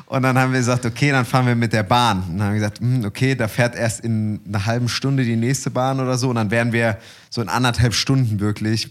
Und 0.07 0.23
dann 0.23 0.39
haben 0.39 0.53
wir 0.53 0.59
gesagt, 0.59 0.85
okay, 0.85 1.11
dann 1.11 1.25
fahren 1.25 1.47
wir 1.47 1.55
mit 1.55 1.73
der 1.73 1.83
Bahn. 1.83 2.23
Und 2.25 2.39
dann 2.39 2.49
haben 2.49 2.53
wir 2.55 2.61
gesagt, 2.61 2.81
hm, 2.81 3.05
okay, 3.07 3.35
da 3.35 3.49
fährt 3.49 3.75
erst 3.75 4.01
in 4.01 4.41
einer 4.47 4.67
halben 4.67 4.89
Stunde 4.89 5.25
die 5.25 5.37
nächste 5.37 5.71
Bahn 5.71 6.01
oder 6.01 6.19
so. 6.19 6.29
Und 6.29 6.37
dann 6.37 6.51
wären 6.51 6.73
wir 6.73 6.99
so 7.31 7.41
in 7.41 7.49
anderthalb 7.49 7.95
Stunden 7.95 8.39
wirklich 8.41 8.91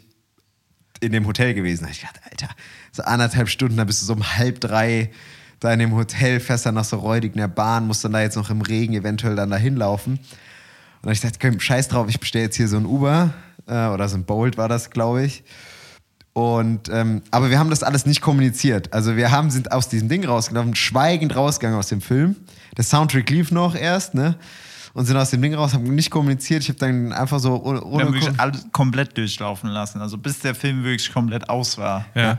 in 1.00 1.12
dem 1.12 1.28
Hotel 1.28 1.54
gewesen. 1.54 1.84
Da 1.84 1.92
ich 1.92 2.02
dachte, 2.02 2.20
Alter, 2.30 2.50
so 2.92 3.04
anderthalb 3.04 3.50
Stunden, 3.50 3.78
da 3.78 3.84
bist 3.84 4.02
du 4.02 4.06
so 4.08 4.14
um 4.14 4.38
halb 4.38 4.60
drei 4.60 5.12
da 5.60 5.74
in 5.74 5.80
dem 5.80 5.94
Hotel, 5.94 6.40
fährst 6.40 6.66
dann 6.66 6.76
nach 6.76 6.86
so 6.86 6.98
räudig 6.98 7.34
in 7.34 7.40
der 7.40 7.48
Bahn, 7.48 7.88
musst 7.88 8.04
dann 8.04 8.12
da 8.12 8.22
jetzt 8.22 8.36
noch 8.36 8.50
im 8.50 8.62
Regen 8.62 8.94
eventuell 8.94 9.36
dann 9.36 9.50
dahin 9.50 9.76
laufen. 9.76 10.20
Und 10.98 11.04
dann 11.04 11.10
habe 11.10 11.14
ich 11.14 11.22
gesagt, 11.22 11.40
komm, 11.40 11.60
scheiß 11.60 11.88
drauf, 11.88 12.08
ich 12.10 12.20
bestelle 12.20 12.46
jetzt 12.46 12.58
hier 12.58 12.68
so 12.68 12.78
ein 12.78 12.86
Uber 12.86 13.34
äh, 13.68 13.88
oder 13.88 14.08
so 14.10 14.18
ein 14.18 14.26
Bolt 14.26 14.58
war 14.58 14.68
das, 14.68 14.90
glaube 14.90 15.24
ich. 15.24 15.44
Und, 16.34 16.90
ähm, 16.90 17.24
aber 17.32 17.50
wir 17.50 17.58
haben 17.58 17.72
das 17.72 17.82
alles 17.82 18.06
nicht 18.06 18.22
kommuniziert. 18.22 18.94
Also 18.94 19.16
wir 19.16 19.32
haben, 19.32 19.50
sind 19.50 19.72
aus 19.72 19.90
diesem 19.90 20.08
Ding 20.08 20.24
rausgelaufen, 20.24 20.76
schweigend 20.76 21.36
rausgegangen 21.36 21.80
aus 21.80 21.88
dem 21.88 22.00
Film. 22.00 22.36
Der 22.78 22.84
Soundtrack 22.84 23.28
lief 23.32 23.50
noch 23.52 23.74
erst, 23.74 24.14
ne? 24.14 24.36
Und 24.94 25.06
sind 25.06 25.18
aus 25.18 25.32
dem 25.32 25.42
Ding 25.42 25.56
raus, 25.56 25.74
haben 25.74 25.96
nicht 25.96 26.12
kommuniziert. 26.12 26.62
Ich 26.62 26.70
habe 26.70 26.78
dann 26.78 27.12
einfach 27.12 27.40
so 27.40 27.62
ohne, 27.64 27.84
ohne 27.84 27.98
wir 27.98 28.06
haben 28.06 28.14
wirklich 28.14 28.40
alles 28.40 28.68
komplett 28.72 29.18
durchlaufen 29.18 29.70
lassen. 29.72 30.00
Also 30.00 30.20
bis 30.20 30.40
der 30.40 30.54
Film 30.54 30.84
wirklich 30.84 31.12
komplett 31.12 31.50
aus 31.50 31.78
war. 31.80 32.06
Ja. 32.14 32.22
ja. 32.22 32.38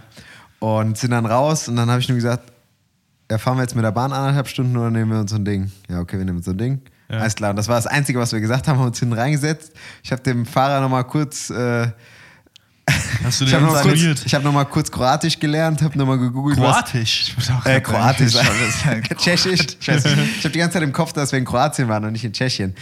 Und 0.60 0.96
sind 0.96 1.10
dann 1.10 1.26
raus 1.26 1.68
und 1.68 1.74
dann 1.74 1.90
habe 1.90 2.00
ich 2.00 2.08
nur 2.08 2.16
gesagt, 2.16 2.52
ja, 3.30 3.38
fahren 3.38 3.56
wir 3.56 3.62
jetzt 3.62 3.74
mit 3.74 3.84
der 3.84 3.92
Bahn 3.92 4.12
anderthalb 4.12 4.46
Stunden 4.46 4.76
oder 4.76 4.90
nehmen 4.90 5.10
wir 5.10 5.18
uns 5.18 5.30
so 5.30 5.36
ein 5.36 5.44
Ding? 5.44 5.72
Ja, 5.88 6.00
okay, 6.00 6.18
wir 6.18 6.24
nehmen 6.24 6.38
uns 6.38 6.46
so 6.46 6.52
ein 6.52 6.58
Ding. 6.58 6.82
Alles 7.08 7.34
klar. 7.34 7.50
Und 7.50 7.56
das 7.56 7.68
war 7.68 7.76
das 7.76 7.86
Einzige, 7.86 8.18
was 8.18 8.32
wir 8.32 8.40
gesagt 8.40 8.68
haben, 8.68 8.78
haben 8.78 8.86
uns 8.86 8.98
hinten 8.98 9.14
reingesetzt. 9.14 9.72
Ich 10.02 10.12
habe 10.12 10.22
dem 10.22 10.44
Fahrer 10.44 10.80
nochmal 10.80 11.04
kurz. 11.04 11.50
Äh, 11.50 11.88
Hast 13.22 13.40
du 13.40 13.44
ich 13.44 13.50
den 13.50 13.60
habe 13.60 13.66
nochmal 13.66 13.82
kurz, 13.82 14.24
ich 14.24 14.34
hab 14.34 14.42
noch 14.42 14.52
mal 14.52 14.64
kurz 14.64 14.90
Kroatisch 14.90 15.38
gelernt, 15.38 15.82
habe 15.82 15.98
nochmal 15.98 16.18
gegoogelt. 16.18 16.56
Kroatisch. 16.58 17.34
Was, 17.36 17.66
äh, 17.66 17.80
Kroatisch. 17.80 18.32
Tschechisch. 19.18 19.60
Ich, 19.80 19.88
ich 19.88 20.44
habe 20.44 20.50
die 20.50 20.58
ganze 20.58 20.74
Zeit 20.74 20.82
im 20.82 20.92
Kopf, 20.92 21.12
dass 21.12 21.32
wir 21.32 21.38
in 21.38 21.44
Kroatien 21.44 21.88
waren 21.88 22.04
und 22.04 22.12
nicht 22.12 22.24
in 22.24 22.32
Tschechien. 22.32 22.74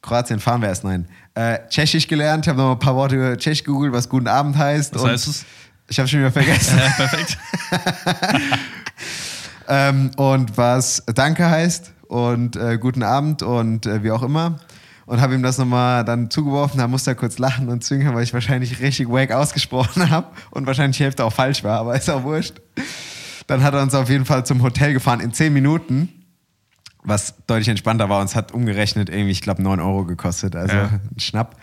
Kroatien 0.00 0.40
fahren 0.40 0.62
wir 0.62 0.68
erst, 0.68 0.84
nein. 0.84 1.06
Äh, 1.34 1.58
Tschechisch 1.68 2.08
gelernt, 2.08 2.46
habe 2.48 2.58
nochmal 2.58 2.76
ein 2.76 2.78
paar 2.78 2.96
Worte 2.96 3.16
über 3.16 3.36
Tschechisch 3.36 3.64
gegoogelt, 3.64 3.92
was 3.92 4.08
guten 4.08 4.28
Abend 4.28 4.56
heißt. 4.56 4.94
Was 4.94 5.04
heißt 5.04 5.28
es? 5.28 5.44
Ich 5.88 5.98
habe 5.98 6.08
schon 6.08 6.20
wieder 6.20 6.32
vergessen. 6.32 6.78
Ja, 6.78 6.90
perfekt. 6.90 7.38
ähm, 9.68 10.10
und 10.16 10.56
was 10.56 11.02
Danke 11.14 11.48
heißt 11.48 11.92
und 12.10 12.56
äh, 12.56 12.76
guten 12.76 13.04
Abend 13.04 13.42
und 13.42 13.86
äh, 13.86 14.02
wie 14.02 14.10
auch 14.10 14.22
immer. 14.24 14.58
Und 15.06 15.20
habe 15.20 15.34
ihm 15.34 15.42
das 15.42 15.58
nochmal 15.58 16.04
dann 16.04 16.30
zugeworfen, 16.30 16.78
da 16.78 16.86
musste 16.88 17.12
er 17.12 17.14
kurz 17.14 17.38
lachen 17.38 17.68
und 17.68 17.82
zwinkern, 17.84 18.14
weil 18.14 18.22
ich 18.24 18.34
wahrscheinlich 18.34 18.80
richtig 18.80 19.08
wack 19.08 19.32
ausgesprochen 19.32 20.10
habe 20.10 20.26
und 20.50 20.66
wahrscheinlich 20.66 20.98
die 20.98 21.04
Hälfte 21.04 21.24
auch 21.24 21.32
falsch 21.32 21.62
war, 21.64 21.78
aber 21.80 21.94
ist 21.96 22.10
auch 22.10 22.22
wurscht. 22.24 22.60
Dann 23.46 23.62
hat 23.62 23.74
er 23.74 23.82
uns 23.82 23.94
auf 23.94 24.08
jeden 24.08 24.24
Fall 24.24 24.44
zum 24.44 24.62
Hotel 24.62 24.92
gefahren 24.92 25.20
in 25.20 25.32
10 25.32 25.52
Minuten, 25.52 26.08
was 27.02 27.34
deutlich 27.46 27.68
entspannter 27.68 28.08
war. 28.08 28.20
Uns 28.20 28.34
hat 28.36 28.52
umgerechnet 28.52 29.08
irgendwie, 29.08 29.30
ich 29.32 29.40
glaube, 29.40 29.62
9 29.62 29.80
Euro 29.80 30.04
gekostet, 30.04 30.54
also 30.56 30.74
Ja. 30.76 30.86
ein 31.14 31.18
Schnapp. 31.20 31.56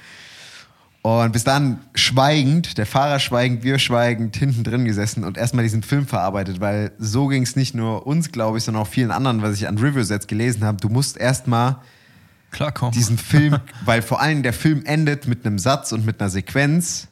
Und 1.08 1.32
bis 1.32 1.46
dann 1.46 1.80
schweigend, 1.96 2.78
der 2.78 2.86
Fahrer 2.86 3.22
schweigend, 3.22 3.64
wir 3.64 3.80
schweigend, 3.80 4.36
hinten 4.36 4.66
drin 4.66 4.84
gesessen 4.84 5.24
und 5.24 5.38
erstmal 5.38 5.64
diesen 5.64 5.82
Film 5.82 6.06
verarbeitet, 6.06 6.60
weil 6.60 6.92
so 6.98 7.28
ging 7.28 7.44
es 7.44 7.56
nicht 7.56 7.74
nur 7.74 8.06
uns, 8.06 8.30
glaube 8.34 8.58
ich, 8.58 8.66
sondern 8.66 8.84
auch 8.84 8.90
vielen 8.90 9.12
anderen, 9.12 9.42
was 9.42 9.56
ich 9.56 9.70
an 9.70 9.78
Reviews 9.78 10.10
jetzt 10.10 10.28
gelesen 10.28 10.66
habe. 10.66 10.80
Du 10.82 10.90
musst 10.90 11.16
erstmal 11.16 11.78
diesen 12.94 13.18
Film, 13.18 13.58
weil 13.86 14.02
vor 14.02 14.20
allem 14.20 14.44
der 14.44 14.52
Film 14.52 14.84
endet 14.84 15.28
mit 15.28 15.46
einem 15.46 15.60
Satz 15.60 15.94
und 15.94 16.06
mit 16.06 16.20
einer 16.20 16.30
Sequenz, 16.30 17.08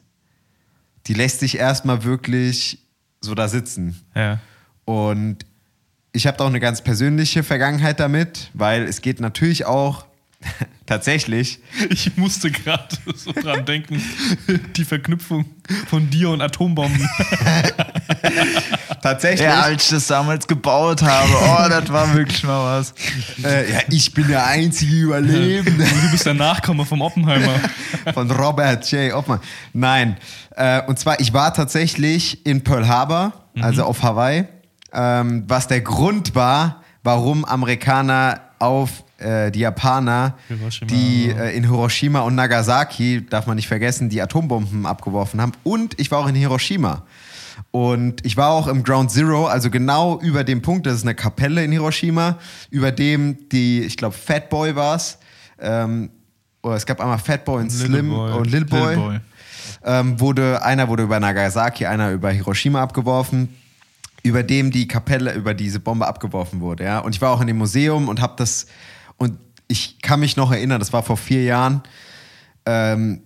die 1.06 1.14
lässt 1.14 1.40
sich 1.40 1.56
erstmal 1.56 2.04
wirklich 2.04 2.86
so 3.22 3.34
da 3.34 3.48
sitzen. 3.48 3.98
Ja. 4.14 4.40
Und 4.84 5.46
ich 6.12 6.26
habe 6.26 6.36
da 6.36 6.44
auch 6.44 6.50
eine 6.50 6.60
ganz 6.60 6.82
persönliche 6.82 7.42
Vergangenheit 7.42 7.98
damit, 7.98 8.50
weil 8.52 8.82
es 8.82 9.00
geht 9.00 9.20
natürlich 9.20 9.64
auch 9.64 10.04
tatsächlich 10.86 11.58
Ich 11.90 12.16
musste 12.16 12.50
gerade 12.50 12.96
so 13.16 13.32
dran 13.32 13.64
denken, 13.64 14.02
die 14.76 14.84
Verknüpfung 14.84 15.46
von 15.88 16.08
dir 16.10 16.30
und 16.30 16.40
Atombomben. 16.40 17.08
tatsächlich 19.02 19.40
Ja, 19.40 19.62
als 19.62 19.84
ich 19.84 19.90
das 19.90 20.06
damals 20.06 20.46
gebaut 20.46 21.02
habe, 21.02 21.32
oh, 21.32 21.68
das 21.68 21.92
war 21.92 22.14
wirklich 22.14 22.44
mal 22.44 22.78
was. 22.78 22.94
äh, 23.44 23.72
ja 23.72 23.80
ich 23.88 24.12
bin 24.12 24.28
der 24.28 24.46
einzige 24.46 24.94
Überlebende 24.94 25.84
Du 25.84 26.10
bist 26.10 26.26
der 26.26 26.34
Nachkomme 26.34 26.84
vom 26.84 27.00
Oppenheimer. 27.00 27.58
von 28.14 28.30
Robert 28.30 28.90
J. 28.90 29.12
Oppenheimer. 29.12 29.42
Nein, 29.72 30.16
äh, 30.54 30.82
und 30.82 30.98
zwar 30.98 31.20
ich 31.20 31.32
war 31.32 31.52
tatsächlich 31.54 32.46
in 32.46 32.62
Pearl 32.62 32.86
Harbor, 32.86 33.32
also 33.60 33.84
auf 33.84 34.02
Hawaii, 34.02 34.44
ähm, 34.92 35.44
was 35.48 35.66
der 35.66 35.80
Grund 35.80 36.34
war, 36.34 36.82
warum 37.02 37.44
Amerikaner 37.44 38.40
auf 38.58 39.04
äh, 39.18 39.50
die 39.50 39.60
Japaner, 39.60 40.36
Hiroshima. 40.48 40.90
die 40.90 41.30
äh, 41.30 41.56
in 41.56 41.64
Hiroshima 41.64 42.20
und 42.20 42.34
Nagasaki, 42.34 43.26
darf 43.28 43.46
man 43.46 43.56
nicht 43.56 43.68
vergessen, 43.68 44.08
die 44.08 44.20
Atombomben 44.20 44.86
abgeworfen 44.86 45.40
haben. 45.40 45.52
Und 45.62 45.98
ich 45.98 46.10
war 46.10 46.20
auch 46.20 46.28
in 46.28 46.34
Hiroshima. 46.34 47.02
Und 47.70 48.24
ich 48.24 48.36
war 48.36 48.50
auch 48.50 48.68
im 48.68 48.82
Ground 48.82 49.10
Zero, 49.10 49.46
also 49.46 49.70
genau 49.70 50.20
über 50.20 50.44
dem 50.44 50.62
Punkt, 50.62 50.86
das 50.86 50.96
ist 50.96 51.02
eine 51.02 51.14
Kapelle 51.14 51.64
in 51.64 51.72
Hiroshima, 51.72 52.38
über 52.70 52.92
dem 52.92 53.48
die, 53.50 53.82
ich 53.82 53.96
glaube, 53.96 54.14
Fatboy 54.14 54.76
war 54.76 54.96
es. 54.96 55.18
Ähm, 55.58 56.10
oder 56.62 56.76
es 56.76 56.84
gab 56.84 57.00
einmal 57.00 57.18
Fatboy 57.18 57.62
und 57.62 57.72
Little 57.72 57.86
Slim 57.86 58.10
Boy. 58.10 58.32
und 58.32 58.50
Lil 58.50 58.64
Boy. 58.64 58.80
Little 58.80 58.96
Boy. 58.96 59.20
Ähm, 59.84 60.20
wurde, 60.20 60.62
einer 60.62 60.88
wurde 60.88 61.04
über 61.04 61.20
Nagasaki, 61.20 61.86
einer 61.86 62.10
über 62.10 62.30
Hiroshima 62.30 62.82
abgeworfen, 62.82 63.48
über 64.26 64.42
dem 64.42 64.70
die 64.70 64.88
Kapelle 64.88 65.32
über 65.34 65.54
diese 65.54 65.80
Bombe 65.80 66.06
abgeworfen 66.06 66.60
wurde. 66.60 66.84
Ja? 66.84 66.98
Und 67.00 67.14
ich 67.14 67.20
war 67.20 67.30
auch 67.32 67.40
in 67.40 67.46
dem 67.46 67.58
Museum 67.58 68.08
und 68.08 68.20
habe 68.20 68.34
das, 68.36 68.66
und 69.16 69.38
ich 69.68 70.00
kann 70.00 70.20
mich 70.20 70.36
noch 70.36 70.52
erinnern, 70.52 70.78
das 70.78 70.92
war 70.92 71.02
vor 71.02 71.16
vier 71.16 71.42
Jahren. 71.44 71.82
Ähm, 72.64 73.22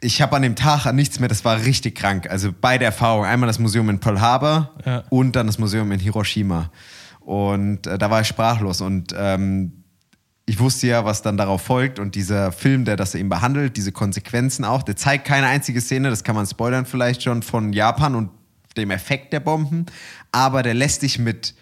ich 0.00 0.22
habe 0.22 0.36
an 0.36 0.42
dem 0.42 0.54
Tag 0.54 0.86
an 0.86 0.96
nichts 0.96 1.18
mehr, 1.18 1.28
das 1.28 1.44
war 1.44 1.64
richtig 1.64 1.96
krank. 1.96 2.30
Also 2.30 2.50
beide 2.58 2.84
Erfahrungen. 2.84 3.28
Einmal 3.28 3.48
das 3.48 3.58
Museum 3.58 3.88
in 3.90 3.98
Pearl 3.98 4.20
Harbor 4.20 4.70
Ja. 4.84 5.02
und 5.10 5.34
dann 5.34 5.46
das 5.46 5.58
Museum 5.58 5.90
in 5.92 5.98
Hiroshima. 6.00 6.70
Und 7.20 7.86
äh, 7.86 7.98
da 7.98 8.10
war 8.10 8.20
ich 8.20 8.28
sprachlos. 8.28 8.80
Und 8.80 9.14
ähm, 9.18 9.72
ich 10.46 10.58
wusste 10.60 10.86
ja, 10.86 11.04
was 11.04 11.20
dann 11.22 11.36
darauf 11.36 11.62
folgt. 11.62 11.98
Und 11.98 12.14
dieser 12.14 12.52
Film, 12.52 12.84
der 12.84 12.96
das 12.96 13.14
eben 13.14 13.28
behandelt, 13.28 13.76
diese 13.76 13.92
Konsequenzen 13.92 14.64
auch, 14.64 14.82
der 14.82 14.96
zeigt 14.96 15.26
keine 15.26 15.46
einzige 15.46 15.80
Szene, 15.80 16.10
das 16.10 16.24
kann 16.24 16.34
man 16.36 16.46
spoilern 16.46 16.86
vielleicht 16.86 17.22
schon, 17.22 17.42
von 17.42 17.72
Japan 17.72 18.14
und 18.14 18.30
dem 18.78 18.90
Effekt 18.90 19.32
der 19.32 19.40
Bomben. 19.40 19.86
Aber 20.32 20.62
der 20.62 20.74
lässt 20.74 21.02
dich 21.02 21.18
mit 21.18 21.54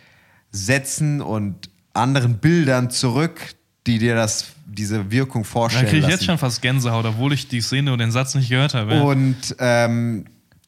Sätzen 0.53 1.21
und 1.21 1.69
anderen 1.93 2.39
Bildern 2.39 2.91
zurück, 2.91 3.41
die 3.87 3.99
dir 3.99 4.15
das, 4.15 4.47
diese 4.67 5.11
Wirkung 5.11 5.43
Da 5.43 5.49
vorstellen 5.49 5.87
kriege 5.87 5.99
ich 5.99 6.03
lassen. 6.03 6.13
jetzt 6.13 6.25
schon 6.25 6.39
fast 6.39 6.63
Gänsehaut, 6.63 7.05
obwohl 7.05 7.33
ich 7.33 7.49
die 7.49 7.61
Szene 7.61 7.93
und 7.93 7.99
den 7.99 8.11
Satz 8.11 8.35
nicht 8.35 8.49
gehört 8.49 8.75
habe. 8.75 9.03
Und 9.03 9.37
ähm, 9.59 10.25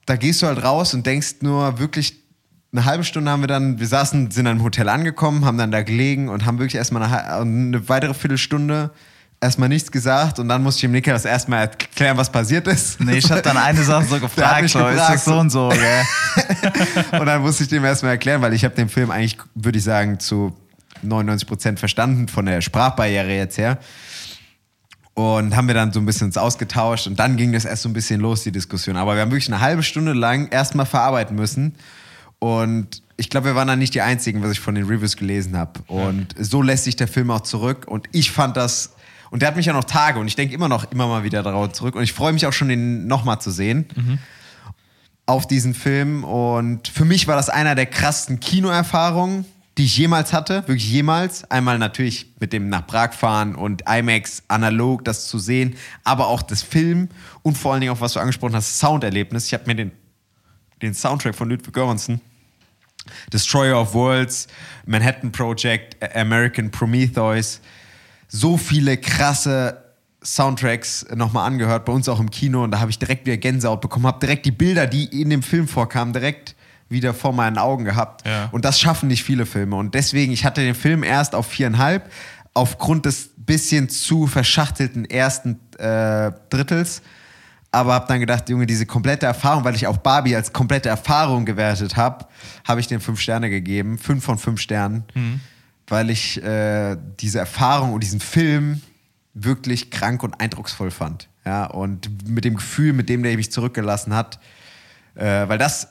da 0.06 0.16
gehst 0.16 0.42
du 0.42 0.46
halt 0.46 0.62
raus 0.62 0.94
und 0.94 1.04
denkst 1.06 1.36
nur 1.40 1.78
wirklich, 1.78 2.16
eine 2.72 2.84
halbe 2.84 3.04
Stunde 3.04 3.30
haben 3.30 3.42
wir 3.42 3.48
dann, 3.48 3.80
wir 3.80 3.86
saßen, 3.86 4.30
sind 4.30 4.44
dann 4.44 4.58
im 4.58 4.62
Hotel 4.62 4.88
angekommen, 4.88 5.44
haben 5.44 5.58
dann 5.58 5.70
da 5.70 5.82
gelegen 5.82 6.28
und 6.28 6.44
haben 6.46 6.58
wirklich 6.58 6.76
erstmal 6.76 7.02
eine, 7.02 7.32
eine 7.34 7.88
weitere 7.88 8.14
Viertelstunde 8.14 8.90
erstmal 9.40 9.68
nichts 9.68 9.90
gesagt 9.90 10.38
und 10.38 10.48
dann 10.48 10.62
musste 10.62 10.78
ich 10.78 10.82
dem 10.82 10.92
Nicker 10.92 11.12
das 11.12 11.24
erstmal 11.24 11.60
erklären, 11.60 12.16
was 12.16 12.30
passiert 12.30 12.66
ist. 12.66 13.00
Nee, 13.00 13.18
ich 13.18 13.30
hab 13.30 13.42
dann 13.42 13.56
eine 13.56 13.82
Sache 13.82 14.04
so 14.06 14.20
gefragt, 14.20 14.68
so, 14.68 14.78
ist 14.80 14.90
gefragt, 14.90 15.14
das 15.14 15.24
so 15.24 15.38
und 15.38 15.50
so, 15.50 15.68
gell? 15.68 16.04
und 17.20 17.26
dann 17.26 17.42
musste 17.42 17.62
ich 17.62 17.68
dem 17.68 17.84
erstmal 17.84 18.12
erklären, 18.12 18.42
weil 18.42 18.52
ich 18.52 18.64
habe 18.64 18.74
den 18.74 18.88
Film 18.88 19.10
eigentlich, 19.10 19.38
würde 19.54 19.78
ich 19.78 19.84
sagen, 19.84 20.18
zu 20.18 20.56
99% 21.06 21.76
verstanden 21.76 22.28
von 22.28 22.46
der 22.46 22.60
Sprachbarriere 22.60 23.32
jetzt 23.32 23.58
her. 23.58 23.78
Und 25.14 25.56
haben 25.56 25.66
wir 25.66 25.74
dann 25.74 25.92
so 25.92 25.98
ein 25.98 26.06
bisschen 26.06 26.28
uns 26.28 26.36
ausgetauscht 26.36 27.08
und 27.08 27.18
dann 27.18 27.36
ging 27.36 27.52
das 27.52 27.64
erst 27.64 27.82
so 27.82 27.88
ein 27.88 27.92
bisschen 27.92 28.20
los, 28.20 28.44
die 28.44 28.52
Diskussion. 28.52 28.96
Aber 28.96 29.14
wir 29.14 29.22
haben 29.22 29.32
wirklich 29.32 29.48
eine 29.48 29.60
halbe 29.60 29.82
Stunde 29.82 30.12
lang 30.12 30.48
erstmal 30.48 30.86
verarbeiten 30.86 31.34
müssen. 31.34 31.74
Und 32.38 33.02
ich 33.16 33.28
glaube, 33.28 33.46
wir 33.46 33.54
waren 33.56 33.66
dann 33.66 33.80
nicht 33.80 33.94
die 33.94 34.00
Einzigen, 34.00 34.44
was 34.44 34.52
ich 34.52 34.60
von 34.60 34.76
den 34.76 34.86
Reviews 34.86 35.16
gelesen 35.16 35.56
habe. 35.56 35.80
Und 35.88 36.36
so 36.38 36.62
lässt 36.62 36.84
sich 36.84 36.94
der 36.94 37.08
Film 37.08 37.32
auch 37.32 37.40
zurück. 37.40 37.86
Und 37.88 38.08
ich 38.12 38.30
fand 38.30 38.56
das, 38.56 38.92
und 39.30 39.42
der 39.42 39.48
hat 39.48 39.56
mich 39.56 39.66
ja 39.66 39.72
noch 39.72 39.84
Tage 39.84 40.18
und 40.18 40.26
ich 40.28 40.36
denke 40.36 40.54
immer 40.54 40.68
noch 40.68 40.90
immer 40.90 41.06
mal 41.06 41.24
wieder 41.24 41.42
darauf 41.42 41.72
zurück. 41.72 41.94
Und 41.94 42.02
ich 42.02 42.12
freue 42.12 42.32
mich 42.32 42.46
auch 42.46 42.52
schon, 42.52 42.68
den 42.68 43.06
nochmal 43.06 43.40
zu 43.40 43.50
sehen 43.50 43.86
auf 45.26 45.46
diesen 45.46 45.74
Film. 45.74 46.24
Und 46.24 46.88
für 46.88 47.04
mich 47.04 47.28
war 47.28 47.36
das 47.36 47.50
einer 47.50 47.74
der 47.74 47.86
krassesten 47.86 48.40
Kinoerfahrungen, 48.40 49.44
die 49.76 49.84
ich 49.84 49.96
jemals 49.96 50.32
hatte. 50.32 50.62
Wirklich 50.66 50.90
jemals. 50.90 51.48
Einmal 51.50 51.78
natürlich 51.78 52.32
mit 52.40 52.52
dem 52.52 52.70
nach 52.70 52.86
Prag 52.86 53.12
fahren 53.12 53.54
und 53.54 53.84
IMAX 53.88 54.42
analog 54.48 55.04
das 55.04 55.28
zu 55.28 55.38
sehen, 55.38 55.76
aber 56.02 56.28
auch 56.28 56.42
das 56.42 56.62
Film 56.62 57.08
und 57.42 57.58
vor 57.58 57.72
allen 57.72 57.82
Dingen 57.82 57.92
auch, 57.92 58.00
was 58.00 58.14
du 58.14 58.20
angesprochen 58.20 58.54
hast, 58.54 58.68
das 58.68 58.80
Sounderlebnis. 58.80 59.46
Ich 59.46 59.54
habe 59.54 59.64
mir 59.66 59.74
den, 59.74 59.92
den 60.80 60.94
Soundtrack 60.94 61.34
von 61.34 61.48
Ludwig 61.50 61.74
Göransson 61.74 62.20
Destroyer 63.32 63.80
of 63.80 63.94
Worlds, 63.94 64.48
Manhattan 64.86 65.32
Project, 65.32 65.96
American 66.14 66.70
Prometheus, 66.70 67.60
so 68.28 68.56
viele 68.56 68.96
krasse 68.96 69.82
Soundtracks 70.22 71.06
nochmal 71.14 71.46
angehört, 71.46 71.84
bei 71.84 71.92
uns 71.92 72.08
auch 72.08 72.20
im 72.20 72.30
Kino 72.30 72.62
und 72.64 72.70
da 72.70 72.80
habe 72.80 72.90
ich 72.90 72.98
direkt 72.98 73.26
wieder 73.26 73.36
Gänsehaut 73.36 73.80
bekommen, 73.80 74.06
habe 74.06 74.20
direkt 74.20 74.46
die 74.46 74.50
Bilder, 74.50 74.86
die 74.86 75.04
in 75.20 75.30
dem 75.30 75.42
Film 75.42 75.68
vorkamen, 75.68 76.12
direkt 76.12 76.54
wieder 76.88 77.14
vor 77.14 77.32
meinen 77.32 77.58
Augen 77.58 77.84
gehabt. 77.84 78.26
Ja. 78.26 78.48
Und 78.50 78.64
das 78.64 78.80
schaffen 78.80 79.08
nicht 79.08 79.22
viele 79.22 79.46
Filme. 79.46 79.76
Und 79.76 79.94
deswegen, 79.94 80.32
ich 80.32 80.44
hatte 80.44 80.62
den 80.62 80.74
Film 80.74 81.02
erst 81.02 81.34
auf 81.34 81.46
viereinhalb, 81.46 82.10
aufgrund 82.54 83.04
des 83.06 83.30
bisschen 83.36 83.88
zu 83.88 84.26
verschachtelten 84.26 85.04
ersten 85.04 85.58
äh, 85.78 86.32
Drittels. 86.50 87.02
Aber 87.70 87.92
habe 87.94 88.06
dann 88.08 88.20
gedacht, 88.20 88.48
Junge, 88.48 88.66
diese 88.66 88.86
komplette 88.86 89.26
Erfahrung, 89.26 89.64
weil 89.64 89.74
ich 89.74 89.86
auch 89.86 89.98
Barbie 89.98 90.34
als 90.34 90.52
komplette 90.52 90.88
Erfahrung 90.88 91.44
gewertet 91.44 91.96
habe, 91.96 92.26
habe 92.66 92.80
ich 92.80 92.86
den 92.86 93.00
fünf 93.00 93.20
Sterne 93.20 93.50
gegeben. 93.50 93.98
Fünf 93.98 94.24
von 94.24 94.38
fünf 94.38 94.60
Sternen. 94.60 95.04
Weil 95.88 96.10
ich 96.10 96.42
äh, 96.42 96.96
diese 97.20 97.38
Erfahrung 97.38 97.94
und 97.94 98.02
diesen 98.02 98.20
Film 98.20 98.82
wirklich 99.34 99.90
krank 99.90 100.22
und 100.22 100.40
eindrucksvoll 100.40 100.90
fand. 100.90 101.28
Ja, 101.44 101.66
und 101.66 102.28
mit 102.28 102.44
dem 102.44 102.56
Gefühl, 102.56 102.92
mit 102.92 103.08
dem 103.08 103.22
der 103.22 103.34
mich 103.36 103.50
zurückgelassen 103.50 104.14
hat, 104.14 104.38
äh, 105.14 105.48
weil 105.48 105.58
das, 105.58 105.88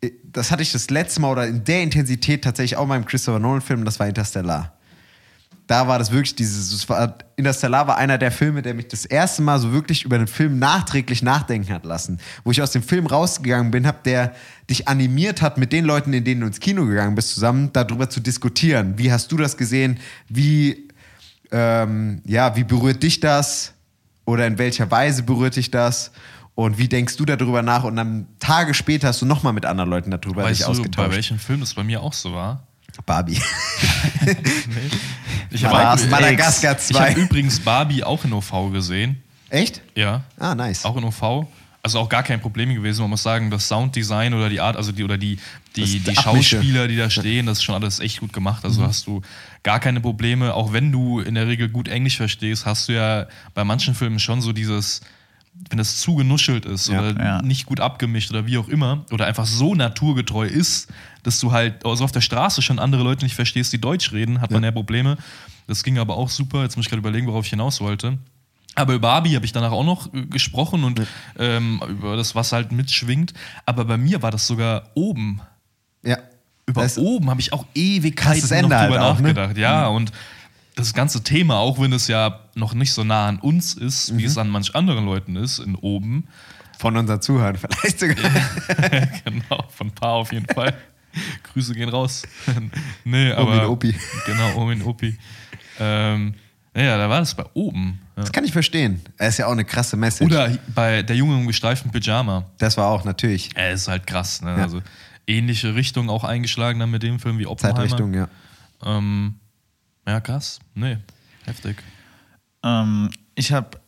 äh, 0.00 0.10
das 0.24 0.50
hatte 0.50 0.62
ich 0.62 0.72
das 0.72 0.90
letzte 0.90 1.20
Mal 1.20 1.32
oder 1.32 1.46
in 1.46 1.64
der 1.64 1.82
Intensität 1.82 2.44
tatsächlich 2.44 2.76
auch 2.76 2.86
mal 2.86 2.96
im 2.96 3.04
Christopher 3.04 3.40
Nolan-Film, 3.40 3.84
das 3.84 3.98
war 3.98 4.06
Interstellar. 4.06 4.75
Da 5.66 5.88
war 5.88 5.98
das 5.98 6.12
wirklich 6.12 6.36
dieses, 6.36 6.72
es 6.72 6.88
war, 6.88 7.18
Interstellar 7.34 7.88
war 7.88 7.96
einer 7.96 8.18
der 8.18 8.30
Filme, 8.30 8.62
der 8.62 8.74
mich 8.74 8.88
das 8.88 9.04
erste 9.04 9.42
Mal 9.42 9.58
so 9.58 9.72
wirklich 9.72 10.04
über 10.04 10.16
den 10.16 10.28
Film 10.28 10.58
nachträglich 10.58 11.22
nachdenken 11.22 11.72
hat 11.72 11.84
lassen. 11.84 12.18
Wo 12.44 12.52
ich 12.52 12.62
aus 12.62 12.70
dem 12.70 12.82
Film 12.82 13.06
rausgegangen 13.06 13.72
bin, 13.72 13.86
hab 13.86 14.04
der 14.04 14.32
dich 14.70 14.86
animiert 14.86 15.42
hat, 15.42 15.58
mit 15.58 15.72
den 15.72 15.84
Leuten, 15.84 16.12
in 16.12 16.22
denen 16.24 16.42
du 16.42 16.46
ins 16.46 16.60
Kino 16.60 16.86
gegangen 16.86 17.14
bist, 17.16 17.34
zusammen 17.34 17.70
darüber 17.72 18.08
zu 18.08 18.20
diskutieren. 18.20 18.94
Wie 18.96 19.10
hast 19.10 19.32
du 19.32 19.36
das 19.36 19.56
gesehen? 19.56 19.98
Wie 20.28 20.86
Ähm, 21.52 22.22
ja, 22.24 22.56
wie 22.56 22.64
berührt 22.64 23.02
dich 23.02 23.20
das? 23.20 23.72
Oder 24.24 24.46
in 24.48 24.58
welcher 24.58 24.90
Weise 24.90 25.22
berührt 25.22 25.54
dich 25.54 25.70
das? 25.70 26.10
Und 26.56 26.78
wie 26.78 26.88
denkst 26.88 27.16
du 27.16 27.24
darüber 27.24 27.62
nach? 27.62 27.84
Und 27.84 27.96
dann 27.96 28.26
Tage 28.40 28.74
später 28.74 29.08
hast 29.08 29.22
du 29.22 29.26
nochmal 29.26 29.52
mit 29.52 29.64
anderen 29.64 29.90
Leuten 29.90 30.10
darüber 30.10 30.42
Weißt 30.42 30.60
dich 30.60 30.66
du, 30.66 30.72
bei 30.72 30.78
ausgetauscht. 30.78 31.12
welchem 31.12 31.38
Film 31.38 31.60
das 31.60 31.74
bei 31.74 31.84
mir 31.84 32.02
auch 32.02 32.12
so 32.12 32.32
war? 32.32 32.66
Barbie. 33.04 33.40
Ich 35.50 35.64
hab- 35.64 36.10
Madagaskar 36.10 36.72
Ich 36.76 36.78
2. 36.94 37.10
habe 37.10 37.20
übrigens 37.20 37.60
Barbie 37.60 38.04
auch 38.04 38.24
in 38.24 38.32
OV 38.32 38.70
gesehen. 38.72 39.22
Echt? 39.48 39.80
Ja. 39.94 40.22
Ah, 40.38 40.54
nice. 40.54 40.84
Auch 40.84 40.96
in 40.96 41.04
OV. 41.04 41.46
Also 41.82 42.00
auch 42.00 42.08
gar 42.08 42.24
kein 42.24 42.40
Problem 42.40 42.74
gewesen. 42.74 43.02
Man 43.02 43.10
muss 43.10 43.22
sagen, 43.22 43.48
das 43.50 43.68
Sounddesign 43.68 44.34
oder 44.34 44.48
die 44.48 44.60
Art, 44.60 44.76
also 44.76 44.90
die 44.90 45.04
oder 45.04 45.16
die, 45.16 45.38
die, 45.76 46.00
die. 46.00 46.16
Schauspieler, 46.16 46.88
die 46.88 46.96
da 46.96 47.08
stehen, 47.08 47.46
das 47.46 47.58
ist 47.58 47.64
schon 47.64 47.76
alles 47.76 48.00
echt 48.00 48.18
gut 48.20 48.32
gemacht. 48.32 48.64
Also 48.64 48.80
Mhm. 48.82 48.86
hast 48.86 49.06
du 49.06 49.22
gar 49.62 49.78
keine 49.78 50.00
Probleme. 50.00 50.52
Auch 50.54 50.72
wenn 50.72 50.90
du 50.90 51.20
in 51.20 51.36
der 51.36 51.46
Regel 51.46 51.68
gut 51.68 51.86
Englisch 51.86 52.16
verstehst, 52.16 52.66
hast 52.66 52.88
du 52.88 52.92
ja 52.94 53.26
bei 53.54 53.62
manchen 53.62 53.94
Filmen 53.94 54.18
schon 54.18 54.40
so 54.42 54.52
dieses, 54.52 55.00
wenn 55.70 55.78
das 55.78 56.00
zu 56.00 56.16
genuschelt 56.16 56.66
ist 56.66 56.88
Ja. 56.88 56.98
oder 57.00 57.24
Ja. 57.24 57.42
nicht 57.42 57.66
gut 57.66 57.78
abgemischt 57.78 58.30
oder 58.32 58.46
wie 58.46 58.58
auch 58.58 58.68
immer 58.68 59.06
oder 59.12 59.26
einfach 59.26 59.46
so 59.46 59.76
naturgetreu 59.76 60.44
ist, 60.46 60.88
dass 61.26 61.40
du 61.40 61.52
halt 61.52 61.84
also 61.84 62.04
auf 62.04 62.12
der 62.12 62.20
Straße 62.20 62.62
schon 62.62 62.78
andere 62.78 63.02
Leute 63.02 63.24
nicht 63.24 63.34
verstehst, 63.34 63.72
die 63.72 63.80
Deutsch 63.80 64.12
reden, 64.12 64.40
hat 64.40 64.50
man 64.50 64.62
ja 64.64 64.70
Probleme. 64.70 65.16
Das 65.66 65.82
ging 65.82 65.98
aber 65.98 66.16
auch 66.16 66.28
super. 66.30 66.62
Jetzt 66.62 66.76
muss 66.76 66.86
ich 66.86 66.90
gerade 66.90 67.00
überlegen, 67.00 67.26
worauf 67.26 67.44
ich 67.44 67.50
hinaus 67.50 67.80
wollte. 67.80 68.18
Aber 68.74 68.94
über 68.94 69.08
Barbie 69.08 69.34
habe 69.34 69.44
ich 69.46 69.52
danach 69.52 69.72
auch 69.72 69.84
noch 69.84 70.12
äh, 70.14 70.26
gesprochen 70.26 70.84
und 70.84 71.00
ähm, 71.38 71.80
über 71.88 72.16
das, 72.16 72.34
was 72.34 72.52
halt 72.52 72.72
mitschwingt. 72.72 73.32
Aber 73.64 73.84
bei 73.86 73.96
mir 73.96 74.22
war 74.22 74.30
das 74.30 74.46
sogar 74.46 74.84
oben. 74.94 75.40
ja. 76.02 76.18
Über 76.68 76.82
Das- 76.82 76.98
oben 76.98 77.30
habe 77.30 77.40
ich 77.40 77.52
auch 77.52 77.64
Ewigkeiten 77.74 78.42
noch 78.42 78.50
Ende 78.50 78.68
drüber 78.76 78.78
halt 78.78 79.00
auch, 79.00 79.16
ne? 79.20 79.22
nachgedacht. 79.28 79.56
Ja, 79.56 79.86
und 79.86 80.10
das 80.74 80.92
ganze 80.94 81.22
Thema, 81.22 81.58
auch 81.58 81.80
wenn 81.80 81.92
es 81.92 82.08
ja 82.08 82.40
noch 82.56 82.74
nicht 82.74 82.92
so 82.92 83.04
nah 83.04 83.28
an 83.28 83.38
uns 83.38 83.74
ist, 83.74 84.10
Mhm. 84.12 84.18
wie 84.18 84.24
es 84.24 84.36
an 84.36 84.48
manch 84.50 84.74
anderen 84.74 85.04
Leuten 85.06 85.36
ist, 85.36 85.58
in 85.60 85.74
oben, 85.76 86.26
Von 86.78 86.96
unseren 86.96 87.22
Zuhörern 87.22 87.56
vielleicht 87.56 88.00
sogar. 88.00 88.16
genau, 89.24 89.64
von 89.70 89.86
ein 89.86 89.92
paar 89.92 90.12
auf 90.14 90.32
jeden 90.32 90.46
Fall. 90.52 90.74
Grüße 91.52 91.74
gehen 91.74 91.88
raus. 91.88 92.22
nee, 93.04 93.32
aber. 93.32 93.48
Omi 93.48 93.58
und 93.60 93.66
Opi. 93.66 93.94
Genau, 94.26 94.56
Omi 94.56 94.74
und 94.74 94.82
Opi. 94.82 95.18
Ähm, 95.78 96.34
naja, 96.74 96.98
da 96.98 97.08
war 97.08 97.20
das 97.20 97.34
bei 97.34 97.44
oben. 97.54 98.00
Ja. 98.16 98.22
Das 98.22 98.32
kann 98.32 98.44
ich 98.44 98.52
verstehen. 98.52 99.00
Er 99.16 99.28
ist 99.28 99.38
ja 99.38 99.46
auch 99.46 99.52
eine 99.52 99.64
krasse 99.64 99.96
Message. 99.96 100.30
Oder 100.30 100.58
bei 100.74 101.02
der 101.02 101.16
Junge 101.16 101.38
im 101.38 101.46
gestreiften 101.46 101.90
Pyjama. 101.90 102.44
das 102.58 102.76
war 102.76 102.88
auch 102.88 103.04
natürlich 103.04 103.50
Er 103.54 103.72
ist 103.72 103.88
halt 103.88 104.06
krass. 104.06 104.42
Ne? 104.42 104.50
Ja. 104.50 104.62
Also 104.62 104.82
ähnliche 105.26 105.74
Richtung 105.74 106.10
auch 106.10 106.24
eingeschlagen 106.24 106.78
dann 106.78 106.90
mit 106.90 107.02
dem 107.02 107.18
Film 107.18 107.38
wie 107.38 107.46
Oppenheimer. 107.46 107.76
Zeitrichtung, 107.76 108.14
ja. 108.14 108.28
Ähm, 108.84 109.34
ja, 110.06 110.20
krass. 110.20 110.60
Nee, 110.74 110.98
heftig. 111.44 111.82
Ähm, 112.62 113.10
ich 113.34 113.52
habe, 113.52 113.78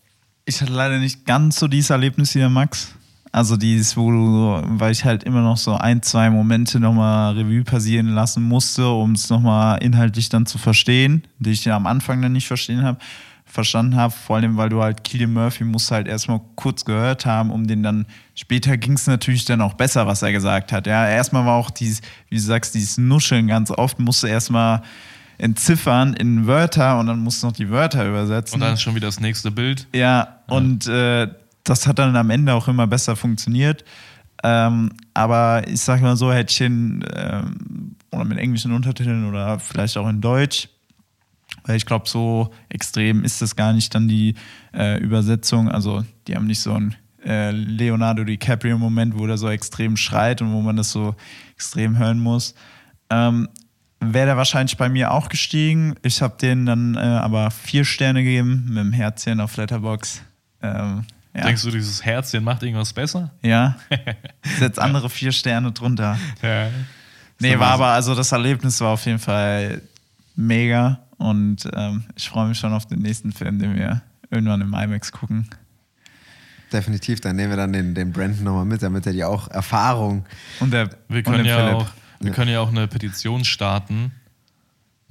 ich 0.44 0.60
hatte 0.60 0.72
leider 0.72 0.98
nicht 0.98 1.24
ganz 1.26 1.58
so 1.58 1.68
dieses 1.68 1.90
Erlebnis 1.90 2.34
wie 2.34 2.40
der 2.40 2.48
Max. 2.48 2.94
Also 3.30 3.56
dieses, 3.56 3.96
wo 3.96 4.10
du, 4.10 4.62
weil 4.78 4.92
ich 4.92 5.04
halt 5.04 5.24
immer 5.24 5.42
noch 5.42 5.56
so 5.56 5.74
ein, 5.74 6.02
zwei 6.02 6.30
Momente 6.30 6.80
nochmal 6.80 7.34
Revue 7.34 7.62
passieren 7.62 8.08
lassen 8.08 8.42
musste, 8.42 8.88
um 8.88 9.12
es 9.12 9.28
nochmal 9.28 9.82
inhaltlich 9.82 10.28
dann 10.28 10.46
zu 10.46 10.58
verstehen, 10.58 11.24
die 11.38 11.50
ich 11.50 11.64
ja 11.64 11.76
am 11.76 11.86
Anfang 11.86 12.22
dann 12.22 12.32
nicht 12.32 12.46
verstehen 12.46 12.82
habe, 12.82 12.98
verstanden 13.44 13.96
habe. 13.96 14.14
Vor 14.14 14.36
allem, 14.36 14.56
weil 14.56 14.70
du 14.70 14.82
halt 14.82 15.04
Killian 15.04 15.32
Murphy 15.32 15.64
musst 15.64 15.90
halt 15.90 16.08
erstmal 16.08 16.40
kurz 16.54 16.84
gehört 16.84 17.26
haben, 17.26 17.50
um 17.50 17.66
den 17.66 17.82
dann, 17.82 18.06
später 18.34 18.76
ging 18.76 18.94
es 18.94 19.06
natürlich 19.06 19.44
dann 19.44 19.60
auch 19.60 19.74
besser, 19.74 20.06
was 20.06 20.22
er 20.22 20.32
gesagt 20.32 20.72
hat. 20.72 20.86
Ja, 20.86 21.06
erstmal 21.06 21.44
war 21.44 21.56
auch 21.56 21.70
dieses, 21.70 22.00
wie 22.28 22.36
du 22.36 22.40
sagst, 22.40 22.74
dieses 22.74 22.96
Nuscheln 22.96 23.46
ganz 23.46 23.70
oft, 23.70 23.98
musste 23.98 24.28
erstmal 24.28 24.82
entziffern 25.38 26.14
in 26.14 26.46
Wörter 26.46 26.98
und 26.98 27.06
dann 27.06 27.20
musst 27.20 27.42
du 27.42 27.46
noch 27.46 27.54
die 27.54 27.70
Wörter 27.70 28.06
übersetzen. 28.06 28.54
Und 28.54 28.60
dann 28.60 28.74
ist 28.74 28.82
schon 28.82 28.94
wieder 28.94 29.06
das 29.06 29.20
nächste 29.20 29.50
Bild. 29.50 29.86
Ja, 29.94 30.40
und 30.48 30.86
äh, 30.88 31.28
das 31.68 31.86
hat 31.86 31.98
dann 31.98 32.16
am 32.16 32.30
Ende 32.30 32.54
auch 32.54 32.68
immer 32.68 32.86
besser 32.86 33.16
funktioniert. 33.16 33.84
Ähm, 34.42 34.90
aber 35.14 35.66
ich 35.66 35.80
sag 35.80 36.00
mal 36.00 36.16
so, 36.16 36.32
hätte 36.32 36.52
ich 36.52 36.60
ihn 36.60 37.04
ähm, 37.14 37.96
oder 38.12 38.24
mit 38.24 38.38
englischen 38.38 38.72
Untertiteln 38.72 39.28
oder 39.28 39.58
vielleicht 39.58 39.96
auch 39.96 40.08
in 40.08 40.20
Deutsch, 40.20 40.68
weil 41.64 41.76
ich 41.76 41.86
glaube, 41.86 42.08
so 42.08 42.50
extrem 42.68 43.24
ist 43.24 43.42
das 43.42 43.56
gar 43.56 43.72
nicht 43.72 43.94
dann 43.94 44.08
die 44.08 44.34
äh, 44.72 44.98
Übersetzung. 45.00 45.68
Also 45.68 46.04
die 46.26 46.36
haben 46.36 46.46
nicht 46.46 46.60
so 46.60 46.72
einen 46.72 46.94
äh, 47.24 47.50
Leonardo 47.50 48.24
DiCaprio-Moment, 48.24 49.18
wo 49.18 49.26
der 49.26 49.38
so 49.38 49.48
extrem 49.48 49.96
schreit 49.96 50.40
und 50.40 50.52
wo 50.52 50.60
man 50.60 50.76
das 50.76 50.92
so 50.92 51.16
extrem 51.54 51.98
hören 51.98 52.20
muss. 52.20 52.54
Ähm, 53.10 53.48
Wäre 54.00 54.26
der 54.26 54.36
wahrscheinlich 54.36 54.76
bei 54.76 54.88
mir 54.88 55.10
auch 55.10 55.28
gestiegen. 55.28 55.96
Ich 56.02 56.22
habe 56.22 56.36
den 56.40 56.66
dann 56.66 56.94
äh, 56.94 57.00
aber 57.00 57.50
vier 57.50 57.84
Sterne 57.84 58.22
gegeben 58.22 58.66
mit 58.68 58.78
dem 58.78 58.92
Herzchen 58.92 59.40
auf 59.40 59.56
Letterbox. 59.56 60.22
Ähm, 60.62 61.04
ja. 61.38 61.44
Denkst 61.44 61.62
du, 61.62 61.70
dieses 61.70 62.04
Herzchen 62.04 62.44
macht 62.44 62.62
irgendwas 62.62 62.92
besser? 62.92 63.30
Ja. 63.42 63.76
Setz 64.58 64.78
andere 64.78 65.08
vier 65.10 65.32
Sterne 65.32 65.72
drunter. 65.72 66.18
Ja. 66.42 66.68
Nee, 67.40 67.58
war 67.58 67.68
aber, 67.72 67.86
also 67.88 68.14
das 68.14 68.32
Erlebnis 68.32 68.80
war 68.80 68.88
auf 68.90 69.04
jeden 69.06 69.18
Fall 69.20 69.80
mega 70.34 70.98
und 71.18 71.68
ähm, 71.74 72.04
ich 72.16 72.28
freue 72.28 72.48
mich 72.48 72.58
schon 72.58 72.72
auf 72.72 72.86
den 72.86 73.00
nächsten 73.00 73.32
Film, 73.32 73.58
den 73.58 73.76
wir 73.76 74.02
irgendwann 74.30 74.60
im 74.60 74.74
IMAX 74.74 75.12
gucken. 75.12 75.48
Definitiv. 76.72 77.20
Dann 77.20 77.36
nehmen 77.36 77.50
wir 77.50 77.56
dann 77.56 77.72
den, 77.72 77.94
den 77.94 78.12
Brandon 78.12 78.44
nochmal 78.44 78.64
mit, 78.64 78.82
damit 78.82 79.06
er 79.06 79.12
die 79.12 79.24
auch 79.24 79.48
Erfahrung. 79.48 80.26
Und 80.60 80.72
der 80.72 80.90
Wir 81.08 81.18
und 81.18 81.22
können 81.24 81.38
den 81.38 81.46
ja 81.46 81.56
Philipp. 81.58 81.74
auch, 81.74 81.88
wir 82.20 82.28
Ja. 82.28 82.34
können 82.34 82.50
ja 82.50 82.60
auch 82.60 82.68
eine 82.68 82.86
Petition 82.88 83.44
starten, 83.44 84.12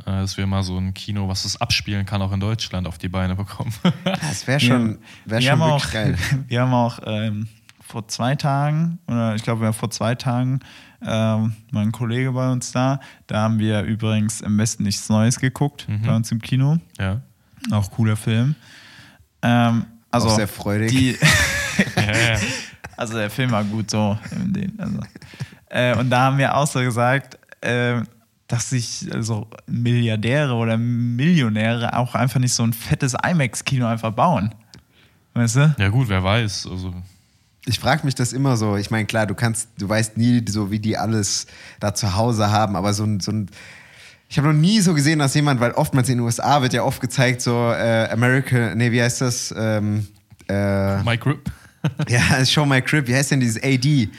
dass 0.05 0.37
wir 0.37 0.45
mal 0.47 0.63
so 0.63 0.77
ein 0.77 0.93
Kino, 0.93 1.27
was 1.27 1.43
das 1.43 1.59
abspielen 1.59 2.05
kann, 2.05 2.21
auch 2.21 2.31
in 2.31 2.39
Deutschland 2.39 2.87
auf 2.87 2.97
die 2.97 3.09
Beine 3.09 3.35
bekommen. 3.35 3.73
Das 4.03 4.45
wäre 4.47 4.59
schon, 4.59 4.99
wär 5.25 5.39
wir 5.39 5.49
schon 5.49 5.59
wirklich 5.59 5.83
auch, 5.85 5.91
geil. 5.91 6.17
Wir 6.47 6.61
haben 6.61 6.73
auch 6.73 6.99
ähm, 7.05 7.47
vor 7.81 8.07
zwei 8.07 8.35
Tagen, 8.35 8.99
oder 9.07 9.35
ich 9.35 9.43
glaube, 9.43 9.61
wir 9.61 9.67
haben 9.67 9.73
vor 9.73 9.89
zwei 9.91 10.13
Tagen 10.15 10.59
ähm, 11.01 11.53
war 11.71 11.81
ein 11.81 11.91
Kollege 11.91 12.31
bei 12.33 12.51
uns 12.51 12.71
da. 12.71 12.99
Da 13.27 13.41
haben 13.43 13.59
wir 13.59 13.83
übrigens 13.83 14.41
im 14.41 14.57
Westen 14.57 14.83
nichts 14.83 15.07
Neues 15.09 15.39
geguckt 15.39 15.87
Mhm. 15.87 16.01
bei 16.01 16.15
uns 16.15 16.31
im 16.31 16.41
Kino. 16.41 16.77
ja. 16.99 17.21
Auch 17.71 17.89
cooler 17.91 18.15
Film. 18.15 18.55
Ähm, 19.41 19.85
also 20.11 20.27
Auch 20.29 20.35
sehr 20.35 20.47
freudig. 20.47 20.89
Die, 20.91 21.17
Ja, 21.95 22.37
also 22.95 23.15
der 23.17 23.29
Film 23.29 23.51
war 23.51 23.63
gut 23.63 23.91
so. 23.91 24.17
in 24.31 24.53
den- 24.53 24.79
Also. 24.79 24.99
Äh, 25.69 25.97
und 25.97 26.09
da 26.09 26.19
haben 26.21 26.37
wir 26.37 26.55
auch 26.55 26.65
so 26.67 26.79
gesagt, 26.79 27.37
äh, 27.61 28.01
dass 28.47 28.69
sich 28.69 29.07
also 29.13 29.47
Milliardäre 29.67 30.53
oder 30.53 30.77
Millionäre 30.77 31.97
auch 31.97 32.15
einfach 32.15 32.39
nicht 32.39 32.53
so 32.53 32.63
ein 32.63 32.73
fettes 32.73 33.13
IMAX-Kino 33.13 33.85
einfach 33.85 34.11
bauen. 34.11 34.53
Weißt 35.33 35.57
du? 35.57 35.75
ja, 35.77 35.89
gut, 35.89 36.09
wer 36.09 36.23
weiß. 36.23 36.67
Also, 36.71 36.93
Ich 37.65 37.79
frage 37.79 38.05
mich 38.05 38.15
das 38.15 38.33
immer 38.33 38.57
so. 38.57 38.77
Ich 38.77 38.89
meine, 38.89 39.05
klar, 39.05 39.27
du 39.27 39.35
kannst, 39.35 39.69
du 39.77 39.87
weißt 39.87 40.17
nie, 40.17 40.43
so 40.47 40.71
wie 40.71 40.79
die 40.79 40.97
alles 40.97 41.47
da 41.79 41.93
zu 41.93 42.15
Hause 42.15 42.49
haben, 42.49 42.75
aber 42.75 42.93
so 42.93 43.03
ein, 43.03 43.19
so 43.19 43.31
ein 43.31 43.49
ich 44.29 44.37
habe 44.37 44.49
noch 44.49 44.59
nie 44.59 44.81
so 44.81 44.93
gesehen, 44.93 45.19
dass 45.19 45.33
jemand, 45.35 45.59
weil 45.61 45.71
oftmals 45.71 46.09
in 46.09 46.17
den 46.17 46.25
USA 46.25 46.61
wird 46.61 46.73
ja 46.73 46.83
oft 46.83 46.99
gezeigt, 46.99 47.41
so 47.41 47.71
äh, 47.71 48.09
American, 48.11 48.77
nee, 48.77 48.91
wie 48.91 49.01
heißt 49.01 49.21
das? 49.21 49.53
Ähm, 49.57 50.07
äh, 50.49 51.01
My 51.03 51.17
Grip. 51.17 51.49
ja, 52.09 52.45
Show 52.45 52.65
My 52.65 52.81
Crib, 52.81 53.07
wie 53.07 53.15
heißt 53.15 53.31
denn 53.31 53.39
dieses 53.39 53.61
AD? 53.63 54.09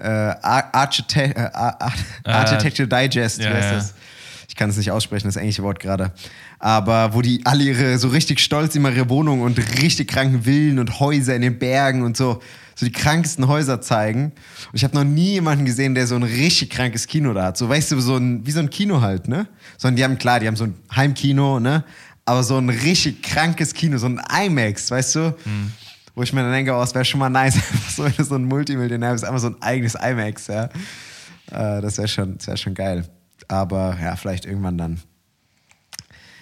Äh, 0.00 0.06
Ar- 0.42 0.68
Archite 0.72 1.34
äh, 1.36 1.50
Ar- 1.52 1.78
Architecture 2.24 2.88
Digest, 2.88 3.38
ja, 3.40 3.50
ja. 3.58 3.72
das? 3.74 3.94
Ich 4.48 4.56
kann 4.56 4.70
es 4.70 4.76
nicht 4.76 4.90
aussprechen, 4.90 5.28
das 5.28 5.36
englische 5.36 5.62
Wort 5.62 5.78
gerade. 5.78 6.10
Aber 6.58 7.12
wo 7.14 7.20
die 7.22 7.42
alle 7.44 7.64
ihre, 7.64 7.98
so 7.98 8.08
richtig 8.08 8.40
stolz 8.40 8.74
immer 8.74 8.90
ihre 8.90 9.08
Wohnungen 9.10 9.42
und 9.42 9.58
richtig 9.82 10.08
kranken 10.08 10.42
Villen 10.44 10.78
und 10.78 10.98
Häuser 11.00 11.36
in 11.36 11.42
den 11.42 11.58
Bergen 11.58 12.02
und 12.02 12.16
so, 12.16 12.40
so 12.74 12.86
die 12.86 12.92
krankesten 12.92 13.46
Häuser 13.46 13.80
zeigen. 13.80 14.26
Und 14.26 14.74
ich 14.74 14.84
habe 14.84 14.96
noch 14.96 15.04
nie 15.04 15.32
jemanden 15.32 15.64
gesehen, 15.66 15.94
der 15.94 16.06
so 16.06 16.16
ein 16.16 16.22
richtig 16.22 16.70
krankes 16.70 17.06
Kino 17.06 17.34
da 17.34 17.44
hat. 17.44 17.56
So, 17.58 17.68
weißt 17.68 17.92
du, 17.92 18.00
so 18.00 18.16
ein, 18.16 18.46
wie 18.46 18.50
so 18.50 18.60
ein 18.60 18.70
Kino 18.70 19.00
halt, 19.00 19.28
ne? 19.28 19.46
Sondern 19.76 19.96
die 19.96 20.04
haben, 20.04 20.18
klar, 20.18 20.40
die 20.40 20.46
haben 20.46 20.56
so 20.56 20.64
ein 20.64 20.74
Heimkino, 20.96 21.60
ne? 21.60 21.84
Aber 22.24 22.42
so 22.42 22.56
ein 22.58 22.68
richtig 22.70 23.22
krankes 23.22 23.74
Kino, 23.74 23.98
so 23.98 24.06
ein 24.06 24.20
IMAX, 24.44 24.90
weißt 24.90 25.14
du? 25.16 25.34
Wo 26.18 26.24
ich 26.24 26.32
mir 26.32 26.42
dann 26.42 26.50
denke, 26.50 26.74
oh, 26.74 26.82
es 26.82 26.92
wäre 26.96 27.04
schon 27.04 27.20
mal 27.20 27.30
nice, 27.30 27.54
einfach 27.70 27.90
so, 27.90 28.04
wenn 28.04 28.12
du 28.12 28.24
so 28.24 28.34
ein 28.34 28.44
Multimillionär 28.44 29.12
bist, 29.12 29.24
einfach 29.24 29.38
so 29.38 29.50
ein 29.50 29.62
eigenes 29.62 29.94
IMAX, 29.94 30.48
ja. 30.48 30.64
Äh, 30.64 31.80
das 31.80 31.96
wäre 31.96 32.08
schon, 32.08 32.36
das 32.38 32.48
wär 32.48 32.56
schon 32.56 32.74
geil. 32.74 33.08
Aber 33.46 33.96
ja, 34.02 34.16
vielleicht 34.16 34.44
irgendwann 34.44 34.76
dann. 34.76 35.00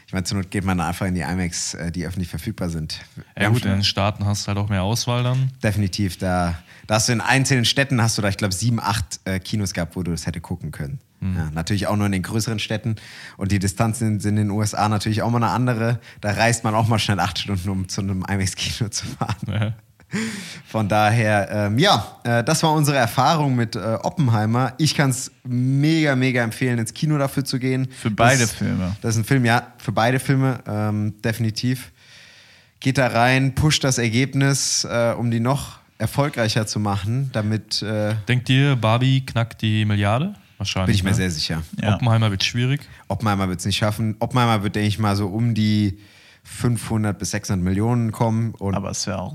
Ich 0.07 0.15
meine, 0.15 0.25
zur 0.25 0.39
Not 0.39 0.51
geht 0.51 0.65
man 0.65 0.81
einfach 0.81 1.05
in 1.05 1.15
die 1.15 1.21
IMAX, 1.21 1.75
äh, 1.75 1.93
die 1.93 2.07
öffentlich 2.07 2.31
verfügbar 2.31 2.71
sind. 2.71 3.01
Ja, 3.39 3.51
gut, 3.51 3.67
in 3.67 3.71
den 3.71 3.85
Staaten 3.85 4.25
hast 4.25 4.45
du 4.45 4.49
halt 4.49 4.57
auch 4.57 4.71
mehr 4.71 4.83
Auswahl 4.83 5.23
dann. 5.23 5.51
definitiv. 5.63 6.17
Da, 6.17 6.57
da 6.87 6.95
hast 6.95 7.11
du 7.11 7.13
in 7.13 7.21
einzelnen 7.21 7.67
Städten, 7.67 8.01
hast 8.01 8.17
du 8.17 8.23
da, 8.23 8.31
ich 8.31 8.39
glaube, 8.39 8.55
sieben, 8.55 8.81
acht 8.81 9.21
äh, 9.27 9.39
Kinos 9.41 9.75
gehabt, 9.75 9.95
wo 9.95 10.03
du 10.03 10.11
das 10.11 10.25
hätte 10.27 10.41
gucken 10.41 10.71
können. 10.71 11.01
Ja, 11.21 11.51
natürlich 11.53 11.87
auch 11.87 11.97
nur 11.97 12.07
in 12.07 12.13
den 12.13 12.23
größeren 12.23 12.59
Städten. 12.59 12.97
Und 13.37 13.53
die 13.53 13.59
Distanzen 13.59 14.21
sind 14.21 14.37
in 14.37 14.49
den 14.49 14.51
USA 14.51 14.89
natürlich 14.89 15.23
auch 15.23 15.31
mal 15.31 15.43
eine 15.43 15.53
andere. 15.53 15.99
Da 16.21 16.33
reist 16.33 16.63
man 16.63 16.75
auch 16.75 16.89
mal 16.89 16.99
schnell 16.99 17.21
acht 17.21 17.39
Stunden, 17.39 17.69
um 17.69 17.89
zu 17.89 18.03
einem 18.03 18.25
IMAX-Kino 18.29 18.91
zu 18.91 19.07
fahren. 19.07 19.37
Ja. 19.49 19.75
Von 20.67 20.89
daher, 20.89 21.49
ähm, 21.51 21.79
ja, 21.79 22.19
äh, 22.23 22.45
das 22.45 22.63
war 22.63 22.73
unsere 22.73 22.97
Erfahrung 22.97 23.57
mit 23.57 23.75
äh, 23.75 23.99
Oppenheimer. 24.03 24.75
Ich 24.79 24.95
kann 24.95 25.11
es 25.11 25.33
mega, 25.45 26.15
mega 26.15 26.43
empfehlen, 26.43 26.79
ins 26.79 26.95
Kino 26.95 27.19
dafür 27.19 27.45
zu 27.45 27.59
gehen. 27.59 27.89
Für 27.91 28.11
beide 28.11 28.43
das, 28.43 28.53
Filme. 28.53 28.97
Das 29.01 29.15
ist 29.15 29.23
ein 29.23 29.25
Film, 29.25 29.45
ja, 29.45 29.67
für 29.79 29.93
beide 29.93 30.21
Filme, 30.21 30.61
ähm, 30.67 31.21
definitiv. 31.23 31.93
Geht 32.79 32.99
da 32.99 33.09
rein, 33.09 33.55
pusht 33.55 33.83
das 33.83 33.99
Ergebnis, 33.99 34.85
äh, 34.85 35.13
um 35.17 35.31
die 35.31 35.41
noch 35.41 35.79
erfolgreicher 35.99 36.67
zu 36.67 36.79
machen, 36.79 37.31
damit 37.33 37.83
äh, 37.83 38.15
Denkt 38.29 38.49
ihr, 38.49 38.77
Barbie 38.77 39.25
knackt 39.25 39.63
die 39.63 39.85
Milliarde? 39.85 40.35
Wahrscheinlich. 40.59 40.87
bin 40.87 40.95
ich 40.97 41.03
mir 41.03 41.11
ne? 41.11 41.17
sehr 41.17 41.31
sicher. 41.31 41.63
Ja. 41.81 41.95
Oppenheimer 41.95 42.31
wird 42.31 42.45
schwierig. 42.45 42.81
Oppenheimer 43.09 43.49
wird 43.49 43.61
es 43.61 43.67
nicht 43.67 43.77
schaffen. 43.77 44.17
Oppenheimer 44.21 44.63
wird, 44.63 44.75
denke 44.75 44.89
ich 44.89 44.99
mal, 44.99 45.17
so 45.17 45.29
um 45.29 45.55
die 45.55 45.99
500 46.45 47.19
bis 47.19 47.33
600 47.33 47.63
Millionen 47.63 48.13
kommen. 48.13 48.55
Und, 48.55 48.75
Aber 48.75 48.91
es 48.91 49.07
wäre 49.07 49.19
auch 49.19 49.35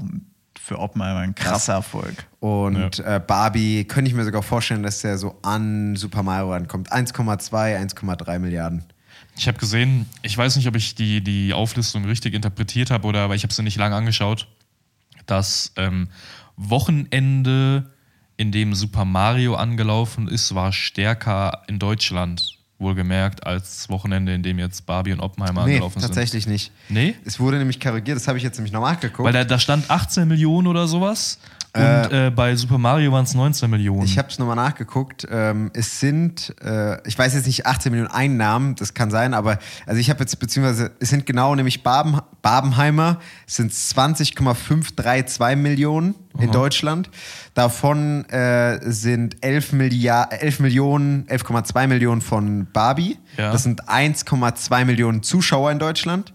für 0.60 0.80
Oppenheimer 0.80 1.19
ein 1.19 1.35
krasser 1.35 1.73
Erfolg. 1.73 2.26
und 2.39 2.99
äh, 2.99 3.19
Barbie 3.26 3.84
könnte 3.85 4.10
ich 4.10 4.15
mir 4.15 4.23
sogar 4.23 4.43
vorstellen, 4.43 4.84
dass 4.84 5.02
der 5.02 5.18
so 5.18 5.38
an 5.41 5.95
Super 5.95 6.23
Mario 6.23 6.52
rankommt. 6.52 6.91
1,2, 6.91 7.52
1,3 7.52 8.39
Milliarden. 8.39 8.84
Ich 9.38 9.48
habe 9.48 9.57
gesehen, 9.57 10.07
ich 10.22 10.38
weiß 10.38 10.56
nicht, 10.56 10.68
ob 10.68 10.76
ich 10.76 10.95
die, 10.95 11.22
die 11.22 11.53
Auflistung 11.53 12.06
richtig 12.06 12.34
interpretiert 12.34 12.91
habe 12.91 13.07
oder 13.07 13.22
aber 13.22 13.35
ich 13.35 13.43
habe 13.43 13.53
sie 13.53 13.64
nicht 13.64 13.77
lange 13.77 13.95
angeschaut, 13.95 14.48
das 15.26 15.73
ähm, 15.77 16.10
Wochenende, 16.57 17.91
in 18.38 18.52
dem 18.52 18.74
Super 18.74 19.06
Mario 19.06 19.56
angelaufen 19.56 20.28
ist, 20.28 20.56
war 20.56 20.72
stärker 20.72 21.64
in 21.68 21.80
Deutschland, 21.80 22.58
wohlgemerkt, 22.80 23.45
als 23.45 23.78
das 23.78 23.90
Wochenende, 23.90 24.34
in 24.34 24.41
dem 24.41 24.58
jetzt 24.58 24.86
Barbie 24.88 25.14
und 25.14 25.20
Oppenheimer 25.20 25.66
Nee, 25.66 25.74
angelaufen 25.74 26.02
tatsächlich 26.02 26.48
nicht. 26.48 26.72
sind. 26.88 26.95
Nee? 26.95 27.16
Es 27.26 27.40
wurde 27.40 27.58
nämlich 27.58 27.80
korrigiert, 27.80 28.16
das 28.18 28.28
habe 28.28 28.38
ich 28.40 28.44
jetzt 28.44 28.58
nämlich 28.58 28.74
noch 28.74 28.82
nachgeguckt. 28.82 29.24
Weil 29.24 29.34
da, 29.34 29.44
da 29.44 29.60
stand 29.60 29.90
18 29.90 30.28
Millionen 30.28 30.68
oder 30.68 30.88
sowas 30.88 31.38
und 31.73 32.11
äh, 32.11 32.31
bei 32.35 32.56
Super 32.56 32.77
Mario 32.77 33.14
waren 33.14 33.23
es 33.23 33.34
19 33.34 33.69
Millionen. 33.69 34.03
Ich 34.03 34.18
habe 34.18 34.27
es 34.27 34.38
nochmal 34.38 34.57
nachgeguckt. 34.57 35.26
Ähm, 35.31 35.72
es 35.73 36.02
sind, 36.02 36.53
äh, 36.61 37.06
ich 37.07 37.18
weiß 37.18 37.34
jetzt 37.34 37.48
nicht 37.48 37.65
18 37.65 37.91
Millionen 37.91 38.11
Einnahmen, 38.11 38.76
das 38.76 38.93
kann 38.93 39.10
sein, 39.10 39.34
aber 39.34 39.57
also 39.85 39.99
ich 39.99 40.10
habe 40.10 40.19
jetzt, 40.19 40.38
beziehungsweise 40.38 40.91
es 40.99 41.10
sind 41.10 41.26
genau 41.26 41.56
nämlich 41.56 41.81
Baben, 41.81 42.19
Babenheimer, 42.41 43.19
es 43.48 43.56
sind 43.56 43.73
20,532 43.73 45.56
Millionen 45.56 46.15
in 46.39 46.52
Deutschland. 46.52 47.10
Davon 47.53 48.26
äh, 48.30 48.80
sind 48.91 49.38
11, 49.41 49.73
Milliard, 49.73 50.34
11 50.41 50.60
Millionen, 50.60 51.26
11,2 51.27 51.88
Millionen 51.88 52.22
von 52.22 52.68
Barbie. 52.72 53.18
Ja. 53.38 53.52
Das 53.52 53.64
sind 53.64 53.88
1,2 53.88 54.85
Millionen 54.85 55.23
Zuschauer 55.23 55.72
in 55.72 55.80
Deutschland. 55.80 56.34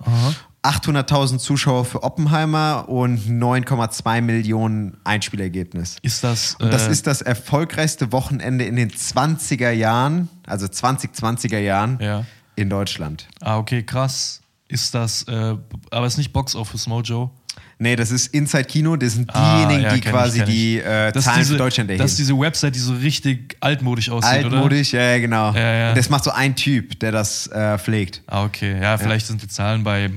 800.000 0.67 1.39
Zuschauer 1.39 1.85
für 1.85 2.03
Oppenheimer 2.03 2.89
und 2.89 3.21
9,2 3.21 4.21
Millionen 4.21 4.97
Einspielergebnis. 5.05 5.97
ist 6.03 6.25
das, 6.25 6.57
Und 6.57 6.73
das 6.73 6.89
äh, 6.89 6.91
ist 6.91 7.07
das 7.07 7.23
erfolgreichste 7.23 8.11
Wochenende 8.13 8.65
in 8.65 8.75
den 8.77 8.91
20er 8.91 9.71
Jahren, 9.71 10.29
also 10.47 10.67
2020er 10.67 11.59
Jahren 11.59 11.99
Ja. 12.01 12.25
in 12.57 12.69
Deutschland. 12.71 13.29
Ah, 13.41 13.59
okay, 13.59 13.83
krass. 13.85 14.41
Ist 14.69 14.95
das, 14.95 15.23
äh, 15.29 15.55
aber 15.91 16.07
ist 16.07 16.19
nicht 16.19 16.33
Box 16.33 16.57
Office 16.57 16.89
Mojo? 16.89 17.31
Nee, 17.79 17.95
das 17.95 18.11
ist 18.11 18.29
Inside 18.29 18.65
Kino, 18.65 18.97
das 18.97 19.13
sind 19.15 19.31
Ah, 19.35 19.57
diejenigen, 19.57 19.83
ja, 19.83 19.95
die 19.95 20.01
quasi 20.01 20.39
ich. 20.39 20.45
die 20.45 20.79
äh, 20.79 21.13
Zahlen 21.13 21.39
diese, 21.41 21.53
für 21.53 21.59
Deutschland 21.59 21.91
erheben. 21.91 22.03
Das 22.03 22.13
ist 22.13 22.19
diese 22.19 22.39
Website, 22.39 22.75
die 22.75 22.79
so 22.79 22.95
richtig 22.95 23.55
altmodisch 23.61 24.09
aussieht, 24.09 24.47
oder? 24.47 24.57
Altmodisch, 24.57 24.93
ja, 24.93 25.19
genau. 25.19 25.53
Ja, 25.53 25.75
ja. 25.75 25.95
Das 25.95 26.09
macht 26.09 26.25
so 26.25 26.31
ein 26.31 26.57
Typ, 26.57 26.99
der 27.01 27.13
das 27.13 27.47
äh, 27.49 27.77
pflegt. 27.79 28.23
Ah, 28.27 28.45
okay. 28.45 28.81
Ja, 28.81 28.97
vielleicht 28.97 29.27
sind 29.27 29.43
die 29.43 29.49
Zahlen 29.49 29.85
bei 29.85 30.05
äh, 30.05 30.11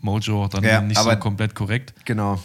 Mojo 0.00 0.44
auch 0.44 0.48
dann 0.48 0.86
nicht 0.88 0.98
so 0.98 1.14
komplett 1.16 1.54
korrekt. 1.54 1.92
Genau. 2.06 2.42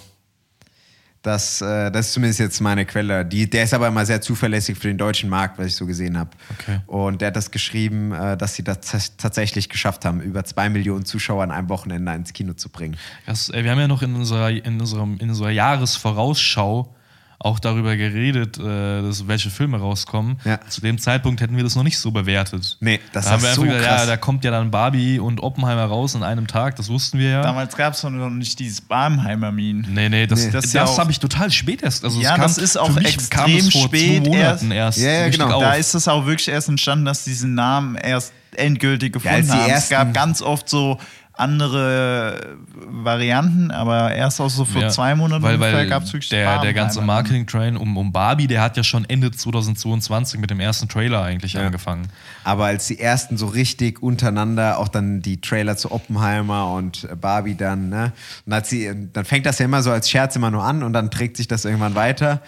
Das, 1.21 1.61
äh, 1.61 1.91
das 1.91 2.07
ist 2.07 2.13
zumindest 2.13 2.39
jetzt 2.39 2.61
meine 2.61 2.85
Quelle. 2.85 3.25
Die, 3.25 3.49
der 3.49 3.65
ist 3.65 3.73
aber 3.73 3.89
immer 3.89 4.05
sehr 4.05 4.21
zuverlässig 4.21 4.77
für 4.77 4.87
den 4.87 4.97
deutschen 4.97 5.29
Markt, 5.29 5.59
was 5.59 5.67
ich 5.67 5.75
so 5.75 5.85
gesehen 5.85 6.17
habe. 6.17 6.29
Okay. 6.57 6.79
Und 6.87 7.19
der 7.19 7.27
hat 7.27 7.35
das 7.35 7.51
geschrieben, 7.51 8.13
äh, 8.13 8.37
dass 8.37 8.55
sie 8.55 8.63
das 8.63 8.79
tats- 8.81 9.17
tatsächlich 9.17 9.67
geschafft 9.67 10.05
haben, 10.05 10.21
über 10.21 10.45
zwei 10.45 10.69
Millionen 10.69 11.03
Zuschauer 11.03 11.43
an 11.43 11.51
einem 11.51 11.67
Wochenende 11.67 12.13
ins 12.13 12.31
Kino 12.31 12.53
zu 12.53 12.69
bringen. 12.69 12.95
Das, 13.25 13.49
äh, 13.49 13.65
wir 13.65 13.71
haben 13.71 13.79
ja 13.79 13.89
noch 13.89 14.01
in 14.01 14.15
unserer, 14.15 14.49
in 14.49 14.79
unserem, 14.79 15.17
in 15.19 15.29
unserer 15.29 15.51
Jahresvorausschau 15.51 16.95
auch 17.41 17.59
darüber 17.59 17.95
geredet, 17.95 18.57
äh, 18.59 19.01
dass 19.01 19.27
welche 19.29 19.49
Filme 19.49 19.79
rauskommen. 19.79 20.39
Ja. 20.43 20.59
Zu 20.67 20.81
dem 20.81 20.97
Zeitpunkt 20.99 21.39
hätten 21.39 21.55
wir 21.55 21.63
das 21.63 21.75
noch 21.75 21.83
nicht 21.83 21.97
so 21.97 22.11
bewertet. 22.11 22.75
Nee, 22.81 22.99
das 23.13 23.25
da 23.25 23.31
haben 23.31 23.37
ist 23.37 23.43
wir 23.45 23.53
so 23.55 23.61
gesagt, 23.63 23.81
krass. 23.85 24.01
ja, 24.01 24.05
da 24.07 24.17
kommt 24.17 24.43
ja 24.43 24.51
dann 24.51 24.71
Barbie 24.71 25.19
und 25.19 25.41
Oppenheimer 25.41 25.85
raus 25.85 26.15
an 26.17 26.23
einem 26.23 26.47
Tag, 26.47 26.75
das 26.75 26.89
wussten 26.89 27.17
wir 27.17 27.29
ja. 27.29 27.41
Damals 27.41 27.77
gab 27.77 27.93
es 27.93 28.03
noch 28.03 28.09
nicht 28.29 28.59
dieses 28.59 28.81
Barmheimer-Meme. 28.81 29.83
Nee, 29.87 30.09
nee, 30.09 30.27
das, 30.27 30.45
Nee. 30.45 30.51
das, 30.51 30.63
Das 30.65 30.73
ja 30.73 30.83
auch- 30.83 30.97
habe 30.99 31.11
ich 31.11 31.19
total 31.19 31.49
spät 31.51 31.81
erst. 31.81 32.03
Also 32.03 32.17
es 32.17 32.23
Ja, 32.25 32.31
kam, 32.31 32.41
das 32.41 32.57
ist 32.57 32.77
auch 32.77 32.87
für 32.91 32.99
mich 32.99 33.29
kam 33.29 33.45
extrem 33.45 33.67
es 33.67 33.71
vor 33.71 33.81
spät 33.83 34.23
zwei 34.23 34.29
Monaten 34.29 34.71
erst. 34.71 34.97
Ja, 34.99 35.09
ja, 35.11 35.29
genau. 35.29 35.51
auf. 35.51 35.63
Da 35.63 35.73
ist 35.75 35.93
es 35.95 36.07
auch 36.09 36.25
wirklich 36.25 36.49
erst 36.49 36.67
entstanden, 36.67 37.05
dass 37.05 37.23
diesen 37.23 37.55
Namen 37.55 37.95
erst 37.95 38.33
endgültig 38.55 39.13
gefunden 39.13 39.43
die 39.45 39.51
haben. 39.51 39.71
Es 39.71 39.87
gab 39.89 40.13
ganz 40.13 40.41
oft 40.41 40.67
so 40.67 40.99
andere 41.39 42.57
Varianten, 42.87 43.71
aber 43.71 44.13
erst 44.13 44.41
auch 44.41 44.49
so 44.49 44.65
vor 44.65 44.81
Ja, 44.81 44.89
zwei 44.89 45.15
Monaten 45.15 45.43
weil, 45.43 45.59
weil 45.59 45.87
gab 45.87 46.03
es 46.03 46.13
wirklich 46.13 46.29
der, 46.29 46.59
der 46.59 46.73
ganze. 46.73 47.01
Marketing-Train 47.01 47.77
um, 47.77 47.97
um 47.97 48.11
Barbie, 48.11 48.47
der 48.47 48.61
hat 48.61 48.77
ja 48.77 48.83
schon 48.83 49.05
Ende 49.05 49.31
2022 49.31 50.39
mit 50.39 50.49
dem 50.49 50.59
ersten 50.59 50.87
Trailer 50.89 51.23
eigentlich 51.23 51.57
angefangen. 51.57 52.07
Aber 52.43 52.65
als 52.65 52.87
die 52.87 52.99
ersten 52.99 53.37
so 53.37 53.47
richtig 53.47 54.03
untereinander, 54.03 54.77
auch 54.77 54.87
dann 54.89 55.21
die 55.21 55.41
Trailer 55.41 55.77
zu 55.77 55.91
Oppenheimer 55.91 56.73
und 56.73 57.07
Barbie 57.19 57.55
dann, 57.55 57.89
ne? 57.89 58.13
Und 58.45 58.53
hat 58.53 58.67
sie, 58.67 58.91
dann 59.13 59.25
fängt 59.25 59.45
das 59.45 59.59
ja 59.59 59.65
immer 59.65 59.81
so 59.81 59.91
als 59.91 60.09
Scherz 60.09 60.35
immer 60.35 60.51
nur 60.51 60.63
an 60.63 60.83
und 60.83 60.93
dann 60.93 61.09
trägt 61.09 61.37
sich 61.37 61.47
das 61.47 61.65
irgendwann 61.65 61.95
weiter. 61.95 62.41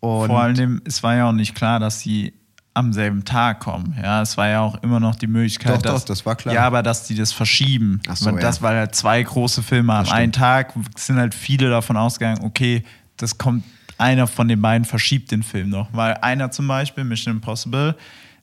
Und 0.00 0.28
Vor 0.28 0.40
allem, 0.40 0.80
es 0.84 1.02
war 1.02 1.16
ja 1.16 1.28
auch 1.28 1.32
nicht 1.32 1.54
klar, 1.54 1.80
dass 1.80 2.00
sie 2.00 2.32
am 2.78 2.92
selben 2.92 3.24
Tag 3.24 3.60
kommen. 3.60 3.96
Ja, 4.00 4.22
es 4.22 4.36
war 4.36 4.48
ja 4.48 4.60
auch 4.60 4.82
immer 4.82 5.00
noch 5.00 5.16
die 5.16 5.26
Möglichkeit, 5.26 5.76
Doch, 5.76 5.82
doch, 5.82 5.92
dass, 5.92 6.04
das 6.04 6.24
war 6.24 6.36
klar. 6.36 6.54
Ja, 6.54 6.64
aber 6.64 6.82
dass 6.82 7.06
die 7.06 7.14
das 7.14 7.32
verschieben. 7.32 8.00
Ach 8.08 8.16
so, 8.16 8.26
Weil 8.26 8.34
ja. 8.34 8.40
Das 8.40 8.62
war 8.62 8.74
halt 8.74 8.94
zwei 8.94 9.22
große 9.22 9.62
Filme 9.62 9.94
an 9.94 10.08
einem 10.08 10.32
Tag. 10.32 10.74
Sind 10.96 11.16
halt 11.16 11.34
viele 11.34 11.68
davon 11.68 11.96
ausgegangen, 11.96 12.44
okay, 12.44 12.84
das 13.16 13.36
kommt, 13.36 13.64
einer 13.98 14.28
von 14.28 14.46
den 14.46 14.62
beiden 14.62 14.84
verschiebt 14.84 15.32
den 15.32 15.42
Film 15.42 15.70
noch. 15.70 15.88
Weil 15.92 16.14
einer 16.14 16.50
zum 16.52 16.68
Beispiel, 16.68 17.02
Mission 17.04 17.34
Impossible, 17.34 17.96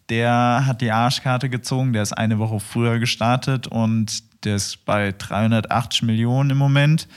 der 0.10 0.64
hat 0.66 0.82
die 0.82 0.92
Arschkarte 0.92 1.50
gezogen, 1.50 1.94
der 1.94 2.04
ist 2.04 2.14
eine 2.14 2.38
Woche 2.38 2.60
früher 2.60 3.00
gestartet 3.00 3.68
und 3.68 4.24
der 4.44 4.58
ist 4.58 4.86
bei 4.86 5.14
380 5.18 6.04
Millionen 6.04 6.52
im 6.52 6.58
Moment. 6.58 7.08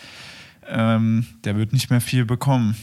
Ähm, 0.69 1.27
der 1.45 1.57
wird 1.57 1.73
nicht 1.73 1.91
mehr 1.91 2.01
viel 2.01 2.25
bekommen. 2.25 2.77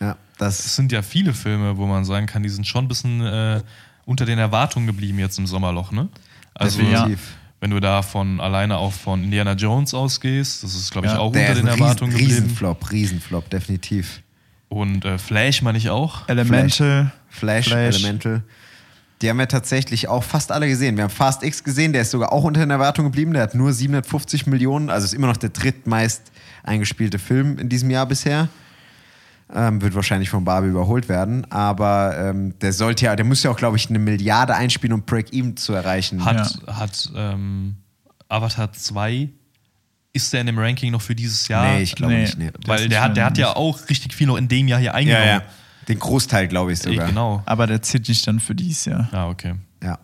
Ja, 0.00 0.16
das 0.38 0.64
Es 0.64 0.76
sind 0.76 0.92
ja 0.92 1.02
viele 1.02 1.34
Filme, 1.34 1.76
wo 1.76 1.86
man 1.86 2.04
sagen 2.04 2.26
kann, 2.26 2.42
die 2.42 2.48
sind 2.48 2.66
schon 2.66 2.84
ein 2.86 2.88
bisschen 2.88 3.20
äh, 3.20 3.60
unter 4.04 4.24
den 4.24 4.38
Erwartungen 4.38 4.86
geblieben 4.86 5.18
jetzt 5.18 5.38
im 5.38 5.46
Sommerloch, 5.46 5.92
ne? 5.92 6.08
Also, 6.54 6.78
Definitiv. 6.82 7.36
wenn 7.60 7.70
du 7.70 7.80
da 7.80 8.02
von 8.02 8.40
alleine 8.40 8.78
auch 8.78 8.92
von 8.92 9.22
Indiana 9.22 9.52
Jones 9.52 9.94
ausgehst, 9.94 10.64
das 10.64 10.74
ist, 10.74 10.90
glaube 10.90 11.06
ich, 11.06 11.12
Ja, 11.12 11.20
auch 11.20 11.28
unter 11.28 11.54
den 11.54 11.66
Erwartungen 11.66 12.12
Riesen, 12.12 12.26
geblieben. 12.26 12.42
Riesenflop, 12.42 12.90
Riesenflop, 12.90 13.50
definitiv. 13.50 14.22
Und 14.68 15.04
äh, 15.04 15.18
Flash 15.18 15.62
meine 15.62 15.78
ich 15.78 15.90
auch. 15.90 16.28
Elemental. 16.28 17.12
Flash, 17.28 17.68
Flash. 17.68 17.96
Elemental. 17.96 18.42
Die 19.20 19.28
haben 19.28 19.38
wir 19.38 19.48
tatsächlich 19.48 20.08
auch 20.08 20.24
fast 20.24 20.50
alle 20.50 20.66
gesehen. 20.66 20.96
Wir 20.96 21.04
haben 21.04 21.10
Fast 21.10 21.42
X 21.42 21.62
gesehen, 21.62 21.92
der 21.92 22.02
ist 22.02 22.10
sogar 22.10 22.32
auch 22.32 22.44
unter 22.44 22.60
den 22.60 22.70
Erwartungen 22.70 23.10
geblieben. 23.10 23.34
Der 23.34 23.42
hat 23.42 23.54
nur 23.54 23.72
750 23.72 24.46
Millionen, 24.46 24.88
also 24.88 25.04
ist 25.04 25.12
immer 25.12 25.26
noch 25.26 25.36
der 25.36 25.50
drittmeist 25.50 26.32
eingespielte 26.62 27.18
Film 27.18 27.58
in 27.58 27.68
diesem 27.68 27.90
Jahr 27.90 28.06
bisher. 28.06 28.48
Ähm, 29.52 29.82
wird 29.82 29.96
wahrscheinlich 29.96 30.30
von 30.30 30.44
Barbie 30.44 30.68
überholt 30.68 31.08
werden, 31.08 31.44
aber 31.50 32.16
ähm, 32.16 32.56
der 32.60 32.72
sollte 32.72 33.06
ja, 33.06 33.16
der 33.16 33.24
muss 33.24 33.42
ja 33.42 33.50
auch, 33.50 33.56
glaube 33.56 33.76
ich, 33.76 33.88
eine 33.88 33.98
Milliarde 33.98 34.54
einspielen, 34.54 34.92
um 34.92 35.02
Break-Even 35.02 35.56
zu 35.56 35.72
erreichen. 35.72 36.24
Hat, 36.24 36.56
hat 36.68 37.10
ähm, 37.16 37.74
Avatar 38.28 38.72
2, 38.72 39.28
ist 40.12 40.32
der 40.32 40.42
in 40.42 40.46
dem 40.46 40.58
Ranking 40.58 40.92
noch 40.92 41.02
für 41.02 41.16
dieses 41.16 41.48
Jahr? 41.48 41.74
nee, 41.74 41.82
ich 41.82 41.96
glaube 41.96 42.12
nee. 42.12 42.20
nicht. 42.20 42.38
Nee. 42.38 42.50
Weil 42.66 42.88
der 42.88 43.02
hat, 43.02 43.16
der 43.16 43.24
hat 43.24 43.38
ja 43.38 43.56
auch 43.56 43.88
richtig 43.88 44.14
viel 44.14 44.28
noch 44.28 44.36
in 44.36 44.46
dem 44.46 44.68
Jahr 44.68 44.78
hier 44.78 44.94
eingenommen. 44.94 45.26
Ja, 45.26 45.34
ja. 45.34 45.42
Den 45.88 45.98
Großteil, 45.98 46.46
glaube 46.46 46.72
ich 46.72 46.78
sogar. 46.78 47.08
Genau. 47.08 47.42
Aber 47.46 47.66
der 47.66 47.82
zählt 47.82 48.08
nicht 48.08 48.24
dann 48.26 48.38
für 48.38 48.54
dies 48.54 48.84
Jahr. 48.84 49.08
Ja, 49.12 49.26
okay. 49.26 49.54
Ja. 49.82 49.98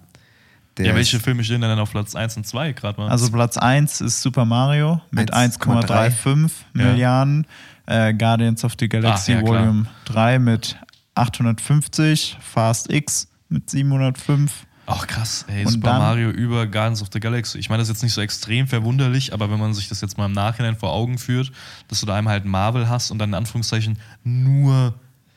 Der 0.77 0.87
Ja, 0.87 0.95
welche 0.95 1.21
Filme 1.21 1.45
stehen 1.45 1.61
denn 1.61 1.71
dann 1.71 1.79
auf 1.79 1.91
Platz 1.93 2.15
1 2.15 2.37
und 2.37 2.47
2 2.47 2.73
gerade 2.73 3.01
mal? 3.01 3.09
Also 3.09 3.31
Platz 3.31 3.57
1 3.57 4.01
ist 4.01 4.21
Super 4.21 4.45
Mario 4.45 5.01
mit 5.11 5.33
1,3 5.33 5.87
1,35 5.87 6.51
Ja. 6.75 6.85
Milliarden. 6.85 7.47
Äh, 7.87 8.13
Guardians 8.15 8.65
of 8.65 8.75
the 8.79 8.89
Galaxy 8.89 9.33
Ah, 9.33 9.37
ja, 9.37 9.43
klar. 9.43 9.61
Volume 9.63 9.87
3 10.07 10.39
mit 10.39 10.77
850. 11.15 12.37
Fast 12.41 12.91
X 12.93 13.29
mit 13.49 13.69
705. 13.71 14.67
Ach 14.89 15.05
krass, 15.07 15.45
ey, 15.49 15.65
Und 15.65 15.73
Super 15.73 15.89
dann- 15.91 15.99
Mario 15.99 16.31
über 16.31 16.65
Guardians 16.67 17.03
of 17.03 17.09
the 17.13 17.19
Galaxy. 17.19 17.59
Ich 17.59 17.69
meine, 17.69 17.81
das 17.81 17.89
ist 17.89 17.97
jetzt 17.97 18.03
nicht 18.05 18.13
so 18.13 18.21
extrem 18.21 18.69
verwunderlich, 18.69 19.33
aber 19.33 19.51
wenn 19.51 19.59
man 19.59 19.75
sich 19.75 19.89
das 19.89 20.01
jetzt 20.01 20.17
mal 20.17 20.27
im 20.27 20.33
Nachhinein 20.33 20.77
vor 20.77 20.93
Augen 20.93 21.19
führt, 21.19 21.51
dass 21.89 21.99
du 22.01 22.07
da 22.07 22.15
einmal 22.17 22.35
halt 22.35 22.45
Marvel 22.45 22.89
hast 22.89 23.11
und 23.11 23.19
dann 23.19 23.31
in 23.31 23.35
Anführungszeichen 23.35 23.99
nur 24.23 24.95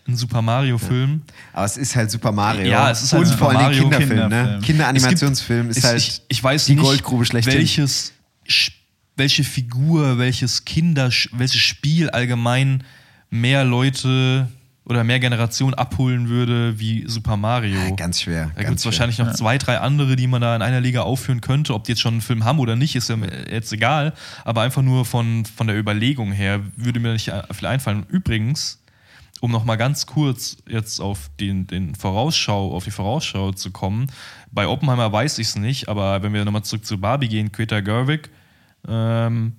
ein 0.08 0.16
Super 0.16 0.42
Mario-Film. 0.44 1.22
aber 1.54 1.66
es 1.66 1.78
ist 1.78 1.96
halt 1.96 2.12
Super 2.12 2.32
Mario. 2.32 2.68
Ja, 2.70 2.92
es 2.92 3.02
ist 3.02 3.12
halt 3.14 3.22
Und 3.22 3.26
Super 3.28 3.38
vor 3.40 3.50
allem 3.50 3.62
Mario, 3.62 3.82
Kinderfilm, 3.84 4.10
ne? 4.10 4.22
Kinderfilm. 4.30 4.62
Kinderanimationsfilm 4.62 5.70
Es 5.70 5.78
ist 5.78 5.84
gibt- 5.84 5.88
halt 5.94 6.02
ich, 6.02 6.22
ich 6.28 6.44
weiß 6.44 6.66
die 6.66 6.76
nicht, 6.76 6.84
Goldgrube 6.84 7.26
schlechthin. 7.26 7.54
welches, 7.56 8.14
Sch- 8.48 8.72
welche 9.20 9.44
Figur, 9.44 10.18
welches 10.18 10.66
Kinder, 10.66 11.12
welches 11.34 11.62
Spiel 11.62 12.10
allgemein 12.10 12.84
mehr 13.30 13.64
Leute 13.64 14.48
oder 14.86 15.04
mehr 15.04 15.20
Generationen 15.20 15.76
abholen 15.76 16.30
würde 16.30 16.80
wie 16.80 17.04
Super 17.08 17.38
Mario. 17.38 17.80
Ja, 17.80 17.92
ganz 17.92 18.22
schwer. 18.22 18.50
Da 18.56 18.64
gibt 18.64 18.80
es 18.80 18.86
wahrscheinlich 18.86 19.20
noch 19.20 19.34
zwei, 19.34 19.60
drei 19.60 19.78
andere, 19.78 20.16
die 20.16 20.26
man 20.26 20.42
da 20.42 20.56
in 20.56 20.64
einer 20.64 20.82
Liga 20.82 21.02
aufführen 21.02 21.42
könnte. 21.42 21.76
Ob 21.76 21.84
die 21.84 21.92
jetzt 21.92 22.02
schon 22.02 22.16
einen 22.16 22.22
Film 22.22 22.44
haben 22.44 22.58
oder 22.58 22.76
nicht, 22.76 22.96
ist 22.96 23.08
ja 23.08 23.18
jetzt 23.52 23.72
egal. 23.72 24.14
Aber 24.46 24.64
einfach 24.64 24.82
nur 24.82 25.06
von, 25.06 25.46
von 25.46 25.68
der 25.68 25.78
Überlegung 25.78 26.32
her 26.32 26.62
würde 26.76 27.00
mir 27.00 27.14
nicht 27.14 27.32
viel 27.52 27.68
einfallen. 27.68 28.08
Übrigens, 28.10 28.82
um 29.42 29.52
noch 29.52 29.64
mal 29.64 29.76
ganz 29.76 30.08
kurz 30.08 30.58
jetzt 30.68 31.00
auf 31.00 31.30
den, 31.40 31.68
den 31.68 31.94
Vorausschau, 31.94 32.74
auf 32.74 32.86
die 32.86 32.92
Vorausschau 32.92 33.52
zu 33.52 33.70
kommen. 33.70 34.08
Bei 34.52 34.68
Oppenheimer 34.68 35.12
weiß 35.12 35.38
ich 35.38 35.50
es 35.50 35.56
nicht, 35.56 35.88
aber 35.88 36.24
wenn 36.24 36.34
wir 36.34 36.44
nochmal 36.46 36.64
zurück 36.64 36.86
zu 36.86 36.98
Barbie 36.98 37.28
gehen, 37.28 37.52
Greta 37.52 37.82
Gerwig 37.82 38.32
ähm, 38.90 39.54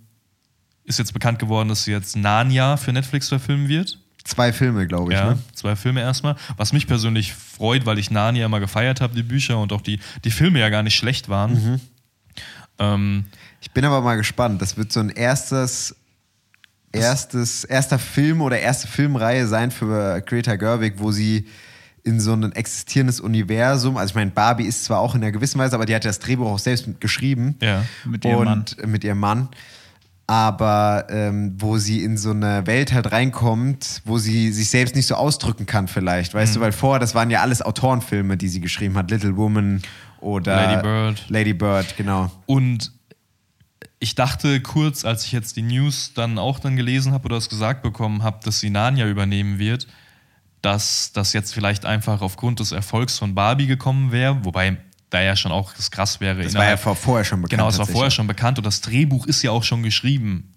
ist 0.85 0.99
jetzt 0.99 1.13
bekannt 1.13 1.39
geworden, 1.39 1.69
dass 1.69 1.85
sie 1.85 1.93
jetzt 1.93 2.17
Narnia 2.17 2.77
für 2.77 2.93
Netflix 2.93 3.29
verfilmen 3.29 3.69
wird. 3.69 3.99
Zwei 4.25 4.53
Filme, 4.53 4.87
glaube 4.87 5.13
ich. 5.13 5.19
Ja, 5.19 5.31
Ne? 5.31 5.39
zwei 5.55 5.77
Filme 5.77 6.01
erstmal. 6.01 6.37
Was 6.57 6.73
mich 6.73 6.87
persönlich 6.87 7.33
freut, 7.33 7.87
weil 7.87 7.99
ich 7.99 8.11
Narnia 8.11 8.45
immer 8.47 8.61
gefeiert 8.61 9.01
habe, 9.01 9.15
die 9.15 9.23
Bücher 9.23 9.59
und 9.59 9.73
auch 9.73 9.81
die, 9.81 9.99
die 10.25 10.31
Filme 10.31 10.59
ja 10.61 10.69
gar 10.69 10.83
nicht 10.83 10.97
schlecht 10.97 11.29
waren. 11.29 11.53
Mhm. 11.55 11.81
Ähm, 12.79 13.25
Ich 13.61 13.71
bin 13.71 13.85
aber 13.85 14.01
mal 14.03 14.17
gespannt. 14.17 14.61
Das 14.61 14.77
wird 14.77 14.93
so 14.93 15.01
ein 15.01 15.11
erstes, 15.11 15.95
erstes, 16.93 17.65
erster 17.65 17.99
Film 17.99 18.41
oder 18.41 18.59
erste 18.59 18.89
Filmreihe 18.89 19.47
sein 19.47 19.71
für 19.71 20.21
Greta 20.23 20.57
Gerwig, 20.57 20.95
wo 20.97 21.13
sie 21.13 21.47
in 22.05 22.21
so 22.21 22.33
ein 22.33 22.53
existierendes 22.53 23.21
Universum, 23.21 23.97
also 23.97 24.11
ich 24.13 24.15
meine, 24.15 24.31
Barbie 24.31 24.65
ist 24.65 24.85
zwar 24.85 25.01
auch 25.01 25.15
in 25.15 25.23
einer 25.23 25.33
gewissen 25.33 25.59
Weise, 25.59 25.75
aber 25.75 25.87
die 25.87 25.95
hat 25.95 26.05
das 26.05 26.19
Drehbuch 26.19 26.47
auch 26.49 26.59
selbst 26.59 26.89
geschrieben. 27.01 27.57
Ja. 27.61 27.85
Mit 28.05 28.25
ihrem 28.25 28.47
und 28.49 28.87
mit 28.87 29.05
ihrem 29.05 29.19
Mann. 29.19 29.49
Aber 30.27 31.07
ähm, 31.11 31.55
wo 31.59 31.77
sie 31.79 32.05
in 32.05 32.17
so 32.17 32.31
eine 32.31 32.65
Welt 32.67 32.93
halt 32.93 33.11
reinkommt, 33.11 34.01
wo 34.05 34.19
sie 34.19 34.53
sich 34.53 34.71
selbst 34.71 34.95
nicht 34.95 35.07
so 35.09 35.17
ausdrücken 35.17 35.67
kann, 35.67 35.89
vielleicht. 35.89 36.35
Weißt 36.35 36.53
Mhm. 36.55 36.59
du, 36.59 36.61
weil 36.61 36.73
vorher, 36.73 37.01
das 37.01 37.17
waren 37.17 37.31
ja 37.31 37.41
alles 37.43 37.63
Autorenfilme, 37.63 38.37
die 38.37 38.49
sie 38.49 38.61
geschrieben 38.61 38.97
hat. 38.97 39.11
Little 39.11 39.37
Woman 39.37 39.83
oder 40.21 40.55
Lady 40.55 40.83
Bird. 40.83 41.25
Lady 41.29 41.53
Bird, 41.53 41.97
genau. 41.97 42.31
Und 42.47 42.93
ich 43.99 44.15
dachte 44.15 44.61
kurz, 44.61 45.05
als 45.05 45.25
ich 45.25 45.33
jetzt 45.33 45.57
die 45.57 45.63
News 45.63 46.13
dann 46.15 46.39
auch 46.39 46.61
dann 46.61 46.77
gelesen 46.77 47.13
habe 47.13 47.25
oder 47.25 47.37
es 47.37 47.49
gesagt 47.49 47.83
bekommen 47.83 48.23
habe, 48.23 48.39
dass 48.45 48.61
sie 48.61 48.71
Narnia 48.71 49.09
übernehmen 49.09 49.59
wird, 49.59 49.89
dass 50.63 51.13
das 51.13 51.33
jetzt 51.33 51.55
vielleicht 51.55 51.85
einfach 51.85 52.21
aufgrund 52.23 52.61
des 52.61 52.73
Erfolgs 52.73 53.19
von 53.19 53.35
Barbie 53.35 53.67
gekommen 53.67 54.13
wäre, 54.13 54.45
wobei 54.45 54.77
da 55.11 55.21
ja 55.21 55.37
schon 55.37 55.53
auch 55.53 55.73
das 55.75 55.91
krass 55.91 56.21
wäre. 56.21 56.43
Das 56.43 56.55
war 56.55 56.69
ja 56.69 56.77
vorher 56.77 57.25
schon 57.25 57.43
bekannt. 57.43 57.59
Genau, 57.59 57.69
es 57.69 57.79
war 57.79 57.87
vorher 57.87 58.11
schon 58.11 58.27
bekannt 58.27 58.59
und 58.59 58.65
das 58.65 58.81
Drehbuch 58.81 59.27
ist 59.27 59.43
ja 59.43 59.51
auch 59.51 59.65
schon 59.65 59.83
geschrieben. 59.83 60.55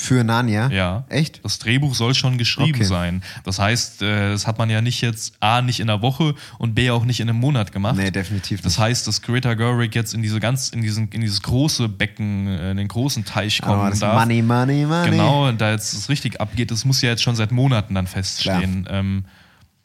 Für 0.00 0.22
Narnia? 0.22 0.68
Ja. 0.70 1.02
Echt? 1.08 1.44
Das 1.44 1.58
Drehbuch 1.58 1.92
soll 1.96 2.14
schon 2.14 2.38
geschrieben 2.38 2.76
Okay. 2.76 2.84
sein. 2.84 3.22
Das 3.42 3.58
heißt, 3.58 4.00
äh, 4.02 4.30
das 4.30 4.46
hat 4.46 4.56
man 4.56 4.70
ja 4.70 4.80
nicht 4.80 5.00
jetzt 5.00 5.34
A, 5.40 5.60
nicht 5.60 5.80
in 5.80 5.90
einer 5.90 6.02
Woche 6.02 6.36
und 6.58 6.74
B, 6.76 6.90
auch 6.90 7.04
nicht 7.04 7.18
in 7.18 7.28
einem 7.28 7.40
Monat 7.40 7.72
gemacht. 7.72 7.96
Nee, 7.96 8.12
definitiv 8.12 8.60
Das 8.62 8.74
nicht. 8.74 8.78
heißt, 8.78 9.08
dass 9.08 9.22
Greta 9.22 9.54
Gerwig 9.54 9.96
jetzt 9.96 10.14
in 10.14 10.22
diese 10.22 10.38
ganz, 10.38 10.68
in 10.68 10.82
diesen, 10.82 11.08
in 11.08 11.20
dieses 11.20 11.42
große 11.42 11.88
Becken, 11.88 12.46
äh, 12.46 12.70
in 12.70 12.76
den 12.76 12.86
großen 12.86 13.24
Teich 13.24 13.60
kommen 13.60 13.80
Aber 13.80 13.90
das 13.90 13.98
darf. 13.98 14.14
Money, 14.14 14.40
Money, 14.40 14.86
Money. 14.86 15.10
Genau, 15.10 15.48
und 15.48 15.60
da 15.60 15.72
jetzt 15.72 15.92
es 15.92 16.08
richtig 16.08 16.40
abgeht, 16.40 16.70
das 16.70 16.84
muss 16.84 17.02
ja 17.02 17.08
jetzt 17.10 17.22
schon 17.24 17.34
seit 17.34 17.50
Monaten 17.50 17.94
dann 17.96 18.06
feststehen. 18.06 18.86
Ähm, 18.88 19.24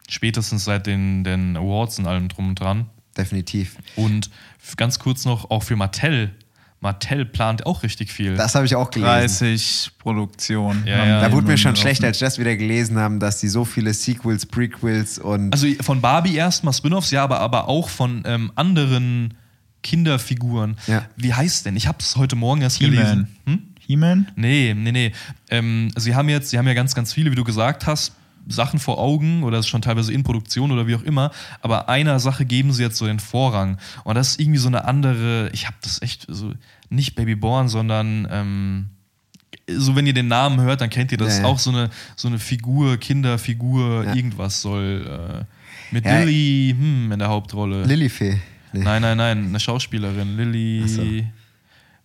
spätestens 0.07 0.63
seit 0.65 0.85
den, 0.85 1.23
den 1.23 1.57
Awards 1.57 1.97
und 1.99 2.05
allem 2.05 2.27
drum 2.29 2.49
und 2.49 2.59
dran. 2.59 2.85
Definitiv. 3.17 3.77
Und 3.95 4.29
ganz 4.77 4.99
kurz 4.99 5.25
noch, 5.25 5.49
auch 5.49 5.63
für 5.63 5.75
Mattel. 5.75 6.31
Mattel 6.83 7.25
plant 7.25 7.65
auch 7.65 7.81
richtig 7.81 8.11
viel. 8.11 8.35
Das 8.35 8.53
habe 8.53 8.65
ich 8.65 8.75
auch 8.75 8.91
gelesen. 8.91 9.07
30 9.07 9.91
Produktionen. 9.97 10.85
Ja, 10.85 11.05
ja. 11.05 11.21
Da 11.21 11.31
wurde 11.31 11.47
mir 11.47 11.57
schon 11.57 11.75
schlecht, 11.75 12.03
als 12.03 12.17
ich 12.17 12.19
das 12.21 12.37
wieder 12.37 12.55
gelesen 12.55 12.99
haben, 12.99 13.19
dass 13.19 13.39
die 13.39 13.47
so 13.47 13.65
viele 13.65 13.93
Sequels, 13.93 14.45
Prequels 14.45 15.17
und 15.17 15.51
Also 15.53 15.67
von 15.81 16.01
Barbie 16.01 16.35
erstmal 16.35 16.73
Spin-offs, 16.73 17.09
ja, 17.09 17.23
aber, 17.23 17.39
aber 17.39 17.69
auch 17.69 17.89
von 17.89 18.23
ähm, 18.25 18.51
anderen 18.55 19.33
Kinderfiguren. 19.81 20.77
Ja. 20.87 21.05
Wie 21.15 21.33
heißt 21.33 21.65
denn? 21.65 21.75
Ich 21.75 21.87
habe 21.87 21.97
es 22.01 22.15
heute 22.17 22.35
Morgen 22.35 22.61
erst 22.61 22.77
He-Man. 22.77 22.95
gelesen. 22.95 23.27
Hm? 23.45 23.59
He-Man? 23.87 24.27
Nee, 24.35 24.73
nee, 24.77 24.91
nee. 24.91 25.11
Ähm, 25.49 25.89
sie 25.95 26.15
haben 26.15 26.29
jetzt, 26.29 26.49
sie 26.49 26.57
haben 26.57 26.67
ja 26.67 26.73
ganz, 26.73 26.93
ganz 26.93 27.13
viele, 27.13 27.31
wie 27.31 27.35
du 27.35 27.43
gesagt 27.45 27.87
hast, 27.87 28.13
Sachen 28.47 28.79
vor 28.79 28.97
Augen 28.97 29.43
oder 29.43 29.59
ist 29.59 29.67
schon 29.67 29.81
teilweise 29.81 30.13
in 30.13 30.23
Produktion 30.23 30.71
oder 30.71 30.87
wie 30.87 30.95
auch 30.95 31.03
immer, 31.03 31.31
aber 31.61 31.89
einer 31.89 32.19
Sache 32.19 32.45
geben 32.45 32.73
sie 32.73 32.83
jetzt 32.83 32.97
so 32.97 33.05
den 33.05 33.19
Vorrang. 33.19 33.77
Und 34.03 34.15
das 34.15 34.31
ist 34.31 34.39
irgendwie 34.39 34.59
so 34.59 34.67
eine 34.67 34.85
andere, 34.85 35.49
ich 35.53 35.65
habe 35.65 35.77
das 35.81 36.01
echt 36.01 36.25
so, 36.27 36.53
nicht 36.89 37.15
Babyborn, 37.15 37.69
sondern 37.69 38.27
ähm, 38.31 38.85
so, 39.69 39.95
wenn 39.95 40.05
ihr 40.05 40.13
den 40.13 40.27
Namen 40.27 40.59
hört, 40.61 40.81
dann 40.81 40.89
kennt 40.89 41.11
ihr 41.11 41.17
das. 41.17 41.37
Ja, 41.37 41.43
ja. 41.43 41.49
Auch 41.49 41.59
so 41.59 41.69
eine, 41.69 41.89
so 42.15 42.27
eine 42.27 42.39
Figur, 42.39 42.97
Kinderfigur, 42.97 44.05
Ja. 44.05 44.13
irgendwas 44.15 44.61
soll 44.61 45.45
äh, 45.91 45.93
mit. 45.93 46.05
Lilly 46.05 46.75
hm, 46.77 47.11
in 47.11 47.19
der 47.19 47.29
Hauptrolle. 47.29 47.83
Lilifee. 47.83 48.41
Nee. 48.73 48.83
Nein, 48.83 49.01
nein, 49.01 49.17
nein, 49.17 49.45
eine 49.45 49.59
Schauspielerin. 49.59 50.35
Lilly. 50.35 50.87
So. 50.87 51.01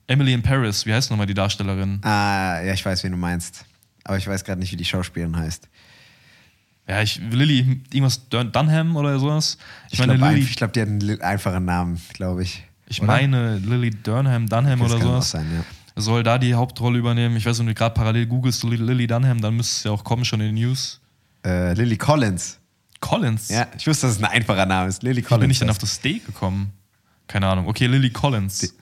Emily 0.07 0.33
in 0.33 0.43
Paris, 0.43 0.87
wie 0.87 0.95
heißt 0.95 1.11
nochmal 1.11 1.27
die 1.27 1.35
Darstellerin? 1.35 1.99
Ah, 2.03 2.61
ja, 2.63 2.73
ich 2.73 2.85
weiß, 2.85 3.05
wen 3.05 3.13
du 3.13 3.19
meinst. 3.19 3.65
Aber 4.05 4.17
ich 4.17 4.27
weiß 4.27 4.45
gerade 4.45 4.61
nicht, 4.61 4.73
wie 4.73 4.77
die 4.77 4.85
Schauspielerin 4.85 5.37
heißt. 5.37 5.69
Ja, 6.89 7.03
ich, 7.03 7.21
Lilly, 7.31 7.83
irgendwas 7.93 8.29
Dun 8.31 8.51
Dunham 8.51 8.97
oder 8.97 9.19
sowas. 9.19 9.59
Ich, 9.89 9.95
Ich 9.95 9.99
meine, 10.01 10.17
glaube, 10.17 10.33
Lilly, 10.35 10.45
ich 10.47 10.57
glaub, 10.57 10.73
die 10.73 10.81
hat 10.81 10.89
einen 10.89 11.21
einfachen 11.21 11.65
Namen, 11.67 12.01
glaube 12.15 12.43
ich. 12.43 12.65
ich 12.87 12.99
Oder? 13.01 13.07
meine, 13.09 13.59
Lilly 13.59 13.91
Dunham, 13.91 14.49
Dunham 14.49 14.79
Das 14.81 14.93
oder 14.93 15.01
sowas. 15.03 15.31
sein, 15.33 15.47
ja. 15.55 15.65
Soll 16.01 16.23
da 16.23 16.39
die 16.39 16.55
Hauptrolle 16.55 16.99
übernehmen. 16.99 17.37
Ich 17.37 17.45
weiß 17.45 17.59
wenn 17.59 17.67
du 17.67 17.75
gerade 17.75 17.93
parallel 17.95 18.27
googelst, 18.27 18.63
Lilly 18.65 18.77
Lilly 18.83 19.07
Dunham, 19.07 19.41
dann 19.41 19.57
müsste 19.57 19.73
es 19.77 19.85
ja 19.85 19.91
auch 19.91 20.03
kommen, 20.05 20.25
schon 20.25 20.41
in 20.41 20.55
den 20.55 20.55
News. 20.55 21.01
Äh, 21.45 21.75
Lily 21.75 21.97
Collins. 21.99 22.59
Collins? 23.01 23.49
Ja, 23.51 23.67
ich 23.77 23.87
wusste, 23.87 24.07
dass 24.07 24.17
es 24.17 24.23
ein 24.23 24.31
einfacher 24.31 24.65
Name 24.67 24.89
ist. 24.89 25.03
Lily 25.03 25.17
Wie 25.19 25.23
Collins. 25.23 25.41
bin 25.43 25.51
ich 25.51 25.59
denn 25.59 25.71
auf 25.71 25.79
das 25.79 25.95
Steak 25.95 26.25
gekommen? 26.27 26.73
Keine 27.27 27.47
Ahnung. 27.49 27.69
Okay, 27.69 27.87
Lily 27.87 28.11
Collins. 28.11 28.75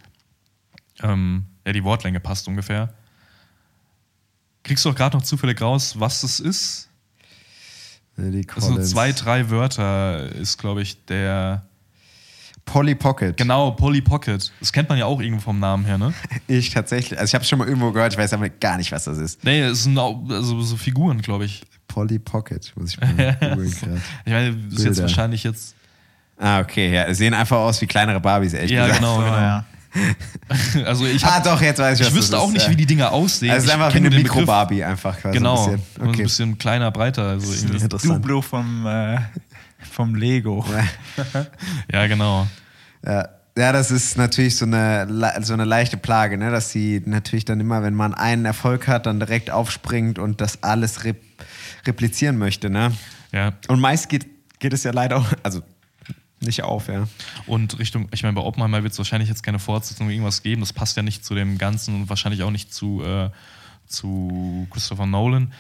Ähm, 1.03 1.45
ja, 1.67 1.73
die 1.73 1.83
Wortlänge 1.85 2.21
passt 2.21 2.47
ungefähr. 2.49 2.93
Kriegst 4.63 4.85
du 4.85 4.91
auch 4.91 4.95
gerade 4.95 5.17
noch 5.17 5.23
zufällig 5.25 5.61
raus, 5.61 5.95
was 5.99 6.21
das 6.21 6.39
ist? 6.41 6.86
Lily 8.17 8.47
Das 8.47 8.55
sind 8.65 8.73
Collins. 8.75 8.89
so 8.91 8.95
zwei, 8.95 9.13
drei 9.13 9.51
Wörter, 9.51 10.31
ist, 10.33 10.59
glaube 10.59 10.83
ich, 10.83 11.05
der. 11.07 11.63
Polly 12.65 12.97
Pocket. 12.97 13.37
Genau, 13.37 13.71
Polly 13.71 14.01
Pocket. 14.01 14.51
Das 14.59 14.73
kennt 14.73 14.89
man 14.89 14.99
ja 14.99 15.05
auch 15.07 15.21
irgendwo 15.21 15.41
vom 15.43 15.61
Namen 15.61 15.85
her, 15.85 15.99
ne? 15.99 16.13
Ich 16.49 16.71
tatsächlich. 16.71 17.17
Also 17.17 17.31
ich 17.31 17.35
habe 17.35 17.43
es 17.43 17.49
schon 17.49 17.61
mal 17.61 17.69
irgendwo 17.69 17.93
gehört, 17.93 18.13
ich 18.13 18.19
weiß 18.19 18.33
aber 18.33 18.49
gar 18.49 18.77
nicht, 18.77 18.91
was 18.91 19.05
das 19.05 19.19
ist. 19.19 19.45
Nee, 19.45 19.61
es 19.61 19.85
sind 19.85 19.97
auch, 19.99 20.21
also 20.29 20.61
so 20.63 20.77
Figuren, 20.77 21.23
glaube 21.23 21.45
ich. 21.45 21.63
Polly 21.87 22.19
Pocket, 22.19 22.73
muss 22.75 22.91
ich 22.95 23.01
mal 23.01 23.37
googeln. 23.41 23.73
Ich 24.25 24.33
meine, 24.33 24.57
das 24.69 24.81
ist 24.81 24.85
jetzt 24.85 25.01
wahrscheinlich 25.01 25.45
jetzt. 25.45 25.77
Ah, 26.39 26.59
okay, 26.61 26.93
ja. 26.93 27.15
Sehen 27.15 27.33
einfach 27.35 27.57
aus 27.59 27.81
wie 27.81 27.87
kleinere 27.87 28.19
Barbies, 28.21 28.53
ehrlich 28.53 28.73
Ja, 28.73 28.83
gesagt. 28.87 29.01
genau, 29.01 29.17
So, 29.19 29.23
genau. 29.23 29.37
ja. 29.37 29.65
Also 30.85 31.07
ich, 31.07 31.25
Ah, 31.25 31.37
hab, 31.37 31.45
doch, 31.45 31.61
jetzt 31.61 31.79
weiß 31.79 31.99
ich, 31.99 32.07
was 32.07 32.13
ich 32.13 32.19
wüsste 32.19 32.33
das 32.33 32.41
auch 32.41 32.49
ist, 32.49 32.55
nicht, 32.55 32.65
ja. 32.67 32.71
wie 32.71 32.77
die 32.77 32.87
Dinger 32.87 33.13
aussehen. 33.13 33.51
Also 33.51 33.65
es 33.65 33.73
ist 33.73 33.75
einfach 33.75 33.93
wie 33.95 33.99
eine. 33.99 34.11
Mikro-Barbie 34.11 34.85
einfach. 34.85 35.19
quasi 35.19 35.39
Genau. 35.39 35.67
Ein 35.67 35.73
bisschen. 35.79 36.09
Okay. 36.09 36.21
ein 36.21 36.25
bisschen 36.25 36.59
kleiner, 36.59 36.91
breiter. 36.91 37.23
Also 37.29 37.47
Das 37.51 37.63
ist 37.63 37.83
interessant. 37.83 38.25
Duplo 38.25 38.43
vom, 38.43 38.87
äh, 38.87 39.19
vom 39.93 40.15
Lego. 40.15 40.65
Ja, 41.93 42.07
genau. 42.07 42.47
Ja. 43.05 43.29
ja, 43.57 43.73
das 43.73 43.91
ist 43.91 44.17
natürlich 44.19 44.57
so 44.57 44.67
eine, 44.67 45.07
so 45.43 45.53
eine 45.55 45.65
leichte 45.65 45.97
Plage, 45.97 46.37
ne? 46.39 46.51
dass 46.51 46.71
sie 46.71 47.03
natürlich 47.05 47.45
dann 47.45 47.61
immer, 47.61 47.83
wenn 47.83 47.95
man 47.95 48.15
einen 48.15 48.45
Erfolg 48.45 48.89
hat, 48.89 49.07
dann 49.07 49.21
direkt 49.21 49.51
aufspringt 49.51 50.19
und 50.19 50.41
das 50.41 50.63
alles 50.63 51.05
rep 51.05 51.21
replizieren 51.87 52.37
möchte. 52.37 52.69
Ne? 52.69 52.93
Ja. 53.33 53.53
Und 53.69 53.79
meist 53.81 54.09
geht, 54.09 54.27
geht 54.59 54.73
es 54.73 54.83
ja 54.83 54.91
leider 54.91 55.19
auch, 55.19 55.27
also 55.45 55.63
nicht 56.47 56.63
auf, 56.63 56.89
ja. 56.89 57.07
Und 57.47 57.79
Richtung, 57.79 58.09
ich 58.13 58.23
meine, 58.23 58.35
bei 58.35 58.41
Oppenheimer 58.43 58.83
wird 58.83 58.93
es 58.93 58.99
wahrscheinlich 58.99 59.29
jetzt 59.29 59.43
keine 59.43 59.59
Fortsetzung 59.59 60.09
irgendwas 60.11 60.43
geben. 60.43 60.61
Das 60.63 60.73
passt 60.73 60.97
ja 60.97 61.03
nicht 61.03 61.25
zu 61.25 61.35
dem 61.35 61.59
Ganzen 61.59 61.95
und 61.95 62.09
wahrscheinlich 62.09 62.43
auch 62.43 62.51
nicht 62.51 62.73
zu, 62.73 63.03
äh, 63.05 63.31
zu 63.87 64.67
Christopher 64.71 65.07
Nolan. 65.07 65.53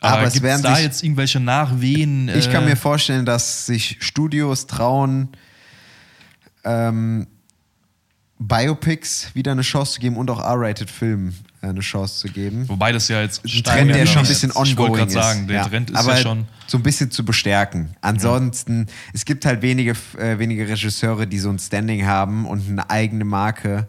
Aber 0.00 0.18
Aber 0.18 0.26
es 0.26 0.42
werden 0.42 0.62
da 0.62 0.74
sich- 0.74 0.84
jetzt 0.84 1.02
irgendwelche 1.04 1.38
Nachwehen? 1.38 2.28
Ich 2.30 2.50
kann 2.50 2.64
äh, 2.64 2.70
mir 2.70 2.76
vorstellen, 2.76 3.26
dass 3.26 3.66
sich 3.66 3.98
Studios 4.00 4.66
trauen, 4.66 5.28
ähm, 6.64 7.26
Biopics 8.38 9.34
wieder 9.34 9.52
eine 9.52 9.62
Chance 9.62 9.94
zu 9.94 10.00
geben 10.00 10.16
und 10.16 10.30
auch 10.30 10.40
R-Rated-Filmen 10.40 11.28
äh, 11.30 11.51
eine 11.62 11.80
Chance 11.80 12.18
zu 12.18 12.28
geben. 12.32 12.68
Wobei 12.68 12.92
das 12.92 13.08
ja 13.08 13.20
jetzt 13.22 13.44
Ein 13.44 13.62
Trend, 13.62 13.94
der 13.94 14.06
schon 14.06 14.22
ein 14.22 14.28
bisschen 14.28 14.50
Ich 14.50 14.56
wollte 14.56 14.70
ongoing 14.82 14.94
gerade 14.94 15.06
ist. 15.08 15.14
sagen, 15.14 15.46
der 15.48 15.56
ja. 15.56 15.68
Trend 15.68 15.90
ist 15.90 15.96
Aber 15.96 16.12
ja 16.16 16.16
schon. 16.22 16.46
so 16.66 16.76
ein 16.78 16.82
bisschen 16.82 17.10
zu 17.10 17.24
bestärken. 17.24 17.94
Ansonsten, 18.00 18.86
es 19.12 19.24
gibt 19.24 19.44
halt 19.46 19.62
wenige, 19.62 19.92
äh, 20.18 20.38
wenige 20.38 20.68
Regisseure, 20.68 21.26
die 21.26 21.38
so 21.38 21.50
ein 21.50 21.58
Standing 21.58 22.06
haben 22.06 22.46
und 22.46 22.68
eine 22.68 22.90
eigene 22.90 23.24
Marke. 23.24 23.88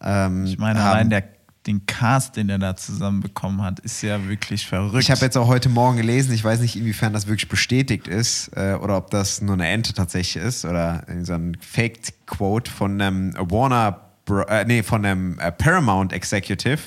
Ähm, 0.00 0.44
Ich 0.46 0.58
meine, 0.58 0.80
haben. 0.80 0.90
allein 0.90 1.10
der, 1.10 1.24
den 1.66 1.86
Cast, 1.86 2.36
den 2.36 2.48
er 2.48 2.58
da 2.58 2.74
zusammenbekommen 2.74 3.62
hat, 3.62 3.78
ist 3.80 4.02
ja 4.02 4.28
wirklich 4.28 4.66
verrückt. 4.66 5.00
Ich 5.04 5.10
habe 5.12 5.20
jetzt 5.20 5.36
auch 5.38 5.46
heute 5.46 5.68
Morgen 5.68 5.96
gelesen, 5.96 6.32
ich 6.34 6.42
weiß 6.42 6.58
nicht, 6.60 6.74
inwiefern 6.74 7.12
das 7.12 7.28
wirklich 7.28 7.48
bestätigt 7.48 8.08
ist 8.08 8.50
äh, 8.56 8.74
oder 8.74 8.96
ob 8.96 9.10
das 9.12 9.40
nur 9.40 9.54
eine 9.54 9.68
Ente 9.68 9.92
tatsächlich 9.94 10.42
ist 10.42 10.64
oder 10.64 11.04
so 11.22 11.34
ein 11.34 11.56
Faked-Quote 11.60 12.68
von 12.68 13.00
einem 13.00 13.34
Warner, 13.38 14.00
Bro 14.24 14.42
äh, 14.42 14.64
nee, 14.64 14.82
von 14.82 15.04
einem 15.04 15.38
äh, 15.38 15.50
Paramount 15.50 16.12
Executive, 16.12 16.78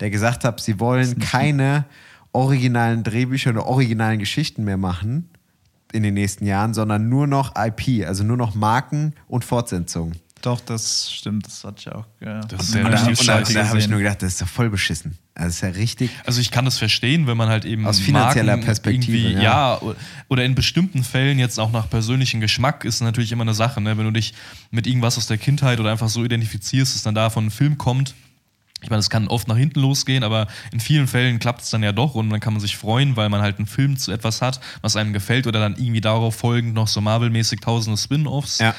der 0.00 0.10
gesagt 0.10 0.44
hat, 0.44 0.60
sie 0.60 0.78
wollen 0.78 1.18
keine 1.18 1.86
originalen 2.32 3.02
Drehbücher 3.02 3.50
oder 3.50 3.66
originalen 3.66 4.18
Geschichten 4.18 4.64
mehr 4.64 4.76
machen 4.76 5.30
in 5.92 6.02
den 6.02 6.14
nächsten 6.14 6.44
Jahren, 6.46 6.74
sondern 6.74 7.08
nur 7.08 7.26
noch 7.26 7.54
IP, 7.56 8.06
also 8.06 8.24
nur 8.24 8.36
noch 8.36 8.54
Marken 8.54 9.14
und 9.28 9.44
Fortsetzungen. 9.44 10.16
Doch, 10.44 10.60
das 10.60 11.10
stimmt, 11.10 11.46
das 11.46 11.64
hatte 11.64 11.76
ich 11.80 11.88
auch. 11.88 12.04
Ja. 12.20 12.40
Das 12.40 12.74
ja 12.74 12.84
Und 12.84 12.92
da, 12.92 13.06
und 13.06 13.28
da, 13.28 13.40
da 13.40 13.68
habe 13.68 13.78
ich 13.78 13.88
nur 13.88 13.98
gedacht, 13.98 14.20
das 14.20 14.34
ist 14.34 14.42
doch 14.42 14.46
voll 14.46 14.68
beschissen. 14.68 15.16
Also 15.34 15.48
ist 15.48 15.60
ja 15.62 15.68
richtig. 15.70 16.10
Also 16.26 16.38
ich 16.42 16.50
kann 16.50 16.66
das 16.66 16.76
verstehen, 16.76 17.26
wenn 17.26 17.38
man 17.38 17.48
halt 17.48 17.64
eben 17.64 17.86
Aus 17.86 17.98
finanzieller 17.98 18.52
Marken 18.52 18.66
Perspektive, 18.66 19.16
ja. 19.16 19.40
ja. 19.40 19.80
oder 20.28 20.44
in 20.44 20.54
bestimmten 20.54 21.02
Fällen 21.02 21.38
jetzt 21.38 21.58
auch 21.58 21.72
nach 21.72 21.88
persönlichem 21.88 22.42
Geschmack 22.42 22.84
ist 22.84 23.00
natürlich 23.00 23.32
immer 23.32 23.44
eine 23.44 23.54
Sache, 23.54 23.80
ne? 23.80 23.96
wenn 23.96 24.04
du 24.04 24.10
dich 24.10 24.34
mit 24.70 24.86
irgendwas 24.86 25.16
aus 25.16 25.26
der 25.26 25.38
Kindheit 25.38 25.80
oder 25.80 25.90
einfach 25.90 26.10
so 26.10 26.22
identifizierst, 26.22 26.94
dass 26.94 27.02
dann 27.04 27.14
davon 27.14 27.46
ein 27.46 27.50
Film 27.50 27.78
kommt. 27.78 28.14
Ich 28.82 28.90
meine, 28.90 29.00
es 29.00 29.08
kann 29.08 29.28
oft 29.28 29.48
nach 29.48 29.56
hinten 29.56 29.80
losgehen, 29.80 30.24
aber 30.24 30.46
in 30.72 30.78
vielen 30.78 31.08
Fällen 31.08 31.38
klappt 31.38 31.62
es 31.62 31.70
dann 31.70 31.82
ja 31.82 31.92
doch 31.92 32.16
und 32.16 32.28
dann 32.28 32.40
kann 32.40 32.52
man 32.52 32.60
sich 32.60 32.76
freuen, 32.76 33.16
weil 33.16 33.30
man 33.30 33.40
halt 33.40 33.56
einen 33.56 33.66
Film 33.66 33.96
zu 33.96 34.12
etwas 34.12 34.42
hat, 34.42 34.60
was 34.82 34.94
einem 34.94 35.14
gefällt 35.14 35.46
oder 35.46 35.58
dann 35.58 35.76
irgendwie 35.76 36.02
darauf 36.02 36.36
folgend 36.36 36.74
noch 36.74 36.86
so 36.86 37.00
Marvel-mäßig 37.00 37.60
tausende 37.60 37.96
Spin-Offs. 37.96 38.58
Ja. 38.58 38.74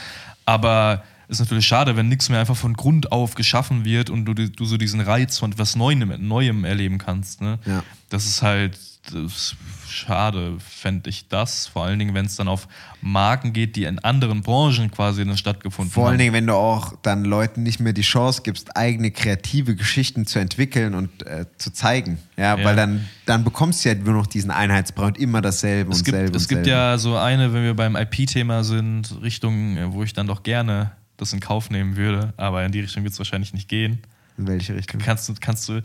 Aber 0.45 1.03
ist 1.27 1.39
natürlich 1.39 1.65
schade, 1.67 1.95
wenn 1.95 2.07
nichts 2.09 2.29
mehr 2.29 2.39
einfach 2.39 2.55
von 2.55 2.73
Grund 2.73 3.11
auf 3.11 3.35
geschaffen 3.35 3.85
wird 3.85 4.09
und 4.09 4.25
du, 4.25 4.33
du 4.33 4.65
so 4.65 4.77
diesen 4.77 5.01
Reiz 5.01 5.37
von 5.37 5.51
etwas 5.51 5.75
Neuem, 5.75 6.13
Neuem 6.27 6.65
erleben 6.65 6.97
kannst. 6.97 7.41
Ne? 7.41 7.59
Ja. 7.65 7.83
Das 8.09 8.25
ist 8.25 8.41
halt 8.41 8.77
das 9.13 9.13
ist 9.13 9.55
schade, 9.87 10.55
fände 10.59 11.09
ich 11.09 11.27
das. 11.27 11.67
Vor 11.67 11.83
allen 11.85 11.99
Dingen, 11.99 12.15
wenn 12.15 12.25
es 12.25 12.35
dann 12.35 12.47
auf 12.47 12.67
Marken 13.01 13.53
geht, 13.53 13.75
die 13.75 13.83
in 13.83 13.99
anderen 13.99 14.41
Branchen 14.41 14.89
quasi 14.89 15.23
dann 15.23 15.37
stattgefunden 15.37 15.91
Vor 15.93 16.05
allen 16.05 16.13
haben. 16.13 16.19
Dingen, 16.19 16.33
wenn 16.33 16.47
du 16.47 16.53
auch 16.55 16.93
dann 17.03 17.23
Leuten 17.23 17.63
nicht 17.63 17.79
mehr 17.79 17.93
die 17.93 18.01
Chance 18.01 18.41
gibst, 18.43 18.75
eigene 18.75 19.11
kreative 19.11 19.75
Geschichten 19.75 20.25
zu 20.25 20.39
entwickeln 20.39 20.95
und 20.95 21.25
äh, 21.25 21.45
zu 21.57 21.71
zeigen. 21.71 22.17
Ja, 22.37 22.57
Ja. 22.57 22.65
weil 22.65 22.75
dann, 22.75 23.07
dann 23.25 23.43
bekommst 23.43 23.85
du 23.85 23.89
ja 23.89 23.95
nur 23.95 24.13
noch 24.13 24.27
diesen 24.27 24.51
Einheitsbrei 24.51 25.05
und 25.05 25.17
immer 25.19 25.41
dasselbe 25.41 25.91
es 25.91 25.99
und 25.99 26.05
gibt, 26.05 26.15
selbe 26.17 26.37
es 26.37 26.47
gibt 26.47 26.65
selbe. 26.65 26.69
ja 26.71 26.97
so 26.97 27.15
eine, 27.15 27.53
wenn 27.53 27.63
wir 27.63 27.75
beim 27.75 27.95
IP-Thema 27.95 28.63
sind, 28.63 29.21
Richtung, 29.21 29.77
äh, 29.77 29.93
wo 29.93 30.03
ich 30.03 30.13
dann 30.13 30.27
doch 30.27 30.41
gerne 30.43 30.91
das 31.17 31.33
in 31.33 31.39
Kauf 31.39 31.69
nehmen 31.69 31.95
würde, 31.95 32.33
aber 32.37 32.65
in 32.65 32.71
die 32.71 32.81
Richtung 32.81 33.03
wird 33.03 33.13
es 33.13 33.19
wahrscheinlich 33.19 33.53
nicht 33.53 33.69
gehen. 33.69 33.99
In 34.37 34.47
welche 34.47 34.75
Richtung? 34.75 34.99
Kannst 34.99 35.29
du, 35.29 35.33
kannst 35.39 35.69
du, 35.69 35.81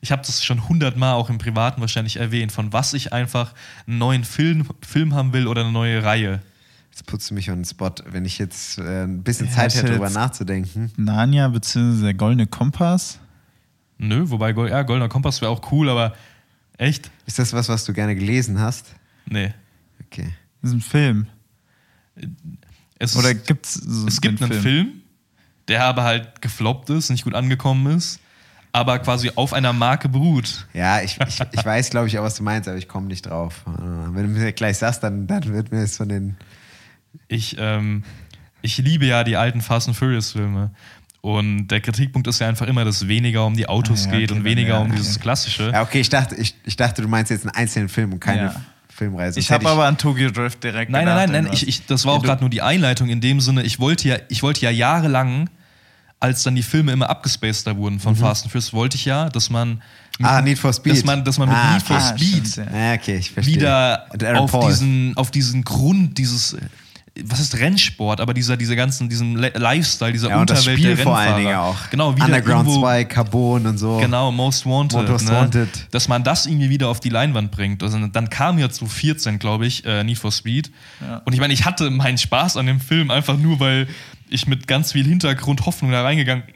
ich 0.00 0.10
habe 0.10 0.22
das 0.26 0.44
schon 0.44 0.68
hundertmal 0.68 1.14
auch 1.14 1.30
im 1.30 1.38
Privaten 1.38 1.80
wahrscheinlich 1.80 2.16
erwähnt, 2.16 2.50
von 2.52 2.72
was 2.72 2.94
ich 2.94 3.12
einfach 3.12 3.54
einen 3.86 3.98
neuen 3.98 4.24
Film, 4.24 4.66
Film 4.80 5.14
haben 5.14 5.32
will 5.32 5.46
oder 5.46 5.62
eine 5.62 5.72
neue 5.72 6.02
Reihe. 6.02 6.42
Jetzt 6.90 7.06
putzt 7.06 7.30
du 7.30 7.34
mich 7.34 7.50
on 7.50 7.60
den 7.60 7.64
Spot. 7.64 7.92
Wenn 8.06 8.24
ich 8.24 8.38
jetzt 8.38 8.78
äh, 8.78 9.04
ein 9.04 9.22
bisschen 9.22 9.46
Ja, 9.46 9.52
Zeit 9.52 9.74
hätte, 9.74 9.86
darüber 9.86 10.10
nachzudenken. 10.10 10.92
Narnia 10.96 11.48
bzw. 11.48 12.02
der 12.02 12.14
Goldene 12.14 12.46
Kompass. 12.46 13.18
Nö, 13.98 14.28
wobei 14.28 14.50
ja, 14.68 14.82
Goldener 14.82 15.08
Kompass 15.08 15.40
wäre 15.40 15.50
auch 15.50 15.72
cool, 15.72 15.88
aber 15.88 16.14
echt? 16.76 17.10
Ist 17.24 17.38
das 17.38 17.52
was, 17.52 17.68
was 17.68 17.84
du 17.84 17.92
gerne 17.92 18.14
gelesen 18.14 18.58
hast? 18.60 18.94
Nee. 19.26 19.54
Okay. 20.04 20.34
Das 20.60 20.70
ist 20.70 20.76
ein 20.76 20.80
Film. 20.80 21.26
Es, 23.02 23.16
Oder 23.16 23.32
ist, 23.32 23.46
gibt's 23.46 23.74
so 23.74 24.06
es 24.06 24.20
gibt 24.20 24.40
einen 24.42 24.52
Film. 24.52 25.02
der 25.68 25.84
aber 25.84 26.04
halt 26.04 26.40
gefloppt 26.40 26.88
ist, 26.90 27.10
nicht 27.10 27.24
gut 27.24 27.34
angekommen 27.34 27.96
ist, 27.96 28.20
aber 28.72 28.98
quasi 29.00 29.32
auf 29.34 29.52
einer 29.52 29.72
Marke 29.72 30.08
beruht. 30.08 30.66
Ja, 30.72 31.00
ich, 31.02 31.18
ich, 31.26 31.40
ich 31.52 31.64
weiß, 31.64 31.90
glaube 31.90 32.06
ich, 32.06 32.18
auch, 32.18 32.22
was 32.22 32.36
du 32.36 32.42
meinst, 32.44 32.68
aber 32.68 32.78
ich 32.78 32.86
komme 32.88 33.08
nicht 33.08 33.22
drauf. 33.22 33.64
Äh, 33.66 33.80
Wenn 34.14 34.22
du 34.32 34.40
mir 34.40 34.52
gleich 34.52 34.78
sagst, 34.78 35.02
dann, 35.02 35.26
dann 35.26 35.44
wird 35.52 35.72
mir 35.72 35.82
es 35.82 35.96
von 35.96 36.08
den. 36.08 36.36
Ich, 37.28 37.56
ähm, 37.58 38.04
ich 38.62 38.78
liebe 38.78 39.04
ja 39.04 39.24
die 39.24 39.36
alten 39.36 39.60
Fast 39.60 39.88
and 39.88 39.96
Furious 39.96 40.30
Filme. 40.32 40.70
Und 41.20 41.68
der 41.68 41.80
Kritikpunkt 41.80 42.26
ist 42.28 42.40
ja 42.40 42.48
einfach 42.48 42.66
immer, 42.66 42.84
dass 42.84 42.96
es 43.02 43.08
weniger 43.08 43.44
um 43.46 43.54
die 43.56 43.68
Autos 43.68 44.06
Ah, 44.06 44.12
ja, 44.12 44.18
geht 44.20 44.30
okay, 44.30 44.38
und 44.40 44.44
weniger 44.44 44.74
ja, 44.74 44.78
um 44.78 44.90
dieses 44.90 45.20
Klassische. 45.20 45.70
Ja, 45.72 45.82
okay, 45.82 46.00
ich 46.00 46.08
dachte, 46.08 46.34
ich, 46.36 46.54
ich 46.64 46.76
dachte, 46.76 47.02
du 47.02 47.08
meinst 47.08 47.30
jetzt 47.30 47.44
einen 47.46 47.54
einzelnen 47.54 47.88
Film 47.88 48.12
und 48.12 48.20
keine. 48.20 48.54
Filmreise. 48.94 49.38
Ich 49.40 49.50
habe 49.50 49.68
aber 49.68 49.86
an 49.86 49.96
Tokyo 49.98 50.30
Drift 50.30 50.62
direkt 50.62 50.90
Nein, 50.90 51.04
nein, 51.04 51.14
gedacht, 51.14 51.26
nein, 51.26 51.32
nein. 51.32 51.44
irgendwas. 51.52 51.62
Ich, 51.62 51.68
ich, 51.80 51.86
das 51.86 52.04
war 52.04 52.14
auch 52.14 52.22
gerade 52.22 52.40
nur 52.42 52.50
die 52.50 52.62
Einleitung 52.62 53.08
in 53.08 53.20
dem 53.20 53.40
Sinne, 53.40 53.62
ich 53.62 53.78
wollte 53.80 54.08
ja, 54.08 54.16
ich 54.28 54.42
wollte 54.42 54.60
ja 54.60 54.70
jahrelang, 54.70 55.48
als 56.20 56.42
dann 56.44 56.54
die 56.54 56.62
Filme 56.62 56.92
immer 56.92 57.10
abgespaceder 57.10 57.76
wurden 57.76 57.98
von 57.98 58.14
Fast 58.14 58.44
and 58.44 58.52
Furious, 58.52 58.72
wollte 58.72 58.96
ich 58.96 59.04
ja, 59.04 59.28
dass 59.28 59.50
man 59.50 59.82
mit, 60.18 60.28
Ah, 60.28 60.40
Need 60.42 60.58
for 60.58 60.72
Speed. 60.72 60.92
dass 60.92 61.04
man, 61.04 61.24
dass 61.24 61.38
man 61.38 61.48
mit 61.48 61.58
Ah, 61.58 61.72
Need 61.74 61.82
for 61.82 61.96
ah, 61.96 62.16
Speed 62.16 62.46
stimmt, 62.46 62.56
ja. 62.72 62.78
Ja, 62.90 62.94
okay, 62.94 63.16
ich 63.16 63.30
verstehe. 63.30 63.56
wieder 63.56 64.06
auf 64.36 64.66
diesen, 64.68 65.16
auf 65.16 65.30
diesen 65.30 65.64
Grund, 65.64 66.18
dieses, 66.18 66.56
was 67.24 67.40
ist 67.40 67.58
Rennsport, 67.58 68.20
aber 68.20 68.32
dieser, 68.32 68.56
dieser 68.56 68.74
ganzen, 68.74 69.08
diesen 69.08 69.36
Le- 69.36 69.52
Lifestyle, 69.54 70.12
dieser 70.12 70.30
ja, 70.30 70.40
und 70.40 70.48
das 70.48 70.60
Unterwelt 70.60 70.78
Spiel 70.78 70.96
der 70.96 71.04
vor 71.04 71.18
allen 71.18 71.36
Dingen 71.36 71.54
auch. 71.56 71.76
Genau, 71.90 72.14
wieder 72.16 72.24
Underground 72.24 72.68
irgendwo, 72.68 72.80
2, 72.80 73.04
Carbon 73.04 73.66
und 73.66 73.78
so. 73.78 73.98
Genau, 73.98 74.32
Most 74.32 74.64
Wanted. 74.64 75.08
Most 75.08 75.28
ne? 75.28 75.32
Wanted. 75.32 75.68
Dass 75.90 76.08
man 76.08 76.24
das 76.24 76.46
irgendwie 76.46 76.70
wieder 76.70 76.88
auf 76.88 77.00
die 77.00 77.10
Leinwand 77.10 77.50
bringt. 77.50 77.82
Also, 77.82 77.98
dann 78.06 78.30
kam 78.30 78.58
ja 78.58 78.70
zu 78.70 78.86
14, 78.86 79.38
glaube 79.38 79.66
ich, 79.66 79.84
äh, 79.84 80.02
Need 80.04 80.18
for 80.18 80.32
Speed. 80.32 80.70
Und 81.24 81.34
ich 81.34 81.40
meine, 81.40 81.52
ich 81.52 81.64
hatte 81.66 81.90
meinen 81.90 82.16
Spaß 82.18 82.56
an 82.56 82.66
dem 82.66 82.80
Film 82.80 83.10
einfach 83.10 83.36
nur, 83.36 83.60
weil 83.60 83.88
ich 84.30 84.46
mit 84.46 84.66
ganz 84.66 84.92
viel 84.92 85.04
Hintergrund 85.04 85.66
Hoffnung 85.66 85.90
da 85.90 86.02
reingegangen 86.02 86.46
bin 86.46 86.54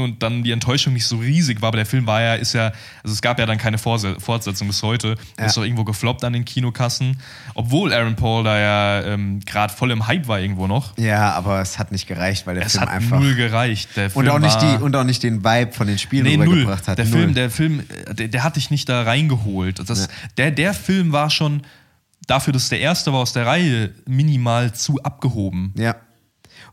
und 0.00 0.22
dann 0.22 0.42
die 0.42 0.50
Enttäuschung 0.50 0.92
nicht 0.92 1.06
so 1.06 1.18
riesig 1.18 1.62
war. 1.62 1.68
Aber 1.68 1.76
der 1.76 1.86
Film 1.86 2.06
war 2.06 2.20
ja, 2.20 2.34
ist 2.34 2.52
ja, 2.52 2.72
also 3.02 3.14
es 3.14 3.22
gab 3.22 3.38
ja 3.38 3.46
dann 3.46 3.56
keine 3.56 3.78
Fortsetzung 3.78 4.66
bis 4.66 4.82
heute. 4.82 5.14
Ja. 5.38 5.46
Ist 5.46 5.56
doch 5.56 5.62
irgendwo 5.62 5.84
gefloppt 5.84 6.24
an 6.24 6.32
den 6.32 6.44
Kinokassen. 6.44 7.18
Obwohl 7.54 7.92
Aaron 7.92 8.16
Paul 8.16 8.44
da 8.44 8.58
ja 8.58 9.04
ähm, 9.06 9.40
gerade 9.40 9.72
voll 9.72 9.90
im 9.92 10.06
Hype 10.06 10.26
war 10.28 10.40
irgendwo 10.40 10.66
noch. 10.66 10.98
Ja, 10.98 11.32
aber 11.34 11.60
es 11.60 11.78
hat 11.78 11.92
nicht 11.92 12.06
gereicht, 12.06 12.46
weil 12.46 12.56
der 12.56 12.66
Es 12.66 12.72
Film 12.72 12.82
hat 12.82 12.88
einfach. 12.90 13.20
null 13.20 13.34
gereicht. 13.36 13.90
Der 13.96 14.06
und, 14.06 14.24
Film 14.24 14.28
auch 14.30 14.38
nicht 14.40 14.60
die, 14.60 14.82
und 14.82 14.96
auch 14.96 15.04
nicht 15.04 15.22
den 15.22 15.44
Vibe 15.44 15.72
von 15.72 15.86
den 15.86 15.98
Spielen 15.98 16.24
Nee, 16.24 16.36
null. 16.36 16.48
rübergebracht 16.48 16.88
hat. 16.88 16.98
Der 16.98 17.04
Null. 17.06 17.18
Film, 17.18 17.34
der 17.34 17.50
Film, 17.50 17.80
äh, 18.06 18.14
der, 18.14 18.28
der 18.28 18.44
hat 18.44 18.56
dich 18.56 18.70
nicht 18.70 18.88
da 18.88 19.02
reingeholt. 19.02 19.88
Das, 19.88 20.08
der, 20.36 20.50
der 20.50 20.74
Film 20.74 21.12
war 21.12 21.30
schon 21.30 21.62
dafür, 22.26 22.52
dass 22.52 22.68
der 22.68 22.80
erste 22.80 23.12
war 23.12 23.20
aus 23.20 23.32
der 23.32 23.46
Reihe, 23.46 23.94
minimal 24.06 24.72
zu 24.74 25.00
abgehoben. 25.02 25.72
Ja. 25.76 25.94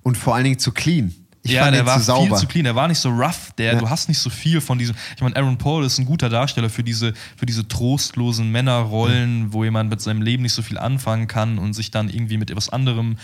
Und 0.02 0.18
vor 0.18 0.36
allen 0.36 0.44
Dingen 0.46 0.60
zu 0.60 0.72
clean. 0.72 1.14
Ich 1.48 1.54
ja, 1.54 1.64
fand 1.64 1.76
der 1.76 1.86
war 1.86 1.98
zu 1.98 2.04
sauber. 2.06 2.28
viel 2.28 2.38
zu 2.38 2.48
clean, 2.48 2.64
der 2.66 2.76
war 2.76 2.88
nicht 2.88 3.00
so 3.00 3.10
rough, 3.10 3.52
der, 3.58 3.74
Ja. 3.74 3.80
du 3.80 3.90
hast 3.90 4.10
nicht 4.10 4.20
so 4.20 4.30
viel 4.30 4.62
von 4.62 4.78
diesem. 4.78 4.96
Ich 5.16 5.22
meine, 5.22 5.36
Aaron 5.36 5.58
Paul 5.58 5.84
ist 5.86 5.98
ein 5.98 6.06
guter 6.06 6.30
Darsteller 6.30 6.70
für 6.70 6.84
diese, 6.84 7.14
für 7.36 7.46
diese 7.46 7.68
trostlosen 7.68 8.52
Männerrollen, 8.52 9.54
wo 9.54 9.64
jemand 9.64 9.90
mit 9.90 10.02
seinem 10.02 10.22
Leben 10.22 10.44
nicht 10.44 10.54
so 10.54 10.62
viel 10.62 10.78
anfangen 10.78 11.28
kann 11.28 11.58
und 11.58 11.74
sich 11.74 11.90
dann 11.92 12.10
irgendwie 12.10 12.38
mit 12.38 12.52
etwas 12.52 12.70
anderem 12.70 13.18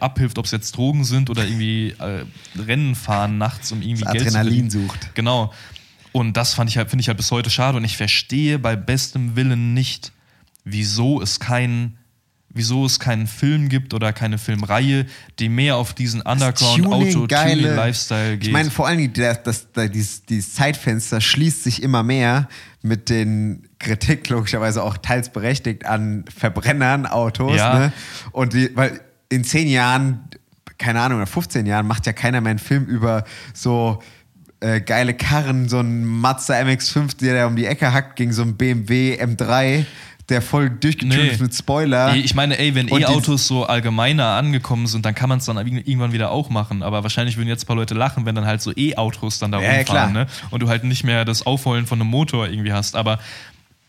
abhilft, 0.00 0.38
ob 0.38 0.44
es 0.44 0.52
jetzt 0.52 0.76
Drogen 0.76 1.04
sind 1.04 1.28
oder 1.30 1.44
irgendwie 1.44 1.94
äh, 1.98 2.24
Rennen 2.56 2.94
fahren 2.94 3.38
nachts, 3.38 3.72
um 3.72 3.82
irgendwie 3.82 4.04
Das 4.04 4.12
Geld 4.12 4.26
Adrenalin 4.28 4.70
zu 4.70 4.82
sucht. 4.82 5.14
Genau. 5.14 5.52
Und 6.12 6.36
das 6.36 6.54
fand 6.54 6.70
ich 6.70 6.76
halt, 6.76 6.90
finde 6.90 7.00
ich 7.00 7.08
halt 7.08 7.16
bis 7.16 7.30
heute 7.30 7.50
schade 7.50 7.78
und 7.78 7.84
ich 7.84 7.96
verstehe 7.96 8.58
bei 8.58 8.76
bestem 8.76 9.34
Willen 9.34 9.74
nicht, 9.74 10.12
wieso 10.64 11.20
es 11.20 11.40
keinen 11.40 11.96
wieso 12.54 12.86
es 12.86 12.98
keinen 12.98 13.26
Film 13.26 13.68
gibt 13.68 13.94
oder 13.94 14.12
keine 14.12 14.38
Filmreihe, 14.38 15.06
die 15.38 15.48
mehr 15.48 15.76
auf 15.76 15.94
diesen 15.94 16.20
Underground-Auto-Lifestyle 16.20 18.38
geht. 18.38 18.46
Ich 18.46 18.52
meine, 18.52 18.70
vor 18.70 18.86
allen 18.86 18.98
Dingen, 18.98 19.12
das, 19.14 19.42
das, 19.42 19.72
das, 19.72 19.90
dieses, 19.90 20.24
dieses 20.24 20.54
Zeitfenster 20.54 21.20
schließt 21.20 21.64
sich 21.64 21.82
immer 21.82 22.02
mehr 22.02 22.48
mit 22.82 23.08
den 23.08 23.68
Kritik, 23.78 24.28
logischerweise 24.28 24.82
auch 24.82 24.98
teils 24.98 25.30
berechtigt, 25.30 25.86
an 25.86 26.24
Verbrennern, 26.34 27.06
Autos. 27.06 27.56
Ja. 27.56 27.78
Ne? 27.78 27.92
Und 28.32 28.52
die, 28.52 28.76
weil 28.76 29.00
in 29.28 29.44
zehn 29.44 29.68
Jahren, 29.68 30.28
keine 30.78 31.00
Ahnung, 31.00 31.18
oder 31.18 31.26
15 31.26 31.66
Jahren 31.66 31.86
macht 31.86 32.06
ja 32.06 32.12
keiner 32.12 32.40
mehr 32.40 32.50
einen 32.50 32.58
Film 32.58 32.84
über 32.84 33.24
so 33.54 34.02
äh, 34.62 34.80
geile 34.80 35.14
Karren, 35.14 35.68
so 35.68 35.80
ein 35.80 36.04
Mazda 36.04 36.54
MX-5, 36.54 37.18
der 37.18 37.34
da 37.34 37.46
um 37.46 37.56
die 37.56 37.66
Ecke 37.66 37.92
hackt, 37.92 38.16
gegen 38.16 38.32
so 38.32 38.42
einen 38.42 38.56
BMW 38.56 39.20
M3, 39.20 39.84
der 40.28 40.40
voll 40.40 40.70
durchgetüncht 40.70 41.38
Nee. 41.38 41.42
mit 41.42 41.54
Spoiler. 41.54 42.14
Ich 42.14 42.34
meine, 42.34 42.58
ey, 42.58 42.74
wenn 42.74 42.88
E-Autos 42.88 43.46
so 43.46 43.64
allgemeiner 43.66 44.26
angekommen 44.36 44.86
sind, 44.86 45.04
dann 45.04 45.14
kann 45.14 45.28
man 45.28 45.38
es 45.38 45.44
dann 45.46 45.56
irgendwann 45.58 46.12
wieder 46.12 46.30
auch 46.30 46.48
machen. 46.48 46.82
Aber 46.82 47.02
wahrscheinlich 47.02 47.36
würden 47.36 47.48
jetzt 47.48 47.64
ein 47.64 47.66
paar 47.66 47.76
Leute 47.76 47.94
lachen, 47.94 48.24
wenn 48.24 48.34
dann 48.34 48.46
halt 48.46 48.62
so 48.62 48.72
E-Autos 48.74 49.38
dann 49.40 49.52
da 49.52 49.60
Ja, 49.60 49.64
ja, 49.72 49.76
rumfahren, 49.78 50.12
klar. 50.12 50.24
ne? 50.24 50.30
Und 50.50 50.60
du 50.62 50.68
halt 50.68 50.84
nicht 50.84 51.04
mehr 51.04 51.24
das 51.24 51.44
Aufheulen 51.44 51.86
von 51.86 52.00
einem 52.00 52.08
Motor 52.10 52.48
irgendwie 52.48 52.72
hast. 52.72 52.94
Aber 52.96 53.18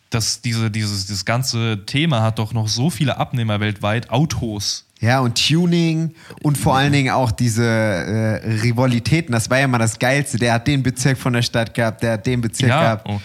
das, 0.09 0.41
diese, 0.41 0.69
dieses, 0.69 1.05
dieses 1.07 1.25
ganze 1.25 1.85
Thema 1.85 2.21
hat 2.21 2.39
doch 2.39 2.53
noch 2.53 2.67
so 2.67 2.89
viele 2.89 3.17
Abnehmer 3.17 3.59
weltweit. 3.59 4.09
Autos. 4.09 4.85
Ja, 4.99 5.19
und 5.19 5.35
Tuning 5.47 6.13
und 6.43 6.57
vor 6.57 6.77
allen 6.77 6.93
Dingen 6.93 7.11
auch 7.13 7.31
diese 7.31 7.63
äh, 7.65 8.61
Rivalitäten. 8.61 9.33
Das 9.33 9.49
war 9.49 9.59
ja 9.59 9.67
mal 9.67 9.77
das 9.77 9.99
Geilste. 9.99 10.37
Der 10.37 10.53
hat 10.53 10.67
den 10.67 10.81
Bezirk 10.83 11.17
von 11.17 11.33
der 11.33 11.41
Stadt 11.41 11.73
gehabt, 11.73 12.03
der 12.03 12.13
hat 12.13 12.25
den 12.25 12.41
Bezirk 12.41 12.69
Ja, 12.69 12.81
gehabt. 12.81 13.09
oh. 13.09 13.19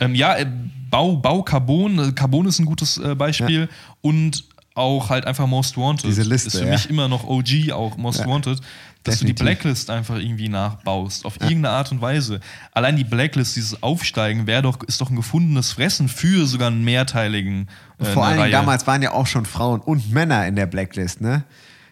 ähm, 0.00 0.14
ja 0.14 0.36
äh, 0.36 0.46
Bau, 0.94 1.16
Bau 1.16 1.42
Carbon. 1.42 1.98
Äh, 1.98 2.12
Carbon 2.12 2.46
ist 2.46 2.58
ein 2.58 2.66
gutes 2.66 2.98
äh, 2.98 3.14
Beispiel. 3.14 3.68
Und 4.00 4.44
auch 4.74 5.08
halt 5.10 5.26
einfach 5.26 5.46
Most 5.46 5.76
Wanted. 5.76 6.06
Diese 6.06 6.22
Liste, 6.22 6.48
Ist 6.48 6.58
für 6.58 6.64
ja. 6.64 6.72
mich 6.72 6.90
immer 6.90 7.08
noch 7.08 7.24
OG, 7.24 7.72
auch 7.72 7.96
Most 7.96 8.20
Ja, 8.20 8.26
Wanted. 8.26 8.60
Dass 9.04 9.18
du 9.18 9.26
die 9.26 9.34
definitiv. 9.34 9.44
Blacklist 9.62 9.90
einfach 9.90 10.16
irgendwie 10.16 10.48
nachbaust. 10.48 11.26
Auf 11.26 11.34
irgendeine 11.40 11.70
Art 11.70 11.92
und 11.92 12.00
Weise. 12.00 12.40
Allein 12.72 12.96
die 12.96 13.04
Blacklist, 13.04 13.54
dieses 13.54 13.82
Aufsteigen, 13.82 14.46
wäre 14.46 14.62
doch, 14.62 14.82
ist 14.82 15.00
doch 15.00 15.10
ein 15.10 15.16
gefundenes 15.16 15.72
Fressen 15.72 16.08
für 16.08 16.46
sogar 16.46 16.68
einen 16.68 16.84
mehrteiligen. 16.84 17.68
Äh, 17.98 18.06
Vor 18.06 18.24
Reihe. 18.24 18.50
damals 18.50 18.86
waren 18.86 19.02
ja 19.02 19.12
auch 19.12 19.26
schon 19.26 19.44
Frauen 19.44 19.80
und 19.80 20.10
Männer 20.10 20.46
in 20.46 20.56
der 20.56 20.66
Blacklist, 20.66 21.20
ne? 21.20 21.44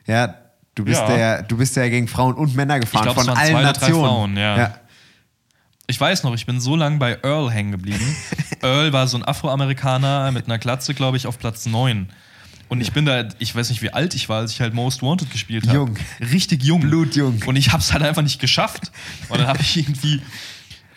Ja, 0.06 0.34
du 0.74 0.84
bist 0.84 1.02
Ja. 1.02 1.16
ja, 1.16 1.42
du 1.42 1.56
bist 1.58 1.76
ja 1.76 1.86
gegen 1.88 2.08
Frauen 2.08 2.34
und 2.34 2.56
Männer 2.56 2.80
gefahren 2.80 3.04
glaub, 3.04 3.16
von 3.16 3.28
allen 3.28 3.52
zwei 3.52 3.62
Nationen. 3.62 4.04
Frauen, 4.04 4.36
ja. 4.38 4.74
Ich 5.86 6.00
weiß 6.00 6.22
noch, 6.22 6.34
ich 6.34 6.46
bin 6.46 6.60
so 6.60 6.76
lange 6.76 6.98
bei 6.98 7.18
Earl 7.22 7.50
hängen 7.50 7.72
geblieben. 7.72 8.16
Earl 8.62 8.92
war 8.92 9.06
so 9.06 9.16
ein 9.16 9.24
Afroamerikaner 9.24 10.30
mit 10.32 10.46
einer 10.46 10.58
Glatze, 10.58 10.94
glaube 10.94 11.16
ich, 11.16 11.26
auf 11.26 11.38
Platz 11.38 11.66
9. 11.66 12.08
Und 12.68 12.80
ich 12.80 12.92
bin 12.92 13.04
da, 13.04 13.28
ich 13.38 13.54
weiß 13.54 13.68
nicht, 13.68 13.82
wie 13.82 13.90
alt 13.90 14.14
ich 14.14 14.30
war, 14.30 14.38
als 14.38 14.52
ich 14.52 14.60
halt 14.62 14.72
Most 14.72 15.02
Wanted 15.02 15.30
gespielt 15.30 15.66
habe. 15.66 15.76
Jung. 15.76 15.98
Richtig 16.20 16.62
jung. 16.64 16.80
Blutjung. 16.80 17.42
Und 17.44 17.56
ich 17.56 17.70
habe 17.70 17.82
es 17.82 17.92
halt 17.92 18.02
einfach 18.02 18.22
nicht 18.22 18.40
geschafft. 18.40 18.90
Und 19.28 19.38
dann 19.38 19.46
habe 19.46 19.60
ich 19.60 19.76
irgendwie. 19.76 20.22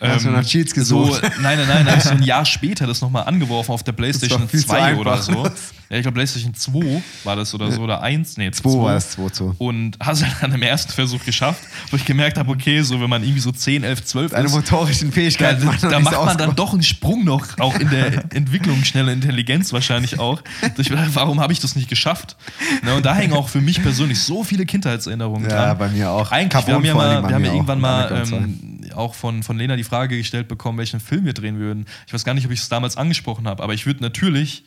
Hast 0.00 0.24
du 0.24 0.30
nach 0.30 0.44
Cheats 0.44 0.72
so, 0.72 0.76
gesucht? 0.76 1.22
nein, 1.40 1.58
nein, 1.58 1.68
nein, 1.68 1.86
habe 1.86 1.98
ich 1.98 2.04
so 2.04 2.10
ein 2.10 2.22
Jahr 2.22 2.44
später 2.46 2.86
das 2.86 3.00
nochmal 3.00 3.24
angeworfen 3.24 3.72
auf 3.72 3.82
der 3.82 3.92
PlayStation 3.92 4.42
doch 4.42 4.50
viel 4.50 4.60
zu 4.60 4.66
2 4.68 4.96
oder 4.96 5.22
so. 5.22 5.48
Ja, 5.88 5.98
ich 5.98 6.02
glaube 6.02 6.16
PlayStation 6.16 6.52
2 6.52 7.02
war 7.24 7.36
das 7.36 7.54
oder 7.54 7.70
so, 7.70 7.82
oder 7.82 8.02
1, 8.02 8.38
nee, 8.38 8.50
2 8.50 8.68
war 8.82 8.96
es, 8.96 9.10
2 9.12 9.28
zu. 9.28 9.54
Und 9.58 9.96
hast 10.00 10.24
halt 10.24 10.34
dann 10.40 10.52
im 10.52 10.62
ersten 10.62 10.92
Versuch 10.92 11.24
geschafft, 11.24 11.62
wo 11.90 11.96
ich 11.96 12.04
gemerkt 12.04 12.38
habe, 12.38 12.50
okay, 12.50 12.82
so 12.82 13.00
wenn 13.00 13.08
man 13.08 13.22
irgendwie 13.22 13.40
so 13.40 13.52
10, 13.52 13.84
11, 13.84 14.04
12 14.04 14.32
Deine 14.32 14.46
ist, 14.46 14.52
motorischen 14.52 15.10
da, 15.10 15.14
Fähigkeiten 15.14 15.60
da, 15.60 15.66
noch 15.66 15.76
da 15.78 16.00
macht 16.00 16.14
so 16.14 16.24
man 16.24 16.38
dann 16.38 16.56
doch 16.56 16.72
einen 16.72 16.82
Sprung 16.82 17.24
noch, 17.24 17.58
auch 17.60 17.78
in 17.78 17.88
der 17.90 18.24
Entwicklung, 18.34 18.82
schnelle 18.84 19.12
Intelligenz 19.12 19.72
wahrscheinlich 19.72 20.18
auch. 20.18 20.42
Ich 20.76 20.88
dachte, 20.88 21.10
warum 21.14 21.40
habe 21.40 21.52
ich 21.52 21.60
das 21.60 21.76
nicht 21.76 21.88
geschafft? 21.88 22.36
Ne, 22.82 22.94
und 22.94 23.06
da 23.06 23.14
hängen 23.14 23.34
auch 23.34 23.48
für 23.48 23.60
mich 23.60 23.80
persönlich 23.80 24.20
so 24.20 24.42
viele 24.42 24.66
Kindheitserinnerungen 24.66 25.48
Ja, 25.48 25.66
dran. 25.66 25.78
bei 25.78 25.88
mir 25.88 26.10
auch. 26.10 26.32
Eigentlich, 26.32 26.66
wir 26.66 26.74
haben 26.74 26.84
ja, 26.84 26.94
mal, 26.94 27.28
wir 27.28 27.34
haben 27.34 27.44
ja 27.44 27.52
irgendwann 27.52 27.80
mal 27.80 28.24
ähm, 28.32 28.80
auch 28.94 29.14
von, 29.14 29.42
von 29.42 29.56
Lena 29.56 29.76
die 29.76 29.84
Frage 29.86 30.16
gestellt 30.16 30.48
bekommen, 30.48 30.78
welchen 30.78 31.00
Film 31.00 31.24
wir 31.24 31.32
drehen 31.32 31.58
würden. 31.58 31.86
Ich 32.06 32.12
weiß 32.12 32.24
gar 32.24 32.34
nicht, 32.34 32.46
ob 32.46 32.52
ich 32.52 32.60
es 32.60 32.68
damals 32.68 32.96
angesprochen 32.96 33.46
habe, 33.48 33.62
aber 33.62 33.74
ich 33.74 33.86
würde 33.86 34.02
natürlich 34.02 34.64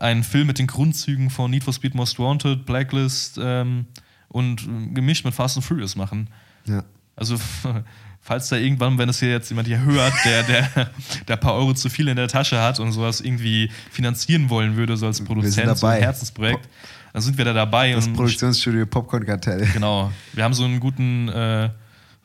einen 0.00 0.22
Film 0.22 0.46
mit 0.46 0.58
den 0.58 0.66
Grundzügen 0.66 1.30
von 1.30 1.50
Need 1.50 1.64
for 1.64 1.72
Speed 1.72 1.94
Most 1.94 2.18
Wanted, 2.18 2.66
Blacklist 2.66 3.38
ähm, 3.40 3.86
und 4.28 4.62
ähm, 4.62 4.94
gemischt 4.94 5.24
mit 5.24 5.34
Fast 5.34 5.56
and 5.56 5.64
Furious 5.64 5.96
machen. 5.96 6.28
Ja. 6.66 6.84
Also, 7.16 7.36
falls 8.20 8.48
da 8.48 8.56
irgendwann, 8.56 8.98
wenn 8.98 9.08
es 9.08 9.18
hier 9.18 9.30
jetzt 9.30 9.48
jemand 9.48 9.66
hier 9.66 9.80
hört, 9.80 10.12
der, 10.24 10.42
der, 10.44 10.90
der 11.26 11.36
ein 11.36 11.40
paar 11.40 11.54
Euro 11.54 11.74
zu 11.74 11.88
viel 11.88 12.08
in 12.08 12.16
der 12.16 12.28
Tasche 12.28 12.60
hat 12.60 12.78
und 12.78 12.92
sowas 12.92 13.20
irgendwie 13.20 13.70
finanzieren 13.90 14.50
wollen 14.50 14.76
würde, 14.76 14.96
so 14.96 15.06
als 15.06 15.22
Produzent, 15.22 15.76
so 15.76 15.86
ein. 15.86 16.00
Herzensprojekt, 16.00 16.68
dann 17.12 17.22
sind 17.22 17.36
wir 17.36 17.44
da 17.44 17.52
dabei. 17.52 17.92
Das 17.92 18.08
Produktionsstudio 18.08 18.86
Popcorn 18.86 19.24
Kartell. 19.26 19.66
Genau. 19.72 20.12
Wir 20.32 20.44
haben 20.44 20.54
so 20.54 20.64
einen 20.64 20.78
guten, 20.78 21.28
äh, 21.28 21.70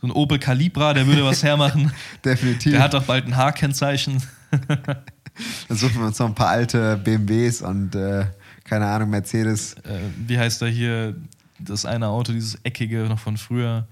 so 0.03 0.07
einen 0.07 0.11
Opel 0.17 0.37
Calibra, 0.37 0.93
der 0.93 1.07
würde 1.07 1.23
was 1.23 1.43
hermachen. 1.43 1.89
Definitiv. 2.25 2.73
Der 2.73 2.81
hat 2.81 2.93
auch 2.93 3.03
bald 3.03 3.25
ein 3.25 3.37
H-Kennzeichen. 3.37 4.21
Dann 5.69 5.77
suchen 5.77 5.95
wir 6.01 6.07
uns 6.07 6.19
noch 6.19 6.27
ein 6.27 6.35
paar 6.35 6.49
alte 6.49 6.97
BMWs 6.97 7.61
und 7.61 7.95
äh, 7.95 8.25
keine 8.65 8.85
Ahnung, 8.87 9.09
Mercedes. 9.11 9.75
Äh, 9.85 9.99
wie 10.27 10.37
heißt 10.37 10.61
da 10.61 10.65
hier 10.65 11.15
das 11.57 11.85
eine 11.85 12.07
Auto, 12.07 12.33
dieses 12.33 12.55
eckige 12.63 13.03
noch 13.05 13.19
von 13.19 13.37
früher? 13.37 13.87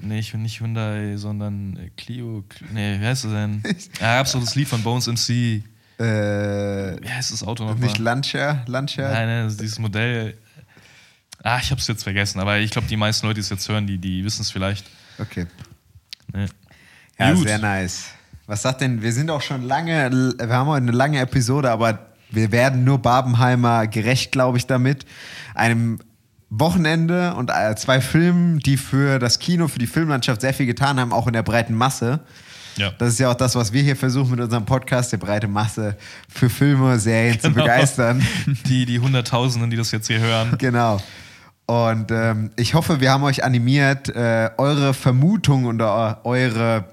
Nee, 0.00 0.18
ich 0.18 0.32
bin 0.32 0.42
nicht 0.42 0.60
Hyundai, 0.60 1.16
sondern 1.16 1.76
äh, 1.76 1.90
Clio. 1.96 2.42
Cl- 2.50 2.72
Nee, 2.72 3.00
wie 3.00 3.04
heißt 3.06 3.24
das 3.26 3.32
denn? 3.32 3.62
Ja, 4.00 4.16
gab's 4.16 4.32
doch 4.32 4.40
das 4.40 4.54
Lied 4.54 4.66
von 4.68 4.82
Bones 4.82 5.06
MC. 5.06 5.62
Äh, 5.98 6.02
Wie 7.02 7.08
heißt 7.10 7.32
das 7.32 7.42
Auto 7.44 7.64
nochmal? 7.64 7.80
nicht 7.86 7.98
Lancia? 7.98 8.64
Lancia? 8.66 9.10
Nein, 9.10 9.26
nein, 9.28 9.48
dieses 9.60 9.78
Modell. 9.78 10.36
Ah, 11.46 11.58
ich 11.62 11.70
hab's 11.70 11.86
jetzt 11.88 12.02
vergessen, 12.04 12.40
aber 12.40 12.58
ich 12.58 12.70
glaube, 12.70 12.88
die 12.88 12.96
meisten 12.96 13.26
Leute, 13.26 13.34
die 13.34 13.40
es 13.42 13.50
jetzt 13.50 13.68
hören, 13.68 13.86
die, 13.86 13.98
die 13.98 14.24
wissen 14.24 14.40
es 14.42 14.50
vielleicht. 14.50 14.86
Okay. 15.18 15.46
Nee. 16.32 16.46
Ja, 17.18 17.32
Gut. 17.34 17.46
sehr 17.46 17.58
nice. 17.58 18.06
Was 18.46 18.62
sagt 18.62 18.80
denn, 18.80 19.02
wir 19.02 19.12
sind 19.12 19.30
auch 19.30 19.42
schon 19.42 19.62
lange, 19.62 20.10
wir 20.38 20.48
haben 20.48 20.66
heute 20.68 20.82
eine 20.82 20.92
lange 20.92 21.20
Episode, 21.20 21.70
aber 21.70 21.98
wir 22.30 22.50
werden 22.50 22.84
nur 22.84 22.98
Barbenheimer 22.98 23.86
gerecht, 23.86 24.32
glaube 24.32 24.56
ich, 24.58 24.66
damit. 24.66 25.04
Einem 25.54 26.00
Wochenende 26.48 27.34
und 27.34 27.50
äh, 27.50 27.74
zwei 27.76 28.00
Filmen, 28.00 28.58
die 28.60 28.76
für 28.76 29.18
das 29.18 29.38
Kino, 29.38 29.68
für 29.68 29.78
die 29.78 29.86
Filmlandschaft 29.86 30.40
sehr 30.40 30.54
viel 30.54 30.66
getan 30.66 30.98
haben, 30.98 31.12
auch 31.12 31.26
in 31.26 31.32
der 31.34 31.42
breiten 31.42 31.74
Masse. 31.74 32.20
Ja. 32.76 32.90
Das 32.98 33.10
ist 33.10 33.18
ja 33.20 33.30
auch 33.30 33.34
das, 33.36 33.54
was 33.54 33.72
wir 33.72 33.82
hier 33.82 33.96
versuchen 33.96 34.30
mit 34.32 34.40
unserem 34.40 34.64
Podcast, 34.64 35.12
die 35.12 35.16
breite 35.16 35.46
Masse 35.46 35.96
für 36.28 36.48
Filme, 36.50 36.98
Serien 36.98 37.38
zu 37.38 37.50
Genau. 37.50 37.62
begeistern. 37.64 38.26
Die, 38.66 38.84
die 38.86 38.98
Hunderttausenden, 38.98 39.70
die 39.70 39.76
das 39.76 39.90
jetzt 39.92 40.06
hier 40.08 40.20
hören. 40.20 40.56
Genau. 40.58 41.00
Und 41.66 42.10
ähm, 42.10 42.50
ich 42.56 42.74
hoffe, 42.74 43.00
wir 43.00 43.10
haben 43.10 43.22
euch 43.24 43.42
animiert, 43.42 44.08
äh, 44.10 44.50
eure 44.58 44.92
Vermutung 44.92 45.64
und 45.64 45.80
eu- 45.80 46.14
eure 46.24 46.84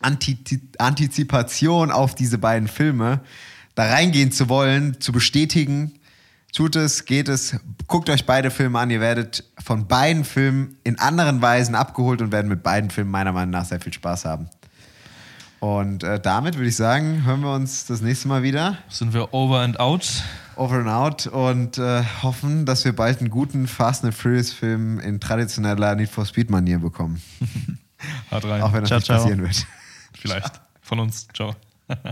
Antizi 0.00 0.60
Antizipation 0.78 1.90
auf 1.92 2.14
diese 2.14 2.38
beiden 2.38 2.68
Filme 2.68 3.20
da 3.76 3.84
reingehen 3.84 4.32
zu 4.32 4.48
wollen, 4.48 5.00
zu 5.00 5.12
bestätigen. 5.12 5.92
Tut 6.52 6.76
es, 6.76 7.04
geht 7.04 7.28
es, 7.28 7.56
guckt 7.88 8.08
euch 8.10 8.26
beide 8.26 8.50
Filme 8.50 8.78
an. 8.78 8.90
Ihr 8.90 9.00
werdet 9.00 9.44
von 9.62 9.86
beiden 9.88 10.24
Filmen 10.24 10.76
in 10.84 10.98
anderen 10.98 11.40
Weisen 11.42 11.74
abgeholt 11.74 12.20
und 12.22 12.30
werden 12.32 12.48
mit 12.48 12.62
beiden 12.62 12.90
Filmen 12.90 13.10
meiner 13.10 13.32
Meinung 13.32 13.50
nach 13.50 13.64
sehr 13.64 13.80
viel 13.80 13.92
Spaß 13.92 14.24
haben. 14.24 14.48
Und 15.58 16.04
äh, 16.04 16.20
damit 16.20 16.56
würde 16.56 16.68
ich 16.68 16.76
sagen, 16.76 17.24
hören 17.24 17.40
wir 17.40 17.52
uns 17.54 17.86
das 17.86 18.02
nächste 18.02 18.28
Mal 18.28 18.42
wieder. 18.42 18.78
Sind 18.88 19.14
wir 19.14 19.32
over 19.32 19.60
and 19.60 19.80
out? 19.80 20.22
Over 20.56 20.76
and 20.76 20.88
out 20.88 21.26
und 21.26 21.78
äh, 21.78 22.02
hoffen, 22.22 22.66
dass 22.66 22.84
wir 22.84 22.94
bald 22.94 23.20
einen 23.20 23.30
guten 23.30 23.66
Fast 23.66 24.04
and 24.04 24.14
Furious 24.14 24.52
Film 24.52 25.00
in 25.00 25.20
traditioneller 25.20 25.94
Need 25.94 26.08
for 26.08 26.24
Speed 26.24 26.50
Manier 26.50 26.78
bekommen. 26.78 27.22
Hat 28.30 28.44
rein. 28.44 28.62
Auch 28.62 28.72
wenn 28.72 28.80
das 28.80 28.88
Ciao, 28.88 28.98
nicht 28.98 29.06
ciao. 29.06 29.18
passieren 29.18 29.42
wird. 29.42 29.66
Vielleicht. 30.12 30.60
Von 30.82 31.00
uns. 31.00 31.28
Ciao. 31.34 31.54